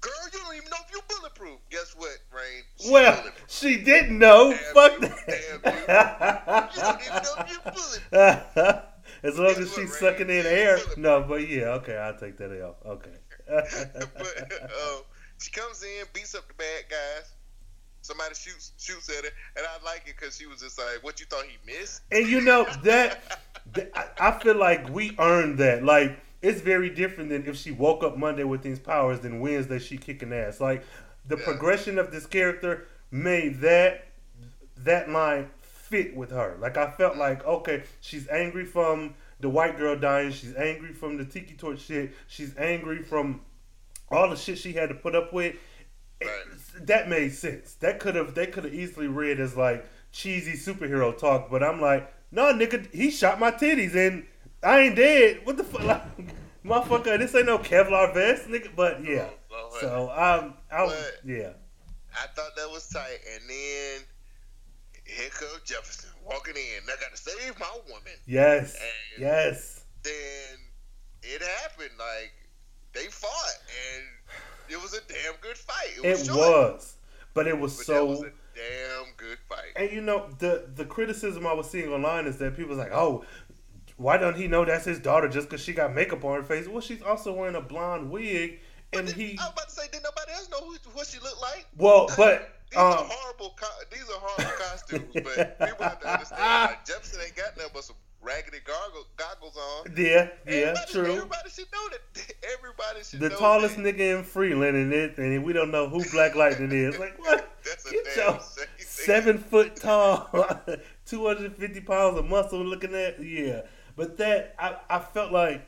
girl, 0.00 0.12
you 0.32 0.38
don't 0.40 0.56
even 0.56 0.70
know 0.70 0.76
if 0.86 0.92
you 0.92 1.00
bulletproof. 1.08 1.60
Guess 1.70 1.94
what, 1.96 2.16
Rain? 2.32 2.62
She 2.80 2.90
Well, 2.90 3.24
she 3.46 3.76
didn't 3.84 4.18
know. 4.18 4.50
Damn 4.50 4.74
Fuck 4.74 4.92
you, 4.92 5.08
that. 5.08 6.70
You 6.74 6.82
don't 6.82 7.00
even 7.02 7.22
know 7.22 7.34
if 7.38 7.50
you 7.50 7.58
bulletproof. 7.64 8.84
as 9.22 9.38
long 9.38 9.48
Guess 9.48 9.58
as 9.58 9.74
she's 9.74 9.90
what, 9.90 9.98
sucking 10.00 10.30
in 10.30 10.46
air. 10.46 10.78
No, 10.96 11.22
but 11.22 11.48
yeah, 11.48 11.74
okay, 11.80 11.96
I'll 11.96 12.16
take 12.18 12.36
that 12.38 12.50
L. 12.50 12.76
Okay. 12.86 13.10
but 13.48 14.52
um, 14.62 15.02
she 15.38 15.50
comes 15.50 15.82
in, 15.82 16.04
beats 16.12 16.34
up 16.34 16.46
the 16.48 16.54
bad 16.54 16.84
guys. 16.90 17.30
Somebody 18.02 18.34
shoots 18.34 18.72
shoots 18.78 19.08
at 19.08 19.24
her, 19.24 19.30
and 19.56 19.66
I 19.66 19.84
like 19.84 20.04
it 20.06 20.14
because 20.18 20.36
she 20.36 20.46
was 20.46 20.60
just 20.60 20.78
like, 20.78 21.02
"What 21.02 21.20
you 21.20 21.26
thought 21.26 21.44
he 21.44 21.56
missed?" 21.70 22.02
and 22.12 22.26
you 22.26 22.40
know 22.40 22.64
that, 22.84 23.40
that- 23.74 23.90
I 23.94 24.28
I 24.28 24.38
feel 24.38 24.56
like 24.56 24.88
we 24.88 25.14
earned 25.18 25.58
that. 25.58 25.84
Like 25.84 26.18
it's 26.40 26.60
very 26.60 26.90
different 26.90 27.30
than 27.30 27.46
if 27.46 27.56
she 27.56 27.70
woke 27.72 28.04
up 28.04 28.16
Monday 28.16 28.44
with 28.44 28.62
these 28.62 28.78
powers, 28.78 29.20
then 29.20 29.40
Wednesday 29.40 29.78
she 29.78 29.98
kicking 29.98 30.32
ass. 30.32 30.60
Like 30.60 30.84
the 31.26 31.36
Yeah. 31.36 31.44
progression 31.44 31.98
of 31.98 32.10
this 32.12 32.24
character 32.26 32.86
made 33.10 33.60
that 33.60 34.06
that 34.76 35.10
line 35.10 35.50
fit 35.60 36.16
with 36.16 36.30
her. 36.30 36.56
Like 36.60 36.76
I 36.76 36.90
felt 36.92 37.14
mm. 37.14 37.18
like 37.18 37.44
okay, 37.44 37.82
she's 38.00 38.28
angry 38.28 38.64
from 38.64 39.14
the 39.40 39.48
white 39.48 39.76
girl 39.76 39.96
dying. 39.96 40.32
She's 40.32 40.54
angry 40.54 40.92
from 40.92 41.16
the 41.18 41.24
tiki 41.24 41.54
torch 41.54 41.80
shit. 41.80 42.12
She's 42.28 42.56
angry 42.56 43.02
from 43.02 43.40
all 44.10 44.30
the 44.30 44.36
shit 44.36 44.58
she 44.58 44.72
had 44.72 44.88
to 44.88 44.94
put 44.94 45.14
up 45.14 45.32
with. 45.32 45.56
Right. 46.22 46.86
That 46.86 47.08
made 47.08 47.32
sense. 47.32 47.74
That 47.74 48.00
could 48.00 48.14
have 48.14 48.34
they 48.34 48.46
could 48.46 48.64
have 48.64 48.74
easily 48.74 49.06
read 49.06 49.38
as 49.40 49.56
like 49.56 49.86
cheesy 50.12 50.52
superhero 50.52 51.16
talk, 51.16 51.50
but 51.50 51.62
I'm 51.62 51.80
like, 51.80 52.12
no, 52.32 52.52
nigga, 52.52 52.92
he 52.94 53.10
shot 53.10 53.38
my 53.38 53.50
titties 53.50 53.94
and 53.94 54.24
I 54.62 54.80
ain't 54.80 54.96
dead. 54.96 55.40
What 55.44 55.56
the 55.56 55.64
fuck, 55.64 55.84
like, 55.84 56.02
motherfucker? 56.64 57.18
This 57.18 57.34
ain't 57.34 57.46
no 57.46 57.58
Kevlar 57.58 58.12
vest, 58.14 58.48
nigga. 58.48 58.74
But 58.74 59.04
yeah, 59.04 59.28
Oh, 59.52 59.78
so 59.80 60.10
um, 60.10 60.54
I 60.72 60.82
was 60.84 61.12
yeah, 61.24 61.50
I 62.14 62.26
thought 62.34 62.56
that 62.56 62.68
was 62.70 62.88
tight, 62.88 63.18
and 63.34 63.48
then 63.48 64.00
here 65.04 65.30
comes 65.30 65.62
Jefferson 65.64 66.10
walking 66.24 66.54
in. 66.56 66.82
I 66.84 67.00
got 67.00 67.10
to 67.14 67.16
save 67.16 67.58
my 67.58 67.70
woman. 67.88 68.12
yes, 68.26 68.74
And 68.74 69.22
yes, 69.22 69.84
then 70.02 70.12
it 71.22 71.42
happened. 71.42 71.90
Like 71.98 72.32
they 72.98 73.06
fought, 73.06 73.58
and 73.96 74.04
it 74.68 74.80
was 74.82 74.94
a 74.94 75.00
damn 75.08 75.34
good 75.40 75.56
fight. 75.56 75.90
It 75.96 76.08
was. 76.08 76.28
it 76.28 76.32
was, 76.34 76.94
but 77.34 77.46
it 77.46 77.58
was 77.58 77.76
But 77.76 77.86
so. 77.86 78.04
was 78.06 78.20
a 78.20 78.32
damn 78.54 79.14
good 79.16 79.38
fight. 79.48 79.72
And 79.76 79.90
you 79.92 80.00
know 80.00 80.28
the 80.38 80.68
the 80.74 80.84
criticism 80.84 81.46
I 81.46 81.52
was 81.52 81.70
seeing 81.70 81.88
online 81.92 82.26
is 82.26 82.38
that 82.38 82.56
people 82.56 82.70
was 82.70 82.78
like, 82.78 82.92
"Oh, 82.92 83.24
why 83.96 84.16
don't 84.16 84.36
he 84.36 84.48
know 84.48 84.64
that's 84.64 84.84
his 84.84 84.98
daughter 84.98 85.28
just 85.28 85.48
because 85.48 85.62
she 85.64 85.72
got 85.72 85.94
makeup 85.94 86.24
on 86.24 86.36
her 86.36 86.42
face?" 86.44 86.66
Well, 86.68 86.80
she's 86.80 87.02
also 87.02 87.32
wearing 87.32 87.54
a 87.56 87.60
blonde 87.60 88.10
wig, 88.10 88.60
and 88.92 89.06
But 89.06 89.14
he 89.14 89.38
I 89.38 89.44
was 89.44 89.52
about 89.52 89.68
to 89.68 89.74
say, 89.74 89.82
did 89.92 90.02
nobody 90.02 90.32
else 90.32 90.48
know 90.50 90.58
who, 90.60 90.76
what 90.92 91.06
she 91.06 91.18
looked 91.20 91.40
like? 91.40 91.66
well, 91.76 92.08
but 92.16 92.54
These 92.70 92.78
are 92.78 92.98
um, 92.98 93.06
horrible. 93.08 93.56
These 93.92 94.08
are 94.10 94.18
horrible 94.20 94.56
costumes, 94.64 95.04
but 95.14 95.58
people 95.60 95.84
have 95.84 96.00
to 96.00 96.12
understand. 96.12 96.70
Like 96.70 96.84
Jefferson 96.86 97.20
ain't 97.24 97.36
got 97.36 97.56
nothing 97.56 97.70
but 97.74 97.84
some 97.84 97.96
raggedy 98.20 98.58
gargle, 98.64 99.06
goggles 99.16 99.56
on. 99.56 99.92
yeah, 99.96 100.28
yeah, 100.46 100.52
everybody, 100.54 100.92
true. 100.92 101.12
Everybody 101.16 101.50
should 101.50 101.66
know 101.72 101.88
that. 101.90 102.34
Everybody 102.58 103.04
should 103.04 103.20
know 103.20 103.28
The 103.28 103.36
tallest 103.36 103.76
that. 103.76 103.84
nigga 103.84 104.18
in 104.18 104.24
Freeland, 104.24 104.76
and 104.76 104.92
it, 104.92 105.18
and 105.18 105.44
we 105.44 105.52
don't 105.52 105.70
know 105.70 105.88
who 105.88 106.04
Black 106.10 106.34
Lightning 106.34 106.72
is. 106.72 106.98
Like 106.98 107.18
what? 107.18 107.48
That's 107.64 107.86
a 107.86 107.90
Get 107.90 108.04
damn 108.16 108.38
seven 108.78 109.38
foot 109.38 109.76
tall, 109.76 110.30
two 111.06 111.26
hundred 111.26 111.56
fifty 111.56 111.80
pounds 111.80 112.18
of 112.18 112.26
muscle. 112.26 112.64
Looking 112.64 112.94
at 112.94 113.22
yeah, 113.22 113.62
but 113.96 114.16
that 114.18 114.54
I 114.58 114.76
I 114.88 114.98
felt 115.00 115.32
like 115.32 115.66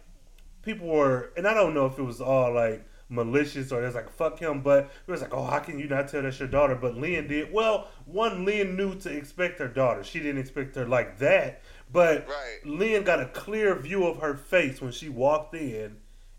people 0.62 0.86
were, 0.88 1.32
and 1.36 1.46
I 1.46 1.54
don't 1.54 1.74
know 1.74 1.86
if 1.86 1.98
it 1.98 2.02
was 2.02 2.20
all 2.20 2.52
like 2.54 2.84
malicious 3.12 3.72
or 3.72 3.82
it's 3.84 3.96
like 3.96 4.08
fuck 4.08 4.38
him, 4.38 4.60
but 4.62 4.84
it 5.06 5.10
was 5.10 5.20
like, 5.20 5.34
oh, 5.34 5.44
how 5.44 5.58
can 5.58 5.78
you 5.80 5.88
not 5.88 6.06
tell 6.08 6.22
that's 6.22 6.38
your 6.38 6.48
daughter? 6.48 6.76
But 6.76 6.94
Lynn 6.96 7.26
did. 7.26 7.52
Well, 7.52 7.88
one 8.06 8.44
Lynn 8.44 8.76
knew 8.76 8.94
to 9.00 9.10
expect 9.10 9.58
her 9.58 9.68
daughter. 9.68 10.04
She 10.04 10.20
didn't 10.20 10.38
expect 10.40 10.76
her 10.76 10.86
like 10.86 11.18
that, 11.18 11.60
but 11.92 12.26
Right. 12.28 12.58
Lynn 12.64 13.04
got 13.04 13.20
a 13.20 13.26
clear 13.26 13.74
view 13.76 14.06
of 14.06 14.18
her 14.18 14.34
face 14.36 14.80
when 14.80 14.92
she 14.92 15.08
walked 15.08 15.54
in, 15.54 15.96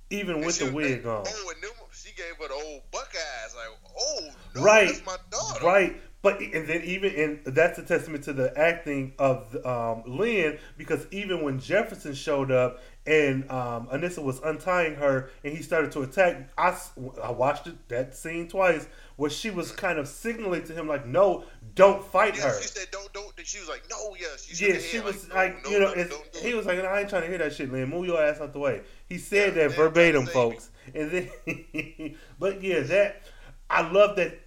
even 0.09 0.35
And 0.37 0.45
with 0.45 0.59
the 0.59 0.65
was- 0.65 0.73
wig 0.73 1.05
on. 1.05 1.23
Oh, 1.27 1.51
and 1.53 1.63
then 1.63 1.71
she 1.93 2.11
gave 2.15 2.35
her 2.39 2.47
the 2.47 2.53
old 2.53 2.81
Buckeyes. 2.91 3.55
Like, 3.55 3.77
oh, 3.99 4.29
no, 4.55 4.61
Right. 4.63 4.87
that's 4.87 5.05
my 5.05 5.17
daughter. 5.29 5.65
Right. 5.65 6.01
But 6.23 6.39
and 6.39 6.67
then 6.67 6.83
even 6.83 7.15
and 7.45 7.55
that's 7.55 7.79
a 7.79 7.83
testament 7.83 8.23
to 8.25 8.33
the 8.33 8.55
acting 8.55 9.13
of 9.17 9.55
um, 9.65 10.03
Lynn 10.05 10.59
because 10.77 11.07
even 11.09 11.41
when 11.41 11.59
Jefferson 11.59 12.13
showed 12.13 12.51
up 12.51 12.79
and 13.07 13.49
um, 13.49 13.87
Anissa 13.87 14.21
was 14.23 14.39
untying 14.41 14.93
her 14.97 15.31
and 15.43 15.51
he 15.57 15.63
started 15.63 15.91
to 15.93 16.03
attack, 16.03 16.47
I, 16.59 16.77
I 17.23 17.31
watched 17.31 17.65
it, 17.65 17.89
that 17.89 18.15
scene 18.15 18.47
twice 18.47 18.87
where 19.15 19.31
she 19.31 19.49
was 19.49 19.71
kind 19.71 19.97
of 19.97 20.07
signaling 20.07 20.63
to 20.65 20.73
him 20.75 20.87
like, 20.87 21.07
"No, 21.07 21.43
don't 21.75 22.03
fight 22.03 22.35
Yeah, 22.37 22.43
her." 22.43 22.61
she 22.61 22.67
said, 22.67 22.87
don't, 22.91 23.11
don't. 23.13 23.31
She 23.43 23.59
was 23.59 23.69
like, 23.69 23.83
no, 23.89 24.15
yeah. 24.19 24.27
She 24.37 24.65
Yeah, 24.67 24.77
she 24.79 24.99
was 24.99 25.27
no, 25.29 25.35
like, 25.35 25.63
no, 25.63 25.69
you 25.69 25.79
know, 25.79 25.93
no, 25.93 26.03
don't 26.05 26.31
do 26.33 26.39
he 26.39 26.53
was 26.53 26.65
like, 26.65 26.79
I 26.79 26.99
ain't 27.01 27.09
trying 27.09 27.23
to 27.23 27.27
hear 27.27 27.37
that 27.39 27.53
shit, 27.53 27.71
Lynn. 27.71 27.89
Move 27.89 28.05
your 28.05 28.21
ass 28.21 28.39
out 28.39 28.53
the 28.53 28.59
way. 28.59 28.81
He 29.07 29.17
said 29.17 29.55
Yeah, 29.55 29.63
that 29.63 29.69
man, 29.69 29.77
verbatim, 29.77 30.25
trying 30.25 30.25
to 30.25 30.31
save 30.31 30.33
folks. 30.33 30.69
And 30.93 31.11
then, 31.11 32.15
but 32.39 32.61
yeah, 32.63 32.81
that 32.81 33.21
I 33.69 33.89
love 33.89 34.15
that 34.17 34.39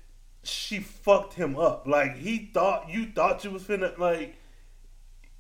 she 0.43 0.81
fucked 0.81 1.35
him 1.35 1.57
up. 1.57 1.87
Like 1.87 2.17
he 2.17 2.51
thought 2.53 2.89
you 2.91 3.07
thought 3.07 3.43
you 3.45 3.51
was 3.51 3.63
finna 3.63 3.97
like 3.99 4.37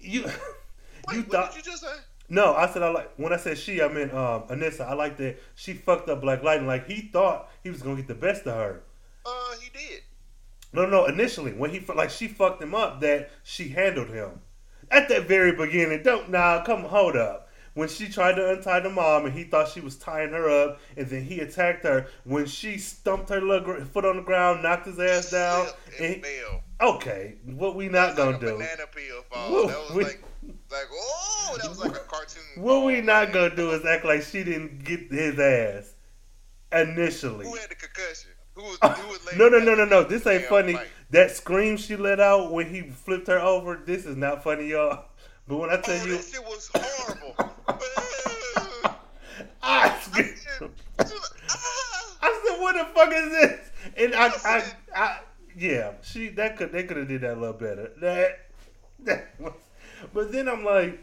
you. 0.00 0.24
Wait, 1.08 1.16
you 1.16 1.22
what 1.22 1.30
thought 1.30 1.52
did 1.54 1.66
you 1.66 1.72
just 1.72 1.82
say? 1.82 1.96
no, 2.28 2.54
I 2.54 2.66
said 2.68 2.82
I 2.82 2.88
like 2.90 3.10
when 3.16 3.32
I 3.32 3.36
said 3.36 3.58
she, 3.58 3.82
I 3.82 3.88
meant 3.88 4.12
um, 4.14 4.44
Anissa. 4.44 4.82
I 4.88 4.94
like 4.94 5.16
that 5.18 5.38
she 5.54 5.74
fucked 5.74 6.08
up 6.08 6.20
Black 6.22 6.42
Lightning. 6.42 6.66
Like 6.66 6.86
he 6.86 7.02
thought 7.12 7.50
he 7.62 7.70
was 7.70 7.82
gonna 7.82 7.96
get 7.96 8.08
the 8.08 8.14
best 8.14 8.46
of 8.46 8.54
her. 8.56 8.82
Uh, 9.26 9.54
he 9.60 9.70
did. 9.70 10.02
No, 10.74 10.86
no, 10.86 11.06
initially 11.06 11.52
when 11.52 11.70
he 11.70 11.80
like 11.94 12.10
she 12.10 12.26
fucked 12.26 12.60
him 12.60 12.74
up 12.74 13.00
that 13.00 13.30
she 13.44 13.68
handled 13.68 14.08
him 14.08 14.40
at 14.90 15.08
that 15.08 15.28
very 15.28 15.52
beginning. 15.52 16.02
Don't 16.02 16.30
now 16.30 16.64
come 16.64 16.82
hold 16.82 17.16
up. 17.16 17.48
When 17.74 17.88
she 17.88 18.08
tried 18.08 18.34
to 18.34 18.52
untie 18.52 18.80
the 18.80 18.90
mom 18.90 19.26
and 19.26 19.34
he 19.34 19.44
thought 19.44 19.68
she 19.68 19.80
was 19.80 19.96
tying 19.96 20.30
her 20.30 20.48
up, 20.48 20.80
and 20.96 21.08
then 21.08 21.24
he 21.24 21.40
attacked 21.40 21.84
her. 21.84 22.06
When 22.24 22.46
she 22.46 22.78
stumped 22.78 23.28
her 23.30 23.40
little 23.40 23.84
foot 23.86 24.04
on 24.04 24.16
the 24.16 24.22
ground, 24.22 24.62
knocked 24.62 24.86
his 24.86 24.98
ass 25.00 25.30
down. 25.30 25.66
And 25.98 26.14
and 26.16 26.24
he, 26.24 26.42
okay, 26.80 27.34
what 27.44 27.74
we 27.74 27.88
not 27.88 28.16
gonna 28.16 28.32
like 28.32 28.40
do? 28.40 28.52
Banana 28.52 28.86
peel 28.94 29.22
fall. 29.30 29.66
That 29.68 29.78
was 29.78 29.92
we- 29.92 30.04
like, 30.04 30.22
like, 30.70 30.86
oh, 30.92 31.58
that 31.60 31.68
was 31.68 31.78
like 31.78 31.96
a 31.96 32.00
cartoon. 32.00 32.42
What 32.56 32.84
we 32.84 33.00
not 33.00 33.32
gonna 33.32 33.54
do 33.54 33.70
is 33.70 33.84
act 33.84 34.04
like 34.04 34.22
she 34.22 34.44
didn't 34.44 34.84
get 34.84 35.10
his 35.10 35.38
ass 35.38 35.94
initially. 36.72 37.46
Who 37.46 37.54
had 37.54 37.70
the 37.70 37.76
concussion? 37.76 38.30
Who 38.54 38.62
was? 38.62 38.78
Who 38.82 39.08
was 39.08 39.36
No, 39.36 39.48
no, 39.48 39.58
no, 39.58 39.74
no, 39.74 39.84
no. 39.84 40.04
This 40.04 40.26
ain't 40.26 40.44
funny. 40.44 40.74
fight? 40.74 40.88
That 41.10 41.30
scream 41.30 41.76
she 41.76 41.96
let 41.96 42.20
out 42.20 42.52
when 42.52 42.68
he 42.72 42.82
flipped 42.82 43.28
her 43.28 43.38
over, 43.38 43.80
this 43.84 44.04
is 44.04 44.16
not 44.16 44.42
funny, 44.42 44.68
y'all. 44.68 45.04
But 45.46 45.56
when 45.58 45.70
I 45.70 45.76
tell 45.80 46.00
Oh, 46.00 46.04
you, 46.06 46.16
that 46.16 46.24
shit 46.24 46.42
was 46.44 46.70
horrible. 46.74 47.36
I, 49.62 49.98
She 49.98 50.10
screamed. 50.10 50.70
was 50.98 51.12
like, 51.12 51.20
ah. 51.50 52.16
I 52.22 52.42
said, 52.46 52.60
"What 52.60 52.72
the 52.74 52.94
fuck 52.94 53.12
is 53.12 53.30
this?" 53.30 53.70
And 53.96 54.14
I, 54.14 54.28
I, 54.44 54.64
I, 54.94 55.18
yeah, 55.56 55.92
she 56.02 56.28
that 56.30 56.56
could 56.56 56.72
they 56.72 56.84
could 56.84 56.96
have 56.96 57.08
did 57.08 57.20
that 57.22 57.34
a 57.36 57.40
little 57.40 57.52
better. 57.54 57.90
That, 58.00 58.46
that 59.00 59.34
was, 59.38 59.52
but 60.12 60.32
then 60.32 60.48
I'm 60.48 60.64
like, 60.64 60.98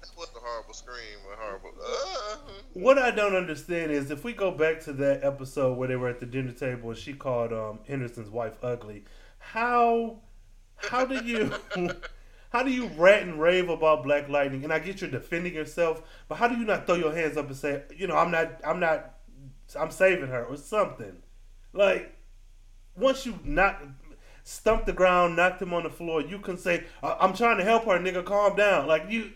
That 0.00 0.10
was 0.16 0.28
a 0.36 0.38
horrible 0.40 0.74
scream. 0.74 0.96
A 1.32 1.36
horrible. 1.36 1.70
Uh, 1.84 2.36
what 2.74 2.98
I 2.98 3.10
don't 3.10 3.34
understand 3.34 3.90
is 3.90 4.10
if 4.10 4.24
we 4.24 4.32
go 4.32 4.50
back 4.50 4.80
to 4.84 4.92
that 4.94 5.24
episode 5.24 5.76
where 5.76 5.88
they 5.88 5.96
were 5.96 6.08
at 6.08 6.20
the 6.20 6.26
dinner 6.26 6.52
table 6.52 6.90
and 6.90 6.98
she 6.98 7.12
called 7.14 7.52
um 7.52 7.80
Henderson's 7.86 8.30
wife 8.30 8.54
ugly, 8.62 9.04
how, 9.38 10.18
how 10.76 11.04
do 11.04 11.24
you? 11.24 11.52
How 12.50 12.62
do 12.62 12.70
you 12.70 12.86
rant 12.96 13.24
and 13.28 13.38
rave 13.38 13.68
about 13.68 14.04
Black 14.04 14.30
Lightning? 14.30 14.64
And 14.64 14.72
I 14.72 14.78
get 14.78 15.02
you're 15.02 15.10
defending 15.10 15.52
yourself, 15.52 16.00
but 16.28 16.36
how 16.36 16.48
do 16.48 16.56
you 16.56 16.64
not 16.64 16.86
throw 16.86 16.94
your 16.94 17.14
hands 17.14 17.36
up 17.36 17.46
and 17.48 17.54
say, 17.54 17.82
you 17.94 18.06
know, 18.06 18.16
I'm 18.16 18.30
not, 18.30 18.62
I'm 18.66 18.80
not, 18.80 19.16
I'm 19.78 19.90
saving 19.90 20.28
her 20.30 20.46
or 20.46 20.56
something? 20.56 21.18
Like, 21.74 22.16
once 22.96 23.26
you 23.26 23.38
knock, 23.44 23.82
stump 24.44 24.86
the 24.86 24.94
ground, 24.94 25.36
knocked 25.36 25.60
him 25.60 25.74
on 25.74 25.82
the 25.82 25.90
floor, 25.90 26.22
you 26.22 26.38
can 26.38 26.56
say, 26.56 26.84
"I- 27.02 27.18
I'm 27.20 27.34
trying 27.34 27.58
to 27.58 27.64
help 27.64 27.84
her, 27.84 27.98
nigga, 27.98 28.24
calm 28.24 28.56
down. 28.56 28.86
Like 28.86 29.10
you, 29.10 29.32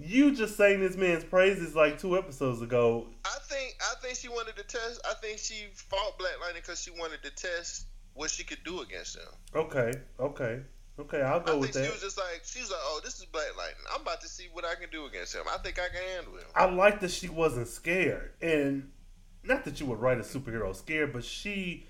you 0.00 0.34
just 0.34 0.56
sang 0.56 0.80
this 0.80 0.96
man's 0.96 1.24
praises 1.24 1.74
like 1.74 1.98
two 1.98 2.16
episodes 2.16 2.62
ago. 2.62 3.06
I 3.24 3.36
think 3.42 3.76
I 3.80 3.94
think 4.00 4.16
she 4.16 4.28
wanted 4.28 4.56
to 4.56 4.62
test. 4.62 5.00
I 5.08 5.14
think 5.14 5.38
she 5.38 5.66
fought 5.74 6.18
Black 6.18 6.32
Lightning 6.40 6.62
because 6.62 6.80
she 6.80 6.90
wanted 6.90 7.22
to 7.22 7.30
test 7.30 7.86
what 8.14 8.30
she 8.30 8.44
could 8.44 8.62
do 8.64 8.80
against 8.80 9.16
him. 9.16 9.28
Okay, 9.54 9.92
okay, 10.18 10.60
okay, 10.98 11.22
I'll 11.22 11.40
go 11.40 11.52
I 11.52 11.56
with 11.56 11.72
think 11.72 11.86
she 11.86 11.92
was 11.92 12.00
just 12.00 12.18
like 12.18 12.42
she 12.44 12.60
was 12.60 12.70
like, 12.70 12.80
"Oh, 12.82 13.00
this 13.04 13.18
is 13.18 13.26
Black 13.26 13.56
Lightning. 13.56 13.84
I'm 13.94 14.02
about 14.02 14.20
to 14.22 14.28
see 14.28 14.48
what 14.52 14.64
I 14.64 14.74
can 14.74 14.90
do 14.90 15.06
against 15.06 15.34
him. 15.34 15.42
I 15.52 15.58
think 15.58 15.78
I 15.78 15.88
can 15.88 16.02
handle 16.16 16.34
him." 16.34 16.46
I 16.54 16.64
like 16.64 17.00
that 17.00 17.10
she 17.10 17.28
wasn't 17.28 17.68
scared, 17.68 18.32
and 18.40 18.90
not 19.42 19.64
that 19.64 19.80
you 19.80 19.86
would 19.86 20.00
write 20.00 20.18
a 20.18 20.22
superhero 20.22 20.74
scared, 20.74 21.12
but 21.12 21.24
she, 21.24 21.86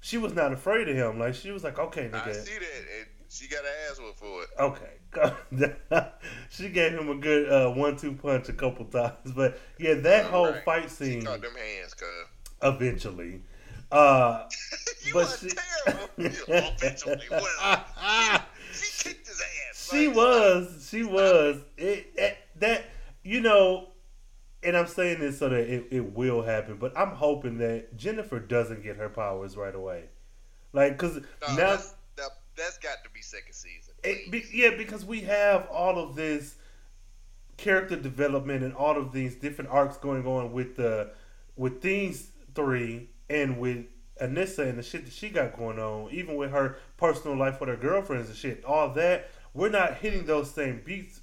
she 0.00 0.18
was 0.18 0.34
not 0.34 0.52
afraid 0.52 0.88
of 0.88 0.96
him. 0.96 1.18
Like 1.18 1.34
she 1.34 1.50
was 1.50 1.64
like, 1.64 1.78
okay, 1.78 2.10
I 2.12 2.32
see 2.32 2.58
that, 2.58 2.84
and 2.98 3.06
She 3.32 3.46
got 3.48 3.60
her 3.62 3.70
ass 3.90 4.00
whooped 4.00 4.18
for 4.18 4.42
it. 4.42 4.48
Okay, 4.58 6.12
she 6.50 6.68
gave 6.68 6.92
him 6.92 7.08
a 7.10 7.14
good 7.14 7.48
uh, 7.50 7.70
one-two 7.70 8.14
punch 8.14 8.48
a 8.48 8.52
couple 8.52 8.84
times, 8.86 9.32
but 9.36 9.58
yeah, 9.78 9.94
that 9.94 10.26
whole 10.26 10.50
Right. 10.50 10.64
fight 10.64 10.82
She 10.84 10.88
scene 10.88 11.22
caught 11.22 11.40
them 11.40 11.54
hands, 11.54 11.94
cuz. 11.94 12.08
eventually. 12.62 13.42
Uh, 13.92 14.44
You 15.06 15.14
but 15.14 15.28
she, 15.40 15.48
eventually 16.18 17.20
well. 17.30 17.84
She 18.72 19.08
kicked 19.08 19.26
his 19.26 19.40
ass. 19.70 19.90
she 19.90 20.08
Like, 20.08 20.16
was, 20.16 20.88
she 20.90 21.02
was. 21.04 21.62
It, 21.78 22.12
it 22.16 22.36
that 22.56 22.84
you 23.24 23.40
know, 23.40 23.88
and 24.62 24.76
I'm 24.76 24.86
saying 24.86 25.20
this 25.20 25.38
so 25.38 25.48
that 25.48 25.60
it, 25.60 25.86
it 25.90 26.12
will 26.14 26.42
happen, 26.42 26.76
but 26.76 26.96
I'm 26.98 27.12
hoping 27.12 27.58
that 27.58 27.96
Jennifer 27.96 28.38
doesn't 28.40 28.82
get 28.82 28.96
her 28.96 29.08
powers 29.08 29.56
right 29.56 29.74
away, 29.74 30.04
like 30.74 30.98
because 30.98 31.16
No, 31.16 31.22
now 31.48 31.56
that's, 31.56 31.88
that, 31.90 31.96
that's 32.60 32.78
got 32.78 33.02
to 33.04 33.10
be 33.10 33.22
second 33.22 33.52
season. 33.54 33.94
It, 34.04 34.30
be, 34.30 34.44
yeah, 34.52 34.70
because 34.76 35.04
we 35.04 35.20
have 35.22 35.66
all 35.68 35.98
of 35.98 36.14
this 36.14 36.56
character 37.56 37.96
development 37.96 38.62
and 38.64 38.74
all 38.74 38.96
of 38.96 39.12
these 39.12 39.34
different 39.34 39.70
arcs 39.70 39.96
going 39.96 40.26
on 40.26 40.52
with 40.52 40.76
the 40.76 41.10
with 41.56 41.82
these 41.82 42.30
three 42.54 43.10
and 43.28 43.58
with 43.58 43.86
Anissa 44.20 44.68
and 44.68 44.78
the 44.78 44.82
shit 44.82 45.04
that 45.04 45.12
she 45.14 45.28
got 45.30 45.56
going 45.56 45.78
on, 45.78 46.10
even 46.10 46.36
with 46.36 46.50
her 46.50 46.76
personal 46.96 47.36
life 47.36 47.58
with 47.60 47.68
her 47.68 47.76
girlfriends 47.76 48.28
and 48.28 48.36
shit, 48.36 48.64
all 48.64 48.90
that. 48.94 49.28
We're 49.54 49.70
not 49.70 49.96
hitting 49.98 50.26
those 50.26 50.50
same 50.50 50.80
beats 50.84 51.20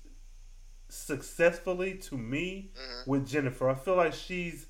successfully 0.89 1.95
to 1.95 2.17
me 2.17 2.71
Mhm. 2.75 3.07
with 3.07 3.27
Jennifer. 3.27 3.69
I 3.69 3.75
feel 3.75 3.95
like 3.95 4.13
she's 4.13 4.65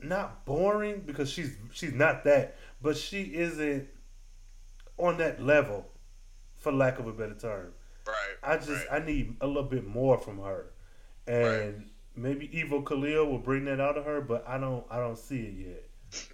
not 0.00 0.44
boring 0.44 1.00
because 1.00 1.30
she's 1.30 1.56
she's 1.72 1.92
not 1.92 2.24
that, 2.24 2.56
but 2.80 2.96
she 2.96 3.34
isn't 3.34 3.88
on 4.98 5.16
that 5.18 5.42
level, 5.42 5.86
for 6.56 6.72
lack 6.72 6.98
of 6.98 7.06
a 7.06 7.12
better 7.12 7.34
term. 7.34 7.72
Right. 8.06 8.14
I 8.42 8.56
just 8.56 8.88
right. 8.90 9.02
I 9.02 9.04
need 9.04 9.36
a 9.40 9.46
little 9.46 9.62
bit 9.64 9.86
more 9.86 10.18
from 10.18 10.38
her, 10.38 10.72
and 11.26 11.90
maybe 12.16 12.48
Evo 12.48 12.84
Khalil 12.84 13.26
will 13.26 13.38
bring 13.38 13.64
that 13.66 13.80
out 13.80 13.96
of 13.96 14.04
her, 14.04 14.20
but 14.20 14.44
I 14.46 14.58
don't 14.58 14.84
I 14.90 14.98
don't 14.98 15.18
see 15.18 15.40
it 15.40 15.66
yet. 15.68 16.24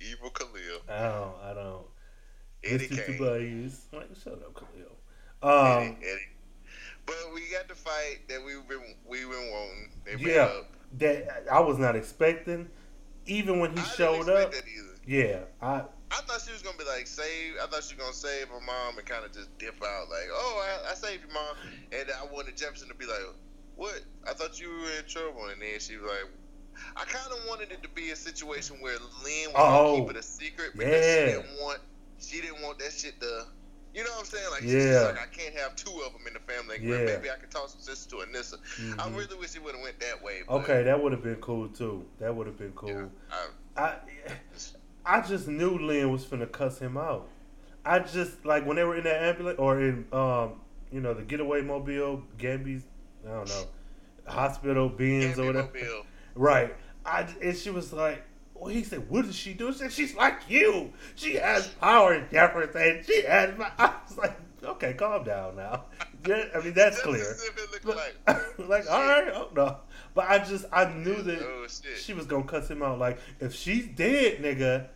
Evil 0.00 0.30
Khalil. 0.30 0.80
I 0.88 1.02
don't 1.02 1.34
I 1.42 1.54
don't. 1.54 1.86
Eddie 2.64 2.88
Mr. 2.88 3.18
Kane. 3.18 3.72
Like 3.92 4.08
shut 4.22 4.34
up, 4.34 4.54
Khalil. 4.54 4.92
Um, 5.42 5.82
Eddie, 5.82 5.96
Eddie. 6.02 6.28
But 7.06 7.16
we 7.34 7.40
got 7.50 7.66
the 7.68 7.74
fight 7.74 8.20
that 8.28 8.44
we've 8.44 8.66
been 8.68 8.94
we've 9.06 9.28
been 9.28 9.50
wanting. 9.50 9.90
They 10.04 10.32
yeah, 10.34 10.42
up. 10.44 10.70
that 10.98 11.44
I 11.50 11.60
was 11.60 11.78
not 11.78 11.96
expecting. 11.96 12.68
Even 13.26 13.60
when 13.60 13.70
he 13.70 13.78
I 13.78 13.82
didn't 13.82 13.96
showed 13.96 14.16
expect 14.20 14.38
up, 14.44 14.50
that 14.52 14.64
either. 14.66 14.96
yeah, 15.06 15.38
I 15.60 15.84
I 16.12 16.20
thought 16.28 16.40
she 16.44 16.52
was 16.52 16.60
gonna 16.62 16.76
be 16.76 16.84
like 16.84 17.06
save. 17.06 17.54
I 17.62 17.66
thought 17.66 17.82
she 17.84 17.96
was 17.96 18.04
gonna 18.04 18.12
save 18.12 18.48
her 18.48 18.60
mom 18.60 18.98
and 18.98 19.06
kind 19.06 19.24
of 19.24 19.32
just 19.32 19.48
dip 19.58 19.80
out, 19.82 20.08
like, 20.12 20.28
"Oh, 20.30 20.54
I, 20.60 20.92
I 20.92 20.94
saved 20.94 21.24
your 21.24 21.32
mom," 21.32 21.56
and 21.92 22.06
I 22.12 22.26
wanted 22.32 22.56
Jefferson 22.56 22.88
to 22.88 22.94
be 22.94 23.06
like, 23.06 23.24
"What? 23.76 24.00
I 24.28 24.34
thought 24.34 24.60
you 24.60 24.68
were 24.68 24.98
in 25.00 25.04
trouble," 25.08 25.48
and 25.48 25.60
then 25.60 25.80
she 25.80 25.96
was 25.96 26.04
like, 26.04 26.28
"I 26.96 27.04
kind 27.08 27.32
of 27.32 27.48
wanted 27.48 27.72
it 27.72 27.82
to 27.82 27.88
be 27.88 28.10
a 28.10 28.16
situation 28.16 28.76
where 28.80 28.98
Lynn 29.24 29.52
was 29.56 29.56
Oh, 29.56 30.00
keep 30.00 30.10
it 30.10 30.16
a 30.16 30.22
secret 30.22 30.72
because 30.76 30.92
yeah. 30.92 31.16
she 31.16 31.24
didn't 31.32 31.56
want 31.60 31.80
she 32.20 32.40
didn't 32.40 32.60
want 32.62 32.78
that 32.78 32.92
shit 32.92 33.18
to." 33.20 33.46
You 33.94 34.04
know 34.04 34.10
what 34.10 34.20
I'm 34.20 34.24
saying? 34.24 34.50
Like, 34.50 34.62
Yeah. 34.64 35.00
like, 35.12 35.20
I 35.20 35.26
can't 35.26 35.54
have 35.60 35.76
two 35.76 35.92
of 36.06 36.14
them 36.14 36.26
in 36.26 36.32
the 36.32 36.40
family. 36.40 36.76
Like, 36.78 36.80
Yeah. 36.80 37.04
Maybe 37.04 37.28
I 37.28 37.36
could 37.36 37.50
talk 37.50 37.68
some 37.68 37.80
sense 37.80 38.06
to 38.06 38.16
Anissa. 38.24 38.56
I 38.98 39.06
Mhm. 39.08 39.16
really 39.18 39.36
wish 39.36 39.54
it 39.54 39.62
would 39.62 39.74
have 39.74 39.82
went 39.82 40.00
that 40.00 40.22
way. 40.22 40.40
But, 40.48 40.54
okay, 40.62 40.82
that 40.84 41.02
would 41.02 41.12
have 41.12 41.22
been 41.22 41.36
cool 41.42 41.68
too. 41.68 42.08
That 42.18 42.34
would 42.34 42.46
have 42.46 42.56
been 42.56 42.72
cool. 42.72 42.88
yeah, 42.88 43.36
I, 43.76 43.84
I 43.84 43.98
I 45.04 45.20
just 45.20 45.48
knew 45.48 45.78
Lynn 45.78 46.10
was 46.12 46.24
finna 46.24 46.50
cuss 46.50 46.78
him 46.78 46.96
out. 46.96 47.28
I 47.84 47.98
just 47.98 48.44
like 48.44 48.64
when 48.66 48.76
they 48.76 48.84
were 48.84 48.96
in 48.96 49.04
that 49.04 49.22
ambulance 49.22 49.58
or 49.58 49.80
in 49.80 50.06
um 50.12 50.60
you 50.90 51.00
know 51.00 51.14
the 51.14 51.22
getaway 51.22 51.62
mobile, 51.62 52.22
Gambi's 52.38 52.84
I 53.26 53.30
don't 53.30 53.48
know 53.48 53.64
hospital 54.26 54.88
beings 54.88 55.38
or 55.38 55.46
whatever. 55.46 55.66
Mobile. 55.74 56.06
Right. 56.34 56.74
I 57.04 57.26
and 57.42 57.56
she 57.56 57.70
was 57.70 57.92
like. 57.92 58.24
Well, 58.54 58.72
he 58.72 58.84
said, 58.84 59.10
"What 59.10 59.24
did 59.24 59.34
she 59.34 59.54
do?" 59.54 59.72
She 59.72 59.78
said, 59.78 59.92
"She's 59.92 60.14
like 60.14 60.38
you. 60.48 60.92
She 61.16 61.34
has 61.34 61.66
power, 61.66 62.24
Jefferson. 62.30 63.02
She 63.04 63.22
has." 63.22 63.58
My... 63.58 63.68
I 63.76 63.92
was 64.08 64.16
like, 64.16 64.38
"Okay, 64.62 64.92
calm 64.92 65.24
down 65.24 65.56
now." 65.56 65.86
Yeah, 66.24 66.44
I 66.54 66.60
mean, 66.60 66.72
that's 66.72 67.00
clear. 67.02 67.22
as 67.22 67.42
if 67.42 67.58
it 67.58 67.72
looked 67.72 67.84
But, 67.84 67.96
like, 67.96 68.68
like, 68.68 68.90
all 68.90 69.00
right, 69.00 69.32
oh 69.34 69.48
no. 69.56 69.78
But 70.14 70.28
I 70.28 70.38
just, 70.40 70.66
I 70.72 70.92
knew 70.92 71.22
that 71.22 71.40
Oh, 71.42 71.66
she 71.98 72.12
was 72.12 72.26
gonna 72.26 72.44
cuss 72.44 72.70
him 72.70 72.82
out. 72.82 72.98
Like, 72.98 73.18
if 73.40 73.54
she's 73.54 73.86
dead, 73.86 74.38
nigga, 74.42 74.88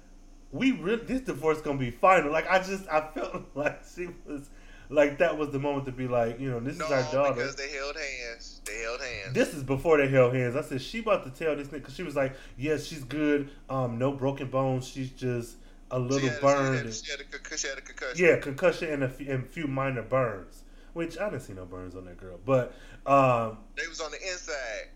we 0.52 0.72
really 0.72 1.04
this 1.04 1.22
divorce 1.22 1.60
gonna 1.60 1.78
be 1.78 1.90
final. 1.90 2.30
Like, 2.30 2.48
I 2.50 2.58
just, 2.58 2.86
I 2.88 3.08
felt 3.14 3.44
like 3.54 3.80
she 3.94 4.08
was, 4.26 4.48
like 4.88 5.18
that 5.18 5.36
was 5.36 5.50
the 5.50 5.58
moment 5.58 5.86
to 5.86 5.92
be 5.92 6.06
like, 6.06 6.38
you 6.38 6.50
know, 6.50 6.60
this 6.60 6.78
No, 6.78 6.84
is 6.86 6.92
our 6.92 7.12
daughter. 7.12 7.34
because 7.34 7.56
they 7.56 7.70
held 7.70 7.96
hands. 7.96 8.60
They 8.64 8.82
held 8.82 9.00
hands. 9.00 9.32
This 9.34 9.54
is 9.54 9.62
before 9.62 9.96
they 9.98 10.08
held 10.08 10.34
hands. 10.34 10.54
I 10.54 10.62
said 10.62 10.80
she 10.82 11.00
about 11.00 11.24
to 11.24 11.30
tell 11.30 11.56
this 11.56 11.68
nigga 11.68 11.72
because 11.72 11.94
she 11.94 12.02
was 12.02 12.14
like, 12.14 12.34
"Yes, 12.58 12.84
she's 12.84 13.02
good. 13.04 13.50
Um, 13.70 13.98
no 13.98 14.12
broken 14.12 14.48
bones. 14.48 14.86
She's 14.86 15.10
just 15.10 15.56
a 15.90 15.98
little 15.98 16.30
burned. 16.40 16.78
She 16.80 16.84
had, 16.84 16.94
she, 16.94 17.10
had 17.10 17.20
a, 17.20 17.56
she 17.58 17.68
had 17.68 17.78
a 17.78 17.80
concussion. 17.80 18.24
Yeah, 18.24 18.36
concussion 18.38 18.92
and 18.92 19.04
a 19.04 19.08
few, 19.08 19.32
and 19.32 19.46
few 19.48 19.66
minor 19.66 20.02
burns. 20.02 20.62
Which 20.96 21.18
I 21.18 21.28
didn't 21.28 21.42
see 21.42 21.52
no 21.52 21.66
burns 21.66 21.94
on 21.94 22.06
that 22.06 22.16
girl, 22.16 22.38
but 22.46 22.72
um, 23.04 23.58
They 23.76 23.86
was 23.86 24.00
on 24.00 24.10
the 24.12 24.16
inside. 24.22 24.88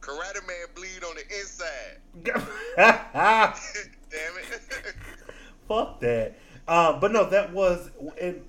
Karate 0.00 0.46
man 0.46 0.66
bleed 0.74 1.04
on 1.04 1.14
the 1.14 1.24
inside. 1.38 1.98
Damn 4.10 4.38
it. 4.38 4.60
fuck 5.68 6.00
that. 6.00 6.38
Um, 6.66 7.00
but 7.00 7.12
no, 7.12 7.28
that 7.28 7.52
was 7.52 7.90
and 8.18 8.48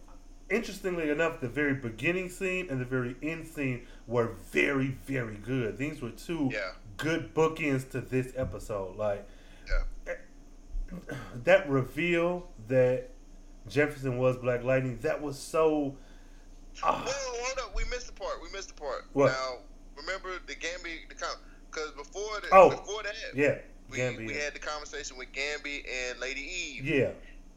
interestingly 0.50 1.10
enough, 1.10 1.42
the 1.42 1.50
very 1.50 1.74
beginning 1.74 2.30
scene 2.30 2.68
and 2.70 2.80
the 2.80 2.86
very 2.86 3.18
end 3.22 3.48
scene 3.50 3.86
were 4.08 4.36
very, 4.54 4.98
very 5.06 5.36
good. 5.36 5.78
These 5.78 6.02
were 6.02 6.12
two 6.12 6.52
Yeah. 6.54 6.72
good 6.96 7.34
bookends 7.36 7.90
to 7.92 8.00
this 8.00 8.32
episode. 8.38 8.96
Like 8.96 9.28
yeah. 9.68 10.14
that 11.44 11.70
reveal 11.70 12.48
that 12.70 13.10
Jefferson 13.68 14.18
was 14.18 14.38
Black 14.38 14.64
Lightning, 14.64 15.00
that 15.02 15.22
was 15.22 15.38
so. 15.38 15.98
Ah, 16.82 17.04
Well, 17.06 17.14
hold 17.16 17.60
up. 17.60 17.76
We 17.76 17.84
missed 17.90 18.08
the 18.08 18.14
part. 18.14 18.42
We 18.42 18.50
missed 18.52 18.70
the 18.70 18.74
part. 18.82 19.06
What? 19.14 19.32
Now, 19.32 19.58
remember 19.96 20.30
the 20.48 20.56
Gambi, 20.56 21.08
the 21.10 21.16
because 21.70 21.92
before 21.92 22.40
the, 22.42 22.48
Oh, 22.52 22.70
before 22.72 23.04
that, 23.04 23.14
yeah, 23.36 23.58
we, 23.90 23.98
Gambia. 23.98 24.28
we 24.28 24.34
had 24.36 24.54
the 24.54 24.60
conversation 24.60 25.18
with 25.18 25.28
Gambi 25.32 25.84
and 26.10 26.20
Lady 26.20 26.42
Eve. 26.42 26.86
yeah, 26.86 27.10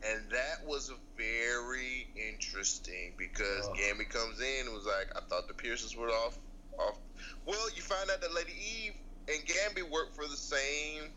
And 0.02 0.22
that 0.30 0.66
was 0.66 0.90
very 1.16 2.08
interesting 2.16 3.12
because 3.16 3.66
Oh. 3.68 3.72
Gambi 3.74 4.08
comes 4.08 4.40
in 4.40 4.66
and 4.66 4.74
was 4.74 4.86
like, 4.86 5.08
I 5.16 5.20
thought 5.28 5.48
the 5.48 5.54
Pierces 5.54 5.96
were 5.96 6.08
off. 6.10 6.38
off. 6.78 6.98
Well, 7.46 7.68
you 7.74 7.82
find 7.82 8.10
out 8.10 8.20
that 8.20 8.34
Lady 8.34 8.52
Eve 8.84 8.92
and 9.28 9.38
Gambi 9.46 9.88
work 9.90 10.14
for 10.14 10.26
the 10.26 10.36
same, 10.36 11.10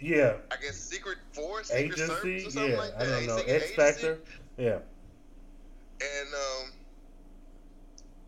yeah. 0.00 0.34
I 0.50 0.56
guess, 0.56 0.76
secret 0.78 1.18
force, 1.32 1.68
secret 1.68 1.98
service 1.98 2.24
Agency, 2.24 2.46
or 2.46 2.50
something 2.50 2.72
yeah. 2.72 2.78
like 2.78 2.94
I 2.98 3.04
don't 3.04 3.26
know. 3.26 3.36
Secret 3.38 3.52
X 3.54 3.64
agency. 3.64 3.74
Factor, 3.76 4.18
yeah. 4.58 4.78
And 6.00 6.28
um, 6.34 6.72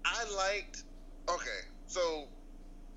I 0.05 0.25
liked. 0.37 0.85
Okay, 1.29 1.61
so 1.87 2.27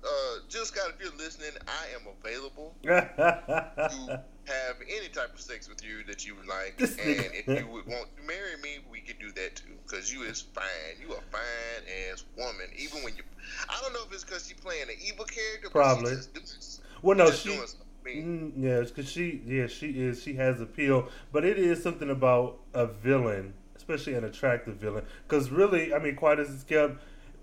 uh, 0.04 0.08
Jill 0.48 0.64
Scott, 0.64 0.92
if 0.94 1.02
you're 1.02 1.16
listening, 1.16 1.50
I 1.66 1.94
am 1.94 2.02
available 2.22 2.74
to 2.82 4.22
have 4.44 4.76
any 4.88 5.08
type 5.08 5.34
of 5.34 5.40
sex 5.40 5.68
with 5.68 5.84
you 5.84 6.04
that 6.06 6.26
you 6.26 6.34
would 6.36 6.46
like. 6.46 6.76
And 6.80 6.90
if 6.98 7.46
you 7.46 7.66
would 7.66 7.86
want 7.86 8.08
to 8.16 8.22
marry 8.22 8.56
me, 8.62 8.78
we 8.90 9.00
could 9.00 9.18
do 9.18 9.32
that 9.32 9.56
too. 9.56 9.72
Cause 9.86 10.12
you 10.12 10.22
is 10.22 10.40
fine. 10.40 10.64
You 11.00 11.14
a 11.14 11.20
fine 11.32 12.10
ass 12.10 12.24
woman. 12.36 12.66
Even 12.76 13.02
when 13.02 13.16
you, 13.16 13.22
I 13.68 13.80
don't 13.82 13.92
know 13.92 14.00
if 14.06 14.12
it's 14.12 14.24
because 14.24 14.46
she 14.46 14.54
playing 14.54 14.84
an 14.88 14.96
evil 15.04 15.24
character, 15.24 15.70
Probably. 15.70 16.10
She 16.10 16.40
just 16.40 16.82
well, 17.02 17.16
no, 17.16 17.26
just 17.26 17.42
she. 17.42 17.48
doing 17.50 17.66
something. 17.66 17.84
Mm, 18.06 18.52
yeah, 18.56 18.80
because 18.80 19.10
she, 19.10 19.42
yeah, 19.46 19.66
she 19.66 19.88
is. 19.90 20.22
She 20.22 20.34
has 20.34 20.60
appeal, 20.60 21.08
but 21.32 21.44
it 21.44 21.58
is 21.58 21.82
something 21.82 22.10
about 22.10 22.58
a 22.74 22.86
villain, 22.86 23.54
especially 23.88 24.14
an 24.14 24.24
attractive 24.24 24.76
villain. 24.76 25.04
Because 25.26 25.50
really, 25.50 25.94
I 25.94 25.98
mean, 25.98 26.14
quite 26.14 26.38
as 26.38 26.50
it's 26.50 26.62
kept, 26.62 27.02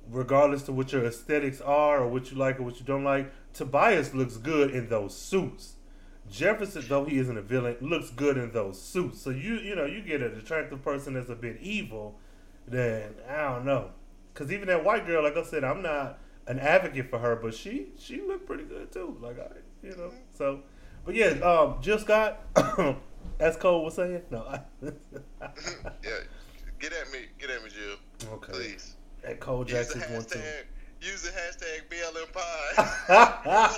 regardless 0.09 0.67
of 0.67 0.75
what 0.75 0.91
your 0.91 1.05
aesthetics 1.05 1.59
are 1.61 2.03
or 2.03 2.07
what 2.07 2.31
you 2.31 2.37
like 2.37 2.59
or 2.59 2.63
what 2.63 2.79
you 2.79 2.85
don't 2.85 3.03
like, 3.03 3.31
Tobias 3.53 4.13
looks 4.13 4.37
good 4.37 4.71
in 4.71 4.89
those 4.89 5.17
suits. 5.17 5.73
Jefferson, 6.29 6.83
though 6.87 7.05
he 7.05 7.17
isn't 7.17 7.37
a 7.37 7.41
villain, 7.41 7.77
looks 7.81 8.09
good 8.09 8.37
in 8.37 8.51
those 8.51 8.81
suits. 8.81 9.21
So 9.21 9.29
you, 9.29 9.55
you 9.55 9.75
know, 9.75 9.85
you 9.85 10.01
get 10.01 10.21
an 10.21 10.35
attractive 10.37 10.83
person 10.83 11.13
that's 11.15 11.29
a 11.29 11.35
bit 11.35 11.57
evil, 11.61 12.19
then 12.67 13.15
I 13.27 13.53
don't 13.53 13.65
know. 13.65 13.91
Because 14.33 14.51
even 14.51 14.67
that 14.67 14.83
white 14.83 15.05
girl, 15.07 15.23
like 15.23 15.37
I 15.37 15.43
said, 15.43 15.63
I'm 15.63 15.81
not 15.81 16.19
an 16.47 16.59
advocate 16.59 17.09
for 17.09 17.19
her, 17.19 17.35
but 17.35 17.53
she 17.53 17.87
she 17.97 18.21
looked 18.21 18.45
pretty 18.45 18.63
good 18.65 18.91
too. 18.91 19.17
Like 19.21 19.39
I, 19.39 19.47
you 19.85 19.95
know, 19.95 20.11
so. 20.33 20.61
But 21.05 21.13
yeah, 21.13 21.27
um, 21.27 21.77
Jill 21.81 21.99
Scott, 21.99 22.41
as 23.39 23.55
Cole 23.57 23.85
was 23.85 23.93
saying, 23.93 24.23
no. 24.31 24.59
Yeah, 26.03 26.19
get 26.79 26.93
at 26.93 27.11
me, 27.11 27.19
get 27.39 27.49
at 27.49 27.63
me, 27.63 27.69
Jill, 27.69 28.31
okay. 28.33 28.51
please. 28.53 28.95
At 29.23 29.39
Cole 29.39 29.63
Use 29.63 29.71
Jackson 29.71 30.01
one 30.13 30.23
too. 30.25 30.39
hashtag. 30.39 30.63
Use 31.01 31.21
the 31.23 31.29
hashtag 31.29 31.89
BLM 31.89 32.31
Pie. 32.33 33.77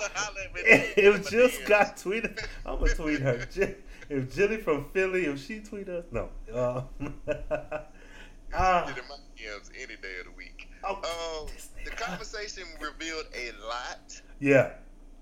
if 0.97 1.29
Jill 1.29 1.49
Scott 1.49 1.97
tweeted, 1.97 2.45
I'm 2.65 2.79
gonna 2.79 2.93
tweet 2.93 3.19
her. 3.21 3.45
Jill- 3.51 3.75
If 4.09 4.33
Jilly 4.35 4.57
from 4.57 4.85
Philly, 4.91 5.25
if 5.25 5.43
she 5.45 5.59
tweet 5.59 5.89
us, 5.89 6.05
no. 6.11 6.29
Uh. 6.53 6.83
Get 6.99 8.97
in 8.97 9.03
my 9.09 9.17
DMs 9.37 9.69
any 9.77 9.95
day 9.97 10.19
of 10.19 10.25
the 10.25 10.31
week. 10.37 10.69
Oh, 10.83 10.95
Um, 11.43 11.47
the 11.83 11.91
conversation 11.91 12.63
revealed 12.81 13.25
a 13.35 13.51
lot, 13.67 14.21
Yeah, 14.39 14.71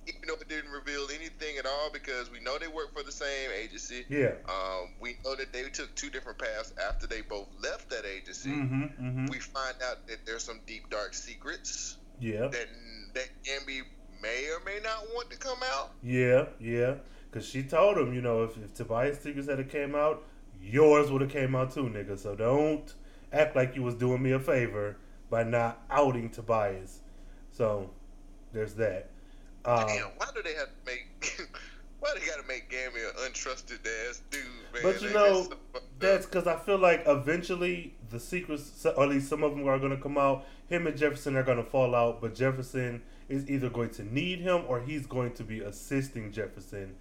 even 0.08 0.22
though 0.28 0.36
it 0.36 0.48
didn't 0.48 0.72
reveal 0.72 1.08
anything 1.14 1.58
at 1.58 1.66
all 1.66 1.90
because 1.92 2.32
we 2.32 2.40
know 2.40 2.58
they 2.60 2.68
work 2.68 2.94
for 2.96 3.04
the 3.04 3.12
same 3.12 3.50
agency. 3.60 4.06
yeah. 4.10 4.34
Um, 4.48 4.90
we 5.00 5.18
know 5.24 5.36
that 5.36 5.52
they 5.52 5.64
took 5.64 5.94
two 5.96 6.10
different 6.10 6.38
paths 6.38 6.74
after 6.88 7.08
they 7.08 7.22
both 7.22 7.48
left 7.62 7.90
that 7.90 8.06
agency. 8.06 8.50
Mm-hmm. 8.50 8.84
Mm-hmm. 8.84 9.26
We 9.28 9.40
find 9.40 9.76
out 9.90 10.08
that 10.08 10.26
there's 10.26 10.44
some 10.44 10.60
deep 10.68 10.90
dark 10.90 11.14
secrets 11.14 11.98
Yeah. 12.20 12.48
that 12.48 12.68
that 13.14 13.30
Gambi 13.44 13.82
may 14.22 14.50
or 14.50 14.64
may 14.66 14.80
not 14.84 15.06
want 15.14 15.30
to 15.32 15.38
come 15.38 15.60
out. 15.74 15.92
Yeah, 16.04 16.46
yeah. 16.60 16.96
Cause 17.32 17.46
she 17.46 17.64
told 17.64 17.98
him, 17.98 18.14
you 18.14 18.22
know, 18.22 18.44
if, 18.44 18.58
if 18.58 18.74
Tobias 18.74 19.20
Secrets 19.20 19.50
had 19.50 19.70
came 19.70 19.94
out, 19.96 20.24
yours 20.62 21.12
would 21.12 21.22
have 21.22 21.32
came 21.32 21.56
out 21.56 21.74
too, 21.74 21.84
nigga. 21.84 22.18
So 22.18 22.36
don't 22.36 22.94
act 23.34 23.56
like 23.56 23.76
you 23.76 23.84
was 23.84 23.96
doing 23.96 24.22
me 24.24 24.32
a 24.32 24.40
favor 24.40 24.98
by 25.30 25.44
not 25.44 25.84
outing 25.90 26.30
Tobias. 26.30 27.02
So 27.52 27.90
there's 28.54 28.74
that. 28.76 29.10
Um, 29.66 29.88
Damn, 29.88 30.08
why 30.18 30.28
do 30.36 30.42
they 30.44 30.54
have 30.54 30.68
to 30.68 30.74
make? 30.86 31.48
why 32.00 32.14
they 32.20 32.26
got 32.26 32.40
to 32.42 32.48
make 32.48 32.70
Gambi 32.70 32.98
an 33.08 33.32
untrusted 33.32 33.80
ass 34.10 34.22
dude, 34.30 34.44
man? 34.74 34.84
But 34.84 35.02
you 35.02 35.08
Like, 35.08 35.16
know, 35.16 35.48
that's 36.00 36.26
because 36.26 36.48
I 36.48 36.58
feel 36.58 36.78
like 36.78 37.04
eventually 37.08 37.96
the 38.10 38.20
secrets, 38.20 38.86
or 38.86 39.04
at 39.04 39.10
least 39.10 39.28
some 39.30 39.44
of 39.44 39.52
them 39.56 39.68
are 39.68 39.80
going 39.80 39.92
to 39.96 40.02
come 40.02 40.18
out. 40.18 40.46
Him 40.68 40.88
and 40.88 40.98
Jefferson 40.98 41.36
are 41.36 41.44
going 41.44 41.58
to 41.58 41.64
fall 41.64 41.96
out, 41.96 42.22
but 42.22 42.36
Jefferson 42.36 43.02
is 43.28 43.50
either 43.50 43.70
going 43.70 43.90
to 43.92 44.04
need 44.04 44.40
him 44.40 44.64
or 44.68 44.82
he's 44.82 45.06
going 45.08 45.34
to 45.34 45.44
be 45.44 45.60
assisting 45.62 46.32
Jefferson 46.32 46.96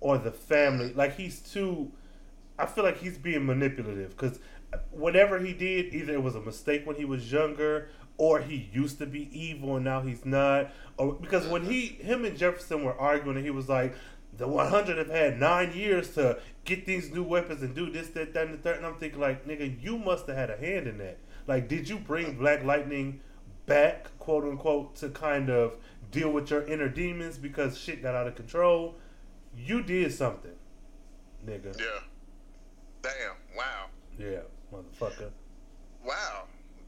or 0.00 0.18
the 0.18 0.30
family. 0.32 0.92
Like 0.92 1.16
he's 1.16 1.40
too. 1.40 1.92
I 2.58 2.66
feel 2.66 2.84
like 2.84 2.98
he's 2.98 3.18
being 3.18 3.46
manipulative 3.46 4.10
because 4.16 4.38
whatever 4.90 5.38
he 5.38 5.52
did, 5.52 5.94
either 5.94 6.12
it 6.14 6.22
was 6.22 6.34
a 6.34 6.40
mistake 6.40 6.86
when 6.86 6.96
he 6.96 7.04
was 7.04 7.30
younger, 7.32 7.88
or 8.16 8.40
he 8.40 8.68
used 8.72 8.98
to 8.98 9.06
be 9.06 9.28
evil 9.38 9.76
and 9.76 9.84
now 9.84 10.00
he's 10.00 10.24
not. 10.24 10.70
Or 10.96 11.14
because 11.14 11.46
when 11.46 11.64
he, 11.64 11.86
him 11.86 12.24
and 12.24 12.36
Jefferson 12.36 12.84
were 12.84 12.98
arguing, 12.98 13.36
and 13.36 13.44
he 13.44 13.50
was 13.50 13.68
like, 13.68 13.94
"The 14.36 14.46
100 14.46 14.98
have 14.98 15.10
had 15.10 15.38
nine 15.38 15.72
years 15.72 16.14
to 16.14 16.38
get 16.64 16.86
these 16.86 17.12
new 17.12 17.22
weapons 17.22 17.62
and 17.62 17.74
do 17.74 17.90
this, 17.90 18.08
that, 18.08 18.34
that, 18.34 18.46
and 18.46 18.54
the 18.54 18.58
third. 18.58 18.76
And 18.76 18.86
I'm 18.86 18.94
thinking, 18.96 19.20
like, 19.20 19.46
nigga, 19.46 19.82
you 19.82 19.98
must 19.98 20.26
have 20.26 20.36
had 20.36 20.50
a 20.50 20.56
hand 20.56 20.86
in 20.86 20.98
that. 20.98 21.18
Like, 21.46 21.68
did 21.68 21.88
you 21.88 21.98
bring 21.98 22.38
Black 22.38 22.64
Lightning 22.64 23.20
back, 23.66 24.16
quote 24.18 24.44
unquote, 24.44 24.96
to 24.96 25.10
kind 25.10 25.50
of 25.50 25.76
deal 26.10 26.30
with 26.30 26.50
your 26.50 26.62
inner 26.66 26.88
demons 26.88 27.38
because 27.38 27.76
shit 27.78 28.02
got 28.02 28.14
out 28.14 28.26
of 28.26 28.34
control? 28.34 28.94
You 29.56 29.82
did 29.82 30.12
something, 30.12 30.54
nigga. 31.46 31.78
yeah. 31.78 32.00
Damn. 33.02 33.36
Wow. 33.56 33.86
Yeah, 34.18 34.40
motherfucker. 34.72 35.30
Wow. 36.04 36.44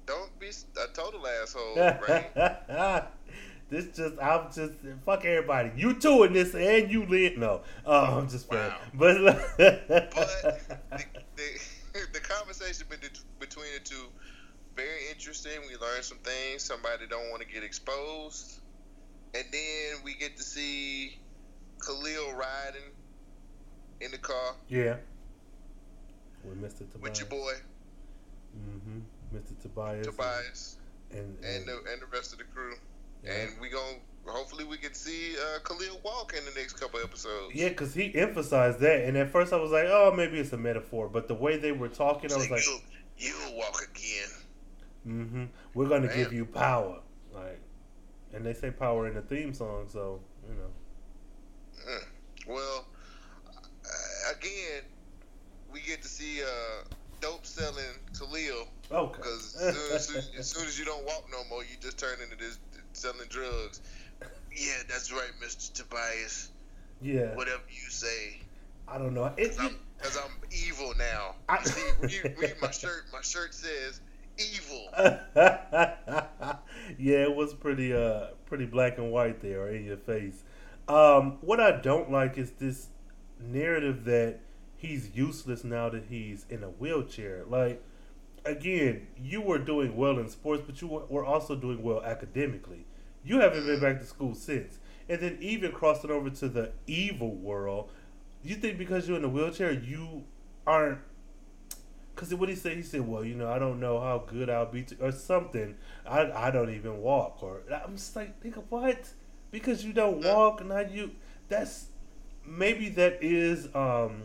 Don't 0.07 0.39
be 0.39 0.49
a 0.49 0.95
total 0.95 1.27
asshole, 1.27 1.77
right? 2.09 3.09
this 3.69 3.87
just 3.97 4.15
I'm 4.23 4.53
just 4.53 4.75
fuck 5.05 5.25
everybody. 5.25 5.73
You 5.77 5.95
two 5.95 6.23
in 6.23 6.33
this 6.33 6.55
and 6.55 6.91
you 6.91 7.05
lit. 7.07 7.39
No, 7.39 7.63
uh, 7.85 8.19
I'm 8.19 8.29
just 8.29 8.49
playing. 8.49 8.71
Wow. 8.71 8.79
But 8.95 9.17
But 9.59 9.91
the, 11.37 11.61
the, 11.93 12.01
the 12.13 12.21
conversation 12.21 12.87
between 13.41 13.67
the 13.75 13.81
two 13.83 14.07
very 14.77 15.09
interesting. 15.11 15.59
We 15.67 15.77
learned 15.77 16.05
some 16.05 16.19
things. 16.19 16.63
Somebody 16.63 17.07
don't 17.09 17.31
want 17.31 17.43
to 17.43 17.49
get 17.49 17.65
exposed, 17.65 18.61
and 19.35 19.45
then 19.51 20.05
we 20.05 20.15
get 20.15 20.37
to 20.37 20.43
see 20.43 21.19
Khalil 21.85 22.33
riding 22.35 22.91
in 24.01 24.11
the 24.11 24.19
car 24.19 24.55
yeah, 24.69 24.97
with 26.45 26.63
Mr. 26.63 26.91
Tobias. 26.93 27.01
with 27.03 27.19
your 27.19 27.29
boy 27.29 27.53
hmm 28.57 29.01
Mr. 29.35 29.61
Tobias. 29.61 30.07
Tobias 30.07 30.77
and, 31.11 31.21
and, 31.21 31.45
and 31.45 31.67
the 31.67 31.93
and 31.93 32.03
the 32.03 32.07
rest 32.13 32.33
of 32.33 32.39
the 32.39 32.45
crew. 32.45 32.75
Yeah. 33.25 33.33
And 33.33 33.61
we 33.61 33.69
gon' 33.69 34.01
hopefully 34.27 34.65
we 34.65 34.77
can 34.77 34.95
see 34.95 35.37
uh, 35.37 35.59
Khalil 35.61 36.01
walk 36.05 36.35
in 36.37 36.45
the 36.45 36.51
next 36.59 36.75
couple 36.75 37.01
episodes. 37.01 37.55
yeah, 37.55 37.69
because 37.69 37.95
he 37.95 38.15
emphasized 38.15 38.81
that, 38.81 39.05
and 39.05 39.17
at 39.17 39.31
first 39.31 39.53
I 39.53 39.57
was 39.57 39.71
like, 39.71 39.87
oh, 39.89 40.13
maybe 40.17 40.39
it's 40.39 40.53
a 40.53 40.57
metaphor. 40.59 41.09
But 41.09 41.29
the 41.29 41.35
way 41.35 41.57
they 41.57 41.73
were 41.73 41.89
talking, 41.89 42.33
I 42.33 42.37
was 42.37 42.51
like, 42.51 42.65
you, 42.65 42.79
you'll 43.19 43.57
walk 43.57 43.81
again. 43.83 44.29
mm-hmm, 45.07 45.45
we're 45.75 45.89
gonna 45.89 46.15
give 46.15 46.33
you 46.33 46.45
power, 46.45 47.01
like, 47.35 47.61
and 48.33 48.45
they 48.45 48.53
say 48.53 48.71
power 48.71 49.09
in 49.09 49.15
the 49.15 49.23
theme 49.23 49.53
song, 49.55 49.87
so 49.89 50.21
you 50.49 50.55
know. 50.55 50.71
Mm. 51.89 52.05
Well, 52.49 52.87
uh, 53.85 54.33
again, 54.37 54.83
we 55.73 55.81
get 55.81 56.03
to 56.03 56.09
see 56.09 56.43
uh, 56.43 56.85
dope 57.21 57.47
selling 57.47 57.85
Khalil 58.19 58.67
Okay. 58.91 59.17
because 59.17 59.57
as, 59.57 60.07
soon- 60.07 60.17
as, 60.19 60.31
as 60.39 60.49
soon 60.49 60.67
as 60.67 60.79
you 60.79 60.85
don't 60.85 61.05
walk 61.05 61.25
no 61.31 61.39
more, 61.51 61.63
you 61.63 61.77
just 61.81 61.99
turn 61.99 62.19
into 62.23 62.37
this 62.37 62.59
selling 62.93 63.29
drugs. 63.29 63.81
Yeah, 64.55 64.83
that's 64.89 65.13
right, 65.13 65.31
Mister 65.41 65.83
Tobias. 65.85 66.51
yeah, 67.03 67.35
Whatever 67.35 67.63
you 67.69 67.91
say, 67.91 68.41
I 68.89 68.97
don't 68.99 69.13
know. 69.15 69.27
It, 69.37 69.57
cause 69.57 70.17
I'm, 70.17 70.25
I'm 70.25 70.31
evil 70.51 70.93
now. 70.99 71.35
I- 71.49 71.63
See, 71.65 71.83
read, 72.01 72.37
read 72.39 72.55
my 72.63 72.71
shirt. 72.71 73.05
My 73.13 73.21
shirt 73.21 73.53
says 73.55 74.01
evil. 74.39 74.89
yeah, 76.99 77.23
it 77.25 77.35
was 77.35 77.55
pretty 77.55 77.93
uh 77.93 78.29
pretty 78.47 78.67
black 78.67 78.99
and 78.99 79.11
white 79.11 79.41
there 79.43 79.69
in 79.69 79.85
your 79.85 79.97
face. 79.97 80.43
Um, 80.89 81.39
what 81.41 81.59
I 81.61 81.73
don't 81.81 82.11
like 82.13 82.39
is 82.39 82.53
this 82.53 82.89
narrative 83.41 84.05
that 84.05 84.39
he's 84.77 85.11
useless 85.15 85.65
now 85.65 85.89
that 85.91 86.05
he's 86.09 86.47
in 86.49 86.63
a 86.63 86.69
wheelchair. 86.69 87.45
Like 87.49 87.83
again, 88.47 89.09
you 89.21 89.41
were 89.43 89.59
doing 89.59 89.97
well 89.97 90.19
in 90.19 90.29
sports, 90.29 90.63
but 90.67 90.81
you 90.83 90.89
were- 90.89 91.25
also 91.25 91.57
doing 91.57 91.83
well 91.83 92.03
academically. 92.03 92.87
You 93.25 93.41
haven't 93.41 93.67
been 93.67 93.81
back 93.81 94.01
to 94.01 94.07
school 94.07 94.35
since. 94.35 94.79
And 95.09 95.21
then 95.21 95.39
even 95.41 95.73
crossing 95.73 96.11
over 96.11 96.31
to 96.31 96.49
the 96.49 96.73
evil 96.87 97.35
world, 97.35 97.91
you 98.43 98.57
think 98.57 98.79
because 98.79 99.09
you're 99.09 99.17
in 99.19 99.25
a 99.25 99.29
wheelchair, 99.29 99.73
you 99.73 100.25
aren't 100.67 100.99
because 102.15 102.35
what 102.35 102.49
he 102.49 102.55
said, 102.55 102.77
he 102.77 102.83
said, 102.83 103.07
"Well, 103.07 103.25
you 103.25 103.35
know, 103.35 103.51
I 103.51 103.59
don't 103.59 103.79
know 103.79 104.01
how 104.01 104.19
good 104.27 104.49
I'll 104.49 104.67
be, 104.71 104.83
to, 104.85 104.97
or 105.07 105.13
something. 105.13 105.77
I 106.07 106.31
I 106.33 106.51
don't 106.51 106.71
even 106.71 106.99
walk, 106.99 107.43
or 107.43 107.63
I'm 107.85 107.97
just 107.97 108.17
like, 108.17 108.43
nigga, 108.43 108.63
what? 108.69 109.09
Because 109.51 109.85
you 109.85 109.93
don't 109.93 110.23
walk, 110.25 110.65
now 110.65 110.81
you 110.81 111.13
that's 111.49 111.87
maybe 112.45 112.89
that 112.91 113.19
is 113.23 113.69
um 113.75 114.25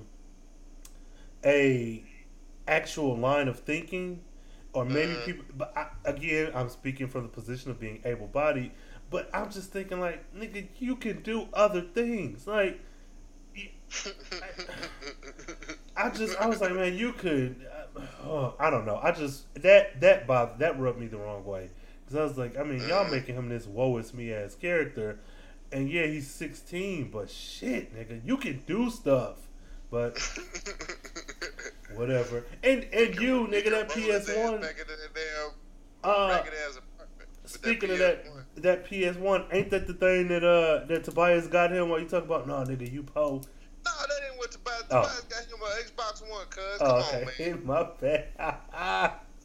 a 1.43 2.03
actual 2.67 3.15
line 3.17 3.47
of 3.47 3.59
thinking, 3.59 4.21
or 4.73 4.85
maybe 4.85 5.13
Mhm. 5.13 5.25
people. 5.25 5.45
But 5.57 5.73
I, 5.77 5.87
again, 6.05 6.51
I'm 6.55 6.69
speaking 6.69 7.07
from 7.07 7.23
the 7.23 7.29
position 7.29 7.71
of 7.71 7.79
being 7.79 8.01
able-bodied. 8.05 8.71
But 9.09 9.29
I'm 9.33 9.51
just 9.51 9.71
thinking, 9.73 9.99
like, 9.99 10.23
nigga, 10.33 10.67
you 10.79 10.95
can 10.95 11.21
do 11.21 11.47
other 11.53 11.81
things, 11.81 12.47
like." 12.47 12.79
you- 13.55 13.69
I 15.97 16.09
just 16.09 16.37
I 16.39 16.47
was 16.47 16.61
like, 16.61 16.73
man, 16.73 16.95
you 16.95 17.11
could. 17.13 17.67
Uh, 18.23 18.51
I 18.57 18.69
don't 18.69 18.85
know. 18.85 18.99
I 19.03 19.11
just 19.11 19.53
that 19.55 19.99
that 20.01 20.25
bothered 20.25 20.59
that 20.59 20.79
rubbed 20.79 20.99
me 20.99 21.07
the 21.07 21.17
wrong 21.17 21.43
way 21.45 21.69
because 22.05 22.17
I 22.17 22.23
was 22.23 22.37
like, 22.37 22.57
I 22.57 22.63
mean, 22.63 22.79
y'all 22.87 23.05
Mm. 23.05 23.11
making 23.11 23.35
him 23.35 23.49
this 23.49 23.67
woe 23.67 23.97
is 23.97 24.13
me 24.13 24.31
ass 24.33 24.55
character, 24.55 25.19
and 25.71 25.89
yeah, 25.91 26.05
he's 26.05 26.27
16, 26.29 27.09
but 27.11 27.29
shit, 27.29 27.93
nigga, 27.93 28.21
you 28.25 28.37
can 28.37 28.63
do 28.65 28.89
stuff. 28.89 29.35
But 29.91 30.17
whatever. 31.95 32.43
And 32.63 32.85
and 32.93 33.15
you, 33.15 33.47
nigga, 33.47 33.69
that 33.71 33.89
PS 33.89 34.27
One. 34.37 34.61
Back 34.61 34.75
in 34.79 34.87
the 34.87 34.97
damn 35.13 35.51
Uh, 36.03 36.27
ragged 36.29 36.53
ass 36.67 36.77
apartment. 36.77 37.29
with 37.43 37.51
speaking 37.51 37.91
of 37.91 37.97
that, 37.99 38.25
PS1. 38.25 38.43
that 38.57 38.85
PS 38.85 39.17
One, 39.19 39.45
ain't 39.51 39.69
that 39.71 39.87
the 39.87 39.93
thing 39.93 40.27
that 40.29 40.43
uh 40.43 40.85
that 40.85 41.03
Tobias 41.03 41.47
got 41.47 41.71
him? 41.71 41.89
While 41.89 41.99
you 41.99 42.07
talking 42.07 42.25
about? 42.27 42.47
No, 42.47 42.55
nigga, 42.55 42.91
you 42.91 43.03
po. 43.03 43.41
No, 43.83 43.91
that 44.07 44.09
ain't 44.29 44.37
what 44.37 44.51
Tobias. 44.51 44.83
Oh. 44.91 45.01
Tobias 45.01 45.21
got 45.21 45.45
him 45.45 45.59
an 45.61 45.83
Xbox 45.83 46.29
One, 46.29 46.45
cuz. 46.49 46.77
Come 46.79 46.87
Oh, 46.87 46.95
on, 46.95 47.23
okay, 47.23 47.49
man. 47.51 47.61
my 47.65 47.87
bad. 47.99 48.27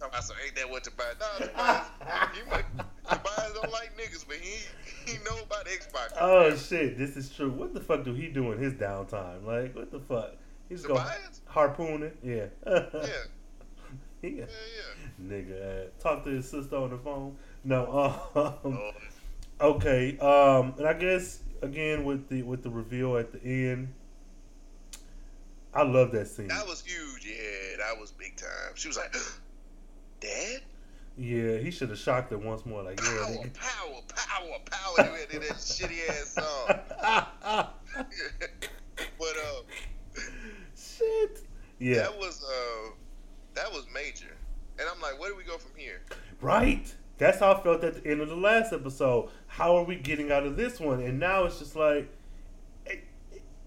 About 0.02 0.22
some, 0.24 0.36
ain't 0.44 0.54
that 0.56 0.68
what 0.70 0.84
Tobias? 0.84 1.16
No, 1.18 1.46
Tobias, 1.46 1.86
he 2.34 2.50
might, 2.50 2.64
Tobias 3.08 3.52
don't 3.54 3.72
like 3.72 3.96
niggas, 3.96 4.26
but 4.28 4.36
he 4.36 4.58
he 5.10 5.18
know 5.24 5.38
about 5.42 5.64
Xbox. 5.66 6.12
Oh 6.20 6.54
shit, 6.54 6.98
this 6.98 7.16
is 7.16 7.30
true. 7.30 7.50
What 7.50 7.72
the 7.72 7.80
fuck 7.80 8.04
do 8.04 8.12
he 8.12 8.26
do 8.28 8.52
in 8.52 8.58
his 8.58 8.74
downtime? 8.74 9.44
Like, 9.46 9.74
what 9.74 9.90
the 9.90 10.00
fuck? 10.00 10.32
He's 10.68 10.82
going 10.82 11.00
Tobias? 11.00 11.40
harpooning. 11.48 12.12
Yeah. 12.22 12.46
Yeah, 12.66 12.80
yeah. 13.02 13.10
yeah, 14.22 14.30
yeah. 14.46 15.22
Nigga, 15.22 15.86
uh, 15.86 15.90
talk 16.00 16.24
to 16.24 16.30
his 16.30 16.48
sister 16.50 16.76
on 16.76 16.90
the 16.90 16.98
phone. 16.98 17.36
No. 17.64 18.20
Um, 18.64 18.78
Oh, 19.58 19.70
okay. 19.74 20.18
Um, 20.18 20.74
and 20.78 20.86
I 20.86 20.92
guess 20.92 21.40
again 21.62 22.04
with 22.04 22.28
the 22.28 22.42
with 22.42 22.62
the 22.62 22.68
reveal 22.70 23.16
at 23.16 23.32
the 23.32 23.42
end, 23.42 23.94
I 25.72 25.82
love 25.82 26.12
that 26.12 26.26
scene. 26.28 26.48
that 26.48 26.66
was 26.66 26.82
huge. 26.82 27.24
Yeah, 27.26 27.76
that 27.78 27.98
was 27.98 28.10
big 28.10 28.36
time. 28.36 28.72
She 28.74 28.88
was 28.88 28.96
like, 28.98 29.14
Dad? 30.20 30.60
Yeah, 31.18 31.56
he 31.58 31.70
should 31.70 31.88
have 31.88 31.98
shocked 31.98 32.30
her 32.32 32.36
once 32.38 32.66
more. 32.66 32.82
Like, 32.82 33.00
yeah, 33.02 33.08
Power, 33.08 33.30
nigga. 33.36 33.54
power, 33.54 34.00
power, 34.14 34.58
power. 35.00 35.18
Did 35.30 35.42
that 35.42 35.56
shitty 35.56 36.06
ass 36.10 36.34
song. 36.34 37.70
but, 39.18 39.36
uh, 39.36 39.62
Shit. 40.76 41.40
Yeah. 41.78 41.96
that 42.02 42.18
was 42.18 42.42
uh 42.44 42.90
that 43.54 43.70
was 43.72 43.86
major 43.92 44.34
and 44.78 44.88
I'm 44.94 45.00
like, 45.00 45.18
where 45.18 45.30
do 45.30 45.36
we 45.36 45.44
go 45.44 45.56
from 45.58 45.70
here? 45.76 46.00
Right. 46.40 46.94
That's 47.18 47.38
how 47.38 47.52
I 47.54 47.62
felt 47.62 47.82
at 47.82 48.02
the 48.02 48.10
end 48.10 48.20
of 48.20 48.28
the 48.28 48.36
last 48.36 48.74
episode. 48.74 49.30
How 49.46 49.74
are 49.76 49.84
we 49.84 49.96
getting 49.96 50.30
out 50.30 50.44
of 50.44 50.56
this 50.58 50.78
one? 50.78 51.00
And 51.00 51.18
now 51.18 51.44
it's 51.44 51.58
just 51.58 51.74
like, 51.76 52.10
eh, 52.86 52.96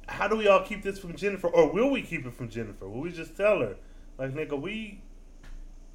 how 0.07 0.27
do 0.27 0.35
we 0.35 0.47
all 0.47 0.61
keep 0.61 0.83
this 0.83 0.99
from 0.99 1.15
Jennifer, 1.15 1.47
or 1.47 1.71
will 1.71 1.89
we 1.89 2.03
keep 2.03 2.27
it 2.27 2.33
from 2.33 2.47
Jennifer? 2.47 2.87
Will 2.87 3.01
we 3.01 3.11
just 3.11 3.35
tell 3.35 3.59
her, 3.61 3.75
like, 4.19 4.35
nigga, 4.35 4.59
we 4.61 5.01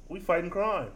we 0.09 0.19
fighting 0.19 0.49
crime? 0.49 0.91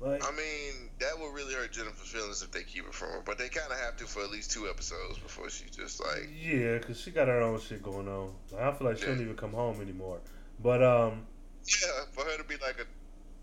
Like, 0.00 0.22
I 0.24 0.30
mean, 0.36 0.90
that 1.00 1.18
will 1.18 1.30
really 1.32 1.54
hurt 1.54 1.72
Jennifer's 1.72 2.08
feelings 2.08 2.42
if 2.42 2.52
they 2.52 2.62
keep 2.62 2.84
it 2.86 2.94
from 2.94 3.08
her, 3.08 3.22
but 3.24 3.36
they 3.38 3.48
kind 3.48 3.72
of 3.72 3.78
have 3.80 3.96
to 3.96 4.04
for 4.04 4.22
at 4.22 4.30
least 4.30 4.52
two 4.52 4.68
episodes 4.68 5.18
before 5.18 5.50
she 5.50 5.64
just 5.68 5.98
like. 6.00 6.28
yeah, 6.40 6.78
because 6.78 7.00
she 7.00 7.10
got 7.10 7.26
her 7.26 7.40
own 7.42 7.58
shit 7.58 7.82
going 7.82 8.06
on. 8.06 8.30
Like, 8.52 8.62
I 8.62 8.72
feel 8.72 8.86
like 8.86 8.98
she 8.98 9.02
Yeah. 9.04 9.08
don't 9.14 9.22
even 9.22 9.36
come 9.36 9.52
home 9.52 9.80
anymore. 9.80 10.20
But 10.62 10.82
um, 10.82 11.26
Yeah, 11.66 12.04
for 12.12 12.24
her 12.24 12.36
to 12.38 12.44
be 12.44 12.56
like 12.56 12.78
a 12.80 12.86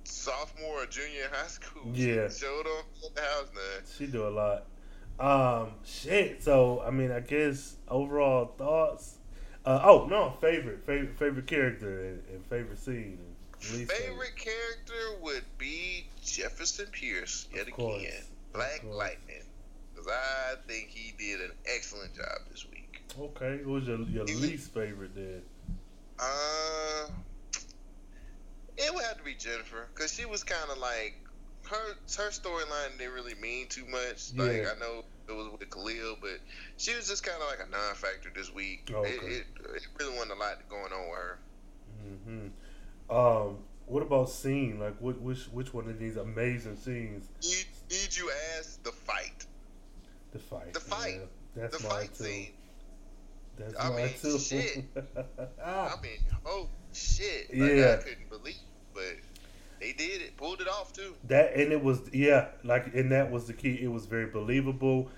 sophomore 0.04 0.84
or 0.84 0.86
junior 0.86 1.26
in 1.26 1.30
high 1.32 1.48
school. 1.48 1.92
Yeah. 1.94 2.30
She 2.30 2.40
showed 2.46 2.66
up 2.68 2.86
the 3.16 3.22
house 3.22 3.48
now. 3.54 3.86
she 3.98 4.08
do 4.08 4.28
a 4.28 4.30
lot. 4.30 4.66
Um, 5.20 5.74
shit. 5.86 6.44
So 6.44 6.82
I 6.86 6.92
mean, 6.92 7.12
I 7.12 7.20
guess 7.20 7.76
overall 7.88 8.54
thoughts. 8.58 9.18
Uh, 9.64 9.80
oh 9.84 10.08
no, 10.10 10.34
favorite, 10.42 10.84
favorite, 10.86 11.18
favorite 11.20 11.46
character 11.46 12.06
and, 12.06 12.24
and 12.32 12.46
favorite 12.48 12.80
scene. 12.80 13.20
And 13.74 13.88
Favorite 13.88 14.36
character 14.36 15.22
would 15.22 15.44
be 15.60 16.08
Jefferson 16.24 16.88
Pierce 16.92 17.48
yet 17.54 17.68
again. 17.68 18.24
Black. 18.54 18.84
Lightning. 18.84 19.44
Because 19.94 20.12
I 20.12 20.56
think 20.68 20.90
he 20.90 21.14
did 21.16 21.42
an 21.42 21.52
excellent 21.68 22.16
job 22.16 22.40
this 22.50 22.66
week. 22.72 23.04
Okay, 23.20 23.60
who 23.64 23.74
was 23.74 23.86
your 23.88 24.00
your 24.00 24.26
least 24.26 24.74
favorite 24.74 25.14
then? 25.14 25.44
Uh, 26.22 27.08
it 28.78 28.94
would 28.94 29.04
have 29.04 29.18
to 29.18 29.24
be 29.24 29.34
Jennifer 29.36 29.88
because 29.94 30.14
she 30.14 30.26
was 30.26 30.44
kind 30.44 30.70
of 30.72 30.78
like 30.78 31.16
her 31.70 31.96
her 32.18 32.30
storyline 32.30 32.98
didn't 32.98 33.14
really 33.14 33.36
mean 33.36 33.68
too 33.68 33.86
much. 33.88 34.32
Like 34.36 34.64
Yeah. 34.64 34.74
I 34.76 34.80
know 34.80 35.04
it 35.28 35.32
was 35.34 35.50
with 35.52 35.70
Khalil, 35.70 36.18
but 36.22 36.40
she 36.78 36.96
was 36.96 37.08
just 37.08 37.24
kind 37.24 37.42
of 37.42 37.48
like 37.48 37.60
a 37.66 37.72
non-factor 37.72 38.32
this 38.36 38.54
week. 38.54 38.92
Oh, 38.94 39.00
okay. 39.00 39.12
it, 39.12 39.24
it, 39.24 39.46
it 39.76 39.88
really 40.00 40.14
wasn't 40.14 40.32
a 40.34 40.36
lot 40.36 40.58
going 40.70 40.92
on 40.94 41.10
with 41.10 41.18
her. 41.20 41.40
hmm 42.30 42.48
Um, 43.16 43.58
what 43.86 44.04
about 44.04 44.30
scene? 44.30 44.80
Like, 44.80 44.96
what 45.00 45.20
which 45.22 45.46
which 45.52 45.74
one 45.74 45.88
of 45.90 45.98
these 46.00 46.18
amazing 46.18 46.76
scenes? 46.78 47.28
Need, 47.44 47.66
need 47.90 48.16
you 48.16 48.32
ask 48.58 48.82
the 48.84 48.92
fight, 48.92 49.46
The 50.32 50.40
fight. 50.40 50.74
The 50.74 50.80
fight. 50.80 51.20
Yeah, 51.20 51.62
that's 51.64 51.78
the 51.78 51.84
fight 51.90 52.14
too. 52.16 52.24
scene. 52.26 52.52
That's 53.62 53.80
I 53.80 53.96
mean, 53.96 54.10
too. 54.22 54.40
shit. 54.40 54.84
I 55.66 55.94
mean, 56.02 56.20
oh 56.46 56.70
shit! 56.94 57.50
Like, 57.56 57.72
Yeah. 57.72 57.98
I 58.00 58.04
couldn't 58.04 58.30
believe, 58.30 58.56
but 58.94 59.16
they 59.80 59.94
did 59.94 60.22
it, 60.22 60.38
pulled 60.38 60.62
it 60.62 60.68
off 60.68 60.94
too. 60.94 61.16
that 61.28 61.56
and 61.56 61.72
it 61.72 61.84
was 61.84 62.00
yeah, 62.14 62.50
like 62.64 62.94
and 62.94 63.12
that 63.12 63.32
was 63.32 63.48
the 63.48 63.54
key. 63.54 63.80
It 63.82 63.92
was 63.92 64.06
very 64.06 64.28
believable, 64.28 65.10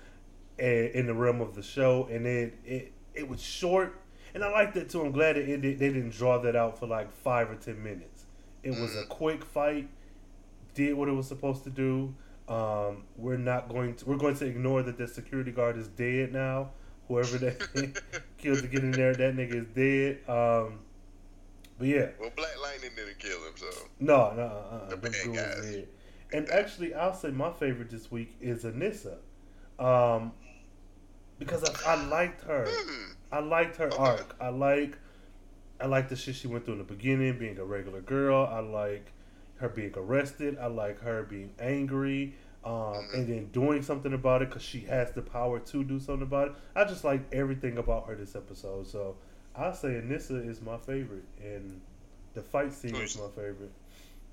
and 0.58 0.86
in 0.90 1.06
the 1.06 1.14
realm 1.14 1.40
of 1.40 1.54
the 1.54 1.62
show, 1.62 2.08
and 2.10 2.26
it 2.26 2.54
it 2.64 2.92
it 3.14 3.28
was 3.28 3.42
short, 3.42 4.00
and 4.34 4.42
I 4.44 4.50
liked 4.50 4.74
that 4.74 4.88
too. 4.88 5.02
I'm 5.04 5.12
glad 5.12 5.36
it, 5.36 5.48
it 5.48 5.60
they 5.78 5.88
didn't 5.88 6.10
draw 6.10 6.38
that 6.38 6.56
out 6.56 6.78
for 6.78 6.86
like 6.86 7.12
five 7.12 7.50
or 7.50 7.56
ten 7.56 7.82
minutes. 7.82 8.24
It 8.62 8.70
was 8.70 8.92
Mm-hmm. 8.92 9.02
a 9.02 9.06
quick 9.06 9.44
fight, 9.44 9.88
did 10.74 10.94
what 10.94 11.08
it 11.08 11.12
was 11.12 11.28
supposed 11.28 11.64
to 11.64 11.70
do. 11.70 12.14
Um, 12.48 13.04
we're 13.16 13.36
not 13.38 13.68
going 13.68 13.94
to 13.96 14.04
we're 14.06 14.16
going 14.16 14.36
to 14.36 14.46
ignore 14.46 14.82
that 14.82 14.96
the 14.98 15.06
security 15.08 15.50
guard 15.50 15.76
is 15.76 15.88
dead 15.88 16.32
now. 16.32 16.70
Whoever 17.08 17.38
that 17.38 18.02
killed 18.38 18.60
to 18.60 18.68
get 18.68 18.82
in 18.82 18.92
there, 18.92 19.14
that 19.14 19.36
nigga 19.36 19.54
is 19.54 19.66
dead. 19.74 20.18
Um, 20.28 20.78
but 21.78 21.88
yeah, 21.88 22.08
Well, 22.20 22.30
Black 22.36 22.60
Lightning 22.62 22.90
didn't 22.96 23.18
kill 23.18 23.38
him, 23.44 23.52
so 23.56 23.66
no, 24.00 24.32
no, 24.34 24.42
uh, 24.42 24.74
uh, 24.74 24.88
The 24.90 24.96
bad 24.96 25.12
guys. 25.34 25.60
did. 25.62 25.88
And 26.32 26.48
actually, 26.50 26.94
I'll 26.94 27.14
say 27.14 27.30
my 27.30 27.52
favorite 27.52 27.90
this 27.90 28.10
week 28.10 28.34
is 28.40 28.64
Anissa, 28.64 29.16
um, 29.78 30.32
because 31.38 31.64
I, 31.84 31.94
I 31.94 32.04
liked 32.08 32.42
her. 32.44 32.66
hmm. 32.68 33.12
I 33.32 33.40
liked 33.40 33.76
her 33.76 33.86
Okay. 33.88 33.96
arc. 33.96 34.36
I 34.40 34.48
like, 34.50 34.96
I 35.80 35.86
like 35.86 36.08
the 36.08 36.16
shit 36.16 36.36
she 36.36 36.46
went 36.46 36.64
through 36.64 36.74
in 36.74 36.78
the 36.78 36.84
beginning, 36.84 37.38
being 37.38 37.58
a 37.58 37.64
regular 37.64 38.00
girl. 38.00 38.46
I 38.50 38.60
like 38.60 39.12
her 39.56 39.68
being 39.68 39.92
arrested. 39.96 40.56
I 40.60 40.66
like 40.68 41.00
her 41.00 41.24
being 41.24 41.50
angry, 41.58 42.34
um, 42.64 42.72
Mm-hmm. 42.72 43.14
and 43.16 43.28
then 43.28 43.46
doing 43.52 43.82
something 43.82 44.12
about 44.14 44.42
it 44.42 44.48
because 44.48 44.62
she 44.62 44.80
has 44.80 45.10
the 45.12 45.22
power 45.22 45.58
to 45.60 45.84
do 45.84 46.00
something 46.00 46.22
about 46.22 46.48
it. 46.48 46.54
I 46.74 46.84
just 46.84 47.04
like 47.04 47.20
everything 47.32 47.78
about 47.78 48.06
her 48.06 48.14
this 48.14 48.34
episode. 48.34 48.86
So 48.86 49.16
I 49.54 49.72
say 49.72 49.88
Anissa 49.88 50.48
is 50.48 50.60
my 50.62 50.76
favorite, 50.78 51.24
and 51.42 51.80
the 52.34 52.42
fight 52.42 52.72
scene 52.72 52.94
is 52.96 53.18
my 53.18 53.28
favorite. 53.34 53.70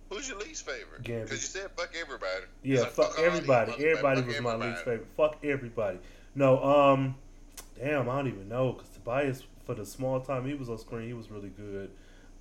Who's 0.10 0.28
your 0.30 0.40
least 0.40 0.66
favorite? 0.66 1.04
Gambit. 1.04 1.26
Because 1.30 1.42
you 1.42 1.62
said 1.62 1.72
fuck 1.78 1.94
everybody. 2.00 2.46
Yeah, 2.64 2.86
fuck 2.86 3.16
these 3.16 3.26
everybody. 3.26 3.72
Everybody 3.74 4.22
fuck 4.22 4.28
was 4.28 4.42
my 4.42 4.56
least 4.56 4.84
favorite. 4.84 5.08
Fuck 5.16 5.38
everybody. 5.44 6.00
No, 6.36 6.64
um, 6.64 7.16
damn, 7.80 8.10
I 8.10 8.16
don't 8.18 8.28
even 8.28 8.50
know 8.50 8.74
because 8.74 8.90
Tobias, 8.90 9.44
for 9.66 9.76
the 9.76 9.86
small 9.86 10.20
time 10.22 10.46
he 10.46 10.54
was 10.54 10.70
on 10.70 10.78
screen, 10.80 11.08
he 11.08 11.14
was 11.14 11.30
really 11.32 11.50
good. 11.50 11.92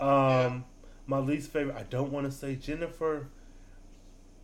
Um, 0.00 0.08
Yeah. 0.08 0.60
my 1.06 1.18
least 1.18 1.52
favorite, 1.52 1.76
I 1.76 1.82
don't 1.84 2.10
want 2.12 2.26
to 2.26 2.32
say 2.32 2.56
Jennifer, 2.56 3.28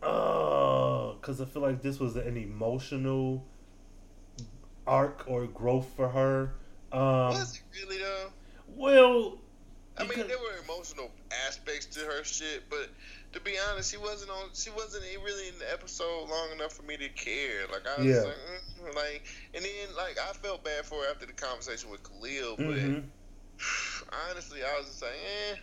uh, 0.01 1.13
because 1.13 1.41
I 1.41 1.45
feel 1.45 1.61
like 1.61 1.81
this 1.81 1.99
was 1.99 2.15
an 2.15 2.37
emotional 2.37 3.45
arc 4.85 5.25
or 5.27 5.45
growth 5.47 5.93
for 5.95 6.09
her. 6.09 6.55
Um, 6.91 7.47
Was 7.47 7.55
it 7.55 7.63
really 7.75 7.99
though? 7.99 8.33
well, 8.67 9.39
I 9.97 10.03
mean, 10.03 10.27
there 10.27 10.37
were 10.37 10.57
emotional 10.63 11.11
aspects 11.47 11.87
to 11.87 11.99
her 12.01 12.23
shit, 12.23 12.69
but 12.69 12.89
to 13.33 13.39
be 13.41 13.57
honest, 13.71 13.91
she 13.91 13.97
wasn't 13.97 14.29
on. 14.31 14.49
She 14.53 14.69
wasn't 14.69 15.03
really 15.23 15.49
in 15.49 15.57
the 15.59 15.71
episode 15.71 16.29
long 16.29 16.51
enough 16.53 16.73
for 16.73 16.83
me 16.83 16.97
to 16.97 17.09
care. 17.09 17.67
Like 17.71 17.87
I 17.87 18.03
was 18.03 18.23
Yeah. 18.23 18.23
like, 18.23 18.35
mm, 18.35 18.95
like, 18.95 19.25
and 19.53 19.63
then 19.65 19.95
like 19.97 20.17
I 20.19 20.33
felt 20.33 20.63
bad 20.63 20.85
for 20.85 21.03
her 21.03 21.09
after 21.11 21.25
the 21.25 21.33
conversation 21.33 21.89
with 21.89 22.03
Khalil, 22.03 22.59
but 22.65 22.77
mhm. 22.79 23.09
honestly, 24.29 24.63
I 24.63 24.77
was 24.77 24.87
just 24.87 25.01
like, 25.01 25.11
eh, 25.53 25.55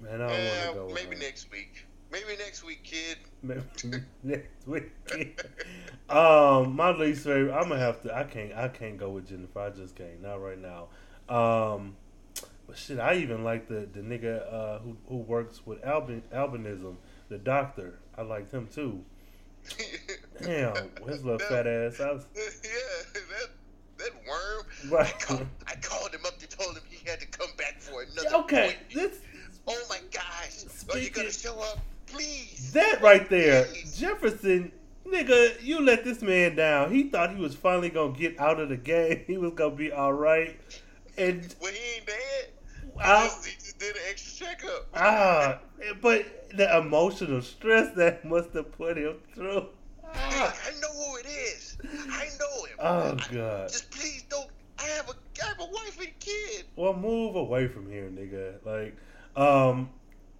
man, 0.00 0.20
I 0.20 0.28
don't 0.28 0.44
eh, 0.44 0.44
want 0.44 0.60
to 0.62 0.68
go. 0.68 0.94
maybe 0.94 1.16
next 1.16 1.50
week, 1.50 1.86
maybe 2.10 2.36
next 2.38 2.64
week, 2.64 2.82
kid. 2.82 3.18
Maybe 3.42 3.62
next 4.22 4.66
week. 4.66 5.44
um, 6.08 6.76
my 6.76 6.90
least 6.90 7.24
favorite. 7.24 7.52
I'm 7.52 7.68
gonna 7.68 7.78
have 7.78 8.02
to. 8.02 8.16
I 8.16 8.24
can't. 8.24 8.52
I 8.54 8.68
can't 8.68 8.98
go 8.98 9.10
with 9.10 9.28
Jennifer. 9.28 9.60
I 9.60 9.70
just 9.70 9.94
can't. 9.96 10.22
Not 10.22 10.42
right 10.42 10.58
now. 10.58 10.88
Um, 11.28 11.96
but 12.66 12.76
shit, 12.76 12.98
I 12.98 13.14
even 13.14 13.44
like 13.44 13.68
the 13.68 13.88
the 13.92 14.00
nigga 14.00 14.52
uh, 14.52 14.78
who 14.80 14.96
who 15.08 15.16
works 15.16 15.66
with 15.66 15.84
albin 15.84 16.22
albinism, 16.34 16.96
the 17.28 17.38
doctor. 17.38 17.98
I 18.16 18.22
liked 18.22 18.52
him 18.52 18.68
too. 18.68 19.04
Damn, 20.42 20.74
his 21.06 21.24
little 21.24 21.38
fat 21.48 21.66
ass. 21.66 22.00
I 22.00 22.12
was 22.12 22.26
yeah, 22.34 23.20
that 23.30 23.48
that 23.98 24.10
worm. 24.26 24.66
Right. 24.90 25.06
I, 25.06 25.24
called, 25.24 25.46
I 25.66 25.74
called 25.76 26.14
him 26.14 26.24
up 26.26 26.38
to 26.38 26.48
told 26.48 26.76
him 26.76 26.82
he 26.88 27.08
had 27.08 27.20
to 27.20 27.26
come 27.26 27.50
back 27.58 27.80
for 27.80 28.02
another. 28.02 28.36
okay. 28.44 28.70
appointment. 28.70 29.12
This 29.12 29.20
Oh 29.66 29.86
my 29.88 29.98
gosh! 30.10 30.64
Are 30.92 30.98
you 30.98 31.10
gonna 31.10 31.30
show 31.30 31.58
up, 31.60 31.78
please? 32.12 32.72
that 32.72 33.00
right 33.02 33.28
there, 33.30 33.64
Please. 33.64 33.96
Jefferson. 33.98 34.72
Nigga, 35.06 35.60
you 35.62 35.80
let 35.80 36.04
this 36.04 36.22
man 36.22 36.54
down. 36.54 36.92
He 36.92 37.08
thought 37.10 37.34
he 37.34 37.40
was 37.42 37.54
finally 37.56 37.88
gonna 37.90 38.12
get 38.16 38.38
out 38.38 38.60
of 38.60 38.68
the 38.68 38.76
game. 38.76 39.24
He 39.26 39.38
was 39.38 39.52
gonna 39.54 39.74
be 39.74 39.90
all 39.90 40.12
right, 40.12 40.56
and 41.16 41.52
Well, 41.60 41.72
he 41.72 41.96
ain't 41.96 42.06
dead. 42.06 42.48
I- 42.98 43.24
just, 43.24 43.46
he 43.46 43.54
just 43.56 43.78
did 43.78 43.96
an 43.96 44.02
extra 44.08 44.46
checkup. 44.46 44.86
Ah, 44.94 45.58
but 46.00 46.26
the 46.56 46.76
emotional 46.78 47.42
stress 47.42 47.92
that 47.96 48.24
must 48.24 48.52
have 48.52 48.70
put 48.72 48.98
him 48.98 49.16
through. 49.34 49.66
Ah, 50.14 50.54
I 50.66 50.80
know 50.80 50.92
who 50.92 51.16
it 51.16 51.26
is. 51.26 51.76
I 52.10 52.26
know 52.38 52.64
him. 52.66 52.76
oh 52.78 53.16
I- 53.18 53.34
god. 53.34 53.68
Just 53.68 53.90
please 53.90 54.24
don't. 54.28 54.48
I 54.78 54.84
have 54.84 55.08
a, 55.08 55.12
I 55.42 55.46
have 55.48 55.60
a 55.60 55.66
wife 55.66 55.98
and 56.00 56.20
kid. 56.20 56.64
Well, 56.76 56.94
move 56.94 57.34
away 57.36 57.66
from 57.68 57.90
here, 57.90 58.08
nigga. 58.10 58.54
Like, 58.64 58.96
um, 59.36 59.90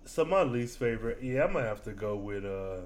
so 0.05 0.25
my 0.25 0.43
least 0.43 0.79
favorite, 0.79 1.19
yeah, 1.23 1.45
I'm 1.45 1.53
gonna 1.53 1.67
have 1.67 1.83
to 1.85 1.93
go 1.93 2.17
with 2.17 2.45
uh, 2.45 2.81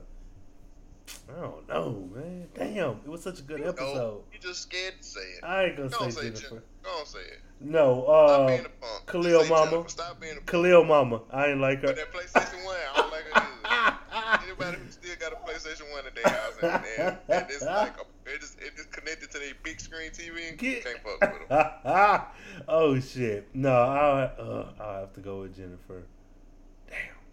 I 1.37 1.41
don't 1.41 1.69
know, 1.69 2.09
man. 2.15 2.49
Damn, 2.55 3.01
it 3.05 3.09
was 3.09 3.23
such 3.23 3.39
a 3.41 3.43
good 3.43 3.61
You 3.61 3.69
episode. 3.69 3.95
know, 3.95 4.21
you 4.33 4.39
just 4.41 4.63
scared 4.63 4.95
to 5.01 5.05
say 5.07 5.21
it. 5.21 5.45
I 5.45 5.65
ain't 5.65 5.77
gonna 5.77 5.89
Don't 5.91 6.13
say 6.13 6.21
say 6.21 6.31
Jennifer. 6.31 6.63
Don't 6.83 7.07
say 7.07 7.19
it. 7.21 7.41
No, 7.61 8.03
Stop 8.05 8.41
uh, 8.41 8.47
being 8.47 8.61
a 8.61 8.69
punk. 8.69 9.07
Khalil 9.07 9.45
Mama. 9.49 9.71
Jennifer. 9.71 9.89
Stop 9.89 10.21
being 10.21 10.33
a 10.33 10.37
punk. 10.37 10.47
Khalil 10.47 10.85
Mama. 10.85 11.21
I 11.31 11.47
ain't 11.49 11.61
like 11.61 11.81
her. 11.81 11.89
But 11.89 11.97
that 11.97 12.13
PlayStation 12.13 12.65
One, 12.65 12.77
I 12.95 13.01
don't 13.01 13.11
like 13.11 13.25
it 13.27 13.37
either. 13.37 14.45
Anybody 14.47 14.79
who 14.85 14.91
still 14.91 15.17
got 15.19 15.33
a 15.33 15.37
PlayStation 15.37 15.91
One 15.93 16.05
in 16.07 16.15
their 16.15 16.33
house 16.33 16.59
and, 16.63 16.85
and, 16.99 17.19
and 17.29 17.47
it's 17.51 17.63
like 17.63 17.97
a, 17.99 18.31
it 18.31 18.43
is 18.43 18.57
it 18.61 18.73
is 18.79 18.87
connected 18.87 19.31
to 19.31 19.39
their 19.39 19.53
big 19.63 19.81
screen 19.81 20.11
TV, 20.11 20.51
you 20.53 20.57
Get- 20.57 20.85
can't 20.85 20.99
fuck 21.03 21.21
with 21.41 21.49
them. 21.49 22.21
oh 22.69 23.01
shit! 23.01 23.49
No, 23.55 23.71
I'll, 23.73 24.33
uh, 24.39 24.83
I'll 24.83 25.01
have 25.01 25.13
to 25.15 25.21
go 25.21 25.43
with 25.43 25.57
Jennifer. 25.57 26.03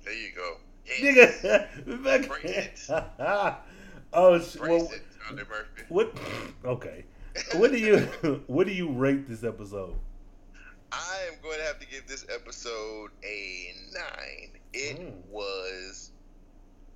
There 0.04 0.14
you 0.14 0.32
go. 0.36 0.58
Nigga, 1.00 2.04
back- 2.04 2.28
Brace 2.28 2.90
oh! 4.14 4.40
Brace 4.40 4.58
Well, 4.60 4.90
it, 4.92 5.02
Charlie 5.28 5.44
Murphy. 5.48 5.84
what? 5.90 6.12
Okay. 6.66 7.06
What 7.56 7.72
do 7.72 7.78
you 7.78 7.98
what 8.48 8.68
do 8.68 8.74
you 8.74 8.92
rate 8.92 9.28
this 9.30 9.44
episode? 9.44 9.96
I 10.92 11.20
am 11.32 11.36
going 11.42 11.58
to 11.60 11.64
have 11.66 11.80
to 11.80 11.88
give 11.88 12.06
this 12.08 12.26
episode 12.34 13.12
a 13.24 13.74
nine. 13.94 14.50
It 14.74 15.00
Mm. 15.00 15.14
was 15.30 16.12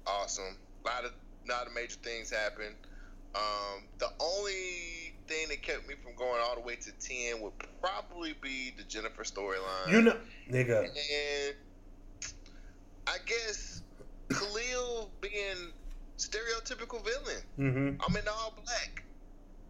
awesome. 0.05 0.57
A 0.83 0.87
lot 0.89 1.05
of 1.05 1.13
lot 1.47 1.67
of 1.67 1.73
major 1.73 1.95
things 2.03 2.29
happened. 2.31 2.75
Um, 3.35 3.83
the 3.99 4.07
only 4.19 5.13
thing 5.27 5.47
that 5.49 5.61
kept 5.61 5.87
me 5.87 5.95
from 6.03 6.15
going 6.15 6.41
all 6.43 6.55
the 6.55 6.61
way 6.61 6.75
to 6.75 6.91
ten 6.99 7.41
would 7.41 7.53
probably 7.81 8.33
be 8.41 8.73
the 8.77 8.83
Jennifer 8.83 9.23
storyline. 9.23 9.91
You 9.91 10.01
know, 10.01 10.17
nigga. 10.49 10.85
and 10.85 11.55
I 13.07 13.17
guess 13.25 13.81
Khalil 14.31 15.11
being 15.21 15.71
stereotypical 16.17 17.03
villain. 17.03 17.43
Mm-hmm. 17.59 18.01
I'm 18.01 18.15
in 18.17 18.27
all 18.27 18.53
black. 18.63 19.03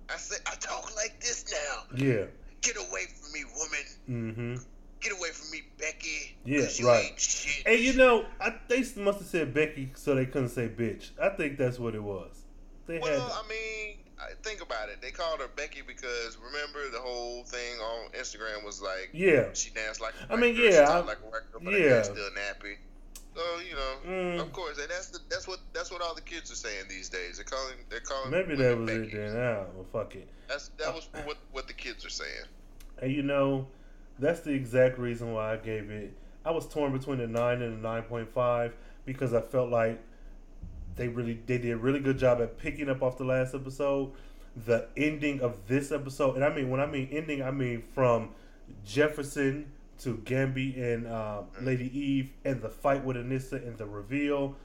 I 0.09 0.17
say 0.17 0.37
I 0.45 0.55
talk 0.55 0.95
like 0.95 1.19
this 1.19 1.45
now. 1.51 1.97
Yeah. 1.97 2.25
Get 2.61 2.77
away 2.77 3.05
from 3.19 3.31
me, 3.33 3.43
woman. 3.55 4.33
Mm-hmm. 4.57 4.63
Get 5.01 5.11
away 5.17 5.29
from 5.31 5.51
me, 5.51 5.61
Becky. 5.77 6.35
Yeah, 6.45 6.65
right. 6.87 7.63
And 7.65 7.79
you 7.79 7.93
know, 7.93 8.25
I, 8.41 8.55
they 8.69 8.79
must 8.97 9.19
have 9.19 9.27
said 9.27 9.53
Becky 9.53 9.91
so 9.95 10.15
they 10.15 10.25
couldn't 10.25 10.49
say 10.49 10.67
bitch. 10.67 11.09
I 11.21 11.29
think 11.29 11.57
that's 11.57 11.77
what 11.77 11.93
it 11.95 12.01
was. 12.01 12.41
They 12.87 12.99
Well, 12.99 13.21
had. 13.21 13.31
I 13.31 13.47
mean, 13.47 13.97
I- 14.19 14.33
think 14.43 14.61
about 14.61 14.89
it. 14.89 15.01
They 15.01 15.11
called 15.11 15.41
her 15.41 15.49
Becky 15.55 15.81
because 15.85 16.37
remember 16.37 16.89
the 16.91 16.99
whole 16.99 17.43
thing 17.43 17.77
on 17.79 18.11
Instagram 18.11 18.63
was 18.63 18.81
like, 18.81 19.09
Yeah. 19.13 19.49
she 19.53 19.71
danced 19.71 20.01
like. 20.01 20.13
a 20.29 20.33
I 20.33 20.37
mean, 20.37 20.55
girl, 20.55 20.71
yeah, 20.71 20.89
I- 20.89 20.99
like 20.99 21.17
a 21.17 21.31
girl, 21.31 21.41
but 21.63 21.73
yeah. 21.79 22.01
still 22.03 22.15
nappy. 22.15 22.77
So 23.35 23.41
you 23.67 23.75
know, 23.75 23.95
Mm. 24.09 24.39
of 24.41 24.53
course, 24.53 24.77
and 24.79 24.89
that's 24.89 25.07
the, 25.07 25.19
that's 25.29 25.47
what 25.47 25.59
that's 25.73 25.91
what 25.91 26.01
all 26.01 26.15
the 26.15 26.21
kids 26.21 26.51
are 26.51 26.55
saying 26.55 26.85
these 26.89 27.09
days. 27.09 27.35
They're 27.35 27.45
calling 27.45 27.75
they're 27.89 27.99
calling 27.99 28.31
Maybe 28.31 28.55
that 28.55 28.77
was 28.77 28.89
it 28.89 29.11
then. 29.11 29.35
Ah, 29.37 29.65
well, 29.75 29.85
fuck 29.91 30.15
it. 30.15 30.27
That's 30.47 30.69
that 30.77 30.93
was 30.93 31.09
what 31.25 31.37
what 31.51 31.67
the 31.67 31.73
kids 31.73 32.05
are 32.05 32.09
saying. 32.09 32.45
And 33.01 33.11
you 33.11 33.23
know, 33.23 33.67
that's 34.19 34.39
the 34.41 34.51
exact 34.51 34.97
reason 34.97 35.33
why 35.33 35.53
I 35.53 35.57
gave 35.57 35.89
it. 35.91 36.13
I 36.45 36.51
was 36.51 36.65
torn 36.67 36.93
between 36.97 37.19
a 37.19 37.27
nine 37.27 37.61
and 37.61 37.77
a 37.79 37.81
nine 37.81 38.03
point 38.03 38.29
five 38.33 38.73
because 39.05 39.33
I 39.33 39.41
felt 39.41 39.69
like 39.69 39.99
they 40.95 41.09
really 41.09 41.39
they 41.45 41.57
did 41.57 41.71
a 41.71 41.77
really 41.77 41.99
good 41.99 42.17
job 42.17 42.39
at 42.41 42.57
picking 42.57 42.89
up 42.89 43.03
off 43.03 43.17
the 43.17 43.25
last 43.25 43.53
episode. 43.53 44.13
The 44.65 44.87
ending 44.95 45.41
of 45.41 45.67
this 45.67 45.91
episode, 45.91 46.35
and 46.35 46.45
I 46.45 46.55
mean 46.55 46.69
when 46.69 46.79
I 46.79 46.85
mean 46.85 47.09
ending, 47.11 47.43
I 47.43 47.51
mean 47.51 47.83
from 47.93 48.29
Jefferson 48.85 49.71
to 49.99 50.15
Gambi 50.17 50.77
and 50.81 51.07
uh, 51.07 51.41
Lady 51.61 51.97
Eve 51.97 52.29
and 52.43 52.61
the 52.61 52.69
fight 52.69 53.03
with 53.03 53.15
Anissa 53.17 53.65
and 53.65 53.77
the 53.77 53.85
reveal. 53.85 54.55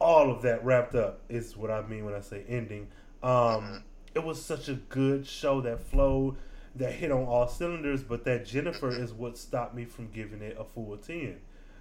All 0.00 0.30
of 0.30 0.42
that 0.42 0.64
wrapped 0.64 0.94
up 0.94 1.20
is 1.28 1.56
what 1.56 1.70
I 1.70 1.82
mean 1.82 2.04
when 2.04 2.14
I 2.14 2.20
say 2.20 2.44
ending. 2.48 2.88
Um, 3.22 3.84
It 4.14 4.22
was 4.22 4.44
such 4.44 4.68
a 4.68 4.74
good 4.74 5.26
show 5.26 5.60
that 5.62 5.80
flowed, 5.80 6.36
that 6.76 6.92
hit 6.92 7.10
on 7.10 7.24
all 7.24 7.48
cylinders, 7.48 8.02
but 8.02 8.24
that 8.24 8.44
Jennifer 8.46 8.90
is 8.90 9.12
what 9.12 9.38
stopped 9.38 9.74
me 9.74 9.84
from 9.84 10.10
giving 10.10 10.42
it 10.42 10.56
a 10.58 10.64
full 10.64 10.96
10. 10.96 11.38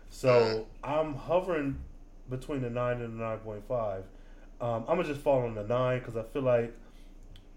So 0.09 0.67
I'm 0.83 1.15
hovering 1.15 1.79
between 2.29 2.61
the 2.61 2.69
9 2.69 3.01
and 3.01 3.19
the 3.19 3.23
9.5. 3.23 3.97
Um, 4.61 4.85
I'm 4.87 4.95
going 4.95 5.03
to 5.03 5.13
just 5.13 5.21
fall 5.21 5.39
on 5.43 5.55
the 5.55 5.63
9 5.63 5.99
because 5.99 6.15
I 6.15 6.23
feel 6.23 6.43
like, 6.43 6.73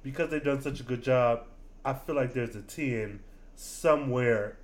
because 0.02 0.30
they've 0.30 0.42
done 0.42 0.60
such 0.60 0.80
a 0.80 0.82
good 0.82 1.02
job, 1.02 1.44
I 1.84 1.92
feel 1.94 2.16
like 2.16 2.32
there's 2.34 2.56
a 2.56 2.62
10 2.62 3.20
somewhere 3.54 4.58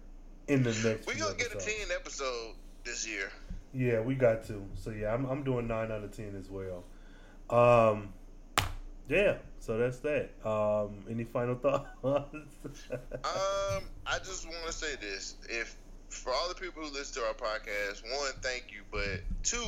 in 0.49 0.63
the 0.63 0.71
next 0.71 1.07
We 1.07 1.15
gonna 1.15 1.35
get 1.35 1.55
a 1.55 1.59
ten 1.59 1.89
episode 1.95 2.55
this 2.85 3.07
year. 3.07 3.31
Yeah, 3.75 4.01
we 4.01 4.15
got 4.15 4.45
to. 4.47 4.65
So 4.75 4.91
yeah, 4.91 5.15
I'm 5.15 5.25
I'm 5.27 5.43
doing 5.43 5.67
nine 5.67 5.91
out 5.91 6.05
of 6.05 6.15
ten 6.15 6.37
as 6.39 6.51
well. 6.51 6.85
Um, 7.51 8.13
yeah. 9.09 9.37
So 9.61 9.79
that's 9.79 9.99
that. 10.01 10.31
Um, 10.45 11.05
any 11.09 11.25
final 11.25 11.55
thoughts? 12.03 12.35
Um, 12.93 13.83
I 14.07 14.19
just 14.19 14.47
want 14.47 14.67
to 14.67 14.73
say 14.73 14.97
this: 15.01 15.37
if 15.49 15.77
for 16.09 16.33
all 16.33 16.49
the 16.49 16.55
people 16.55 16.83
who 16.83 16.93
listen 16.93 17.23
to 17.23 17.29
our 17.29 17.35
podcast, 17.35 18.03
one, 18.03 18.33
thank 18.43 18.67
you, 18.71 18.83
but 18.91 19.21
two, 19.43 19.65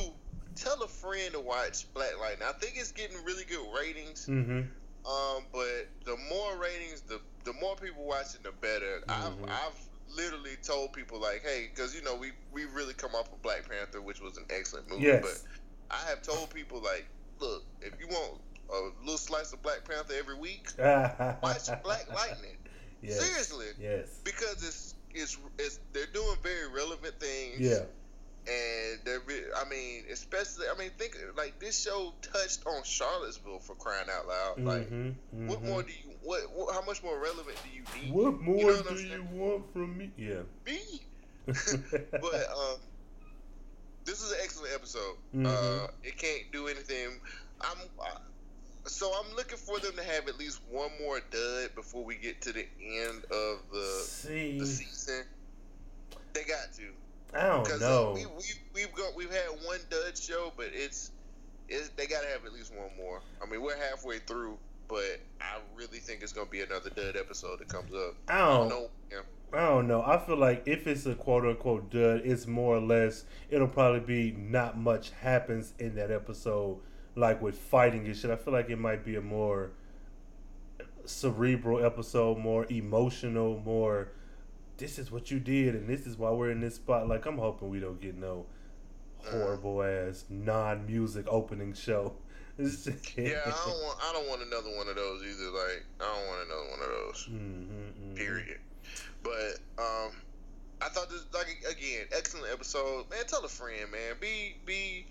tell 0.55 0.81
a 0.83 0.87
friend 0.87 1.33
to 1.33 1.39
watch 1.39 1.91
Black 1.93 2.19
Lightning. 2.19 2.47
I 2.47 2.53
think 2.53 2.75
it's 2.77 2.91
getting 2.91 3.17
really 3.23 3.45
good 3.45 3.65
ratings. 3.77 4.27
mm-hmm. 4.27 4.61
Um, 5.05 5.43
but 5.51 5.87
the 6.03 6.17
more 6.29 6.57
ratings, 6.57 7.01
the 7.01 7.21
the 7.43 7.53
more 7.61 7.75
people 7.75 8.05
watching, 8.05 8.41
the 8.43 8.51
better. 8.51 9.01
Mhm. 9.07 9.09
I've 9.09 9.49
I've 9.49 9.89
literally 10.09 10.55
told 10.63 10.93
people 10.93 11.19
like, 11.19 11.43
hey, 11.45 11.69
because 11.73 11.95
you 11.95 12.01
know 12.03 12.15
we 12.15 12.31
we 12.51 12.65
really 12.65 12.93
come 12.93 13.15
off 13.15 13.31
of 13.31 13.41
Black 13.41 13.69
Panther, 13.69 14.01
which 14.01 14.21
was 14.21 14.37
an 14.37 14.45
excellent 14.49 14.89
movie, 14.89 15.03
Yes. 15.03 15.21
but 15.21 15.95
I 15.95 16.09
have 16.09 16.21
told 16.21 16.49
people 16.53 16.81
like, 16.81 17.05
look, 17.39 17.63
if 17.81 17.93
you 17.99 18.07
want 18.07 18.41
a 18.71 18.89
little 19.01 19.17
slice 19.17 19.53
of 19.53 19.61
Black 19.61 19.87
Panther 19.87 20.13
every 20.17 20.35
week, 20.37 20.67
watch 20.79 21.67
Black 21.83 22.07
Lightning. 22.13 22.57
Yes. 23.01 23.19
Seriously, 23.23 23.67
Yes. 23.79 24.19
because 24.23 24.63
it's 24.63 24.95
it's 25.13 25.37
it's 25.59 25.79
they're 25.93 26.07
doing 26.13 26.35
very 26.41 26.69
relevant 26.71 27.19
things. 27.19 27.59
Yeah. 27.59 27.83
And 28.47 28.99
they're, 29.03 29.21
I 29.57 29.67
mean, 29.69 30.03
especially, 30.11 30.67
I 30.73 30.77
mean, 30.77 30.91
think 30.99 31.17
like 31.35 31.57
this 31.59 31.81
show 31.81 32.13
touched 32.21 32.65
on 32.67 32.83
Charlottesville 32.83 33.59
for 33.59 33.73
crying 33.75 34.07
out 34.11 34.27
loud. 34.27 34.59
Like, 34.63 34.89
Mhm, 34.91 35.15
what 35.47 35.63
mhm. 35.63 35.67
more 35.69 35.81
do 35.83 35.91
you, 35.91 36.15
what, 36.21 36.41
what, 36.53 36.73
how 36.75 36.83
much 36.83 37.01
more 37.01 37.19
relevant 37.19 37.57
do 37.63 37.69
you 37.75 37.83
need? 38.03 38.13
What 38.13 38.39
more 38.39 38.55
know 38.71 38.75
what 38.77 38.97
do 38.97 39.03
you 39.03 39.23
want 39.31 39.73
from 39.73 39.97
me? 39.97 40.11
Yeah. 40.15 40.41
Me. 40.65 40.79
but 41.45 42.49
um, 42.55 42.77
this 44.03 44.21
is 44.21 44.31
an 44.31 44.37
excellent 44.43 44.73
episode. 44.75 45.15
Mhm. 45.35 45.45
Uh, 45.47 45.87
it 46.03 46.17
can't 46.17 46.51
do 46.51 46.67
anything. 46.67 47.19
I'm 47.61 47.77
uh, 47.99 48.19
so 48.85 49.11
I'm 49.11 49.35
looking 49.35 49.57
for 49.57 49.79
them 49.79 49.93
to 49.95 50.03
have 50.03 50.27
at 50.27 50.37
least 50.37 50.61
one 50.69 50.91
more 51.01 51.19
dud 51.31 51.73
before 51.73 52.03
we 52.05 52.15
get 52.15 52.41
to 52.41 52.53
the 52.53 52.67
end 52.79 53.23
of 53.31 53.59
the 53.71 54.03
See, 54.05 54.59
the 54.59 54.67
season. 54.67 55.23
They 56.33 56.43
got 56.43 56.73
to. 56.75 56.83
I 57.35 57.47
don't 57.47 57.79
know. 57.79 58.11
uh, 58.11 58.13
we, 58.13 58.25
we, 58.25 58.43
we've 58.73 58.93
got 58.93 59.15
we've 59.15 59.31
had 59.31 59.47
one 59.63 59.79
dud 59.89 60.17
show, 60.17 60.53
but 60.55 60.67
it's, 60.73 61.11
it's 61.67 61.89
they 61.89 62.07
got 62.07 62.21
to 62.21 62.27
have 62.29 62.45
at 62.45 62.53
least 62.53 62.73
one 62.73 62.89
more. 62.97 63.21
I 63.41 63.49
mean, 63.49 63.61
we're 63.61 63.77
halfway 63.77 64.19
through, 64.19 64.57
but 64.87 65.19
I 65.41 65.57
really 65.75 65.99
think 65.99 66.21
it's 66.23 66.33
gonna 66.33 66.49
be 66.49 66.61
another 66.61 66.89
dud 66.89 67.15
episode 67.17 67.59
that 67.59 67.67
comes 67.67 67.93
up. 67.93 68.15
I 68.27 68.37
don't. 68.39 68.69
know. 68.69 68.89
yeah. 69.11 69.19
I 69.53 69.67
don't 69.67 69.87
know. 69.87 70.01
I 70.01 70.17
feel 70.17 70.37
like 70.37 70.63
if 70.65 70.85
it's 70.87 71.05
a 71.05 71.15
quote 71.15 71.45
unquote 71.45 71.89
dud, 71.89 72.21
it's 72.25 72.47
more 72.47 72.77
or 72.77 72.81
less 72.81 73.25
it'll 73.49 73.67
probably 73.67 73.99
be 74.01 74.31
not 74.37 74.77
much 74.77 75.11
happens 75.21 75.73
in 75.79 75.95
that 75.95 76.11
episode, 76.11 76.79
like 77.15 77.41
with 77.41 77.57
fighting 77.57 78.05
and 78.05 78.15
shit. 78.15 78.31
I 78.31 78.35
feel 78.35 78.53
like 78.53 78.69
it 78.69 78.79
might 78.79 79.05
be 79.05 79.15
a 79.15 79.21
more 79.21 79.71
cerebral 81.05 81.83
episode, 81.83 82.37
more 82.37 82.65
emotional, 82.69 83.61
more. 83.65 84.09
This 84.77 84.99
is 84.99 85.11
what 85.11 85.31
you 85.31 85.39
did, 85.39 85.75
and 85.75 85.87
this 85.87 86.05
is 86.05 86.17
why 86.17 86.31
we're 86.31 86.51
in 86.51 86.59
this 86.59 86.75
spot. 86.75 87.07
Like 87.07 87.25
I'm 87.25 87.37
hoping 87.37 87.69
we 87.69 87.79
don't 87.79 87.99
get 88.01 88.15
no 88.15 88.45
horrible 89.17 89.81
ass 89.81 90.25
non 90.29 90.85
music 90.85 91.25
opening 91.29 91.73
show. 91.73 92.13
Yeah, 92.57 93.41
I 93.45 93.49
don't 93.49 93.83
want 93.83 93.99
I 94.01 94.13
don't 94.13 94.29
want 94.29 94.41
another 94.43 94.69
one 94.77 94.87
of 94.87 94.95
those 94.95 95.21
either. 95.23 95.51
Like 95.51 95.85
I 95.99 96.03
don't 96.05 96.27
want 96.27 96.45
another 96.45 96.69
one 96.69 96.79
of 96.79 96.87
those. 96.87 97.27
Mhm, 97.29 97.67
mhm. 97.67 98.15
Period. 98.15 98.59
But 99.23 99.59
um, 99.77 100.11
I 100.81 100.87
thought 100.87 101.09
this 101.09 101.25
like 101.33 101.65
again 101.69 102.05
excellent 102.15 102.53
episode. 102.53 103.09
Man, 103.09 103.19
tell 103.27 103.43
a 103.43 103.49
friend, 103.49 103.91
man. 103.91 104.15
Be 104.21 104.55
be 104.65 105.05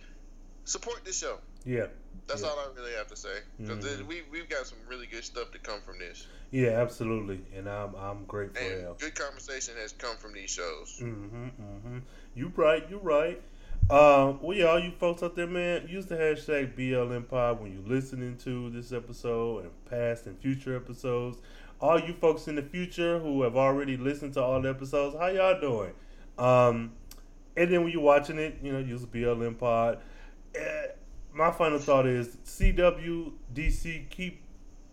support 0.65 1.05
this 1.05 1.19
show. 1.19 1.37
Yeah, 1.67 1.89
That's 2.27 2.43
Yeah. 2.43 2.49
all 2.49 2.59
I 2.59 2.69
really 2.75 2.93
have 2.93 3.07
to 3.09 3.17
say. 3.17 3.39
Because 3.59 3.85
Mhm. 3.85 4.07
we 4.07 4.23
we've 4.31 4.49
got 4.49 4.67
some 4.67 4.79
really 4.89 5.07
good 5.07 5.25
stuff 5.25 5.51
to 5.53 5.59
come 5.59 5.81
from 5.83 5.99
this, 5.99 6.27
yeah, 6.51 6.71
absolutely, 6.81 7.45
and 7.55 7.69
I'm 7.69 7.95
I'm 7.95 8.25
grateful. 8.25 8.67
and 8.67 8.99
good 8.99 9.15
conversation 9.15 9.75
has 9.77 9.93
come 9.93 10.17
from 10.17 10.33
these 10.33 10.51
shows. 10.51 10.99
Mm-hmm, 11.03 11.45
mm-hmm. 11.47 11.99
You 12.35 12.53
right, 12.57 12.89
you 12.89 12.99
right. 12.99 13.43
Um, 13.91 14.41
well, 14.41 14.57
y'all, 14.57 14.79
you 14.79 14.93
folks 14.93 15.23
out 15.23 15.37
there, 15.37 15.47
man, 15.47 15.87
use 15.89 16.07
the 16.07 16.17
hashtag 16.17 16.75
BLMPod 16.75 17.61
when 17.61 17.71
you're 17.75 17.87
listening 17.87 18.39
to 18.39 18.71
this 18.71 18.93
episode 18.93 19.65
and 19.65 19.85
past 19.91 20.25
and 20.27 20.39
future 20.41 20.75
episodes. 20.75 21.39
All 21.83 22.01
you 22.01 22.15
folks 22.15 22.49
in 22.49 22.55
the 22.55 22.63
future 22.63 23.19
who 23.19 23.43
have 23.43 23.57
already 23.57 23.99
listened 23.99 24.33
to 24.35 24.43
all 24.43 24.63
the 24.63 24.71
episodes, 24.71 25.15
how 25.19 25.27
y'all 25.27 25.61
doing? 25.61 25.93
Um, 26.39 26.93
and 27.59 27.71
then 27.71 27.83
when 27.85 27.93
you're 27.93 28.01
watching 28.01 28.39
it, 28.39 28.57
you 28.63 28.73
know, 28.73 28.79
use 28.79 29.05
BLMPod. 29.05 29.99
Eh, 30.55 30.87
my 31.35 31.51
final 31.51 31.79
thought 31.79 32.07
is 32.07 32.37
CW, 32.47 33.33
DC, 33.53 34.09
keep 34.09 34.41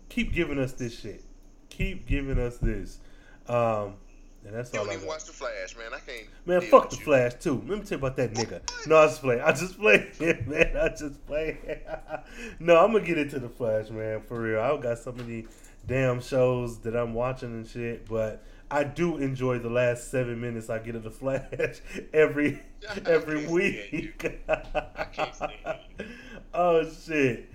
keep 0.09 0.33
giving 0.33 0.59
us 0.59 0.73
this 0.73 0.99
shit. 0.99 1.23
Keep 1.69 2.07
giving 2.07 2.39
us 2.39 2.57
this. 2.57 2.99
Um, 3.47 3.95
and 4.43 4.55
that's 4.55 4.73
You 4.73 4.79
all 4.79 4.85
don't 4.85 4.93
I 4.93 4.95
even 4.95 5.05
got. 5.05 5.13
watch 5.13 5.25
the 5.25 5.33
Flash, 5.33 5.77
man. 5.77 5.93
I 5.93 5.99
can't. 5.99 6.27
Man, 6.45 6.61
fuck 6.61 6.89
the 6.89 6.97
you. 6.97 7.03
Flash 7.03 7.33
too. 7.35 7.63
Let 7.67 7.79
me 7.79 7.85
tell 7.85 7.97
you 7.99 8.05
about 8.05 8.17
that 8.17 8.33
nigga. 8.33 8.87
No, 8.87 8.97
I 8.97 9.05
just 9.05 9.21
play. 9.21 9.39
I 9.39 9.51
just 9.51 9.79
play, 9.79 10.11
man. 10.47 10.75
I 10.77 10.89
just 10.89 11.25
play. 11.27 11.81
no, 12.59 12.83
I'm 12.83 12.91
gonna 12.91 13.05
get 13.05 13.17
into 13.19 13.39
the 13.39 13.49
Flash, 13.49 13.89
man. 13.89 14.21
For 14.21 14.41
real, 14.41 14.59
I've 14.59 14.81
got 14.81 14.97
so 14.97 15.11
many 15.11 15.45
damn 15.85 16.21
shows 16.21 16.79
that 16.79 16.95
I'm 16.95 17.13
watching 17.13 17.49
and 17.49 17.67
shit, 17.67 18.07
but 18.07 18.43
I 18.69 18.83
do 18.83 19.17
enjoy 19.17 19.59
the 19.59 19.69
last 19.69 20.09
seven 20.09 20.39
minutes 20.41 20.69
I 20.69 20.79
get 20.79 20.95
of 20.95 21.03
the 21.03 21.11
Flash 21.11 21.81
every 22.13 22.61
every 23.05 23.41
stand 23.41 23.51
week. 23.51 24.41
I 24.49 25.03
can't 25.11 25.35
stand 25.35 25.51
you. 25.99 26.05
Oh 26.53 26.89
shit. 27.05 27.47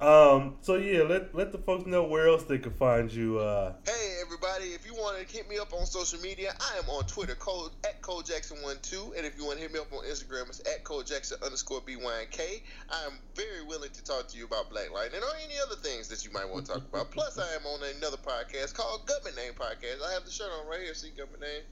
Um, 0.00 0.56
so 0.60 0.74
yeah, 0.74 1.02
let 1.02 1.34
let 1.34 1.52
the 1.52 1.58
folks 1.58 1.86
know 1.86 2.02
where 2.04 2.26
else 2.28 2.42
they 2.44 2.58
can 2.58 2.72
find 2.72 3.10
you. 3.10 3.38
Uh, 3.38 3.72
Hey 3.86 4.16
everybody, 4.20 4.74
if 4.74 4.84
you 4.84 4.92
want 4.92 5.16
to 5.26 5.34
hit 5.34 5.48
me 5.48 5.56
up 5.56 5.72
on 5.72 5.86
social 5.86 6.20
media, 6.20 6.52
I 6.60 6.78
am 6.78 6.90
on 6.90 7.04
Twitter, 7.06 7.36
Cole 7.36 7.70
at 7.84 8.02
Cole 8.02 8.20
Jackson 8.20 8.58
one 8.62 8.76
two, 8.82 9.14
and 9.16 9.24
if 9.24 9.38
you 9.38 9.44
want 9.46 9.56
to 9.58 9.62
hit 9.62 9.72
me 9.72 9.78
up 9.78 9.90
on 9.92 10.04
Instagram, 10.04 10.48
it's 10.48 10.60
at 10.60 10.82
Cole 10.84 11.02
Jackson 11.02 11.38
underscore 11.44 11.80
BYNK. 11.82 12.62
I 12.90 13.04
am 13.06 13.12
very 13.36 13.62
willing 13.66 13.92
to 13.92 14.04
talk 14.04 14.26
to 14.28 14.36
you 14.36 14.44
about 14.44 14.68
Black 14.68 14.92
Lightning 14.92 15.20
or 15.22 15.36
any 15.42 15.54
other 15.64 15.76
things 15.76 16.08
that 16.08 16.24
you 16.24 16.32
might 16.32 16.50
want 16.50 16.66
to 16.66 16.72
talk 16.72 16.82
about. 16.92 17.10
Plus, 17.12 17.38
I 17.38 17.54
am 17.54 17.64
on 17.64 17.80
another 17.96 18.18
podcast 18.18 18.74
called 18.74 19.06
Government 19.06 19.36
Name 19.36 19.52
Podcast. 19.52 20.02
I 20.06 20.12
have 20.12 20.24
the 20.24 20.30
shirt 20.32 20.48
on 20.60 20.66
right 20.68 20.80
here. 20.82 20.92
See 20.94 21.10
Government 21.10 21.42
Name. 21.42 21.62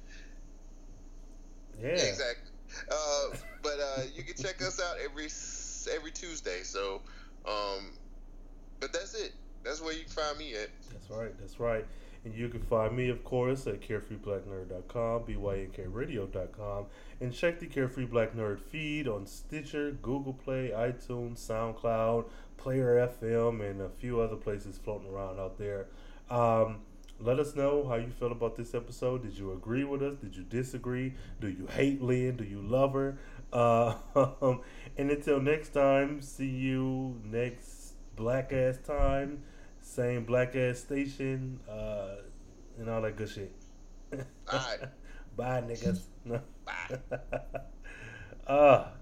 yeah, 1.83 1.89
Exactly. 1.89 2.51
Uh, 2.91 3.37
but 3.63 3.79
uh, 3.79 4.03
you 4.15 4.23
can 4.23 4.35
check 4.43 4.63
us 4.63 4.81
out 4.81 4.97
every 5.05 5.29
every 5.89 6.11
Tuesday. 6.11 6.63
So, 6.63 7.01
um, 7.47 7.93
but 8.81 8.93
that's 8.93 9.15
it. 9.15 9.33
That's 9.65 9.81
where 9.81 9.93
you 9.95 10.05
can 10.05 10.11
find 10.11 10.39
me 10.39 10.55
at. 10.55 10.69
That's 10.91 11.11
right. 11.11 11.39
That's 11.39 11.61
right. 11.61 11.87
And 12.25 12.35
you 12.35 12.49
can 12.49 12.63
find 12.63 12.97
me, 12.97 13.09
of 13.09 13.25
course, 13.25 13.67
at 13.67 13.81
carefreeblacknerd.com, 13.81 15.25
bynkradio.com, 15.25 16.87
and 17.21 17.33
check 17.33 17.59
the 17.59 17.67
Carefree 17.67 18.05
Black 18.05 18.35
Nerd 18.35 18.61
feed 18.61 19.09
on 19.09 19.27
Stitcher, 19.27 19.91
Google 20.03 20.33
Play, 20.33 20.71
iTunes, 20.73 21.39
SoundCloud, 21.41 22.27
Player 22.59 23.11
FM, 23.21 23.69
and 23.69 23.81
a 23.81 23.89
few 23.89 24.21
other 24.21 24.37
places 24.37 24.79
floating 24.79 25.09
around 25.09 25.41
out 25.41 25.59
there. 25.59 25.87
Um, 26.31 26.83
let 27.19 27.39
us 27.39 27.55
know 27.55 27.87
how 27.87 27.97
you 27.97 28.09
feel 28.09 28.33
about 28.33 28.57
this 28.57 28.75
episode. 28.75 29.23
Did 29.23 29.37
you 29.37 29.53
agree 29.53 29.85
with 29.85 30.03
us? 30.03 30.15
Did 30.17 30.37
you 30.37 30.45
disagree? 30.45 31.15
Do 31.41 31.49
you 31.49 31.67
hate 31.67 32.03
Lynn? 32.03 32.37
Do 32.37 32.45
you 32.45 32.61
love 32.61 32.95
her? 32.95 33.19
Uh, 33.53 33.95
and 34.97 35.11
until 35.11 35.41
next 35.41 35.71
time, 35.71 36.21
see 36.21 36.47
you 36.47 37.21
next 37.25 37.95
black 38.17 38.53
ass 38.53 38.79
time, 38.79 39.43
same 39.81 40.25
black 40.25 40.55
ass 40.57 40.79
station, 40.79 41.61
uh, 41.69 42.17
and 42.79 42.89
all 42.89 43.03
that 43.03 43.17
good 43.17 43.29
shit. 43.29 43.55
Right. 44.53 44.79
Bye, 45.37 45.63
niggas. 45.63 46.01
Bye. 46.65 46.99
Ah. 48.47 48.93